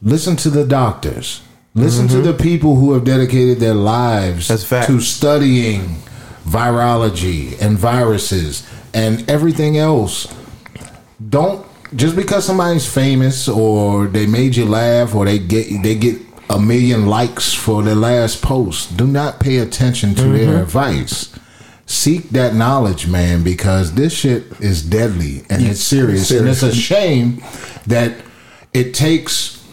Listen 0.02 0.38
to 0.38 0.50
the 0.50 0.66
doctors. 0.66 1.42
Listen 1.74 2.08
to 2.08 2.16
mm-hmm. 2.16 2.28
the 2.28 2.34
people 2.34 2.78
who 2.78 2.94
have 2.94 3.04
dedicated 3.04 3.60
their 3.60 3.74
lives 3.74 4.48
That's 4.48 4.64
a 4.64 4.68
fact. 4.68 4.88
to 4.88 5.02
studying 5.02 5.98
virology 6.46 7.62
and 7.62 7.78
viruses 7.78 8.66
and 8.94 9.30
everything 9.30 9.78
else. 9.78 10.34
Don't 11.30 11.68
just 11.96 12.16
because 12.16 12.46
somebody's 12.46 12.92
famous 12.92 13.50
or 13.50 14.08
they 14.08 14.26
made 14.26 14.56
you 14.56 14.66
laugh 14.66 15.14
or 15.14 15.26
they 15.26 15.38
get 15.38 15.84
they 15.84 15.96
get 15.96 16.22
a 16.50 16.60
million 16.60 17.08
likes 17.08 17.54
for 17.54 17.84
their 17.84 17.96
last 17.96 18.42
post. 18.42 18.96
Do 18.96 19.06
not 19.06 19.42
pay 19.42 19.58
attention 19.58 20.16
to 20.16 20.24
their 20.24 20.48
mm-hmm. 20.48 20.64
advice. 20.64 21.38
Seek 21.88 22.30
that 22.32 22.56
knowledge, 22.56 23.08
man, 23.08 23.44
because 23.44 23.94
this 23.94 24.14
shit 24.14 24.46
is 24.60 24.82
deadly 24.82 25.44
and 25.50 25.64
it's 25.64 25.82
serious. 25.82 26.32
And 26.32 26.48
it's 26.48 26.64
a 26.64 26.74
shame 26.74 27.44
that 27.86 28.16
it 28.74 28.94
takes 28.94 29.64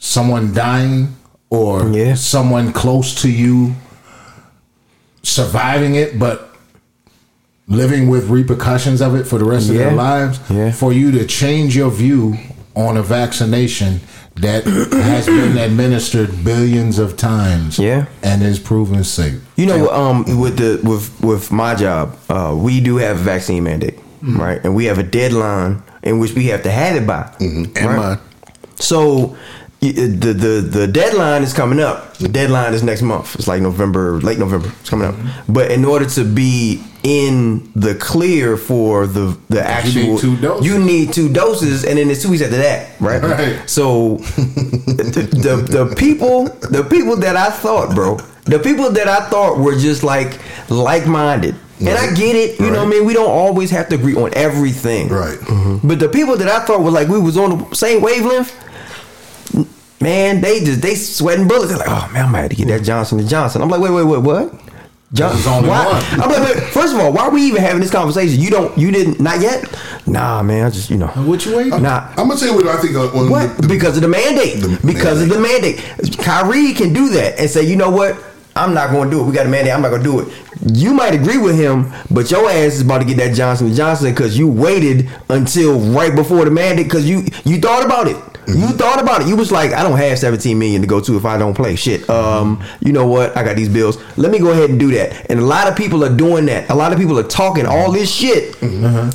someone 0.00 0.52
dying 0.52 1.14
or 1.50 1.88
Yeah. 1.88 2.14
someone 2.14 2.72
close 2.72 3.14
to 3.22 3.30
you 3.30 3.76
surviving 5.22 5.94
it, 5.94 6.18
but 6.18 6.50
living 7.68 8.08
with 8.08 8.28
repercussions 8.28 9.00
of 9.00 9.14
it 9.14 9.24
for 9.26 9.38
the 9.38 9.44
rest 9.44 9.68
of 9.70 9.76
Yeah. 9.76 9.84
their 9.84 9.94
lives, 9.94 10.38
Yeah. 10.50 10.70
for 10.72 10.92
you 10.92 11.10
to 11.12 11.24
change 11.24 11.74
your 11.76 11.90
view 11.90 12.36
on 12.76 12.96
a 12.96 13.02
vaccination 13.02 14.00
that 14.36 14.64
has 14.64 15.26
been 15.26 15.56
administered 15.58 16.44
billions 16.44 16.98
of 16.98 17.16
times, 17.16 17.78
Yeah. 17.78 18.06
and 18.22 18.42
is 18.42 18.58
proven 18.58 19.04
safe. 19.04 19.40
You 19.56 19.66
know, 19.66 19.90
um, 19.90 20.24
with 20.40 20.56
the 20.58 20.80
with 20.82 21.10
with 21.22 21.52
my 21.52 21.74
job, 21.74 22.16
uh, 22.28 22.54
we 22.56 22.80
do 22.80 22.96
have 22.96 23.16
a 23.20 23.22
vaccine 23.22 23.62
mandate, 23.64 23.98
right? 24.22 24.60
And 24.64 24.74
we 24.74 24.86
have 24.86 24.98
a 24.98 25.02
deadline 25.04 25.82
in 26.02 26.18
which 26.18 26.34
we 26.34 26.46
have 26.46 26.62
to 26.64 26.70
have 26.70 26.96
it 26.96 27.06
by. 27.06 27.30
And 27.40 27.74
right? 27.76 27.96
mine. 27.96 28.18
So 28.76 29.36
the 29.92 30.32
the 30.32 30.60
the 30.60 30.86
deadline 30.86 31.42
is 31.42 31.52
coming 31.52 31.80
up. 31.80 32.16
The 32.18 32.28
deadline 32.28 32.74
is 32.74 32.82
next 32.82 33.02
month. 33.02 33.34
It's 33.34 33.48
like 33.48 33.62
November, 33.62 34.20
late 34.20 34.38
November. 34.38 34.68
It's 34.80 34.90
coming 34.90 35.08
up. 35.08 35.14
Mm-hmm. 35.14 35.52
But 35.52 35.70
in 35.70 35.84
order 35.84 36.06
to 36.10 36.24
be 36.24 36.82
in 37.02 37.70
the 37.76 37.94
clear 37.94 38.56
for 38.56 39.06
the 39.06 39.38
the 39.48 39.62
actual, 39.62 40.18
two 40.18 40.36
doses. 40.38 40.66
you 40.66 40.78
need 40.78 41.12
two 41.12 41.32
doses, 41.32 41.84
and 41.84 41.98
then 41.98 42.10
it's 42.10 42.22
two 42.22 42.30
weeks 42.30 42.42
after 42.42 42.56
that, 42.56 42.98
right? 43.00 43.22
Right. 43.34 43.68
So 43.68 44.16
the, 44.16 45.28
the 45.32 45.86
the 45.86 45.94
people 45.96 46.44
the 46.44 46.84
people 46.84 47.16
that 47.16 47.36
I 47.36 47.50
thought, 47.50 47.94
bro, 47.94 48.16
the 48.44 48.58
people 48.58 48.90
that 48.90 49.08
I 49.08 49.28
thought 49.28 49.58
were 49.58 49.78
just 49.78 50.02
like 50.02 50.40
like 50.70 51.06
minded. 51.06 51.56
And 51.80 51.98
I 51.98 52.14
get 52.14 52.36
it, 52.36 52.60
you 52.60 52.70
know 52.70 52.78
what 52.78 52.86
I 52.86 52.90
mean? 52.90 53.04
We 53.04 53.12
don't 53.12 53.30
always 53.30 53.70
have 53.70 53.88
to 53.88 53.96
agree 53.96 54.14
on 54.14 54.32
everything. 54.34 55.08
Right. 55.08 55.36
But 55.82 55.98
the 55.98 56.08
people 56.08 56.36
that 56.36 56.48
I 56.48 56.64
thought 56.64 56.80
were 56.80 56.90
like 56.90 57.08
we 57.08 57.18
was 57.18 57.36
on 57.36 57.58
the 57.58 57.74
same 57.74 58.00
wavelength, 58.00 58.54
man, 60.00 60.40
they 60.40 60.60
just 60.60 60.82
they 60.82 60.94
sweating 60.94 61.48
bullets. 61.48 61.68
They're 61.68 61.78
like, 61.78 61.88
oh 61.88 62.10
man, 62.12 62.26
I 62.26 62.28
might 62.28 62.40
have 62.42 62.50
to 62.50 62.56
get 62.56 62.68
that 62.68 62.82
Johnson 62.82 63.18
and 63.20 63.28
Johnson. 63.28 63.62
I'm 63.62 63.68
like, 63.68 63.80
wait, 63.80 63.90
wait, 63.92 64.04
wait, 64.04 64.18
what? 64.22 64.52
Johnson, 65.12 65.42
There's 65.42 65.46
only 65.46 65.68
why? 65.68 65.84
one. 65.86 66.20
I'm 66.20 66.28
like, 66.30 66.54
wait, 66.56 66.62
first 66.72 66.92
of 66.92 66.98
all, 67.00 67.12
why 67.12 67.22
are 67.26 67.30
we 67.30 67.42
even 67.42 67.62
having 67.62 67.80
this 67.80 67.90
conversation? 67.92 68.40
You 68.40 68.50
don't, 68.50 68.76
you 68.76 68.90
didn't, 68.90 69.20
not 69.20 69.40
yet. 69.40 69.64
Nah, 70.08 70.42
man, 70.42 70.66
I 70.66 70.70
just, 70.70 70.90
you 70.90 70.96
know, 70.96 71.06
What 71.06 71.46
you 71.46 71.56
waiting? 71.56 71.82
nah. 71.82 72.08
I'm 72.16 72.26
gonna 72.28 72.36
tell 72.36 72.48
you 72.48 72.56
what 72.56 72.66
I 72.66 72.80
think. 72.80 72.96
uh, 72.96 73.08
One 73.10 73.30
What? 73.30 73.56
The, 73.58 73.68
because 73.68 73.94
of 73.96 74.02
the 74.02 74.08
mandate. 74.08 74.56
the 74.60 74.80
because 74.84 75.22
of 75.22 75.28
the 75.28 75.38
mandate. 75.38 75.76
Kyrie 76.18 76.72
can 76.72 76.92
do 76.92 77.10
that 77.10 77.38
and 77.38 77.48
say, 77.48 77.62
you 77.62 77.76
know 77.76 77.90
what? 77.90 78.16
I'm 78.56 78.72
not 78.74 78.90
going 78.90 79.10
to 79.10 79.16
do 79.16 79.20
it. 79.20 79.26
We 79.26 79.32
got 79.32 79.46
a 79.46 79.48
mandate. 79.48 79.72
I'm 79.72 79.82
not 79.82 79.90
going 79.90 80.02
to 80.02 80.08
do 80.08 80.20
it. 80.20 80.28
You 80.76 80.94
might 80.94 81.12
agree 81.12 81.38
with 81.38 81.56
him, 81.58 81.92
but 82.10 82.30
your 82.30 82.48
ass 82.48 82.74
is 82.74 82.82
about 82.82 82.98
to 82.98 83.04
get 83.04 83.16
that 83.16 83.34
Johnson 83.34 83.66
and 83.68 83.74
Johnson 83.76 84.10
because 84.12 84.38
you 84.38 84.46
waited 84.48 85.08
until 85.28 85.78
right 85.92 86.14
before 86.14 86.44
the 86.44 86.52
mandate 86.52 86.86
because 86.86 87.08
you 87.08 87.24
you 87.44 87.60
thought 87.60 87.84
about 87.84 88.06
it. 88.08 88.16
You 88.46 88.68
thought 88.68 89.00
about 89.02 89.22
it. 89.22 89.28
You 89.28 89.36
was 89.36 89.50
like, 89.50 89.72
I 89.72 89.82
don't 89.82 89.96
have 89.98 90.18
17 90.18 90.58
million 90.58 90.80
to 90.82 90.86
go 90.86 91.00
to 91.00 91.16
if 91.16 91.24
I 91.24 91.38
don't 91.38 91.54
play. 91.54 91.76
Shit. 91.76 92.08
Um, 92.10 92.62
you 92.80 92.92
know 92.92 93.06
what? 93.06 93.36
I 93.36 93.42
got 93.44 93.56
these 93.56 93.68
bills. 93.68 93.96
Let 94.16 94.30
me 94.30 94.38
go 94.38 94.50
ahead 94.50 94.70
and 94.70 94.78
do 94.78 94.90
that. 94.92 95.30
And 95.30 95.40
a 95.40 95.44
lot 95.44 95.66
of 95.68 95.76
people 95.76 96.04
are 96.04 96.14
doing 96.14 96.46
that. 96.46 96.68
A 96.70 96.74
lot 96.74 96.92
of 96.92 96.98
people 96.98 97.18
are 97.18 97.22
talking 97.26 97.66
all 97.66 97.90
this 97.92 98.12
shit 98.12 98.56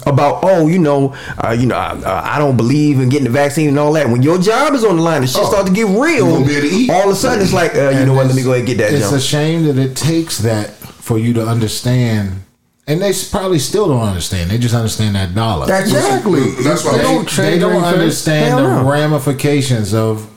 about, 0.07 0.39
oh, 0.43 0.67
you 0.67 0.79
know, 0.79 1.15
uh, 1.43 1.51
you 1.51 1.65
know, 1.67 1.75
uh, 1.75 2.21
I 2.23 2.39
don't 2.39 2.57
believe 2.57 2.99
in 2.99 3.09
getting 3.09 3.25
the 3.25 3.29
vaccine 3.31 3.69
and 3.69 3.79
all 3.79 3.93
that. 3.93 4.09
When 4.09 4.21
your 4.23 4.37
job 4.39 4.73
is 4.73 4.83
on 4.83 4.95
the 4.97 5.01
line, 5.01 5.21
the 5.21 5.27
shit 5.27 5.41
Oh, 5.43 5.49
start 5.49 5.67
to 5.67 5.73
get 5.73 5.85
real. 5.87 6.25
gonna 6.33 6.45
be 6.45 6.55
able 6.55 6.69
to 6.69 6.75
eat. 6.75 6.89
All 6.89 7.03
of 7.03 7.09
a 7.11 7.15
sudden, 7.15 7.41
it's 7.43 7.53
like, 7.53 7.75
uh, 7.75 7.89
you 7.89 8.05
know 8.05 8.13
what? 8.13 8.25
Let 8.27 8.35
me 8.35 8.43
go 8.43 8.51
ahead 8.51 8.59
and 8.59 8.67
get 8.67 8.77
that. 8.79 8.91
It's 8.93 9.03
jump. 9.09 9.15
a 9.15 9.19
shame 9.21 9.65
that 9.65 9.77
it 9.77 9.95
takes 9.95 10.39
that 10.39 10.71
for 10.75 11.17
you 11.19 11.33
to 11.33 11.45
understand, 11.47 12.41
and 12.89 13.01
they 13.01 13.13
probably 13.31 13.59
still 13.59 13.87
don't 13.87 14.01
understand. 14.01 14.51
They 14.51 14.57
just 14.57 14.75
understand 14.75 15.15
that 15.15 15.33
dollar. 15.33 15.65
Exactly. 15.73 16.51
That's 16.63 16.83
why 16.83 16.91
They 16.93 16.97
they- 16.97 17.03
don't 17.03 17.29
they 17.37 17.59
don't 17.59 17.83
understand 17.83 18.57
the 18.57 18.81
no. 18.81 18.89
ramifications 18.91 19.93
of 19.93 20.27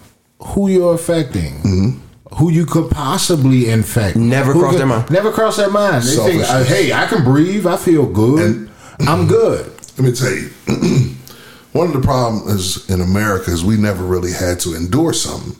who 0.40 0.68
you're 0.68 0.94
affecting. 0.94 1.54
Mm-hmm. 1.62 1.98
Who 2.36 2.50
you 2.50 2.64
could 2.64 2.90
possibly 2.90 3.68
infect? 3.68 4.16
Never 4.16 4.52
Who 4.54 4.60
crossed 4.60 4.72
could- 4.74 4.80
their 4.80 4.86
mind. 4.86 5.10
Never 5.10 5.32
cross 5.32 5.56
their 5.56 5.70
mind. 5.70 6.04
They 6.04 6.16
think, 6.16 6.42
uh, 6.48 6.64
"Hey, 6.64 6.92
I 6.92 7.06
can 7.06 7.24
breathe. 7.24 7.66
I 7.66 7.76
feel 7.76 8.06
good. 8.06 8.70
I'm 9.00 9.26
good." 9.26 9.66
Let 9.98 10.04
me 10.06 10.12
tell 10.12 10.30
you, 10.32 10.48
one 11.72 11.88
of 11.88 11.92
the 11.92 12.00
problems 12.00 12.88
in 12.88 13.00
America 13.02 13.50
is 13.50 13.62
we 13.62 13.76
never 13.76 14.02
really 14.02 14.32
had 14.32 14.60
to 14.60 14.74
endure 14.74 15.12
something. 15.12 15.58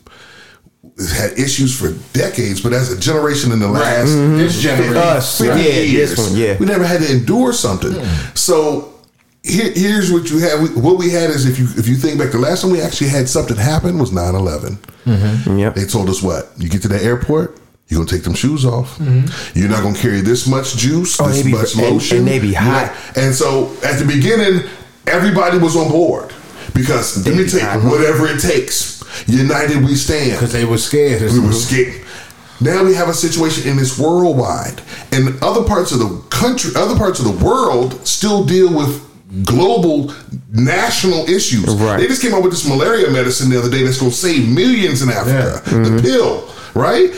We've 0.97 1.11
had 1.11 1.33
issues 1.39 1.77
for 1.79 1.91
decades, 2.13 2.61
but 2.61 2.73
as 2.75 2.93
a 2.93 3.01
generation 3.01 3.51
in 3.53 3.59
the 3.61 3.69
last 3.69 4.11
mm-hmm. 4.11 4.37
This 4.39 4.61
generation, 4.61 4.97
Us, 4.97 5.39
50 5.39 5.59
yeah, 5.59 5.65
this 5.65 5.91
years, 5.91 6.19
one, 6.19 6.37
yeah. 6.37 6.57
we 6.59 6.67
never 6.67 6.85
had 6.87 7.01
to 7.01 7.11
endure 7.11 7.53
something. 7.53 7.93
So 8.35 8.93
here, 9.43 9.73
here's 9.75 10.13
what 10.13 10.31
you 10.31 10.39
have. 10.41 10.77
What 10.77 10.99
we 10.99 11.11
had 11.11 11.31
is 11.31 11.47
if 11.47 11.59
you 11.59 11.67
if 11.77 11.89
you 11.89 11.97
think 11.97 12.19
back, 12.19 12.31
the 12.33 12.39
last 12.39 12.63
time 12.63 12.71
we 12.73 12.81
actually 12.83 13.09
had 13.09 13.29
something 13.29 13.57
happen 13.57 13.99
was 13.99 14.11
9-11. 14.11 14.77
Mm-hmm. 15.07 15.59
Yep. 15.59 15.75
They 15.75 15.85
told 15.87 16.09
us 16.11 16.23
what? 16.23 16.51
You 16.59 16.69
get 16.69 16.83
to 16.83 16.89
the 16.89 17.03
airport, 17.03 17.59
you're 17.89 17.99
gonna 17.99 18.11
take 18.11 18.23
them 18.25 18.35
shoes 18.35 18.65
off. 18.65 18.99
Mm-hmm. 18.99 19.59
You're 19.59 19.71
not 19.71 19.83
gonna 19.83 19.99
carry 19.99 20.21
this 20.21 20.47
much 20.47 20.77
juice, 20.77 21.19
Oh, 21.21 21.27
this 21.29 21.39
they 21.39 21.45
be- 21.51 21.53
much 21.57 21.75
and- 21.75 21.83
lotion, 21.83 22.19
and 22.19 22.29
they 22.29 22.39
be 22.39 22.53
hot. 22.53 22.93
not- 22.95 23.17
And 23.17 23.35
so 23.35 23.73
at 23.83 23.99
the 23.99 24.05
beginning, 24.05 24.69
everybody 25.07 25.59
was 25.59 25.75
on 25.75 25.91
board 25.91 26.33
because 26.75 27.27
let 27.27 27.35
me 27.37 27.45
be 27.45 27.51
tell 27.51 27.61
you, 27.61 27.67
hot. 27.67 27.91
whatever 27.91 28.29
it 28.29 28.41
takes, 28.41 29.02
united 29.27 29.85
we 29.85 29.95
stand. 29.95 30.33
because 30.33 30.53
they 30.53 30.65
were 30.65 30.79
scared. 30.79 31.23
We 31.23 31.41
were 31.41 31.53
scared. 31.53 32.03
Now 32.61 32.85
we 32.85 32.95
have 32.95 33.09
a 33.09 33.15
situation 33.15 33.69
in 33.69 33.77
this 33.77 33.99
worldwide, 33.99 34.81
and 35.11 35.43
other 35.43 35.65
parts 35.65 35.91
of 35.91 35.99
the 35.99 36.23
country, 36.31 36.71
other 36.77 36.97
parts 36.97 37.19
of 37.19 37.25
the 37.25 37.45
world, 37.45 38.07
still 38.07 38.45
deal 38.45 38.73
with 38.73 39.03
global 39.45 40.13
national 40.51 41.29
issues. 41.29 41.67
Right. 41.75 41.99
They 41.99 42.07
just 42.07 42.23
came 42.23 42.35
out 42.35 42.43
with 42.43 42.53
this 42.53 42.69
malaria 42.69 43.11
medicine 43.11 43.51
the 43.51 43.59
other 43.59 43.71
day 43.71 43.83
that's 43.83 43.99
going 43.99 44.13
to 44.13 44.17
save 44.17 44.49
millions 44.49 45.03
in 45.03 45.09
Africa. 45.09 45.71
Mm-hmm. 45.71 45.97
The 45.97 46.03
pill, 46.03 46.49
right? 46.75 47.11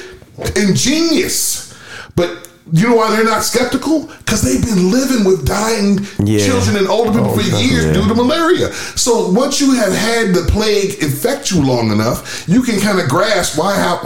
Ingenious, 0.57 1.75
but. 2.17 2.49
You 2.73 2.89
know 2.89 2.97
why 2.97 3.15
they're 3.15 3.25
not 3.25 3.43
skeptical? 3.45 4.07
Because 4.19 4.41
they've 4.43 4.65
been 4.65 4.91
living 4.91 5.25
with 5.25 5.47
dying 5.47 6.01
Yeah. 6.25 6.45
children 6.47 6.77
and 6.77 6.89
older 6.89 7.13
people 7.13 7.31
Oh, 7.31 7.35
for 7.37 7.43
years 7.43 7.85
yeah. 7.85 7.93
due 7.93 8.09
to 8.09 8.15
malaria. 8.15 8.73
So 8.97 9.29
once 9.29 9.61
you 9.61 9.73
have 9.73 9.93
had 9.93 10.35
the 10.35 10.43
plague 10.51 11.03
infect 11.03 11.51
you 11.51 11.63
long 11.63 11.93
enough, 11.93 12.45
you 12.49 12.63
can 12.63 12.81
kind 12.81 12.99
of 13.01 13.09
grasp 13.09 13.59
why. 13.59 13.75
How, 13.75 13.99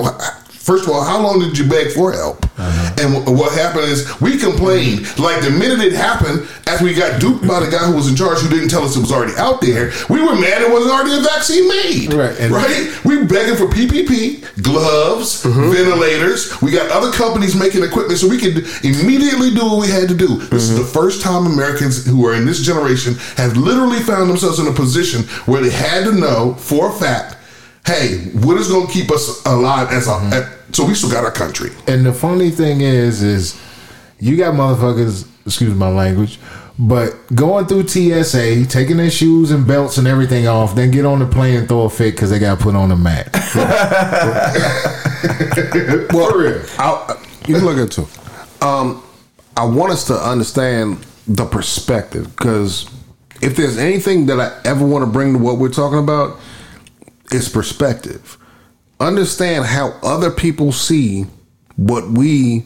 first 0.58 0.84
of 0.84 0.90
all, 0.90 1.02
how 1.02 1.20
long 1.20 1.40
did 1.40 1.56
you 1.56 1.68
beg 1.68 1.92
for 1.92 2.12
help? 2.12 2.44
Uh-huh. 2.58 2.96
And 2.98 3.14
wh- 3.14 3.38
what 3.38 3.52
happened 3.52 3.84
is 3.84 4.20
we 4.20 4.36
complained 4.38 5.06
like 5.18 5.42
the 5.42 5.50
minute 5.50 5.80
it 5.80 5.92
happened, 5.92 6.48
after 6.66 6.84
we 6.84 6.94
got 6.94 7.20
duped 7.20 7.46
by 7.46 7.60
the 7.60 7.70
guy 7.70 7.86
who 7.86 7.94
was 7.94 8.08
in 8.08 8.16
charge 8.16 8.38
who 8.40 8.48
didn't 8.48 8.68
tell 8.68 8.82
us 8.84 8.96
it 8.96 9.00
was 9.00 9.12
already 9.12 9.34
out 9.36 9.60
there. 9.60 9.92
We 10.10 10.20
were 10.20 10.34
mad 10.34 10.62
it 10.62 10.70
wasn't 10.70 10.92
already 10.92 11.16
a 11.16 11.22
vaccine 11.22 11.68
made. 11.68 12.12
Right, 12.12 12.38
and- 12.38 12.52
right. 12.52 13.04
We 13.04 13.24
begging 13.24 13.56
for 13.56 13.66
PPP, 13.66 14.62
gloves, 14.62 15.44
uh-huh. 15.44 15.70
ventilators. 15.70 16.60
We 16.60 16.70
got 16.72 16.90
other 16.90 17.12
companies 17.12 17.54
making 17.54 17.84
equipment 17.84 18.18
so 18.18 18.28
we 18.28 18.38
could 18.38 18.66
immediately 18.84 19.54
do 19.54 19.64
what 19.64 19.80
we 19.80 19.88
had 19.88 20.08
to 20.08 20.14
do. 20.14 20.38
This 20.48 20.64
is 20.64 20.72
uh-huh. 20.72 20.82
the 20.82 20.88
first 20.88 21.22
time 21.22 21.46
Americans 21.46 22.04
who 22.06 22.26
are 22.26 22.34
in 22.34 22.44
this 22.44 22.60
generation 22.60 23.14
have 23.36 23.56
literally 23.56 24.00
found 24.00 24.28
themselves 24.28 24.58
in 24.58 24.66
a 24.66 24.72
position 24.72 25.22
where 25.46 25.62
they 25.62 25.70
had 25.70 26.04
to 26.04 26.12
know 26.12 26.54
for 26.54 26.90
a 26.90 26.92
fact, 26.92 27.36
hey, 27.86 28.18
what 28.42 28.56
is 28.58 28.68
going 28.68 28.86
to 28.86 28.92
keep 28.92 29.10
us 29.10 29.44
alive 29.46 29.88
as 29.90 30.08
a 30.08 30.12
at- 30.32 30.74
so 30.74 30.84
we 30.84 30.94
still 30.94 31.10
got 31.10 31.24
our 31.24 31.30
country. 31.30 31.70
And 31.86 32.04
the 32.04 32.12
funny 32.12 32.50
thing 32.50 32.82
is, 32.82 33.22
is 33.22 33.60
you 34.20 34.36
got 34.36 34.54
motherfuckers, 34.54 35.26
excuse 35.46 35.74
my 35.74 35.88
language, 35.88 36.38
but 36.78 37.14
going 37.34 37.66
through 37.66 37.88
TSA, 37.88 38.66
taking 38.66 38.98
their 38.98 39.10
shoes 39.10 39.50
and 39.50 39.66
belts 39.66 39.96
and 39.98 40.06
everything 40.06 40.46
off, 40.46 40.74
then 40.74 40.90
get 40.90 41.06
on 41.06 41.20
the 41.20 41.26
plane 41.26 41.56
and 41.56 41.66
throw 41.68 41.84
a 41.84 41.90
fit 41.90 42.12
because 42.14 42.30
they 42.30 42.38
got 42.38 42.60
put 42.60 42.74
on 42.76 42.90
a 42.92 42.96
mat. 42.96 43.30
Well, 46.12 46.64
I, 46.78 47.16
you 47.46 47.54
can 47.56 47.64
look 47.64 47.78
into. 47.78 48.02
Um, 48.64 49.02
I 49.56 49.64
want 49.64 49.92
us 49.92 50.04
to 50.06 50.14
understand 50.14 51.04
the 51.26 51.44
perspective 51.44 52.34
because 52.36 52.88
if 53.42 53.56
there's 53.56 53.78
anything 53.78 54.26
that 54.26 54.38
I 54.40 54.56
ever 54.68 54.86
want 54.86 55.04
to 55.04 55.10
bring 55.10 55.32
to 55.32 55.38
what 55.38 55.58
we're 55.58 55.68
talking 55.70 55.98
about, 55.98 56.38
it's 57.32 57.48
perspective. 57.48 58.36
Understand 59.00 59.66
how 59.66 59.98
other 60.02 60.30
people 60.30 60.72
see 60.72 61.26
what 61.76 62.08
we 62.08 62.64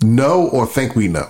know 0.00 0.48
or 0.48 0.66
think 0.66 0.94
we 0.94 1.08
know 1.08 1.28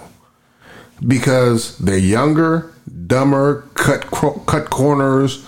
because 1.06 1.78
they're 1.78 1.96
younger, 1.96 2.72
dumber, 3.06 3.62
cut 3.74 4.06
cut 4.10 4.70
corners, 4.70 5.46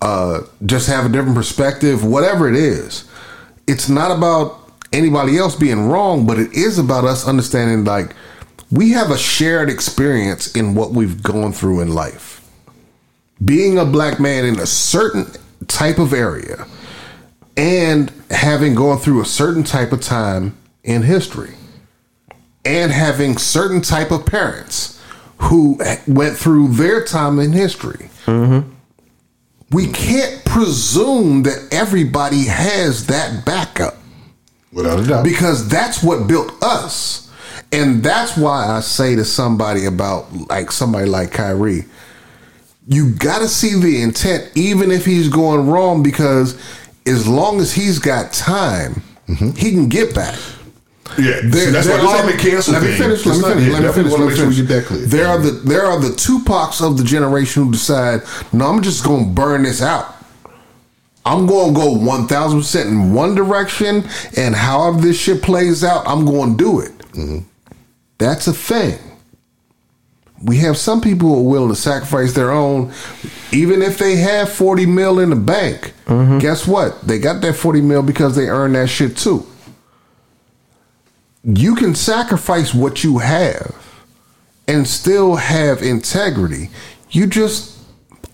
uh, 0.00 0.40
just 0.64 0.88
have 0.88 1.06
a 1.06 1.08
different 1.08 1.36
perspective. 1.36 2.04
Whatever 2.04 2.48
it 2.48 2.56
is, 2.56 3.08
it's 3.66 3.88
not 3.88 4.16
about 4.16 4.70
anybody 4.92 5.36
else 5.36 5.54
being 5.54 5.88
wrong, 5.88 6.26
but 6.26 6.38
it 6.38 6.52
is 6.52 6.78
about 6.78 7.04
us 7.04 7.26
understanding 7.26 7.84
like 7.84 8.14
we 8.70 8.90
have 8.92 9.10
a 9.10 9.18
shared 9.18 9.68
experience 9.68 10.54
in 10.54 10.74
what 10.74 10.92
we've 10.92 11.22
gone 11.22 11.52
through 11.52 11.80
in 11.80 11.94
life. 11.94 12.42
Being 13.44 13.78
a 13.78 13.84
black 13.84 14.18
man 14.18 14.44
in 14.44 14.58
a 14.58 14.66
certain 14.66 15.26
type 15.68 15.98
of 15.98 16.12
area 16.12 16.66
and 17.56 18.12
having 18.30 18.74
gone 18.74 18.98
through 18.98 19.20
a 19.20 19.24
certain 19.24 19.64
type 19.64 19.92
of 19.92 20.00
time 20.00 20.56
in 20.84 21.02
history 21.02 21.54
and 22.64 22.92
having 22.92 23.38
certain 23.38 23.80
type 23.80 24.10
of 24.10 24.26
parents 24.26 25.00
who 25.38 25.78
went 26.06 26.36
through 26.36 26.68
their 26.68 27.04
time 27.04 27.38
in 27.38 27.52
history. 27.52 28.08
We 29.70 29.88
can't 29.88 30.44
presume 30.44 31.42
that 31.42 31.68
everybody 31.72 32.44
has 32.44 33.06
that 33.06 33.44
backup 33.44 33.96
Without 34.72 35.00
a 35.00 35.06
doubt. 35.06 35.24
because 35.24 35.68
that's 35.68 36.02
what 36.02 36.26
built 36.28 36.52
us. 36.62 37.30
And 37.72 38.02
that's 38.02 38.36
why 38.36 38.66
I 38.68 38.80
say 38.80 39.16
to 39.16 39.24
somebody 39.24 39.86
about 39.86 40.32
like 40.48 40.70
somebody 40.70 41.06
like 41.06 41.32
Kyrie, 41.32 41.84
you 42.86 43.10
got 43.14 43.40
to 43.40 43.48
see 43.48 43.78
the 43.78 44.02
intent, 44.02 44.50
even 44.54 44.90
if 44.90 45.04
he's 45.04 45.28
going 45.28 45.68
wrong, 45.68 46.02
because 46.02 46.60
as 47.06 47.26
long 47.26 47.60
as 47.60 47.72
he's 47.72 47.98
got 47.98 48.32
time, 48.32 49.02
he 49.56 49.72
can 49.72 49.88
get 49.88 50.14
back. 50.14 50.38
Yeah, 51.18 51.40
see, 51.40 51.70
that's 51.70 51.88
why 51.88 51.96
this 51.98 52.20
ain't 52.20 52.34
a 52.34 52.36
cancel 52.36 52.74
Let 52.74 52.82
me 52.82 52.92
finish. 52.96 53.24
Let 53.24 53.36
me 53.36 53.42
finish. 53.42 53.72
Let 53.72 53.82
me 53.82 53.92
finish. 53.92 54.12
Let 54.12 54.20
me 54.20 54.26
make 54.26 54.36
sure 54.36 54.50
finish. 54.50 54.68
that 54.68 54.84
clear. 54.84 55.06
There 55.06 55.26
are 55.26 55.38
the 55.38 55.50
there 55.50 55.86
are 55.86 56.00
the 56.00 56.08
Tupacs 56.08 56.86
of 56.86 56.98
the 56.98 57.04
generation 57.04 57.64
who 57.64 57.72
decide, 57.72 58.22
no, 58.52 58.66
I'm 58.66 58.82
just 58.82 59.04
going 59.04 59.26
to 59.26 59.30
burn 59.30 59.62
this 59.62 59.80
out. 59.80 60.14
I'm 61.24 61.46
going 61.46 61.74
to 61.74 61.80
go 61.80 61.92
one 61.92 62.26
thousand 62.26 62.60
percent 62.60 62.88
in 62.88 63.14
one 63.14 63.34
direction, 63.34 64.04
and 64.36 64.54
however 64.54 65.00
this 65.00 65.18
shit 65.18 65.42
plays 65.42 65.82
out, 65.84 66.06
I'm 66.06 66.24
going 66.24 66.56
to 66.56 66.64
do 66.64 66.80
it. 66.80 66.98
Mm-hmm. 67.12 67.38
That's 68.18 68.46
a 68.46 68.52
thing. 68.52 68.98
We 70.42 70.58
have 70.58 70.76
some 70.76 71.00
people 71.00 71.28
who 71.28 71.38
are 71.38 71.50
willing 71.50 71.70
to 71.70 71.74
sacrifice 71.74 72.34
their 72.34 72.50
own, 72.50 72.92
even 73.52 73.82
if 73.82 73.98
they 73.98 74.16
have 74.16 74.52
40 74.52 74.86
mil 74.86 75.18
in 75.18 75.30
the 75.30 75.36
bank. 75.36 75.94
Mm-hmm. 76.06 76.38
Guess 76.38 76.66
what? 76.66 77.00
They 77.02 77.18
got 77.18 77.40
that 77.42 77.54
40 77.54 77.80
mil 77.80 78.02
because 78.02 78.36
they 78.36 78.48
earned 78.48 78.74
that 78.74 78.88
shit 78.88 79.16
too. 79.16 79.46
You 81.42 81.74
can 81.74 81.94
sacrifice 81.94 82.74
what 82.74 83.02
you 83.02 83.18
have 83.18 83.74
and 84.68 84.86
still 84.86 85.36
have 85.36 85.82
integrity. 85.82 86.70
You 87.10 87.26
just 87.26 87.76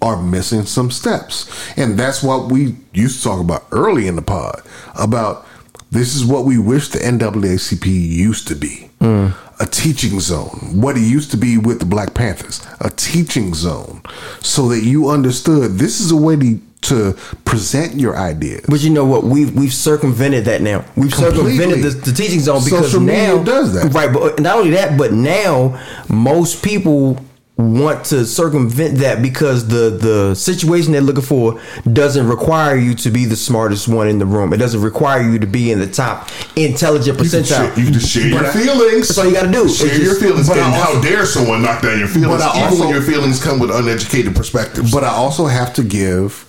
are 0.02 0.20
missing 0.20 0.64
some 0.64 0.90
steps. 0.90 1.48
And 1.76 1.98
that's 1.98 2.22
what 2.22 2.50
we 2.50 2.76
used 2.92 3.18
to 3.18 3.28
talk 3.28 3.40
about 3.40 3.64
early 3.70 4.08
in 4.08 4.16
the 4.16 4.22
pod 4.22 4.62
about 4.98 5.46
this 5.90 6.14
is 6.14 6.24
what 6.24 6.44
we 6.44 6.58
wish 6.58 6.88
the 6.88 6.98
NAACP 6.98 7.86
used 7.86 8.48
to 8.48 8.54
be. 8.54 8.90
Mm. 9.00 9.34
A 9.60 9.66
teaching 9.66 10.18
zone. 10.20 10.80
What 10.80 10.96
it 10.96 11.02
used 11.02 11.30
to 11.32 11.36
be 11.36 11.58
with 11.58 11.78
the 11.78 11.84
Black 11.84 12.14
Panthers. 12.14 12.66
A 12.80 12.90
teaching 12.90 13.54
zone. 13.54 14.02
So 14.40 14.68
that 14.68 14.80
you 14.82 15.08
understood 15.10 15.72
this 15.72 16.00
is 16.00 16.10
a 16.10 16.16
way 16.16 16.36
to, 16.36 16.60
to 16.82 17.12
present 17.44 17.94
your 17.94 18.16
ideas. 18.16 18.64
But 18.68 18.82
you 18.82 18.90
know 18.90 19.04
what? 19.04 19.24
We've 19.24 19.54
we've 19.54 19.72
circumvented 19.72 20.44
that 20.46 20.62
now. 20.62 20.84
We've 20.96 21.12
Completely. 21.12 21.56
circumvented 21.56 21.82
the, 21.82 22.10
the 22.10 22.16
teaching 22.16 22.40
zone 22.40 22.64
because 22.64 22.86
Social 22.86 23.00
now 23.00 23.42
does 23.42 23.72
that. 23.74 23.92
Right, 23.92 24.12
but 24.12 24.40
not 24.40 24.58
only 24.58 24.70
that, 24.72 24.98
but 24.98 25.12
now 25.12 25.80
most 26.08 26.64
people 26.64 27.18
want 27.62 28.04
to 28.06 28.24
circumvent 28.26 28.98
that 28.98 29.22
because 29.22 29.68
the 29.68 29.90
the 29.90 30.34
situation 30.34 30.92
they're 30.92 31.00
looking 31.00 31.22
for 31.22 31.60
doesn't 31.92 32.26
require 32.26 32.76
you 32.76 32.94
to 32.96 33.10
be 33.10 33.24
the 33.24 33.36
smartest 33.36 33.88
one 33.88 34.08
in 34.08 34.18
the 34.18 34.26
room. 34.26 34.52
It 34.52 34.56
doesn't 34.58 34.80
require 34.82 35.22
you 35.22 35.38
to 35.38 35.46
be 35.46 35.70
in 35.70 35.78
the 35.78 35.86
top 35.86 36.28
intelligent 36.56 37.18
You 37.18 37.28
can, 37.30 37.40
percentile. 37.42 37.46
share, 37.46 37.78
you 37.78 37.84
can 37.84 37.92
just 37.94 38.08
share 38.10 38.26
your 38.28 38.40
But 38.42 38.48
I- 38.48 38.52
feelings. 38.52 39.08
That's 39.08 39.18
all 39.18 39.26
you 39.26 39.32
gotta 39.32 39.50
do. 39.52 39.68
Share 39.68 39.88
It's 39.88 39.98
your 39.98 40.14
feelings. 40.16 40.48
but 40.48 40.58
And 40.58 40.66
I 40.66 40.78
how 40.78 41.00
dare 41.00 41.24
someone 41.26 41.62
knock 41.62 41.82
down 41.82 41.98
your 41.98 42.08
feelings, 42.08 42.40
But 42.40 42.54
I 42.56 42.64
also- 42.68 42.88
your 42.90 43.02
feelings 43.02 43.42
come 43.42 43.58
with 43.58 43.70
uneducated 43.70 44.34
perspectives. 44.34 44.90
But 44.90 45.04
I 45.04 45.08
also 45.10 45.46
have 45.46 45.72
to 45.74 45.82
give 45.82 46.44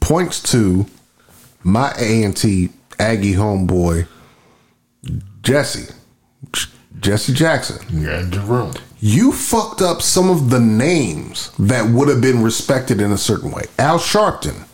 points 0.00 0.40
to 0.52 0.86
my 1.64 1.92
A 1.98 2.22
and 2.22 2.36
T 2.36 2.70
Aggie 2.98 3.34
homeboy 3.34 4.06
Jesse 5.42 5.92
Jesse 7.06 7.32
Jackson. 7.32 7.78
yeah, 8.02 8.26
Jerome. 8.28 8.74
You 8.98 9.30
fucked 9.30 9.80
up 9.80 10.02
some 10.02 10.28
of 10.28 10.50
the 10.50 10.58
names 10.58 11.52
that 11.56 11.88
would 11.88 12.08
have 12.08 12.20
been 12.20 12.42
respected 12.42 13.00
in 13.00 13.12
a 13.12 13.16
certain 13.18 13.52
way. 13.52 13.66
Al 13.78 14.00
Sharpton. 14.00 14.66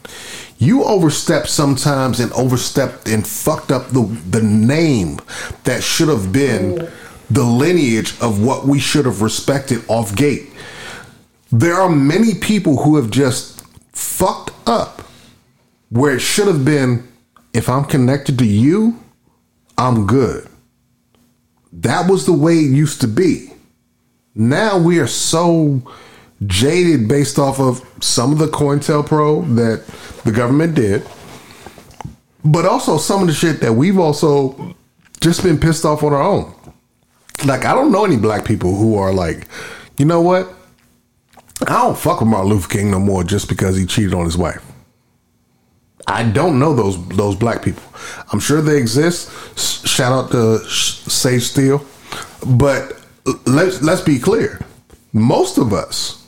You 0.56 0.82
overstepped 0.84 1.48
sometimes 1.48 2.20
and 2.20 2.32
overstepped 2.32 3.06
and 3.06 3.26
fucked 3.26 3.70
up 3.70 3.88
the 3.88 4.04
the 4.30 4.42
name 4.42 5.18
that 5.64 5.82
should 5.82 6.08
have 6.08 6.32
been 6.32 6.88
the 7.28 7.42
lineage 7.42 8.18
of 8.20 8.42
what 8.42 8.64
we 8.64 8.78
should 8.78 9.04
have 9.04 9.20
respected 9.20 9.84
off 9.88 10.14
gate. 10.16 10.50
There 11.50 11.74
are 11.74 11.90
many 11.90 12.32
people 12.34 12.78
who 12.84 12.96
have 12.96 13.10
just 13.10 13.62
fucked 13.92 14.52
up 14.66 15.02
where 15.90 16.14
it 16.14 16.20
should 16.20 16.46
have 16.46 16.64
been 16.64 17.06
if 17.52 17.68
I'm 17.68 17.84
connected 17.84 18.38
to 18.38 18.46
you, 18.46 18.98
I'm 19.76 20.06
good. 20.06 20.48
That 21.72 22.10
was 22.10 22.26
the 22.26 22.32
way 22.32 22.54
it 22.54 22.70
used 22.70 23.00
to 23.00 23.08
be. 23.08 23.52
Now 24.34 24.78
we 24.78 24.98
are 24.98 25.06
so 25.06 25.82
jaded 26.46 27.08
based 27.08 27.38
off 27.38 27.60
of 27.60 27.86
some 28.02 28.32
of 28.32 28.38
the 28.38 28.46
COINTELPRO 28.46 29.54
that 29.56 29.86
the 30.24 30.32
government 30.32 30.74
did, 30.74 31.06
but 32.44 32.64
also 32.64 32.98
some 32.98 33.22
of 33.22 33.28
the 33.28 33.34
shit 33.34 33.60
that 33.60 33.72
we've 33.72 33.98
also 33.98 34.74
just 35.20 35.42
been 35.42 35.58
pissed 35.58 35.84
off 35.84 36.02
on 36.02 36.12
our 36.12 36.22
own. 36.22 36.52
Like, 37.46 37.64
I 37.64 37.74
don't 37.74 37.92
know 37.92 38.04
any 38.04 38.16
black 38.16 38.44
people 38.44 38.76
who 38.76 38.96
are 38.96 39.12
like, 39.12 39.46
you 39.98 40.04
know 40.04 40.20
what? 40.20 40.52
I 41.62 41.82
don't 41.82 41.96
fuck 41.96 42.20
with 42.20 42.28
Martin 42.28 42.50
Luther 42.50 42.68
King 42.68 42.90
no 42.90 42.98
more 42.98 43.22
just 43.22 43.48
because 43.48 43.76
he 43.76 43.86
cheated 43.86 44.14
on 44.14 44.24
his 44.24 44.36
wife. 44.36 44.64
I 46.06 46.24
don't 46.24 46.58
know 46.58 46.74
those 46.74 47.06
those 47.08 47.36
black 47.36 47.62
people. 47.62 47.82
I'm 48.32 48.40
sure 48.40 48.60
they 48.60 48.76
exist. 48.76 49.30
Shout 49.86 50.12
out 50.12 50.30
to 50.32 50.58
Sage 50.68 51.42
Steele, 51.42 51.84
but 52.46 52.98
let's 53.46 53.82
let's 53.82 54.00
be 54.00 54.18
clear. 54.18 54.60
Most 55.12 55.58
of 55.58 55.72
us 55.72 56.26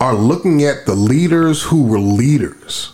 are 0.00 0.14
looking 0.14 0.64
at 0.64 0.86
the 0.86 0.94
leaders 0.94 1.62
who 1.62 1.84
were 1.84 2.00
leaders 2.00 2.92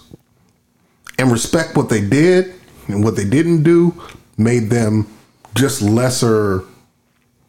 and 1.18 1.30
respect 1.30 1.76
what 1.76 1.88
they 1.88 2.00
did 2.00 2.54
and 2.88 3.02
what 3.04 3.16
they 3.16 3.24
didn't 3.24 3.62
do 3.62 3.94
made 4.36 4.68
them 4.70 5.06
just 5.54 5.80
lesser 5.80 6.64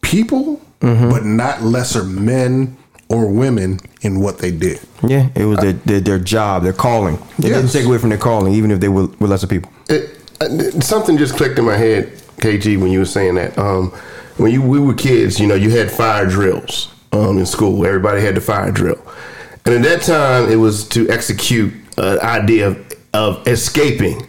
people, 0.02 0.62
mm-hmm. 0.80 1.10
but 1.10 1.26
not 1.26 1.62
lesser 1.64 2.04
men 2.04 2.78
or 3.10 3.28
women 3.28 3.80
in 4.02 4.20
what 4.20 4.40
they 4.40 4.52
did. 4.52 4.80
Yeah, 5.04 5.30
it 5.36 5.46
was 5.46 5.60
their, 5.60 5.74
their 5.74 6.00
their 6.00 6.20
job, 6.20 6.64
their 6.64 6.74
calling. 6.74 7.16
It 7.38 7.44
didn't 7.44 7.70
take 7.70 7.86
away 7.86 7.98
from 7.98 8.10
their 8.10 8.18
calling, 8.18 8.54
even 8.54 8.72
if 8.72 8.80
they 8.80 8.90
were, 8.90 9.08
were 9.20 9.28
lesser 9.28 9.48
people. 9.48 9.72
It, 9.90 10.20
uh, 10.42 10.50
something 10.82 11.18
just 11.18 11.36
clicked 11.36 11.58
in 11.58 11.66
my 11.66 11.78
head, 11.78 12.10
KG, 12.38 12.80
when 12.80 12.92
you 12.92 13.00
were 13.00 13.06
saying 13.06 13.36
that. 13.36 13.58
Um, 13.58 13.92
when 14.38 14.52
you 14.52 14.62
we 14.62 14.80
were 14.80 14.94
kids, 14.94 15.40
you 15.40 15.48
know, 15.48 15.56
you 15.56 15.72
had 15.72 15.92
fire 15.92 16.26
drills 16.26 16.94
um, 17.12 17.38
in 17.38 17.46
school. 17.46 17.86
Everybody 17.86 18.22
had 18.22 18.36
the 18.36 18.42
fire 18.42 18.72
drill, 18.72 19.02
and 19.66 19.76
at 19.76 19.84
that 19.84 20.02
time, 20.02 20.52
it 20.52 20.58
was 20.58 20.88
to 20.90 21.10
execute 21.10 21.74
an 21.98 22.20
idea 22.20 22.68
of, 22.68 22.94
of 23.14 23.48
escaping 23.48 24.28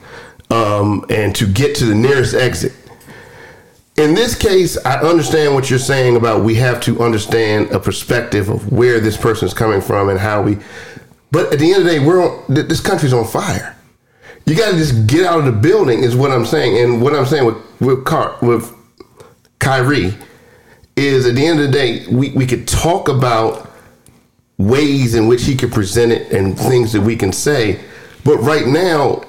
um, 0.50 1.04
and 1.10 1.34
to 1.36 1.46
get 1.46 1.76
to 1.76 1.84
the 1.84 1.94
nearest 1.94 2.34
exit. 2.34 2.72
In 3.98 4.14
this 4.14 4.36
case, 4.36 4.78
I 4.86 5.00
understand 5.00 5.54
what 5.54 5.70
you're 5.70 5.78
saying 5.80 6.14
about 6.14 6.44
we 6.44 6.54
have 6.54 6.80
to 6.82 7.00
understand 7.02 7.72
a 7.72 7.80
perspective 7.80 8.48
of 8.48 8.70
where 8.72 9.00
this 9.00 9.16
person 9.16 9.48
is 9.48 9.52
coming 9.54 9.80
from 9.80 10.08
and 10.08 10.20
how 10.20 10.40
we. 10.40 10.58
But 11.32 11.52
at 11.52 11.58
the 11.58 11.72
end 11.72 11.80
of 11.80 11.84
the 11.84 11.90
day, 11.90 11.98
we're 11.98 12.22
on, 12.22 12.44
this 12.48 12.80
country's 12.80 13.12
on 13.12 13.26
fire. 13.26 13.76
You 14.46 14.54
got 14.54 14.70
to 14.70 14.76
just 14.76 15.08
get 15.08 15.26
out 15.26 15.40
of 15.40 15.46
the 15.46 15.52
building, 15.52 16.04
is 16.04 16.14
what 16.14 16.30
I'm 16.30 16.46
saying. 16.46 16.78
And 16.78 17.02
what 17.02 17.12
I'm 17.12 17.26
saying 17.26 17.44
with 17.44 17.56
with 17.80 18.04
Car- 18.04 18.36
with 18.40 18.72
Kyrie 19.58 20.14
is 20.94 21.26
at 21.26 21.34
the 21.34 21.44
end 21.44 21.58
of 21.58 21.66
the 21.66 21.72
day, 21.72 22.06
we, 22.06 22.30
we 22.30 22.46
could 22.46 22.68
talk 22.68 23.08
about 23.08 23.68
ways 24.58 25.16
in 25.16 25.26
which 25.26 25.44
he 25.44 25.56
could 25.56 25.72
present 25.72 26.12
it 26.12 26.32
and 26.32 26.56
things 26.56 26.92
that 26.92 27.00
we 27.00 27.16
can 27.16 27.32
say. 27.32 27.80
But 28.24 28.38
right 28.38 28.66
now, 28.66 29.24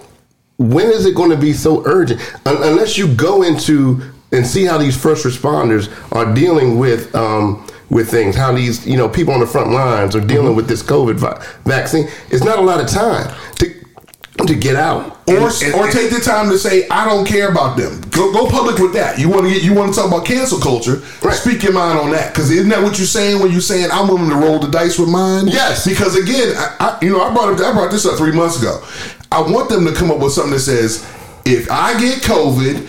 when 0.57 0.91
is 0.91 1.07
it 1.07 1.15
going 1.15 1.31
to 1.31 1.37
be 1.37 1.53
so 1.53 1.83
urgent? 1.87 2.21
Un- 2.45 2.61
unless 2.61 2.99
you 2.99 3.13
go 3.15 3.41
into 3.41 4.01
and 4.31 4.45
see 4.45 4.65
how 4.65 4.77
these 4.77 4.95
first 4.99 5.25
responders 5.25 5.89
are 6.11 6.33
dealing 6.33 6.77
with 6.77 7.13
um, 7.15 7.65
with 7.89 8.09
things, 8.11 8.35
how 8.35 8.53
these 8.53 8.85
you 8.87 8.97
know 8.97 9.09
people 9.09 9.33
on 9.33 9.39
the 9.39 9.47
front 9.47 9.71
lines 9.71 10.15
are 10.15 10.21
dealing 10.25 10.55
with 10.55 10.67
this 10.67 10.83
COVID 10.83 11.15
vi- 11.15 11.45
vaccine. 11.65 12.07
It's 12.29 12.43
not 12.43 12.59
a 12.59 12.61
lot 12.61 12.79
of 12.79 12.87
time 12.87 13.33
to 13.55 13.73
to 14.47 14.55
get 14.55 14.75
out. 14.77 15.17
Or, 15.27 15.35
And- 15.63 15.73
or 15.75 15.83
and- 15.85 15.91
take 15.91 16.11
the 16.11 16.19
time 16.21 16.49
to 16.49 16.57
say 16.57 16.87
I 16.89 17.03
don't 17.05 17.25
care 17.25 17.49
about 17.49 17.75
them. 17.77 17.99
Go 18.11 18.31
go 18.31 18.47
public 18.49 18.77
with 18.77 18.93
that. 18.93 19.19
You 19.19 19.27
want 19.29 19.43
to 19.47 19.49
get 19.53 19.63
you 19.63 19.73
want 19.73 19.93
to 19.93 19.99
talk 19.99 20.07
about 20.11 20.25
cancel 20.25 20.59
culture. 20.59 21.01
Right. 21.23 21.35
Speak 21.35 21.63
your 21.63 21.73
mind 21.73 21.99
on 21.99 22.11
that 22.11 22.31
because 22.33 22.49
isn't 22.51 22.69
that 22.69 22.81
what 22.83 22.97
you're 22.99 23.07
saying 23.07 23.41
when 23.41 23.51
you're 23.51 23.59
saying 23.61 23.89
I'm 23.91 24.07
willing 24.07 24.29
to 24.29 24.35
roll 24.35 24.59
the 24.59 24.69
dice 24.69 24.97
with 24.99 25.09
mine? 25.09 25.47
Yes. 25.47 25.85
Because 25.87 26.15
again, 26.15 26.53
I, 26.55 26.75
I 26.79 26.97
you 27.05 27.09
know 27.11 27.21
I 27.21 27.33
brought 27.33 27.53
up, 27.53 27.59
I 27.59 27.73
brought 27.73 27.91
this 27.91 28.05
up 28.05 28.17
three 28.17 28.31
months 28.31 28.59
ago. 28.59 28.81
I 29.31 29.41
want 29.41 29.69
them 29.69 29.85
to 29.85 29.93
come 29.93 30.09
up 30.11 30.19
with 30.19 30.31
something 30.33 30.53
that 30.53 30.59
says 30.59 31.03
if 31.45 31.69
I 31.71 31.99
get 31.99 32.21
COVID, 32.21 32.87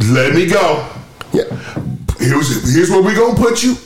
let 0.00 0.34
me 0.34 0.46
go. 0.46 0.88
Yeah. 1.32 1.44
Here's 2.18 2.74
here's 2.74 2.90
where 2.90 3.02
we 3.02 3.14
gonna 3.14 3.34
put 3.34 3.62
you. 3.62 3.76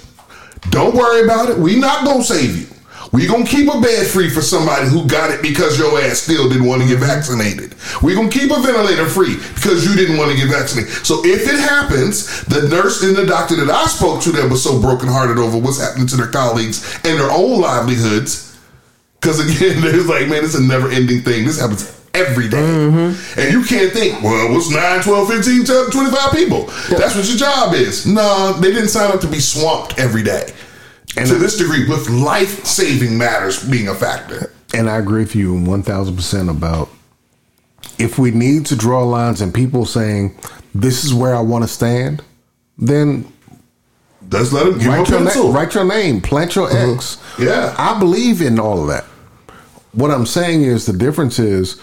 Don't 0.71 0.95
worry 0.95 1.25
about 1.25 1.51
it. 1.51 1.59
We 1.59 1.79
not 1.79 2.05
gonna 2.05 2.25
save 2.25 2.57
you. 2.57 2.67
We 3.13 3.27
gonna 3.27 3.45
keep 3.45 3.73
a 3.73 3.79
bed 3.79 4.07
free 4.07 4.31
for 4.31 4.41
somebody 4.41 4.89
who 4.89 5.07
got 5.07 5.31
it 5.31 5.43
because 5.43 5.79
your 5.79 6.01
ass 6.01 6.21
still 6.21 6.49
didn't 6.49 6.67
want 6.67 6.81
to 6.81 6.89
get 6.89 6.99
vaccinated. 6.99 7.75
We 8.03 8.15
gonna 8.15 8.31
keep 8.31 8.51
a 8.51 8.61
ventilator 8.61 9.07
free 9.07 9.37
because 9.55 9.85
you 9.85 9.95
didn't 9.95 10.17
want 10.17 10.31
to 10.31 10.37
get 10.37 10.49
vaccinated. 10.49 10.93
So 11.05 11.21
if 11.25 11.47
it 11.47 11.59
happens, 11.59 12.45
the 12.45 12.69
nurse 12.69 13.03
and 13.03 13.15
the 13.15 13.27
doctor 13.27 13.57
that 13.57 13.71
I 13.71 13.87
spoke 13.87 14.23
to 14.23 14.33
that 14.33 14.51
was 14.51 14.65
so 14.65 14.81
brokenhearted 14.81 15.39
over 15.39 15.59
what's 15.59 15.81
happening 15.81 16.07
to 16.09 16.17
their 16.17 16.29
colleagues 16.29 16.83
and 17.05 17.19
their 17.19 17.31
own 17.31 17.61
livelihoods, 17.61 18.59
because 19.21 19.41
again, 19.41 19.81
there's 19.83 20.09
like, 20.09 20.29
man, 20.29 20.45
it's 20.45 20.55
a 20.55 20.63
never 20.63 20.91
ending 20.91 21.21
thing. 21.21 21.45
This 21.45 21.61
happens 21.61 22.02
every 22.15 22.49
day. 22.49 22.57
Mm-hmm. 22.57 23.41
And 23.41 23.53
you 23.53 23.65
can't 23.65 23.93
think, 23.93 24.23
well, 24.23 24.53
what's 24.53 24.71
9, 24.71 25.03
12, 25.03 25.29
15, 25.29 25.65
25 25.91 26.33
people? 26.33 26.65
That's 26.91 27.17
what 27.17 27.27
your 27.27 27.37
job 27.37 27.75
is. 27.75 28.07
No, 28.07 28.53
they 28.55 28.73
didn't 28.73 28.89
sign 28.89 29.11
up 29.11 29.21
to 29.21 29.29
be 29.29 29.41
swamped 29.41 29.99
every 29.99 30.23
day. 30.23 30.53
And 31.17 31.27
to 31.29 31.35
this 31.35 31.59
degree, 31.59 31.89
with 31.89 32.09
life 32.09 32.65
saving 32.65 33.19
matters 33.19 33.69
being 33.69 33.89
a 33.89 33.95
factor. 33.95 34.53
And 34.75 34.89
I 34.89 34.99
agree 34.99 35.23
with 35.23 35.37
you 35.37 35.55
1000% 35.55 36.51
about 36.51 36.89
if 37.99 38.19
we 38.19 38.31
need 38.31 38.67
to 38.67 38.77
draw 38.77 39.05
lines 39.05 39.41
and 39.41 39.53
people 39.53 39.85
saying, 39.85 40.39
this 40.75 41.05
is 41.05 41.13
where 41.13 41.35
I 41.35 41.41
want 41.41 41.65
to 41.65 41.69
stand, 41.69 42.23
then 42.79 43.31
Let's 44.31 44.53
let 44.53 44.65
them 44.65 44.79
give 44.79 44.87
write 44.87 45.09
your, 45.09 45.21
na- 45.21 45.51
write 45.51 45.75
your 45.75 45.85
name, 45.85 46.21
plant 46.23 46.55
your 46.55 46.75
X. 46.75 47.23
Yeah. 47.39 47.75
I 47.77 47.99
believe 47.99 48.41
in 48.41 48.59
all 48.59 48.81
of 48.81 48.89
that. 48.89 49.05
What 49.93 50.11
I'm 50.11 50.25
saying 50.25 50.63
is 50.63 50.87
the 50.87 50.95
difference 50.95 51.39
is 51.39 51.79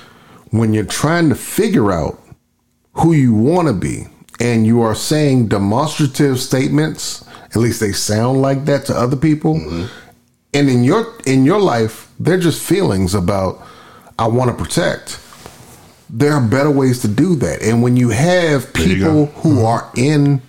when 0.52 0.74
you're 0.74 0.86
trying 0.86 1.30
to 1.30 1.36
figure 1.36 1.92
out 1.92 2.20
who 2.94 3.14
you 3.14 3.34
want 3.34 3.68
to 3.68 3.74
be 3.74 4.08
and 4.40 4.66
you 4.66 4.82
are 4.82 4.96
saying 4.96 5.48
demonstrative 5.48 6.40
statements, 6.40 7.26
at 7.46 7.58
least 7.58 7.80
they 7.80 7.92
sound 7.92 8.42
like 8.42 8.66
that 8.66 8.86
to 8.86 8.94
other 8.94 9.16
people. 9.16 9.56
Mm-hmm. 9.56 9.86
And 10.54 10.70
in 10.70 10.84
your 10.84 11.16
in 11.28 11.46
your 11.46 11.60
life, 11.60 12.12
they're 12.20 12.40
just 12.40 12.64
feelings 12.64 13.14
about 13.14 13.62
I 14.18 14.28
want 14.28 14.50
to 14.50 14.64
protect. 14.64 15.20
There 16.10 16.34
are 16.34 16.42
better 16.42 16.72
ways 16.72 17.02
to 17.02 17.08
do 17.08 17.36
that. 17.36 17.62
And 17.62 17.84
when 17.84 17.96
you 17.96 18.10
have 18.10 18.64
you 18.76 18.86
people 18.86 19.26
go. 19.26 19.32
who 19.42 19.56
mm-hmm. 19.56 19.66
are 19.66 19.92
in 19.96 20.42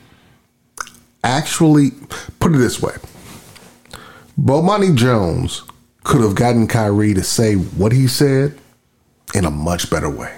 actually 1.23 1.91
put 2.39 2.55
it 2.55 2.59
this 2.59 2.81
way. 2.81 2.95
Bomani 4.41 4.97
Jones 4.97 5.63
could 6.03 6.23
have 6.23 6.35
gotten 6.35 6.67
Kyrie 6.67 7.13
to 7.13 7.23
say 7.23 7.55
what 7.55 7.93
he 7.93 8.07
said 8.07 8.60
in 9.35 9.45
a 9.45 9.51
much 9.51 9.91
better 9.91 10.11
way. 10.11 10.37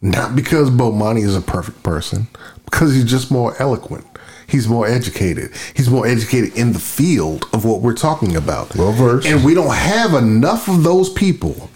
Not 0.00 0.34
because 0.34 0.70
Bomani 0.70 1.22
is 1.22 1.36
a 1.36 1.40
perfect 1.40 1.82
person, 1.82 2.26
because 2.64 2.94
he's 2.94 3.04
just 3.04 3.30
more 3.30 3.54
eloquent. 3.60 4.06
He's 4.48 4.68
more 4.68 4.86
educated. 4.86 5.52
He's 5.74 5.88
more 5.88 6.06
educated 6.06 6.56
in 6.58 6.72
the 6.72 6.78
field 6.78 7.46
of 7.52 7.64
what 7.64 7.80
we're 7.80 7.94
talking 7.94 8.36
about. 8.36 8.74
Well 8.76 8.92
versed. 8.92 9.26
And 9.26 9.44
we 9.44 9.54
don't 9.54 9.74
have 9.74 10.14
enough 10.14 10.68
of 10.68 10.82
those 10.82 11.08
people 11.08 11.70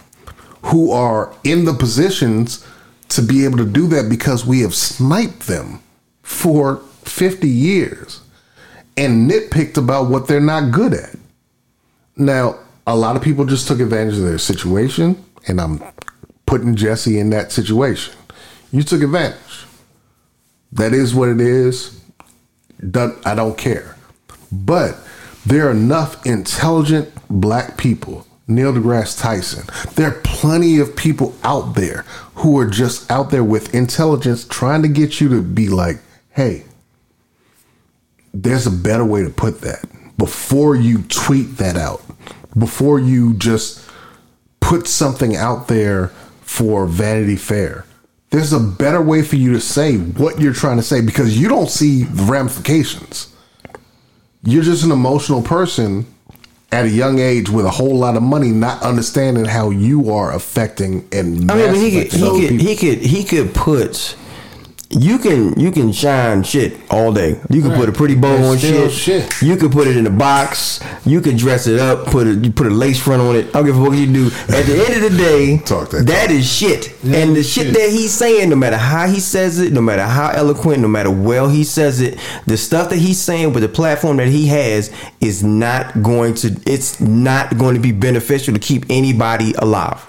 who 0.64 0.90
are 0.90 1.32
in 1.44 1.64
the 1.64 1.72
positions 1.72 2.66
to 3.08 3.22
be 3.22 3.44
able 3.44 3.58
to 3.58 3.66
do 3.66 3.86
that 3.88 4.08
because 4.10 4.44
we 4.44 4.60
have 4.60 4.74
sniped 4.74 5.46
them 5.46 5.80
for 6.22 6.78
50 7.04 7.48
years 7.48 8.20
and 8.96 9.30
nitpicked 9.30 9.76
about 9.76 10.10
what 10.10 10.26
they're 10.26 10.40
not 10.40 10.72
good 10.72 10.92
at. 10.92 11.14
Now, 12.16 12.58
a 12.86 12.96
lot 12.96 13.16
of 13.16 13.22
people 13.22 13.44
just 13.44 13.68
took 13.68 13.80
advantage 13.80 14.16
of 14.16 14.22
their 14.22 14.38
situation, 14.38 15.24
and 15.46 15.60
I'm 15.60 15.82
putting 16.46 16.76
Jesse 16.76 17.18
in 17.18 17.30
that 17.30 17.52
situation. 17.52 18.14
You 18.72 18.82
took 18.82 19.02
advantage. 19.02 19.64
That 20.72 20.92
is 20.92 21.14
what 21.14 21.28
it 21.28 21.40
is. 21.40 22.00
I 22.94 23.34
don't 23.34 23.56
care. 23.56 23.96
But 24.52 24.98
there 25.44 25.68
are 25.68 25.70
enough 25.70 26.24
intelligent 26.26 27.12
black 27.30 27.76
people, 27.76 28.26
Neil 28.48 28.72
deGrasse 28.72 29.20
Tyson. 29.20 29.64
There 29.94 30.08
are 30.08 30.20
plenty 30.22 30.78
of 30.78 30.96
people 30.96 31.34
out 31.42 31.74
there 31.74 32.04
who 32.36 32.58
are 32.58 32.66
just 32.66 33.10
out 33.10 33.30
there 33.30 33.44
with 33.44 33.74
intelligence 33.74 34.44
trying 34.44 34.82
to 34.82 34.88
get 34.88 35.20
you 35.20 35.28
to 35.30 35.42
be 35.42 35.68
like, 35.68 35.98
hey, 36.30 36.64
there's 38.34 38.66
a 38.66 38.70
better 38.70 39.04
way 39.04 39.22
to 39.22 39.30
put 39.30 39.62
that 39.62 39.84
before 40.18 40.76
you 40.76 41.02
tweet 41.04 41.56
that 41.56 41.76
out, 41.76 42.02
before 42.58 42.98
you 42.98 43.34
just 43.34 43.85
put 44.60 44.86
something 44.86 45.36
out 45.36 45.68
there 45.68 46.08
for 46.40 46.86
Vanity 46.86 47.36
Fair. 47.36 47.84
There's 48.30 48.52
a 48.52 48.60
better 48.60 49.00
way 49.00 49.22
for 49.22 49.36
you 49.36 49.52
to 49.52 49.60
say 49.60 49.96
what 49.96 50.40
you're 50.40 50.52
trying 50.52 50.76
to 50.76 50.82
say 50.82 51.00
because 51.00 51.38
you 51.38 51.48
don't 51.48 51.70
see 51.70 52.02
the 52.02 52.24
ramifications. 52.24 53.34
You're 54.42 54.64
just 54.64 54.84
an 54.84 54.90
emotional 54.90 55.42
person 55.42 56.06
at 56.72 56.84
a 56.84 56.88
young 56.88 57.18
age 57.18 57.48
with 57.48 57.64
a 57.64 57.70
whole 57.70 57.96
lot 57.96 58.16
of 58.16 58.22
money, 58.22 58.50
not 58.50 58.82
understanding 58.82 59.44
how 59.44 59.70
you 59.70 60.10
are 60.12 60.32
affecting 60.32 61.08
and 61.12 61.50
I 61.50 61.54
mean, 61.54 61.74
he 61.74 62.02
could, 62.02 62.12
he 62.12 62.48
could, 62.48 62.60
he 62.60 62.76
could, 62.76 62.98
he 62.98 63.24
could 63.24 63.54
put. 63.54 64.16
You 64.88 65.18
can, 65.18 65.58
you 65.58 65.72
can 65.72 65.90
shine 65.90 66.44
shit 66.44 66.78
all 66.90 67.12
day. 67.12 67.40
You 67.50 67.60
can 67.60 67.72
put 67.72 67.88
a 67.88 67.92
pretty 67.92 68.14
bow 68.14 68.36
on 68.50 68.56
shit. 68.58 68.92
shit. 68.92 69.42
You 69.42 69.56
can 69.56 69.68
put 69.70 69.88
it 69.88 69.96
in 69.96 70.06
a 70.06 70.10
box. 70.10 70.80
You 71.04 71.20
can 71.20 71.36
dress 71.36 71.66
it 71.66 71.80
up. 71.80 72.06
Put 72.06 72.28
a, 72.28 72.34
you 72.34 72.52
put 72.52 72.68
a 72.68 72.70
lace 72.70 73.02
front 73.02 73.20
on 73.20 73.34
it. 73.34 73.48
I 73.48 73.50
don't 73.50 73.66
give 73.66 73.76
a 73.76 73.80
fuck 73.80 73.90
what 73.90 73.98
you 73.98 74.12
do. 74.12 74.26
At 74.26 74.64
the 74.64 74.84
end 74.86 75.04
of 75.04 75.10
the 75.10 75.18
day, 75.18 75.58
Talk 75.58 75.90
that 75.90 76.06
that 76.06 76.30
is 76.30 76.50
shit. 76.50 76.94
Yeah, 77.02 77.18
and 77.18 77.34
the 77.34 77.42
shit 77.42 77.66
shit. 77.66 77.74
that 77.74 77.90
he's 77.90 78.12
saying, 78.12 78.48
no 78.48 78.54
matter 78.56 78.76
how 78.76 79.08
he 79.08 79.18
says 79.18 79.58
it, 79.58 79.72
no 79.72 79.80
matter 79.80 80.04
how 80.04 80.30
eloquent, 80.30 80.80
no 80.80 80.88
matter 80.88 81.10
well 81.10 81.48
he 81.48 81.64
says 81.64 82.00
it, 82.00 82.18
the 82.46 82.56
stuff 82.56 82.88
that 82.90 82.98
he's 82.98 83.18
saying 83.20 83.52
with 83.52 83.64
the 83.64 83.68
platform 83.68 84.18
that 84.18 84.28
he 84.28 84.46
has 84.46 84.94
is 85.20 85.42
not 85.42 86.00
going 86.00 86.34
to. 86.34 86.58
It's 86.64 87.00
not 87.00 87.58
going 87.58 87.74
to 87.74 87.80
be 87.80 87.92
beneficial 87.92 88.54
to 88.54 88.60
keep 88.60 88.84
anybody 88.88 89.52
alive. 89.58 90.08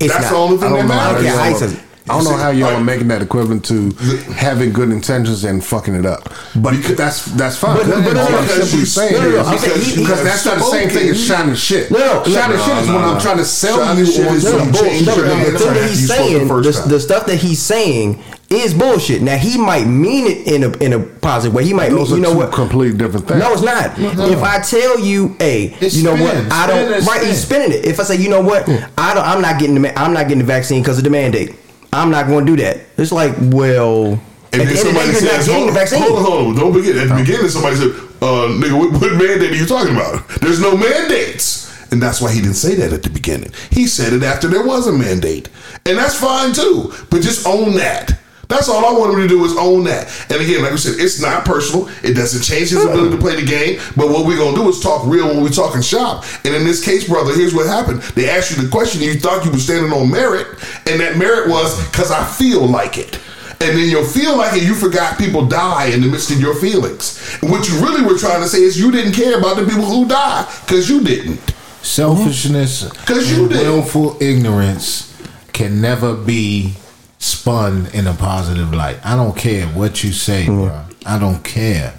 It's 0.00 0.12
That's 0.12 0.24
not. 0.24 0.30
the 0.30 0.36
only 0.36 0.56
thing 0.56 0.72
that 0.72 0.86
know 0.86 0.94
how 0.94 1.10
I 1.10 1.22
don't 1.22 1.60
matters. 1.60 1.87
Care 2.08 2.16
how 2.16 2.22
he 2.22 2.28
y'all- 2.28 2.28
says 2.28 2.30
it. 2.30 2.30
I 2.30 2.32
don't 2.32 2.38
know 2.38 2.42
how 2.42 2.50
y'all 2.72 2.80
are 2.80 2.84
making 2.84 3.08
that 3.08 3.22
equivalent 3.22 3.64
to 3.66 3.90
having 4.32 4.72
good 4.72 4.90
intentions 4.90 5.44
and 5.44 5.64
fucking 5.64 5.94
it 5.94 6.06
up, 6.06 6.28
but 6.56 6.74
that's 6.96 7.24
that's 7.26 7.56
fine. 7.56 7.76
But- 7.76 7.86
but- 7.86 8.04
but 8.04 8.12
no, 8.14 8.20
All 8.22 8.30
no, 8.30 8.38
I'm 8.38 8.44
because 8.44 8.70
simply 8.70 8.86
saying 8.86 9.12
no, 9.14 9.20
no, 9.22 9.30
no, 9.30 9.52
is 9.52 9.60
because, 9.62 9.84
he- 9.86 9.90
he- 9.94 10.00
because 10.02 10.24
that's 10.24 10.44
not 10.46 10.58
the 10.58 10.64
same 10.64 10.88
thing 10.90 11.08
as 11.10 11.24
shining 11.24 11.54
shit. 11.54 11.90
No, 11.90 11.98
no, 11.98 12.24
shining 12.24 12.56
no, 12.56 12.64
shit 12.64 12.76
is 12.78 12.86
no, 12.88 12.94
when 12.94 13.02
no. 13.02 13.14
I'm 13.14 13.20
trying 13.20 13.36
to 13.38 13.44
sell 13.44 13.78
Shining 13.84 14.04
you 14.06 14.12
shit 14.12 14.26
on 14.26 14.36
is 14.36 14.44
No, 14.44 14.50
no, 14.58 14.72
change 14.82 15.06
no, 15.06 15.14
your 15.16 15.26
no, 15.26 15.44
the 15.44 15.50
to 15.52 15.58
thing 15.58 15.74
that 15.74 15.88
he's 15.90 16.04
spoke 16.06 16.18
the 16.18 16.24
saying, 16.24 16.48
first 16.48 16.82
the, 16.84 16.88
the 16.88 17.00
stuff 17.00 17.26
that 17.26 17.36
he's 17.36 17.60
saying 17.60 18.22
is 18.50 18.72
bullshit. 18.72 19.20
Now 19.20 19.36
he 19.36 19.58
might 19.58 19.86
mean 19.86 20.26
it 20.26 20.46
in 20.46 20.64
a 20.64 20.70
in 20.78 20.92
a 20.94 20.98
positive 21.00 21.54
way. 21.54 21.64
He 21.64 21.74
might 21.74 21.92
mean, 21.92 22.06
you 22.06 22.16
know 22.18 22.32
two 22.32 22.38
what? 22.38 22.52
completely 22.52 22.96
different 22.96 23.28
thing. 23.28 23.38
No, 23.40 23.52
it's 23.52 23.60
not. 23.62 23.92
If 23.98 24.42
I 24.42 24.60
tell 24.60 24.98
you, 24.98 25.36
hey, 25.38 25.76
It's 25.80 25.94
you 25.96 26.02
know 26.04 26.12
what? 26.14 26.34
spin. 26.34 26.52
I 26.52 26.66
don't. 26.66 26.90
Right, 26.90 27.02
spin. 27.02 27.26
he's 27.28 27.42
spinning 27.42 27.72
it. 27.72 27.84
If 27.84 28.00
I 28.00 28.04
say, 28.04 28.16
you 28.16 28.30
know 28.30 28.40
what? 28.40 28.66
I 28.96 29.12
don't. 29.12 29.24
I'm 29.26 29.42
not 29.42 29.58
getting 29.60 29.80
the. 29.82 29.98
I'm 29.98 30.14
not 30.14 30.24
getting 30.28 30.38
the 30.38 30.44
vaccine 30.44 30.82
because 30.82 30.96
of 30.96 31.04
the 31.04 31.10
mandate. 31.10 31.54
I'm 31.92 32.10
not 32.10 32.26
going 32.26 32.46
to 32.46 32.56
do 32.56 32.62
that. 32.62 32.78
It's 32.96 33.12
like, 33.12 33.34
well, 33.40 34.20
And 34.52 34.62
at 34.62 34.66
then 34.66 34.66
the 34.66 34.68
end 34.68 34.70
the 34.70 34.76
somebody 34.76 35.06
you're 35.12 35.22
not 35.22 35.30
says, 35.42 35.46
hold, 35.48 35.68
the 35.68 35.72
vaccine. 35.72 36.02
hold 36.02 36.18
on, 36.18 36.24
hold 36.24 36.46
on, 36.48 36.54
don't 36.56 36.72
forget. 36.72 36.96
At 36.96 37.08
the 37.08 37.14
beginning, 37.14 37.48
somebody 37.48 37.76
said, 37.76 37.90
uh, 38.20 38.48
nigga, 38.60 38.78
what, 38.78 38.92
what 39.00 39.12
mandate 39.12 39.52
are 39.52 39.54
you 39.56 39.66
talking 39.66 39.94
about? 39.94 40.26
There's 40.40 40.60
no 40.60 40.76
mandates. 40.76 41.66
And 41.90 42.02
that's 42.02 42.20
why 42.20 42.30
he 42.32 42.42
didn't 42.42 42.56
say 42.56 42.74
that 42.74 42.92
at 42.92 43.02
the 43.02 43.08
beginning. 43.10 43.50
He 43.70 43.86
said 43.86 44.12
it 44.12 44.22
after 44.22 44.46
there 44.48 44.66
was 44.66 44.86
a 44.86 44.92
mandate. 44.92 45.48
And 45.86 45.96
that's 45.96 46.18
fine 46.20 46.52
too. 46.52 46.92
But 47.10 47.22
just 47.22 47.46
own 47.46 47.74
that. 47.76 48.17
That's 48.48 48.68
all 48.68 48.84
I 48.86 48.98
want 48.98 49.12
him 49.12 49.20
to 49.20 49.28
do 49.28 49.44
is 49.44 49.54
own 49.58 49.84
that. 49.84 50.08
And 50.30 50.40
again, 50.40 50.62
like 50.62 50.72
I 50.72 50.76
said, 50.76 50.94
it's 50.98 51.20
not 51.20 51.44
personal. 51.44 51.88
It 52.02 52.14
doesn't 52.14 52.42
change 52.42 52.70
his 52.70 52.82
ability 52.82 53.10
to 53.14 53.20
play 53.20 53.36
the 53.36 53.44
game. 53.46 53.78
But 53.94 54.08
what 54.08 54.24
we're 54.24 54.38
gonna 54.38 54.56
do 54.56 54.68
is 54.70 54.80
talk 54.80 55.02
real 55.06 55.28
when 55.28 55.42
we're 55.42 55.50
talking 55.50 55.82
shop. 55.82 56.24
And 56.44 56.54
in 56.54 56.64
this 56.64 56.82
case, 56.82 57.06
brother, 57.06 57.34
here's 57.34 57.54
what 57.54 57.66
happened. 57.66 58.00
They 58.16 58.30
asked 58.30 58.56
you 58.56 58.62
the 58.62 58.70
question, 58.70 59.02
and 59.02 59.12
you 59.12 59.20
thought 59.20 59.44
you 59.44 59.50
were 59.50 59.58
standing 59.58 59.92
on 59.92 60.10
merit, 60.10 60.46
and 60.86 60.98
that 61.00 61.18
merit 61.18 61.50
was 61.50 61.78
because 61.90 62.10
I 62.10 62.24
feel 62.24 62.66
like 62.66 62.96
it. 62.96 63.18
And 63.60 63.76
then 63.76 63.88
you'll 63.90 64.04
feel 64.04 64.36
like 64.38 64.56
it, 64.56 64.62
you 64.62 64.74
forgot 64.74 65.18
people 65.18 65.44
die 65.44 65.86
in 65.86 66.00
the 66.00 66.06
midst 66.06 66.30
of 66.30 66.40
your 66.40 66.54
feelings. 66.54 67.20
And 67.42 67.50
what 67.50 67.68
you 67.68 67.74
really 67.80 68.02
were 68.02 68.16
trying 68.16 68.40
to 68.40 68.48
say 68.48 68.62
is 68.62 68.78
you 68.80 68.90
didn't 68.92 69.12
care 69.12 69.38
about 69.38 69.56
the 69.56 69.64
people 69.66 69.84
who 69.84 70.06
die 70.08 70.46
because 70.64 70.88
you 70.88 71.02
didn't. 71.02 71.40
Selfishness 71.82 72.88
'Cause 73.04 73.30
you 73.30 73.42
and 73.42 73.50
did. 73.50 73.60
willful 73.66 74.16
ignorance 74.20 75.12
can 75.52 75.80
never 75.80 76.14
be 76.14 76.74
spun 77.18 77.86
in 77.92 78.06
a 78.06 78.14
positive 78.14 78.72
light. 78.72 78.98
I 79.04 79.16
don't 79.16 79.36
care 79.36 79.66
what 79.68 80.02
you 80.04 80.12
say, 80.12 80.46
bro. 80.46 80.84
I 81.06 81.18
don't 81.18 81.42
care. 81.42 81.94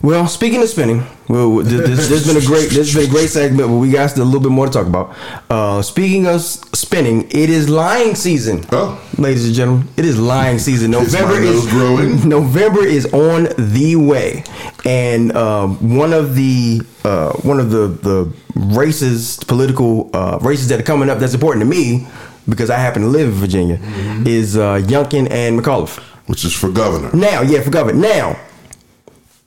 Well, 0.00 0.28
speaking 0.28 0.62
of 0.62 0.68
spinning, 0.68 1.04
well, 1.28 1.56
this, 1.56 2.08
has 2.08 2.26
been 2.26 2.36
a 2.36 2.46
great, 2.46 2.70
this 2.70 2.92
has 2.92 2.94
been 2.94 3.08
a 3.08 3.10
great 3.10 3.28
segment, 3.30 3.68
but 3.68 3.76
we 3.76 3.90
got 3.90 4.16
a 4.16 4.22
little 4.24 4.40
bit 4.40 4.50
more 4.52 4.66
to 4.66 4.72
talk 4.72 4.86
about. 4.86 5.16
Uh, 5.50 5.82
speaking 5.82 6.26
of 6.26 6.40
spinning, 6.40 7.24
it 7.30 7.50
is 7.50 7.68
lying 7.68 8.14
season, 8.14 8.64
Oh. 8.70 9.00
ladies 9.18 9.44
and 9.46 9.54
gentlemen. 9.54 9.88
It 9.96 10.04
is 10.04 10.20
lying 10.20 10.58
season. 10.60 10.92
November 10.92 11.34
is 11.40 11.66
growing? 11.68 12.28
November 12.28 12.84
is 12.84 13.12
on 13.12 13.48
the 13.58 13.96
way, 13.96 14.44
and 14.84 15.36
um, 15.36 15.96
one 15.96 16.12
of 16.12 16.36
the 16.36 16.82
uh, 17.04 17.32
one 17.42 17.58
of 17.58 17.70
the 17.70 17.88
the 17.88 18.32
races, 18.54 19.38
political 19.48 20.10
uh, 20.14 20.38
races 20.40 20.68
that 20.68 20.78
are 20.78 20.84
coming 20.84 21.10
up 21.10 21.18
that's 21.18 21.34
important 21.34 21.62
to 21.62 21.68
me 21.68 22.06
because 22.48 22.70
I 22.70 22.76
happen 22.78 23.02
to 23.02 23.08
live 23.08 23.28
in 23.28 23.34
Virginia 23.34 23.76
Mm-hmm. 23.78 24.26
is 24.26 24.56
uh, 24.56 24.74
Youngkin 24.82 25.30
and 25.30 25.58
McAuliffe. 25.60 25.98
Which 26.26 26.44
is 26.44 26.54
for 26.54 26.70
governor. 26.70 27.10
Now, 27.12 27.42
yeah, 27.42 27.60
for 27.62 27.70
governor. 27.70 27.98
Now, 28.00 28.38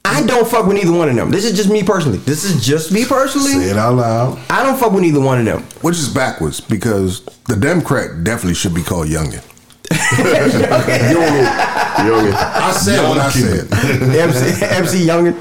I 0.03 0.23
don't 0.25 0.47
fuck 0.47 0.67
with 0.67 0.77
either 0.77 0.91
one 0.91 1.09
of 1.09 1.15
them. 1.15 1.31
This 1.31 1.45
is 1.45 1.55
just 1.55 1.69
me 1.69 1.83
personally. 1.83 2.17
This 2.19 2.43
is 2.43 2.63
just 2.65 2.91
me 2.91 3.05
personally. 3.05 3.51
Say 3.53 3.69
it 3.71 3.77
out 3.77 3.95
loud. 3.95 4.39
I 4.49 4.61
don't 4.61 4.77
fuck 4.77 4.91
with 4.91 5.03
either 5.05 5.21
one 5.21 5.39
of 5.39 5.45
them. 5.45 5.63
Which 5.81 5.95
is 5.97 6.09
backwards 6.13 6.59
because 6.61 7.23
the 7.47 7.55
Democrat 7.55 8.23
definitely 8.23 8.53
should 8.55 8.75
be 8.75 8.83
called 8.83 9.07
Youngin. 9.07 9.41
Youngin. 11.95 12.33
I 12.33 12.71
said 12.71 13.07
what 13.07 13.17
I 13.17 13.29
said. 13.29 13.71
MC, 13.71 14.65
MC 14.65 15.05
Youngin. 15.07 15.35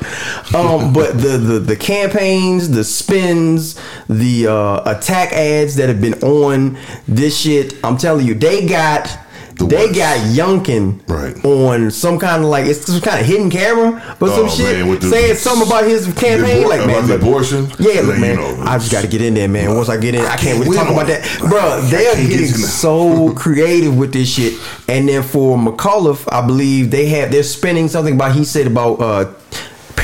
Um, 0.55 0.93
but 0.93 1.19
the, 1.19 1.39
the 1.39 1.59
the 1.59 1.77
campaigns, 1.77 2.71
the 2.71 2.85
spins, 2.85 3.81
the 4.09 4.47
uh, 4.49 4.83
attack 4.91 5.33
ads 5.33 5.77
that 5.77 5.89
have 5.89 6.01
been 6.01 6.15
on 6.23 6.79
this 7.09 7.39
shit, 7.41 7.75
I'm 7.85 7.97
telling 7.97 8.27
you, 8.27 8.35
they 8.35 8.67
got 8.67 9.19
The 9.57 9.67
they 9.67 9.93
got 9.93 10.19
Youngkin 10.35 11.01
Right. 11.09 11.37
on 11.45 11.91
some 11.91 12.19
kind 12.19 12.43
of 12.43 12.49
like 12.51 12.67
it's 12.67 12.87
some 12.87 13.01
kind 13.01 13.21
of 13.21 13.27
hidden 13.27 13.51
camera, 13.51 14.03
but 14.19 14.31
Oh, 14.31 14.47
some 14.47 14.49
shit 14.49 14.85
man, 14.87 14.99
the- 14.99 15.09
saying 15.09 15.37
something 15.37 15.67
about 15.67 15.85
his 15.85 16.07
campaign. 16.07 16.65
abor- 16.65 16.69
like 16.69 16.81
man, 16.87 16.91
about 16.91 17.03
the 17.07 17.13
look- 17.15 17.23
abortion? 17.23 17.69
Yeah, 17.79 18.01
look, 18.01 18.19
man, 18.19 18.31
you 18.31 18.37
know, 18.37 18.63
I 18.65 18.79
just 18.79 18.91
got 18.91 19.03
to 19.03 19.07
get 19.07 19.23
in 19.23 19.35
there, 19.35 19.49
man. 19.49 19.75
Once 19.75 19.89
I 19.89 19.97
get 19.97 20.15
in, 20.15 20.23
I 20.25 20.37
can't 20.37 20.59
really 20.63 20.77
talk 20.77 20.89
about 20.91 21.07
that, 21.07 21.23
bro. 21.41 21.81
They 21.83 22.07
are 22.09 22.15
can't 22.15 22.29
get 22.29 22.39
getting 22.41 22.55
so 22.55 23.33
creative 23.37 23.97
with 23.97 24.13
this 24.13 24.29
shit. 24.29 24.55
And 24.89 25.09
then 25.09 25.23
for 25.23 25.57
McAuliffe, 25.57 26.25
I 26.33 26.45
believe 26.45 26.91
they 26.91 27.07
have 27.07 27.31
they're 27.31 27.43
spinning 27.43 27.89
something 27.89 28.15
about 28.15 28.33
he 28.35 28.45
said 28.45 28.67
about 28.67 29.01
uh 29.01 29.27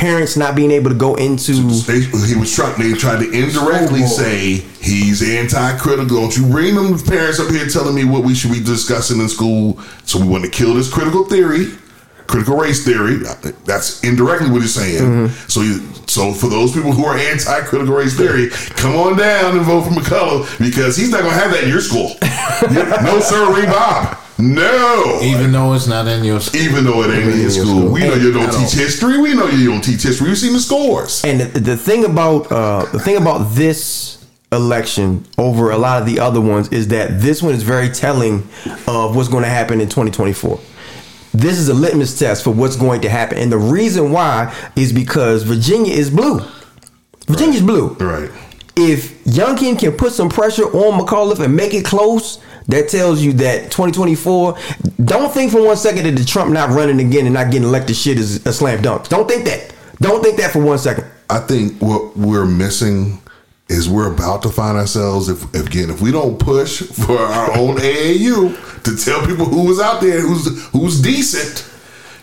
parents 0.01 0.35
not 0.35 0.55
being 0.55 0.71
able 0.71 0.89
to 0.89 0.95
go 0.95 1.13
into 1.13 1.53
They, 1.53 2.01
he 2.01 2.35
was 2.35 2.53
trying. 2.55 2.77
They 2.81 2.97
tried 2.97 3.19
to 3.19 3.31
indirectly 3.31 4.01
say 4.07 4.55
he's 4.81 5.21
anti-critical. 5.21 6.07
Don't 6.07 6.35
you 6.35 6.47
bring 6.47 6.73
them 6.73 6.97
parents 6.99 7.39
up 7.39 7.51
here 7.51 7.67
telling 7.67 7.93
me 7.93 8.03
what 8.03 8.23
we 8.23 8.33
should 8.33 8.51
be 8.51 8.63
discussing 8.63 9.21
in 9.21 9.29
school? 9.29 9.79
So 10.05 10.19
we 10.19 10.27
want 10.27 10.43
to 10.43 10.49
kill 10.49 10.73
this 10.73 10.91
critical 10.91 11.25
theory, 11.25 11.67
critical 12.25 12.57
race 12.57 12.83
theory. 12.83 13.17
That's 13.65 14.03
indirectly 14.03 14.49
what 14.49 14.63
he's 14.63 14.73
saying. 14.73 15.03
Mm-hmm. 15.03 15.47
So, 15.47 15.61
you, 15.61 15.81
so 16.07 16.33
for 16.33 16.47
those 16.49 16.73
people 16.73 16.93
who 16.93 17.05
are 17.05 17.15
anti-critical 17.15 17.93
race 17.93 18.17
theory, 18.17 18.49
come 18.49 18.95
on 18.95 19.17
down 19.17 19.55
and 19.55 19.63
vote 19.63 19.83
for 19.83 19.91
McCullough 19.91 20.57
because 20.57 20.97
he's 20.97 21.11
not 21.11 21.21
going 21.21 21.33
to 21.33 21.39
have 21.39 21.51
that 21.51 21.63
in 21.65 21.69
your 21.69 21.79
school. 21.79 22.15
no, 23.05 23.19
sir, 23.19 23.53
Ray 23.53 23.67
Bob. 23.67 24.17
No. 24.37 25.19
Even 25.21 25.51
though 25.51 25.73
it's 25.73 25.87
not 25.87 26.07
in 26.07 26.23
your 26.23 26.39
school. 26.39 26.61
Even 26.61 26.83
though 26.83 27.03
it 27.03 27.15
ain't 27.15 27.33
in 27.33 27.41
your 27.41 27.49
school, 27.49 27.91
we 27.91 28.01
know 28.01 28.13
you 28.15 28.31
don't 28.31 28.51
teach 28.51 28.73
history. 28.73 29.19
We 29.19 29.33
know 29.33 29.47
you 29.47 29.69
don't 29.69 29.83
teach 29.83 30.03
history. 30.03 30.29
We've 30.29 30.37
seen 30.37 30.53
the 30.53 30.59
scores. 30.59 31.23
And 31.23 31.41
the, 31.41 31.59
the 31.59 31.77
thing 31.77 32.05
about 32.05 32.51
uh, 32.51 32.85
the 32.91 32.99
thing 32.99 33.17
about 33.17 33.53
this 33.53 34.25
election 34.51 35.25
over 35.37 35.71
a 35.71 35.77
lot 35.77 36.01
of 36.01 36.07
the 36.07 36.19
other 36.19 36.41
ones 36.41 36.69
is 36.69 36.89
that 36.89 37.21
this 37.21 37.41
one 37.41 37.53
is 37.53 37.63
very 37.63 37.89
telling 37.89 38.47
of 38.87 39.15
what's 39.15 39.29
going 39.29 39.43
to 39.43 39.49
happen 39.49 39.79
in 39.79 39.87
2024. 39.87 40.59
This 41.33 41.57
is 41.57 41.69
a 41.69 41.73
litmus 41.73 42.19
test 42.19 42.43
for 42.43 42.51
what's 42.51 42.75
going 42.75 43.01
to 43.01 43.09
happen, 43.09 43.37
and 43.37 43.51
the 43.51 43.57
reason 43.57 44.11
why 44.11 44.53
is 44.75 44.91
because 44.91 45.43
Virginia 45.43 45.93
is 45.93 46.09
blue. 46.09 46.41
Virginia's 47.27 47.61
blue. 47.61 47.93
Right. 47.93 48.29
If 48.75 49.23
Youngkin 49.23 49.79
can 49.79 49.93
put 49.93 50.11
some 50.11 50.29
pressure 50.29 50.65
on 50.65 50.99
McAuliffe 50.99 51.39
and 51.39 51.55
make 51.55 51.73
it 51.73 51.85
close, 51.85 52.39
that 52.67 52.89
tells 52.89 53.21
you 53.21 53.33
that 53.33 53.71
2024. 53.71 54.57
Don't 55.03 55.33
think 55.33 55.51
for 55.51 55.65
one 55.65 55.77
second 55.77 56.05
that 56.05 56.15
the 56.15 56.25
Trump 56.25 56.51
not 56.51 56.69
running 56.69 57.05
again 57.05 57.25
and 57.25 57.33
not 57.33 57.51
getting 57.51 57.67
elected 57.67 57.95
shit 57.95 58.17
is 58.17 58.45
a 58.45 58.53
slam 58.53 58.81
dunk. 58.81 59.09
Don't 59.09 59.27
think 59.27 59.45
that. 59.45 59.73
Don't 59.99 60.23
think 60.23 60.37
that 60.37 60.51
for 60.51 60.59
one 60.59 60.77
second. 60.77 61.05
I 61.29 61.39
think 61.39 61.81
what 61.81 62.17
we're 62.17 62.45
missing 62.45 63.21
is 63.69 63.89
we're 63.89 64.11
about 64.13 64.43
to 64.43 64.49
find 64.49 64.77
ourselves 64.77 65.29
if, 65.29 65.43
if 65.55 65.67
again 65.67 65.89
if 65.89 66.01
we 66.01 66.11
don't 66.11 66.37
push 66.37 66.81
for 66.81 67.17
our 67.17 67.51
own 67.57 67.77
AAU 67.77 68.83
to 68.83 68.97
tell 68.97 69.25
people 69.25 69.45
who 69.45 69.65
was 69.65 69.79
out 69.79 70.01
there 70.01 70.19
who's 70.21 70.67
who's 70.69 71.01
decent. 71.01 71.67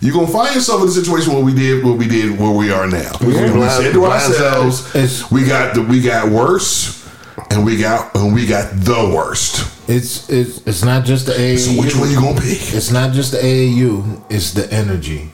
You're 0.00 0.14
gonna 0.14 0.28
find 0.28 0.54
yourself 0.54 0.82
in 0.82 0.88
a 0.88 0.92
situation 0.92 1.32
where 1.32 1.42
we 1.42 1.54
did 1.54 1.84
what 1.84 1.98
we 1.98 2.06
did 2.06 2.38
where 2.38 2.52
we 2.52 2.70
are 2.70 2.86
now. 2.86 3.10
we 3.20 3.32
said 3.32 3.92
to 3.92 4.04
ourselves, 4.04 5.28
we 5.32 5.44
got 5.44 5.74
the 5.74 5.82
we 5.82 6.00
got 6.00 6.30
worse, 6.30 7.08
and 7.50 7.64
we 7.64 7.78
got 7.78 8.14
and 8.14 8.32
we 8.32 8.46
got 8.46 8.70
the 8.72 9.12
worst. 9.12 9.77
It's 9.88 10.28
it's 10.28 10.66
it's 10.66 10.84
not 10.84 11.04
just 11.06 11.26
the 11.26 11.32
AAU. 11.32 11.58
So 11.58 11.80
which 11.80 11.96
one 11.96 12.10
you 12.10 12.20
gonna 12.20 12.40
pick? 12.40 12.74
It's 12.74 12.90
not 12.90 13.12
just 13.14 13.32
the 13.32 13.38
AAU. 13.38 14.22
It's 14.28 14.52
the 14.52 14.70
energy. 14.72 15.30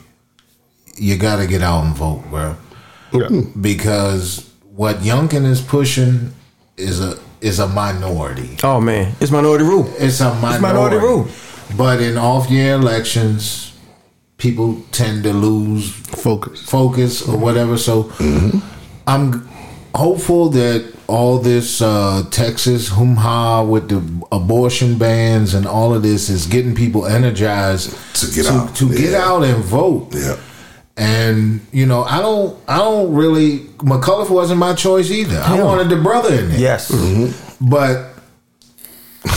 You 0.95 1.17
got 1.17 1.37
to 1.37 1.47
get 1.47 1.61
out 1.61 1.83
and 1.83 1.93
vote, 1.93 2.23
bro. 2.29 2.55
Yeah. 3.11 3.41
Because 3.59 4.49
what 4.75 4.97
Youngkin 4.97 5.45
is 5.45 5.59
pushing 5.59 6.31
is 6.77 7.01
a 7.01 7.19
is 7.41 7.59
a 7.59 7.67
minority. 7.67 8.57
Oh 8.63 8.79
man, 8.79 9.13
it's 9.19 9.29
minority 9.29 9.65
rule. 9.65 9.93
It's 9.97 10.21
a 10.21 10.33
minority. 10.35 10.61
minority 10.61 10.97
rule. 10.97 11.27
But 11.75 12.01
in 12.01 12.17
off 12.17 12.49
year 12.49 12.75
elections, 12.75 13.73
people 14.37 14.81
tend 14.91 15.23
to 15.23 15.33
lose 15.33 15.91
Focus. 15.91 16.61
focus 16.61 17.27
or 17.27 17.37
whatever. 17.37 17.77
So 17.77 18.03
mm-hmm. 18.03 18.59
I'm 19.05 19.47
hopeful 19.93 20.49
that 20.51 20.94
all 21.07 21.37
this 21.39 21.81
uh, 21.81 22.23
Texas 22.31 22.89
hum 22.89 23.15
ha 23.15 23.63
with 23.63 23.89
the 23.89 24.01
abortion 24.31 24.97
bans 24.97 25.53
and 25.53 25.67
all 25.67 25.93
of 25.93 26.01
this 26.03 26.29
is 26.29 26.47
getting 26.47 26.73
people 26.75 27.05
energized 27.05 27.91
To 28.15 28.25
get 28.35 28.45
to, 28.45 28.51
out. 28.53 28.75
to 28.77 28.89
get 28.95 29.13
out 29.13 29.43
and 29.43 29.63
vote. 29.63 30.09
Yeah. 30.13 30.37
And 30.97 31.59
you 31.71 31.85
know, 31.85 32.03
I 32.03 32.21
don't, 32.21 32.57
I 32.69 32.77
don't 32.77 33.13
really. 33.13 33.59
McAuliffe 33.83 34.29
wasn't 34.29 34.59
my 34.59 34.73
choice 34.73 35.11
either. 35.11 35.39
I 35.41 35.61
wanted 35.61 35.89
the 35.89 35.97
brother 36.01 36.33
in 36.33 36.49
there. 36.49 36.59
Yes. 36.59 36.89
But 37.59 38.13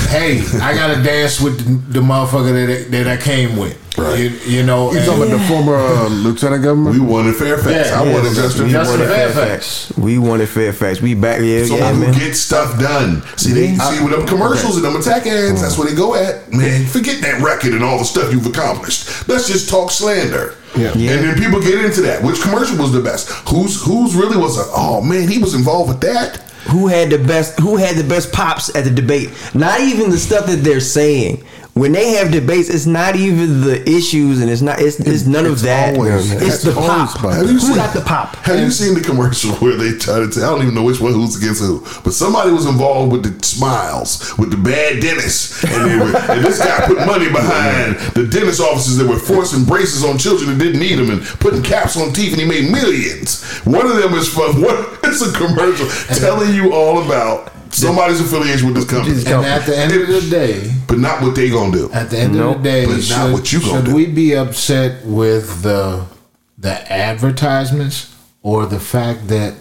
hey, 0.09 0.40
I 0.62 0.74
gotta 0.74 1.03
dance 1.03 1.40
with 1.40 1.59
the, 1.59 2.01
the 2.01 2.07
motherfucker 2.07 2.66
that 2.66 2.90
that 2.93 3.09
I 3.09 3.16
came 3.16 3.57
with. 3.57 3.77
Right. 3.99 4.19
You, 4.19 4.29
you 4.47 4.62
know, 4.62 4.93
You 4.93 4.99
and- 4.99 5.07
talking 5.07 5.23
about 5.25 5.39
the 5.39 5.45
former 5.49 5.77
uh, 5.77 6.09
lieutenant 6.09 6.62
governor? 6.62 6.91
We 6.93 7.01
wanted 7.01 7.35
Fairfax. 7.37 7.91
Yeah, 7.91 8.01
I 8.01 8.05
yeah, 8.05 8.12
wanted 8.15 8.35
Justin. 8.35 8.66
we 8.66 8.73
Justin 8.73 9.01
wanted 9.01 9.12
Fairfax. 9.15 9.93
We 9.99 10.19
wanted 10.19 10.49
Fairfax. 10.49 11.01
We 11.03 11.15
back. 11.15 11.41
Yeah, 11.41 11.65
Someone 11.65 11.81
yeah, 11.81 11.93
who 11.95 12.01
man. 12.01 12.12
Get 12.19 12.35
stuff 12.37 12.79
done. 12.81 13.23
See, 13.37 13.53
they 13.53 13.75
see 13.75 14.05
with 14.05 14.12
them 14.12 14.27
commercials 14.27 14.77
and 14.77 14.85
them 14.85 14.97
attack 14.97 15.27
ads. 15.27 15.61
That's 15.62 15.77
where 15.79 15.89
they 15.89 15.97
go 15.97 16.15
at. 16.15 16.53
Man, 16.53 16.87
forget 16.87 17.20
that 17.23 17.41
record 17.43 17.73
and 17.75 17.83
all 17.83 17.99
the 17.99 18.05
stuff 18.05 18.33
you've 18.33 18.47
accomplished. 18.47 19.29
Let's 19.29 19.49
just 19.49 19.69
talk 19.69 19.91
slander. 19.91 20.55
Yeah. 20.77 20.93
Yeah. 20.95 21.12
And 21.12 21.25
then 21.29 21.39
people 21.39 21.61
get 21.61 21.83
into 21.85 22.03
that. 22.03 22.23
Which 22.23 22.41
commercial 22.41 22.77
was 22.79 22.93
the 22.93 23.01
best? 23.01 23.29
Who's 23.49 23.83
who's 23.83 24.15
really 24.15 24.37
was 24.37 24.59
a? 24.59 24.65
Oh 24.75 25.01
man, 25.01 25.29
he 25.29 25.39
was 25.39 25.55
involved 25.55 25.89
with 25.89 26.01
that. 26.03 26.37
Who 26.70 26.87
had 26.87 27.09
the 27.09 27.19
best? 27.19 27.59
Who 27.61 27.77
had 27.77 27.97
the 27.97 28.05
best 28.07 28.31
pops 28.33 28.75
at 28.77 28.85
the 28.85 28.91
debate? 28.91 29.31
Not 29.55 29.81
even 29.81 30.11
the 30.11 30.19
stuff 30.19 30.45
that 30.47 30.57
they're 30.57 30.81
saying. 30.81 31.43
When 31.79 31.93
they 31.93 32.11
have 32.15 32.33
debates, 32.33 32.69
it's 32.69 32.87
not 32.87 33.15
even 33.15 33.61
the 33.61 33.89
issues, 33.89 34.41
and 34.41 34.51
it's 34.51 34.63
not. 34.63 34.81
It's, 34.81 34.99
it's 34.99 35.27
none 35.27 35.47
of 35.47 35.61
that. 35.63 35.95
always- 35.97 36.33
it's 36.33 36.43
it's 36.43 36.63
the 36.65 36.73
pop. 36.73 37.17
Have 37.19 37.47
you 37.47 37.53
Who 37.53 37.61
seen, 37.61 37.77
got 37.77 37.95
the 37.95 38.01
pop? 38.01 38.35
Have 38.37 38.59
you 38.59 38.71
seen 38.71 38.95
the 38.95 39.01
commercial 39.01 39.53
where 39.57 39.77
they 39.77 39.97
try 39.97 40.19
to? 40.19 40.29
Tell, 40.29 40.43
I 40.45 40.49
don't 40.51 40.63
even 40.63 40.75
know 40.75 40.83
which 40.83 41.01
one 41.01 41.13
who's 41.13 41.37
against 41.37 41.61
who, 41.63 41.81
but 42.03 42.13
somebody 42.13 42.51
was 42.51 42.67
involved 42.67 43.13
with 43.13 43.23
the 43.23 43.47
smiles 43.47 44.37
with 44.39 44.51
the 44.51 44.57
bad 44.57 45.01
dentist, 45.01 45.65
and, 45.65 45.91
they 45.91 45.97
were, 45.97 46.17
and 46.17 46.45
this 46.45 46.59
guy 46.59 46.85
put 46.87 46.99
money 47.07 47.29
behind 47.29 47.97
the 48.15 48.27
dentist 48.27 48.61
offices 48.61 48.97
that 48.99 49.07
were 49.07 49.19
forcing 49.19 49.65
braces 49.65 50.05
on 50.05 50.19
children 50.19 50.51
that 50.51 50.63
didn't 50.65 50.81
need 50.81 50.97
them 50.97 51.11
and 51.11 51.23
putting 51.39 51.63
caps 51.63 51.97
on 51.97 52.13
teeth, 52.13 52.33
and 52.33 52.41
he 52.43 52.49
made 52.49 52.71
millions. 52.73 53.45
One 53.61 53.87
of 53.87 53.97
them 53.97 54.15
is 54.15 54.29
from 54.29 54.61
what? 54.63 54.99
It's 55.05 55.23
a 55.23 55.33
commercial 55.33 55.89
telling 56.17 56.55
you 56.55 56.73
all 56.73 57.05
about 57.05 57.53
somebody's 57.70 58.20
affiliation 58.20 58.66
with 58.69 58.77
this 58.77 58.85
company, 58.85 59.15
And 59.19 59.45
at 59.45 59.66
the 59.66 59.77
end 59.77 59.93
of 59.93 60.07
the 60.09 60.28
day, 60.31 60.73
but 60.86 60.99
not 60.99 61.23
what 61.23 61.35
they 61.35 61.51
gonna 61.51 61.73
do. 61.73 61.90
at 61.93 62.11
the 62.11 62.19
end 62.19 62.35
Nope. 62.35 62.57
of 62.57 62.62
the 62.62 62.69
day, 62.69 62.86
But 62.86 63.09
not 63.11 63.32
what 63.32 63.53
you 63.53 63.61
gonna 63.61 63.73
should 63.73 63.85
do. 63.86 63.95
we 63.95 64.07
be 64.07 64.35
upset 64.36 65.05
with 65.05 65.62
the 65.62 66.05
the 66.61 66.93
advertisements 66.93 68.09
or 68.43 68.66
the 68.66 68.81
fact 68.81 69.28
that 69.28 69.55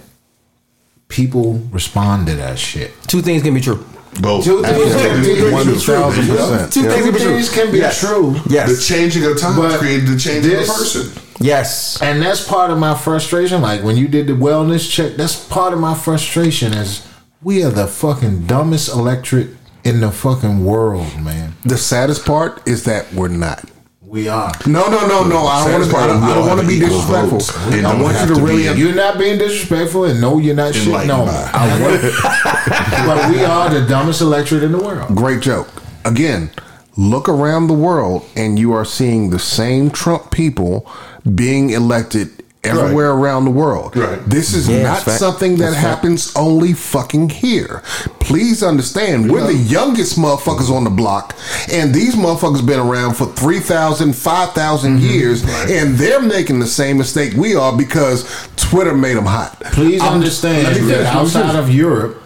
people 1.10 1.62
respond 1.72 2.28
to 2.28 2.36
that 2.36 2.58
shit? 2.60 2.92
Two 3.08 3.22
things 3.22 3.44
can 3.44 3.54
be 3.54 3.62
true. 3.62 3.84
Both. 4.20 4.46
Two 4.46 4.64
things 4.64 4.96
can 4.96 5.22
be 5.22 5.36
true. 5.36 5.52
One 5.52 5.66
thousand 5.76 6.28
percent. 6.28 6.74
Two 6.74 6.84
things 6.84 7.06
Two 7.06 7.12
can 7.12 7.14
be 7.14 7.20
true. 7.20 7.64
can 7.64 7.72
be 7.72 7.78
Yes. 7.78 8.00
true. 8.00 8.36
The 8.48 8.84
changing 8.84 9.24
of 9.26 9.40
time 9.40 9.56
But 9.58 9.80
created 9.80 10.08
the 10.08 10.18
change 10.18 10.44
of 10.46 10.52
this- 10.52 10.68
the 10.68 10.74
person. 10.74 11.12
Yes. 11.40 12.00
And 12.02 12.22
that's 12.22 12.42
part 12.42 12.72
of 12.72 12.80
my 12.80 12.96
frustration. 12.96 13.62
Like 13.62 13.84
when 13.84 13.96
you 13.96 14.08
did 14.08 14.26
the 14.26 14.34
wellness 14.34 14.90
check, 14.90 15.18
that's 15.18 15.36
part 15.36 15.72
of 15.74 15.80
my 15.80 15.94
frustration 15.94 16.74
is 16.74 17.02
we 17.42 17.64
are 17.64 17.70
the 17.70 17.88
fucking 17.88 18.48
dumbest 18.48 18.90
electorate 18.90 19.50
in 19.84 20.02
the 20.02 20.12
fucking 20.12 20.66
world, 20.66 21.20
man. 21.22 21.54
The 21.64 21.78
saddest 21.78 22.26
part 22.26 22.68
is 22.68 22.84
that 22.86 23.12
we're 23.14 23.28
not. 23.30 23.64
We 24.02 24.30
are. 24.30 24.52
No, 24.66 24.88
no, 24.90 25.06
no, 25.06 25.24
no. 25.28 25.46
I 25.48 25.68
don't 25.68 25.82
want 25.82 25.92
to. 25.92 25.98
I 25.98 26.34
don't, 26.34 26.48
want 26.48 26.62
to 26.62 26.68
be 26.68 26.80
disrespectful. 26.80 27.42
I 27.86 28.02
want 28.02 28.18
you 28.22 28.28
to 28.28 28.36
to 28.36 28.42
really. 28.42 28.74
be. 28.74 28.80
You're 28.80 28.96
not 28.96 29.18
being 29.20 29.38
disrespectful, 29.38 30.06
and 30.06 30.22
no, 30.22 30.38
you're 30.40 30.56
not 30.56 30.74
shitting 30.74 30.88
Enlightened 30.88 31.12
on 31.12 31.26
me. 31.28 31.32
by. 31.34 31.52
I 31.54 31.82
want- 31.82 32.02
but 33.06 33.32
we 33.36 33.44
are 33.44 33.70
the 33.70 33.86
dumbest 33.88 34.22
electorate 34.22 34.64
in 34.64 34.72
the 34.72 34.78
world. 34.82 35.14
Great 35.14 35.42
joke. 35.42 35.68
Again, 36.06 36.50
look 36.96 37.28
around 37.28 37.68
the 37.68 37.74
world 37.74 38.26
and 38.36 38.58
you 38.58 38.72
are 38.74 38.86
seeing 38.86 39.30
the 39.30 39.40
same 39.40 39.92
Trump 39.92 40.32
people 40.32 40.90
being 41.36 41.70
elected 41.70 42.44
everywhere 42.68 43.12
around 43.12 43.46
the 43.46 43.52
world. 43.52 43.96
Right. 43.96 44.20
This 44.26 44.54
is 44.54 44.68
Yeah, 44.68 44.84
not 44.84 45.00
something 45.02 45.58
that 45.58 45.74
happens 45.74 46.32
only 46.36 46.74
fucking 46.74 47.30
here. 47.30 47.82
Please 48.20 48.62
understand, 48.64 49.32
we're 49.32 49.46
the 49.48 49.54
youngest 49.54 50.18
motherfuckers 50.18 50.70
on 50.70 50.84
the 50.84 50.90
block, 50.90 51.36
and 51.72 51.94
these 51.94 52.16
motherfuckers 52.16 52.66
been 52.66 52.80
around 52.80 53.16
for 53.16 53.26
3,000, 53.26 54.14
5,000 54.14 54.98
Mm-hmm. 54.98 55.06
years, 55.06 55.44
and 55.70 55.96
they're 55.98 56.22
making 56.22 56.60
the 56.60 56.68
same 56.68 56.98
mistake 56.98 57.34
we 57.36 57.56
are 57.56 57.76
because 57.78 58.26
Twitter 58.58 58.94
made 58.96 59.16
them 59.18 59.26
hot. 59.26 59.60
Please 59.72 60.02
I'm- 60.02 60.14
understand 60.14 60.64
let 60.64 60.74
that 60.74 60.80
finish, 60.80 60.92
let 60.92 61.00
me 61.02 61.20
outside 61.20 61.56
of 61.56 61.70
Europe, 61.74 62.22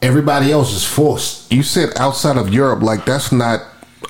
everybody 0.00 0.50
else 0.52 0.72
is 0.74 0.84
forced. 0.84 1.52
You 1.52 1.62
said 1.62 1.90
outside 1.96 2.36
of 2.36 2.52
Europe, 2.52 2.82
like 2.82 3.04
that's 3.04 3.30
not 3.32 3.60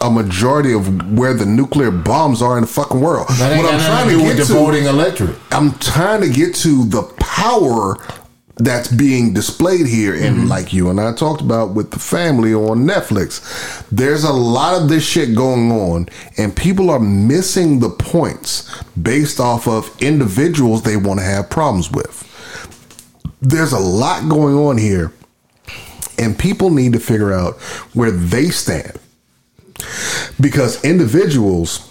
a 0.02 0.10
majority 0.10 0.74
of 0.74 1.16
where 1.16 1.32
the 1.32 1.46
nuclear 1.46 1.90
bombs 1.90 2.42
are 2.42 2.56
in 2.58 2.62
the 2.62 2.66
fucking 2.66 3.00
world. 3.00 3.28
What 3.28 3.40
I'm 3.40 3.80
trying 3.80 4.08
to 4.08 4.14
to 4.14 4.18
do 4.18 4.24
with 4.24 4.36
get 4.36 4.46
to, 4.48 4.88
electorate. 4.88 5.36
I'm 5.52 5.72
trying 5.78 6.20
to 6.22 6.28
get 6.28 6.54
to 6.56 6.84
the 6.84 7.02
power 7.18 7.96
that's 8.56 8.88
being 8.88 9.32
displayed 9.32 9.86
here. 9.86 10.14
And 10.14 10.36
mm-hmm. 10.36 10.48
like 10.48 10.72
you 10.72 10.90
and 10.90 11.00
I 11.00 11.14
talked 11.14 11.40
about 11.40 11.74
with 11.74 11.90
the 11.90 11.98
family 11.98 12.52
on 12.52 12.84
Netflix, 12.84 13.86
there's 13.90 14.24
a 14.24 14.32
lot 14.32 14.80
of 14.80 14.88
this 14.88 15.04
shit 15.04 15.34
going 15.34 15.70
on, 15.70 16.08
and 16.36 16.54
people 16.54 16.90
are 16.90 17.00
missing 17.00 17.80
the 17.80 17.90
points 17.90 18.82
based 18.94 19.40
off 19.40 19.66
of 19.68 19.90
individuals 20.02 20.82
they 20.82 20.96
want 20.96 21.20
to 21.20 21.24
have 21.24 21.48
problems 21.48 21.90
with. 21.90 22.28
There's 23.40 23.72
a 23.72 23.78
lot 23.78 24.28
going 24.28 24.54
on 24.54 24.78
here, 24.78 25.12
and 26.18 26.38
people 26.38 26.70
need 26.70 26.92
to 26.92 27.00
figure 27.00 27.32
out 27.32 27.54
where 27.94 28.10
they 28.10 28.50
stand. 28.50 28.98
Because 30.40 30.82
individuals 30.84 31.90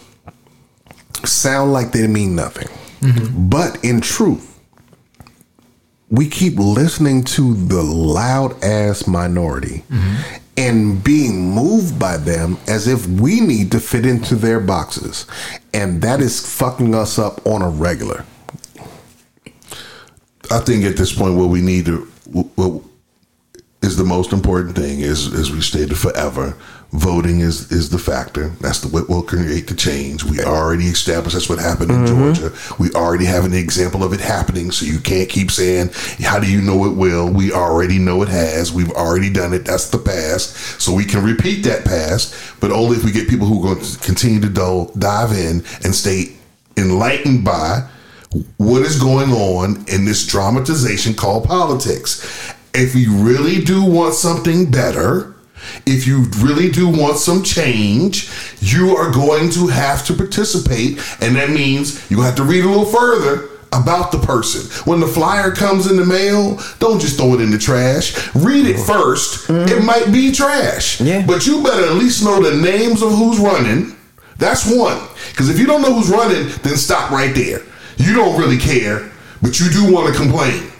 sound 1.25 1.73
like 1.73 1.91
they 1.91 2.07
mean 2.07 2.35
nothing. 2.35 2.67
Mm-hmm. 3.01 3.49
But 3.49 3.83
in 3.83 4.01
truth, 4.01 4.59
we 6.09 6.27
keep 6.27 6.57
listening 6.57 7.23
to 7.23 7.53
the 7.53 7.81
loud 7.81 8.61
ass 8.63 9.07
minority 9.07 9.83
mm-hmm. 9.89 10.43
and 10.57 11.03
being 11.03 11.51
moved 11.51 11.97
by 11.97 12.17
them 12.17 12.57
as 12.67 12.87
if 12.87 13.07
we 13.07 13.39
need 13.39 13.71
to 13.71 13.79
fit 13.79 14.05
into 14.05 14.35
their 14.35 14.59
boxes. 14.59 15.25
And 15.73 16.01
that 16.01 16.19
is 16.19 16.45
fucking 16.57 16.93
us 16.93 17.17
up 17.17 17.45
on 17.47 17.61
a 17.61 17.69
regular. 17.69 18.25
I 20.51 20.59
think 20.59 20.83
at 20.83 20.97
this 20.97 21.13
point, 21.13 21.37
what 21.37 21.47
we 21.49 21.61
need 21.61 21.85
to, 21.85 21.99
what 22.25 22.83
is 23.81 23.95
the 23.95 24.03
most 24.03 24.33
important 24.33 24.75
thing 24.75 24.99
is, 24.99 25.33
as 25.33 25.49
we 25.49 25.61
stated 25.61 25.97
forever, 25.97 26.57
voting 26.93 27.39
is 27.39 27.71
is 27.71 27.89
the 27.89 27.97
factor. 27.97 28.49
That's 28.59 28.81
the 28.81 28.89
what 28.89 29.09
will 29.09 29.23
create 29.23 29.67
the 29.67 29.75
change. 29.75 30.23
We 30.23 30.41
already 30.41 30.85
established 30.85 31.35
that's 31.35 31.49
what 31.49 31.59
happened 31.59 31.91
in 31.91 32.05
mm-hmm. 32.05 32.33
Georgia. 32.33 32.75
We 32.79 32.91
already 32.91 33.25
have 33.25 33.45
an 33.45 33.53
example 33.53 34.03
of 34.03 34.13
it 34.13 34.19
happening. 34.19 34.71
So 34.71 34.85
you 34.85 34.99
can't 34.99 35.29
keep 35.29 35.51
saying, 35.51 35.91
"How 36.21 36.39
do 36.39 36.51
you 36.51 36.61
know 36.61 36.85
it 36.85 36.95
will?" 36.95 37.31
We 37.31 37.51
already 37.51 37.97
know 37.97 38.21
it 38.23 38.29
has. 38.29 38.73
We've 38.73 38.91
already 38.91 39.31
done 39.31 39.53
it. 39.53 39.65
That's 39.65 39.89
the 39.89 39.99
past. 39.99 40.81
So 40.81 40.93
we 40.93 41.05
can 41.05 41.23
repeat 41.23 41.63
that 41.63 41.85
past, 41.85 42.35
but 42.59 42.71
only 42.71 42.97
if 42.97 43.05
we 43.05 43.11
get 43.11 43.29
people 43.29 43.47
who 43.47 43.59
are 43.59 43.75
going 43.75 43.85
to 43.85 43.99
continue 43.99 44.41
to 44.41 44.49
do, 44.49 44.91
dive 44.97 45.31
in 45.31 45.63
and 45.83 45.95
stay 45.95 46.33
enlightened 46.77 47.45
by 47.45 47.87
what 48.57 48.81
is 48.81 48.99
going 48.99 49.31
on 49.31 49.83
in 49.87 50.05
this 50.05 50.25
dramatization 50.25 51.13
called 51.13 51.45
politics. 51.45 52.53
If 52.73 52.95
you 52.95 53.13
really 53.17 53.61
do 53.61 53.83
want 53.83 54.13
something 54.13 54.71
better, 54.71 55.30
if 55.85 56.07
you 56.07 56.23
really 56.39 56.69
do 56.69 56.87
want 56.87 57.17
some 57.17 57.43
change, 57.43 58.29
you 58.59 58.95
are 58.95 59.11
going 59.11 59.49
to 59.51 59.67
have 59.67 60.05
to 60.07 60.13
participate. 60.13 60.99
And 61.21 61.35
that 61.35 61.49
means 61.49 62.09
you 62.09 62.21
have 62.21 62.35
to 62.35 62.43
read 62.43 62.63
a 62.63 62.67
little 62.67 62.85
further 62.85 63.49
about 63.73 64.11
the 64.11 64.19
person. 64.19 64.69
When 64.89 64.99
the 64.99 65.07
flyer 65.07 65.51
comes 65.51 65.89
in 65.89 65.95
the 65.95 66.05
mail, 66.05 66.59
don't 66.79 66.99
just 66.99 67.17
throw 67.17 67.33
it 67.33 67.41
in 67.41 67.51
the 67.51 67.57
trash. 67.57 68.13
Read 68.35 68.67
it 68.67 68.75
1st 68.75 69.49
It 69.49 69.69
mm-hmm. 69.69 69.85
might 69.85 70.11
be 70.11 70.31
trash. 70.31 70.99
Yeah. 70.99 71.25
But 71.25 71.47
you 71.47 71.63
better 71.63 71.85
at 71.85 71.93
least 71.93 72.23
know 72.23 72.41
the 72.41 72.61
names 72.61 73.01
of 73.01 73.11
who's 73.11 73.39
running. 73.39 73.95
That's 74.37 74.69
one. 74.69 74.99
Because 75.29 75.49
if 75.49 75.59
you 75.59 75.67
don't 75.67 75.81
know 75.81 75.93
who's 75.93 76.09
running, 76.09 76.49
then 76.63 76.75
stop 76.75 77.11
right 77.11 77.33
there. 77.33 77.61
You 77.97 78.15
don't 78.15 78.39
really 78.39 78.57
care, 78.57 79.11
but 79.41 79.59
you 79.59 79.69
do 79.69 79.93
want 79.93 80.13
to 80.13 80.19
complain. 80.19 80.70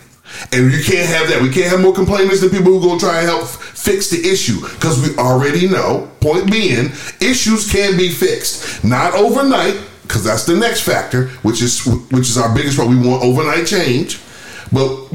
And 0.52 0.72
you 0.72 0.84
can't 0.84 1.08
have 1.08 1.30
that. 1.30 1.42
We 1.42 1.50
can't 1.52 1.70
have 1.70 1.82
more 1.82 1.94
complainers 1.94 2.42
than 2.42 2.50
people 2.50 2.80
who 2.80 2.98
to 2.98 3.00
try 3.00 3.20
and 3.20 3.28
help 3.28 3.48
fix 3.48 4.10
the 4.10 4.18
issue. 4.18 4.62
Because 4.62 5.02
we 5.02 5.16
already 5.18 5.68
know, 5.68 6.10
point 6.20 6.52
being, 6.52 6.92
issues 7.22 7.72
can 7.72 7.98
be 7.98 8.10
fixed. 8.10 8.84
Not 8.84 9.14
overnight, 9.14 9.80
because 10.04 10.24
that's 10.24 10.46
the 10.46 10.56
next 10.56 10.82
factor, 10.82 11.28
which 11.44 11.62
is 11.62 11.86
which 12.12 12.28
is 12.28 12.38
our 12.38 12.54
biggest 12.54 12.76
problem. 12.76 13.02
We 13.02 13.08
want 13.08 13.24
overnight 13.24 13.66
change. 13.66 14.20
But 14.72 15.10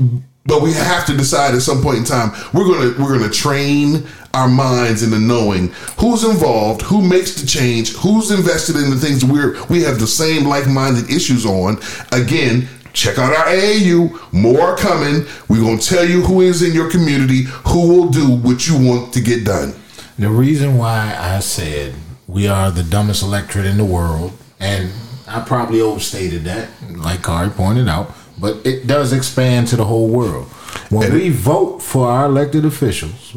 but 0.46 0.62
we 0.62 0.72
have 0.72 1.04
to 1.06 1.16
decide 1.16 1.54
at 1.54 1.62
some 1.62 1.82
point 1.82 1.98
in 1.98 2.04
time 2.04 2.30
we're 2.54 2.64
gonna 2.64 2.94
we're 3.02 3.18
gonna 3.18 3.32
train 3.32 4.06
our 4.32 4.48
minds 4.48 5.02
into 5.02 5.18
knowing 5.18 5.68
who's 5.98 6.24
involved, 6.24 6.82
who 6.82 7.06
makes 7.06 7.40
the 7.40 7.46
change, 7.46 7.94
who's 7.96 8.30
invested 8.30 8.76
in 8.76 8.90
the 8.90 8.96
things 8.96 9.24
we're 9.24 9.62
we 9.66 9.82
have 9.82 9.98
the 9.98 10.06
same 10.06 10.44
like-minded 10.44 11.10
issues 11.10 11.44
on. 11.44 11.78
Again, 12.12 12.68
check 12.96 13.18
out 13.18 13.32
our 13.32 13.44
AAU. 13.44 14.32
More 14.32 14.60
are 14.62 14.76
coming. 14.76 15.26
We're 15.48 15.60
gonna 15.60 15.78
tell 15.78 16.04
you 16.04 16.22
who 16.22 16.40
is 16.40 16.62
in 16.62 16.72
your 16.72 16.90
community, 16.90 17.42
who 17.42 17.88
will 17.88 18.08
do 18.08 18.28
what 18.28 18.66
you 18.66 18.74
want 18.76 19.12
to 19.12 19.20
get 19.20 19.44
done. 19.44 19.74
The 20.18 20.30
reason 20.30 20.78
why 20.78 21.14
I 21.16 21.40
said 21.40 21.94
we 22.26 22.48
are 22.48 22.70
the 22.70 22.82
dumbest 22.82 23.22
electorate 23.22 23.66
in 23.66 23.76
the 23.76 23.84
world, 23.84 24.32
and 24.58 24.90
I 25.28 25.40
probably 25.40 25.80
overstated 25.80 26.44
that, 26.44 26.70
like 26.90 27.22
Kari 27.22 27.50
pointed 27.50 27.86
out, 27.86 28.14
but 28.40 28.66
it 28.66 28.86
does 28.86 29.12
expand 29.12 29.68
to 29.68 29.76
the 29.76 29.84
whole 29.84 30.08
world. 30.08 30.46
When 30.88 31.12
we 31.12 31.28
vote 31.28 31.82
for 31.82 32.08
our 32.08 32.26
elected 32.26 32.64
officials, 32.64 33.36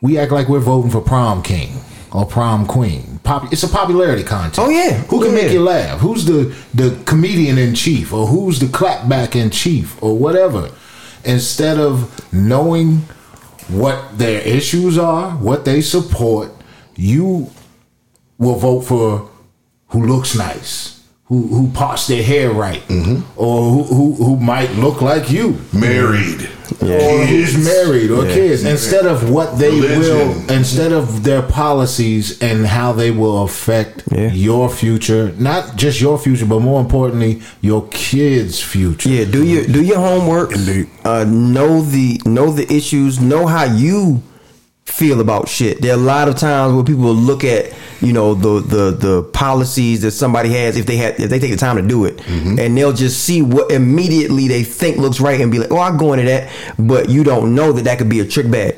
we 0.00 0.18
act 0.18 0.32
like 0.32 0.48
we're 0.48 0.58
voting 0.58 0.90
for 0.90 1.00
prom 1.00 1.42
king 1.42 1.78
or 2.14 2.24
prom 2.24 2.64
queen. 2.66 3.18
Pop, 3.24 3.52
it's 3.52 3.64
a 3.64 3.68
popularity 3.68 4.22
contest. 4.22 4.58
Oh, 4.58 4.70
yeah. 4.70 4.92
who 5.10 5.18
can 5.22 5.34
Yeah. 5.34 5.42
make 5.42 5.52
you 5.52 5.60
laugh? 5.62 6.00
Who's 6.00 6.24
the 6.24 6.54
the 6.72 6.96
comedian 7.04 7.58
in 7.58 7.74
chief, 7.74 8.12
or 8.12 8.26
who's 8.28 8.58
the 8.60 8.66
clapback 8.66 9.34
in 9.34 9.50
chief, 9.50 10.00
or 10.02 10.16
whatever? 10.16 10.70
Instead 11.24 11.78
of 11.78 11.94
knowing 12.32 13.02
what 13.68 14.18
their 14.18 14.40
issues 14.42 14.96
are, 14.98 15.30
what 15.32 15.64
they 15.64 15.80
support, 15.80 16.50
you 16.96 17.50
will 18.38 18.56
vote 18.56 18.82
for 18.82 19.28
who 19.88 20.06
looks 20.06 20.34
nice, 20.36 21.00
who 21.24 21.48
who 21.48 21.68
parts 21.72 22.06
their 22.06 22.22
hair 22.22 22.50
right, 22.52 22.82
mm-hmm. 22.88 23.22
or 23.36 23.70
who, 23.72 23.82
who 23.94 24.14
who 24.24 24.36
might 24.36 24.70
look 24.76 25.00
like 25.02 25.30
you, 25.30 25.58
Married. 25.72 26.48
Or 26.80 27.26
who's 27.26 27.56
married, 27.62 28.10
or 28.10 28.22
kids. 28.24 28.64
Instead 28.64 29.06
of 29.06 29.30
what 29.30 29.58
they 29.58 29.70
Religion. 29.80 30.00
will, 30.46 30.50
instead 30.52 30.92
of 30.92 31.22
their 31.24 31.42
policies 31.42 32.40
and 32.40 32.66
how 32.66 32.92
they 32.92 33.10
will 33.10 33.42
affect 33.44 34.02
Yeah. 34.10 34.32
your 34.32 34.68
future, 34.68 35.32
not 35.38 35.76
just 35.76 36.00
your 36.00 36.18
future, 36.18 36.46
but 36.46 36.60
more 36.60 36.80
importantly, 36.80 37.40
your 37.60 37.86
kids' 37.90 38.60
future. 38.60 39.08
Yeah, 39.08 39.24
do 39.24 39.44
your 39.44 39.64
do 39.66 39.82
your 39.82 39.98
homework. 39.98 40.52
Uh, 41.04 41.24
know 41.28 41.82
the 41.82 42.20
know 42.24 42.50
the 42.50 42.66
issues. 42.72 43.20
Know 43.20 43.46
how 43.46 43.64
you 43.64 44.22
feel 44.84 45.20
about 45.20 45.48
shit. 45.48 45.80
There 45.80 45.92
are 45.92 45.98
a 45.98 46.02
lot 46.02 46.28
of 46.28 46.36
times 46.36 46.74
where 46.74 46.84
people 46.84 47.04
will 47.04 47.14
look 47.14 47.42
at 47.42 47.72
you 48.00 48.12
know 48.12 48.34
the 48.34 48.60
the 48.60 48.90
the 48.90 49.22
policies 49.32 50.02
that 50.02 50.12
somebody 50.12 50.50
has 50.50 50.76
if 50.76 50.86
they 50.86 50.96
had 50.96 51.18
if 51.18 51.30
they 51.30 51.38
take 51.38 51.50
the 51.50 51.56
time 51.56 51.76
to 51.76 51.82
do 51.82 52.04
it, 52.04 52.18
mm-hmm. 52.18 52.58
and 52.58 52.76
they'll 52.76 52.92
just 52.92 53.24
see 53.24 53.42
what 53.42 53.70
immediately 53.72 54.48
they 54.48 54.62
think 54.62 54.98
looks 54.98 55.20
right 55.20 55.40
and 55.40 55.50
be 55.50 55.58
like, 55.58 55.70
oh, 55.70 55.78
I'm 55.78 55.96
going 55.96 56.20
to 56.20 56.26
that, 56.26 56.52
but 56.78 57.08
you 57.08 57.24
don't 57.24 57.54
know 57.54 57.72
that 57.72 57.84
that 57.84 57.98
could 57.98 58.08
be 58.08 58.20
a 58.20 58.26
trick 58.26 58.50
bag. 58.50 58.76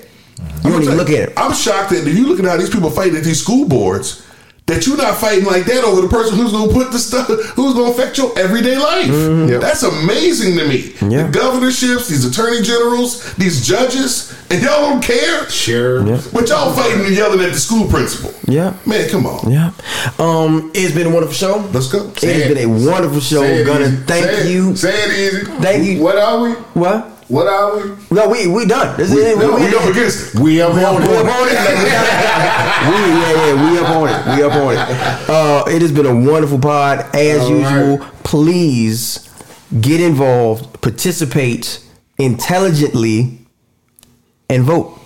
You 0.64 0.70
don't 0.70 0.82
even 0.82 0.96
look 0.96 1.10
at 1.10 1.28
it. 1.28 1.32
I'm 1.36 1.54
shocked 1.54 1.90
that 1.90 2.06
if 2.06 2.16
you 2.16 2.26
looking 2.28 2.44
at 2.44 2.52
how 2.52 2.56
these 2.56 2.70
people 2.70 2.90
fighting 2.90 3.16
at 3.16 3.24
these 3.24 3.40
school 3.40 3.68
boards, 3.68 4.26
that 4.66 4.84
you're 4.84 4.96
not 4.96 5.16
fighting 5.16 5.44
like 5.44 5.64
that 5.64 5.84
over 5.84 6.00
the 6.00 6.08
person 6.08 6.36
who's 6.36 6.50
gonna 6.50 6.72
put 6.72 6.90
the 6.90 6.98
stuff, 6.98 7.28
who's 7.28 7.74
gonna 7.74 7.90
affect 7.90 8.18
your 8.18 8.36
everyday 8.36 8.76
life. 8.76 9.06
Yep. 9.06 9.60
That's 9.60 9.84
amazing 9.84 10.56
to 10.58 10.66
me. 10.66 10.92
Yeah. 11.08 11.28
The 11.28 11.38
governorships, 11.38 12.08
these 12.08 12.24
attorney 12.24 12.62
generals, 12.62 13.32
these 13.34 13.64
judges, 13.64 14.34
and 14.50 14.60
y'all 14.62 14.80
don't 14.90 15.02
care. 15.02 15.48
Sure. 15.48 16.02
But 16.32 16.48
y'all 16.48 16.72
fighting 16.72 17.06
and 17.06 17.14
yelling 17.14 17.40
at 17.40 17.52
the 17.52 17.58
school 17.60 17.88
principal. 17.88 18.32
Yeah. 18.48 18.74
Man, 18.84 19.08
come 19.08 19.24
on. 19.26 19.50
Yeah. 19.52 19.70
Um, 20.18 20.72
it's 20.74 20.94
been 20.94 21.06
a 21.06 21.10
wonderful 21.10 21.34
show. 21.34 21.58
Let's 21.72 21.86
go. 21.90 22.08
It 22.08 22.22
has 22.24 22.48
been 22.54 22.58
a 22.58 22.90
wonderful 22.90 23.20
show. 23.20 23.42
Say 23.42 23.60
it 23.60 23.64
Gonna 23.66 23.86
easy. 23.86 23.96
thank 23.98 24.24
Say 24.26 24.40
it- 24.40 24.50
you. 24.52 24.76
Say 24.76 24.90
it 25.04 25.34
easy. 25.34 25.46
Thank 25.62 25.84
you. 25.86 26.02
What 26.02 26.18
are 26.18 26.40
we? 26.42 26.50
What? 26.74 27.12
What 27.28 27.46
are 27.48 27.76
we? 27.76 27.96
No, 28.10 28.28
we 28.28 28.46
we 28.46 28.66
done. 28.66 28.96
This 28.96 29.10
is 29.10 29.18
it. 29.18 29.38
No, 29.38 29.56
we 29.56 29.66
up 29.76 29.84
against 29.84 30.34
it. 30.34 30.40
We 30.40 30.60
are 30.60 30.72
We 30.72 30.80
up 30.84 30.94
on 30.94 31.02
on 31.02 31.08
it. 31.08 31.08
it. 31.10 31.16
we, 32.86 32.96
yeah, 33.18 33.46
yeah, 33.46 33.70
we 33.72 33.78
up 33.78 33.90
on 33.90 34.08
it. 34.08 34.36
We 34.36 34.42
up 34.44 34.52
on 34.52 34.72
it. 34.74 35.28
Uh, 35.28 35.64
it 35.68 35.82
has 35.82 35.90
been 35.92 36.06
a 36.06 36.14
wonderful 36.14 36.58
pod. 36.60 37.00
As 37.14 37.40
All 37.42 37.50
usual, 37.50 37.98
right. 37.98 38.12
please 38.24 39.28
get 39.80 40.00
involved, 40.00 40.80
participate 40.82 41.82
intelligently, 42.18 43.38
and 44.48 44.62
vote. 44.62 44.96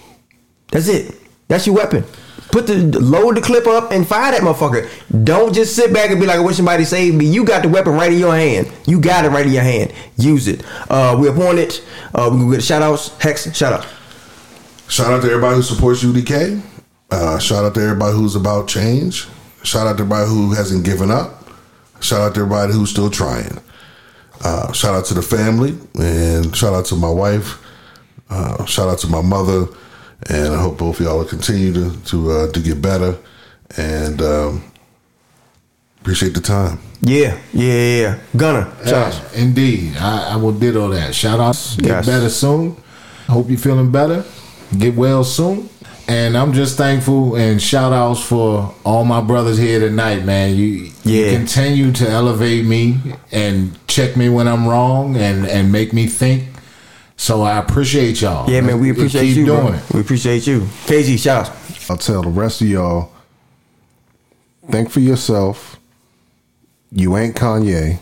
That's 0.72 0.88
it. 0.88 1.14
That's 1.48 1.66
your 1.66 1.76
weapon. 1.76 2.04
Put 2.52 2.66
the 2.66 2.98
load 3.00 3.36
the 3.36 3.40
clip 3.40 3.66
up 3.66 3.92
and 3.92 4.06
fire 4.06 4.32
that 4.32 4.42
motherfucker. 4.42 4.88
Don't 5.24 5.54
just 5.54 5.76
sit 5.76 5.92
back 5.92 6.10
and 6.10 6.20
be 6.20 6.26
like, 6.26 6.38
"I 6.38 6.40
wish 6.40 6.56
somebody 6.56 6.84
saved 6.84 7.16
me." 7.16 7.26
You 7.26 7.44
got 7.44 7.62
the 7.62 7.68
weapon 7.68 7.92
right 7.94 8.12
in 8.12 8.18
your 8.18 8.34
hand. 8.34 8.70
You 8.86 9.00
got 9.00 9.24
it 9.24 9.28
right 9.28 9.46
in 9.46 9.52
your 9.52 9.62
hand. 9.62 9.92
Use 10.16 10.48
it. 10.48 10.62
Uh, 10.88 11.16
we 11.18 11.28
upon 11.28 11.58
it. 11.58 11.82
Uh, 12.14 12.28
we 12.32 12.38
gonna 12.38 12.56
get 12.56 12.62
shout 12.64 12.82
outs. 12.82 13.16
Hex, 13.18 13.54
shout 13.56 13.72
out. 13.72 13.86
Shout 14.88 15.12
out 15.12 15.22
to 15.22 15.28
everybody 15.28 15.56
who 15.56 15.62
supports 15.62 16.02
UDK. 16.02 16.60
Uh, 17.10 17.38
shout 17.38 17.64
out 17.64 17.74
to 17.74 17.80
everybody 17.80 18.16
who's 18.16 18.34
about 18.34 18.66
change. 18.68 19.26
Shout 19.62 19.86
out 19.86 19.96
to 19.98 20.02
everybody 20.02 20.28
who 20.28 20.52
hasn't 20.52 20.84
given 20.84 21.10
up. 21.10 21.48
Shout 22.00 22.20
out 22.20 22.34
to 22.34 22.40
everybody 22.40 22.72
who's 22.72 22.90
still 22.90 23.10
trying. 23.10 23.60
Uh, 24.42 24.72
shout 24.72 24.94
out 24.94 25.04
to 25.06 25.14
the 25.14 25.22
family 25.22 25.76
and 25.98 26.56
shout 26.56 26.72
out 26.72 26.86
to 26.86 26.96
my 26.96 27.10
wife. 27.10 27.58
Uh, 28.30 28.64
shout 28.64 28.88
out 28.88 28.98
to 29.00 29.06
my 29.08 29.20
mother, 29.20 29.66
and 30.28 30.52
I 30.54 30.60
hope 30.60 30.78
both 30.78 31.00
of 31.00 31.06
y'all 31.06 31.18
will 31.18 31.24
continue 31.24 31.72
to 31.72 31.96
to 32.06 32.30
uh, 32.30 32.52
to 32.52 32.60
get 32.60 32.80
better. 32.82 33.16
and 33.76 34.20
um, 34.20 34.64
appreciate 36.00 36.34
the 36.34 36.40
time. 36.40 36.78
Yeah, 37.02 37.38
yeah, 37.52 37.72
yeah. 37.72 38.00
yeah. 38.00 38.18
Gunnar, 38.36 38.72
Josh. 38.84 39.16
Uh, 39.20 39.28
indeed, 39.36 39.96
I, 39.96 40.32
I 40.32 40.36
will 40.36 40.52
ditto 40.52 40.88
that. 40.88 41.14
Shout 41.14 41.40
out, 41.40 41.56
get 41.78 41.86
Yes. 41.86 42.06
better 42.06 42.28
soon. 42.28 42.76
I 43.28 43.32
hope 43.32 43.48
you're 43.48 43.58
feeling 43.58 43.90
better. 43.92 44.24
Get 44.76 44.94
well 44.96 45.24
soon. 45.24 45.68
And 46.08 46.36
I'm 46.36 46.52
just 46.52 46.76
thankful 46.76 47.36
and 47.36 47.62
shout 47.62 47.92
outs 47.92 48.20
for 48.20 48.74
all 48.84 49.04
my 49.04 49.20
brothers 49.20 49.56
here 49.58 49.78
tonight, 49.78 50.24
man. 50.24 50.56
You, 50.56 50.90
you 51.04 51.30
continue 51.30 51.92
to 51.92 52.08
elevate 52.10 52.64
me 52.64 52.98
and 53.30 53.78
check 53.86 54.16
me 54.16 54.28
when 54.28 54.48
I'm 54.48 54.66
wrong 54.66 55.16
and, 55.16 55.46
and 55.46 55.70
make 55.70 55.92
me 55.92 56.08
think. 56.08 56.48
So 57.20 57.42
I 57.42 57.58
appreciate 57.58 58.22
y'all. 58.22 58.48
Yeah, 58.48 58.62
man, 58.62 58.80
we 58.80 58.88
appreciate 58.88 59.26
Keep 59.26 59.36
you, 59.36 59.44
doing 59.44 59.66
bro. 59.66 59.74
it. 59.74 59.92
We 59.92 60.00
appreciate 60.00 60.46
you. 60.46 60.60
KG, 60.86 61.18
shout 61.18 61.50
out. 61.50 61.90
I'll 61.90 61.98
tell 61.98 62.22
the 62.22 62.30
rest 62.30 62.62
of 62.62 62.66
y'all 62.66 63.12
think 64.70 64.88
for 64.88 65.00
yourself. 65.00 65.78
You 66.90 67.18
ain't 67.18 67.36
Kanye. 67.36 67.98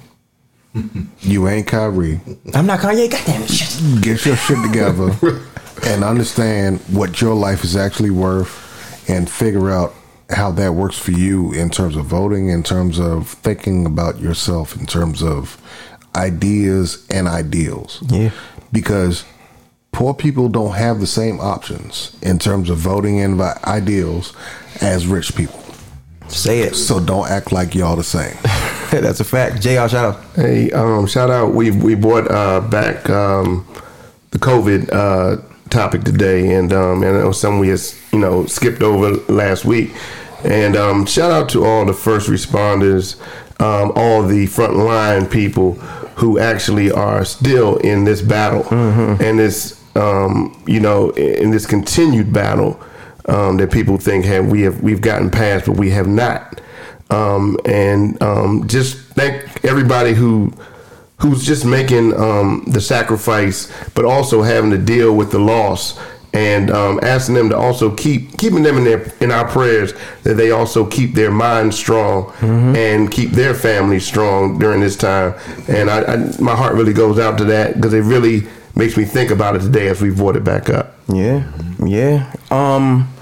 you 1.20 1.48
ain't 1.48 1.66
Kyrie. 1.66 2.20
I'm 2.54 2.66
not 2.66 2.78
Kanye. 2.78 3.10
Goddamn 3.10 3.42
it. 3.42 3.50
Shit. 3.50 4.02
Get 4.02 4.24
your 4.24 4.36
shit 4.36 4.62
together 4.64 5.10
and 5.84 6.04
understand 6.04 6.78
what 6.82 7.20
your 7.20 7.34
life 7.34 7.64
is 7.64 7.74
actually 7.74 8.10
worth 8.10 9.10
and 9.10 9.28
figure 9.28 9.68
out 9.68 9.94
how 10.30 10.52
that 10.52 10.74
works 10.74 10.96
for 10.96 11.10
you 11.10 11.52
in 11.52 11.70
terms 11.70 11.96
of 11.96 12.04
voting, 12.04 12.50
in 12.50 12.62
terms 12.62 13.00
of 13.00 13.26
thinking 13.26 13.84
about 13.84 14.20
yourself, 14.20 14.76
in 14.76 14.86
terms 14.86 15.24
of 15.24 15.60
ideas 16.14 17.06
and 17.10 17.28
ideals. 17.28 18.02
Yeah. 18.08 18.30
Because 18.72 19.24
poor 19.92 20.14
people 20.14 20.48
don't 20.48 20.74
have 20.74 21.00
the 21.00 21.06
same 21.06 21.40
options 21.40 22.16
in 22.22 22.38
terms 22.38 22.70
of 22.70 22.78
voting 22.78 23.20
and 23.20 23.36
vi- 23.36 23.60
ideals 23.64 24.34
as 24.80 25.06
rich 25.06 25.34
people. 25.34 25.62
Say 26.28 26.60
it. 26.60 26.74
So 26.74 27.00
don't 27.00 27.28
act 27.28 27.52
like 27.52 27.74
y'all 27.74 27.96
the 27.96 28.04
same. 28.04 28.36
That's 28.90 29.20
a 29.20 29.24
fact. 29.24 29.62
JR, 29.62 29.88
shout 29.88 29.94
out. 29.94 30.24
Hey, 30.34 30.70
um, 30.72 31.06
shout 31.06 31.30
out. 31.30 31.54
We 31.54 31.70
we 31.70 31.94
brought 31.94 32.30
uh, 32.30 32.60
back 32.60 33.08
um, 33.08 33.66
the 34.30 34.38
COVID 34.38 34.90
uh, 34.92 35.42
topic 35.70 36.04
today, 36.04 36.54
and 36.54 36.72
um, 36.72 37.02
and 37.02 37.16
it 37.16 37.24
was 37.24 37.40
something 37.40 37.60
we 37.60 37.68
had 37.68 37.80
you 38.12 38.18
know 38.18 38.46
skipped 38.46 38.82
over 38.82 39.12
last 39.32 39.64
week. 39.64 39.92
And 40.44 40.76
um, 40.76 41.06
shout 41.06 41.30
out 41.32 41.48
to 41.50 41.64
all 41.64 41.84
the 41.84 41.92
first 41.92 42.28
responders, 42.28 43.16
um, 43.60 43.92
all 43.96 44.22
the 44.22 44.46
frontline 44.46 45.30
people 45.30 45.72
who 46.16 46.38
actually 46.38 46.90
are 46.90 47.24
still 47.24 47.76
in 47.78 48.04
this 48.04 48.22
battle 48.22 48.66
and 48.72 49.38
this 49.38 49.80
um, 49.96 50.60
you 50.66 50.80
know 50.80 51.10
in 51.10 51.50
this 51.50 51.66
continued 51.66 52.32
battle 52.32 52.80
um, 53.28 53.58
that 53.58 53.70
people 53.70 53.98
think 53.98 54.24
have 54.24 54.50
we 54.50 54.62
have 54.62 54.80
we've 54.80 55.00
gotten 55.00 55.30
past, 55.30 55.66
but 55.66 55.76
we 55.76 55.90
have 55.90 56.08
not. 56.08 56.60
Um, 57.10 57.56
and 57.64 58.20
um, 58.22 58.66
just 58.66 58.98
thank 59.14 59.64
everybody 59.64 60.14
who 60.14 60.52
who's 61.18 61.44
just 61.44 61.64
making 61.64 62.14
um, 62.14 62.64
the 62.68 62.80
sacrifice, 62.80 63.72
but 63.94 64.04
also 64.04 64.42
having 64.42 64.70
to 64.70 64.78
deal 64.78 65.14
with 65.14 65.30
the 65.30 65.38
loss, 65.38 65.98
and 66.32 66.70
um, 66.70 67.00
asking 67.02 67.34
them 67.34 67.48
to 67.48 67.56
also 67.56 67.94
keep 67.94 68.36
keeping 68.36 68.62
them 68.62 68.76
in 68.76 68.84
their 68.84 69.12
in 69.20 69.32
our 69.32 69.48
prayers 69.48 69.94
that 70.24 70.34
they 70.34 70.50
also 70.50 70.84
keep 70.84 71.14
their 71.14 71.30
minds 71.30 71.76
strong 71.76 72.32
and 72.76 73.10
keep 73.10 73.30
their 73.30 73.54
families 73.54 74.06
strong 74.06 74.58
during 74.58 74.80
this 74.80 74.96
time. 74.96 75.34
And 75.68 75.90
I, 75.90 76.02
I 76.02 76.16
my 76.40 76.54
heart 76.54 76.74
really 76.74 76.92
goes 76.92 77.18
out 77.18 77.38
to 77.38 77.44
that 77.46 77.74
because 77.74 77.94
it 77.94 78.02
really 78.02 78.46
makes 78.74 78.96
me 78.96 79.04
think 79.04 79.30
about 79.30 79.56
it 79.56 79.60
today 79.60 79.88
as 79.88 80.00
we 80.00 80.10
brought 80.10 80.36
it 80.36 80.44
back 80.44 80.68
up. 80.68 80.94
Yeah, 81.08 81.50
yeah. 81.84 82.32
Um, 82.50 83.12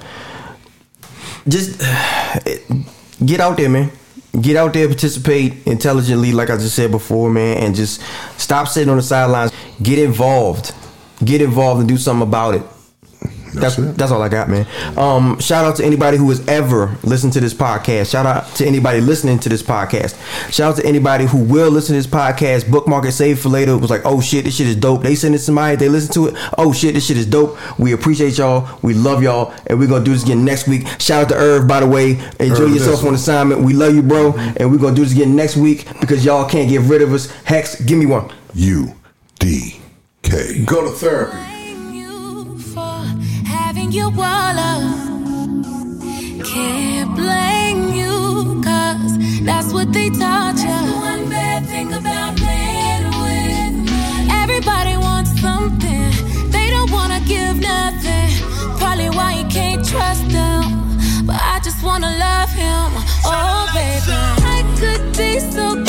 just 1.48 1.78
get 3.24 3.40
out 3.40 3.56
there, 3.56 3.68
man. 3.68 3.90
Get 4.38 4.56
out 4.56 4.74
there, 4.74 4.86
participate 4.86 5.66
intelligently, 5.66 6.32
like 6.32 6.50
I 6.50 6.56
just 6.56 6.76
said 6.76 6.90
before, 6.90 7.30
man, 7.30 7.56
and 7.58 7.74
just 7.74 8.02
stop 8.36 8.68
sitting 8.68 8.90
on 8.90 8.98
the 8.98 9.02
sidelines. 9.02 9.50
Get 9.82 9.98
involved. 9.98 10.74
Get 11.24 11.40
involved 11.40 11.80
and 11.80 11.88
do 11.88 11.96
something 11.96 12.28
about 12.28 12.56
it. 12.56 12.62
That's 13.60 13.76
that's, 13.76 14.12
all 14.12 14.22
I 14.22 14.28
got, 14.28 14.48
man. 14.48 14.66
Um, 14.96 15.38
shout 15.40 15.64
out 15.64 15.76
to 15.76 15.84
anybody 15.84 16.16
who 16.16 16.28
has 16.28 16.46
ever 16.48 16.96
listened 17.02 17.32
to 17.34 17.40
this 17.40 17.54
podcast. 17.54 18.10
Shout 18.10 18.26
out 18.26 18.46
to 18.56 18.66
anybody 18.66 19.00
listening 19.00 19.38
to 19.40 19.48
this 19.48 19.62
podcast. 19.62 20.16
Shout 20.52 20.72
out 20.72 20.76
to 20.76 20.86
anybody 20.86 21.26
who 21.26 21.42
will 21.42 21.70
listen 21.70 21.94
to 21.94 22.02
this 22.02 22.06
podcast. 22.06 22.70
Bookmark 22.70 23.04
it, 23.06 23.12
save 23.12 23.38
it 23.38 23.40
for 23.40 23.48
later. 23.48 23.72
It 23.72 23.78
was 23.78 23.90
like, 23.90 24.02
oh 24.04 24.20
shit, 24.20 24.44
this 24.44 24.56
shit 24.56 24.66
is 24.66 24.76
dope. 24.76 25.02
They 25.02 25.14
send 25.14 25.34
it 25.34 25.38
to 25.38 25.44
somebody, 25.44 25.76
they 25.76 25.88
listen 25.88 26.12
to 26.14 26.28
it. 26.28 26.34
Oh 26.58 26.72
shit, 26.72 26.94
this 26.94 27.06
shit 27.06 27.16
is 27.16 27.26
dope. 27.26 27.56
We 27.78 27.92
appreciate 27.92 28.38
y'all. 28.38 28.78
We 28.82 28.94
love 28.94 29.22
y'all, 29.22 29.54
and 29.66 29.78
we're 29.78 29.88
gonna 29.88 30.04
do 30.04 30.12
this 30.12 30.24
again 30.24 30.44
next 30.44 30.68
week. 30.68 30.86
Shout 31.00 31.24
out 31.24 31.28
to 31.30 31.36
Irv, 31.36 31.66
by 31.66 31.80
the 31.80 31.86
way. 31.86 32.12
Enjoy 32.38 32.64
Irv, 32.64 32.74
yourself 32.74 33.04
on 33.04 33.14
assignment. 33.14 33.62
We 33.62 33.72
love 33.72 33.94
you, 33.94 34.02
bro, 34.02 34.34
and 34.56 34.70
we're 34.70 34.78
gonna 34.78 34.96
do 34.96 35.04
this 35.04 35.12
again 35.12 35.34
next 35.34 35.56
week 35.56 35.86
because 36.00 36.24
y'all 36.24 36.48
can't 36.48 36.68
get 36.68 36.82
rid 36.82 37.02
of 37.02 37.12
us. 37.12 37.30
Hex, 37.44 37.80
give 37.80 37.98
me 37.98 38.06
one. 38.06 38.32
U 38.54 38.94
D 39.38 39.80
K. 40.22 40.64
Go 40.64 40.82
to 40.82 40.90
therapy. 40.90 41.55
Blame 43.86 43.92
you 43.92 44.10
for 44.10 44.22
having 44.22 44.52
you 44.52 44.58
all. 44.58 44.82
Can't 46.44 47.14
blame 47.14 47.94
you, 47.94 48.62
cause 48.62 49.18
that's 49.44 49.72
what 49.72 49.92
they 49.92 50.10
taught 50.10 50.58
you. 50.58 50.92
one 51.00 51.28
bad 51.28 51.66
thing 51.66 51.92
about 51.92 52.34
with 52.34 52.50
Everybody 54.30 54.96
wants 54.96 55.40
something, 55.40 56.10
they 56.50 56.70
don't 56.70 56.90
wanna 56.90 57.20
give 57.26 57.60
nothing. 57.60 58.30
Probably 58.78 59.10
why 59.10 59.34
you 59.40 59.46
can't 59.48 59.86
trust 59.86 60.28
them. 60.28 60.62
But 61.26 61.40
I 61.42 61.60
just 61.62 61.82
wanna 61.82 62.10
love 62.18 62.50
him, 62.50 62.90
oh 63.24 63.66
baby. 63.74 64.16
I 64.54 64.62
could 64.78 65.16
be 65.16 65.40
so 65.40 65.85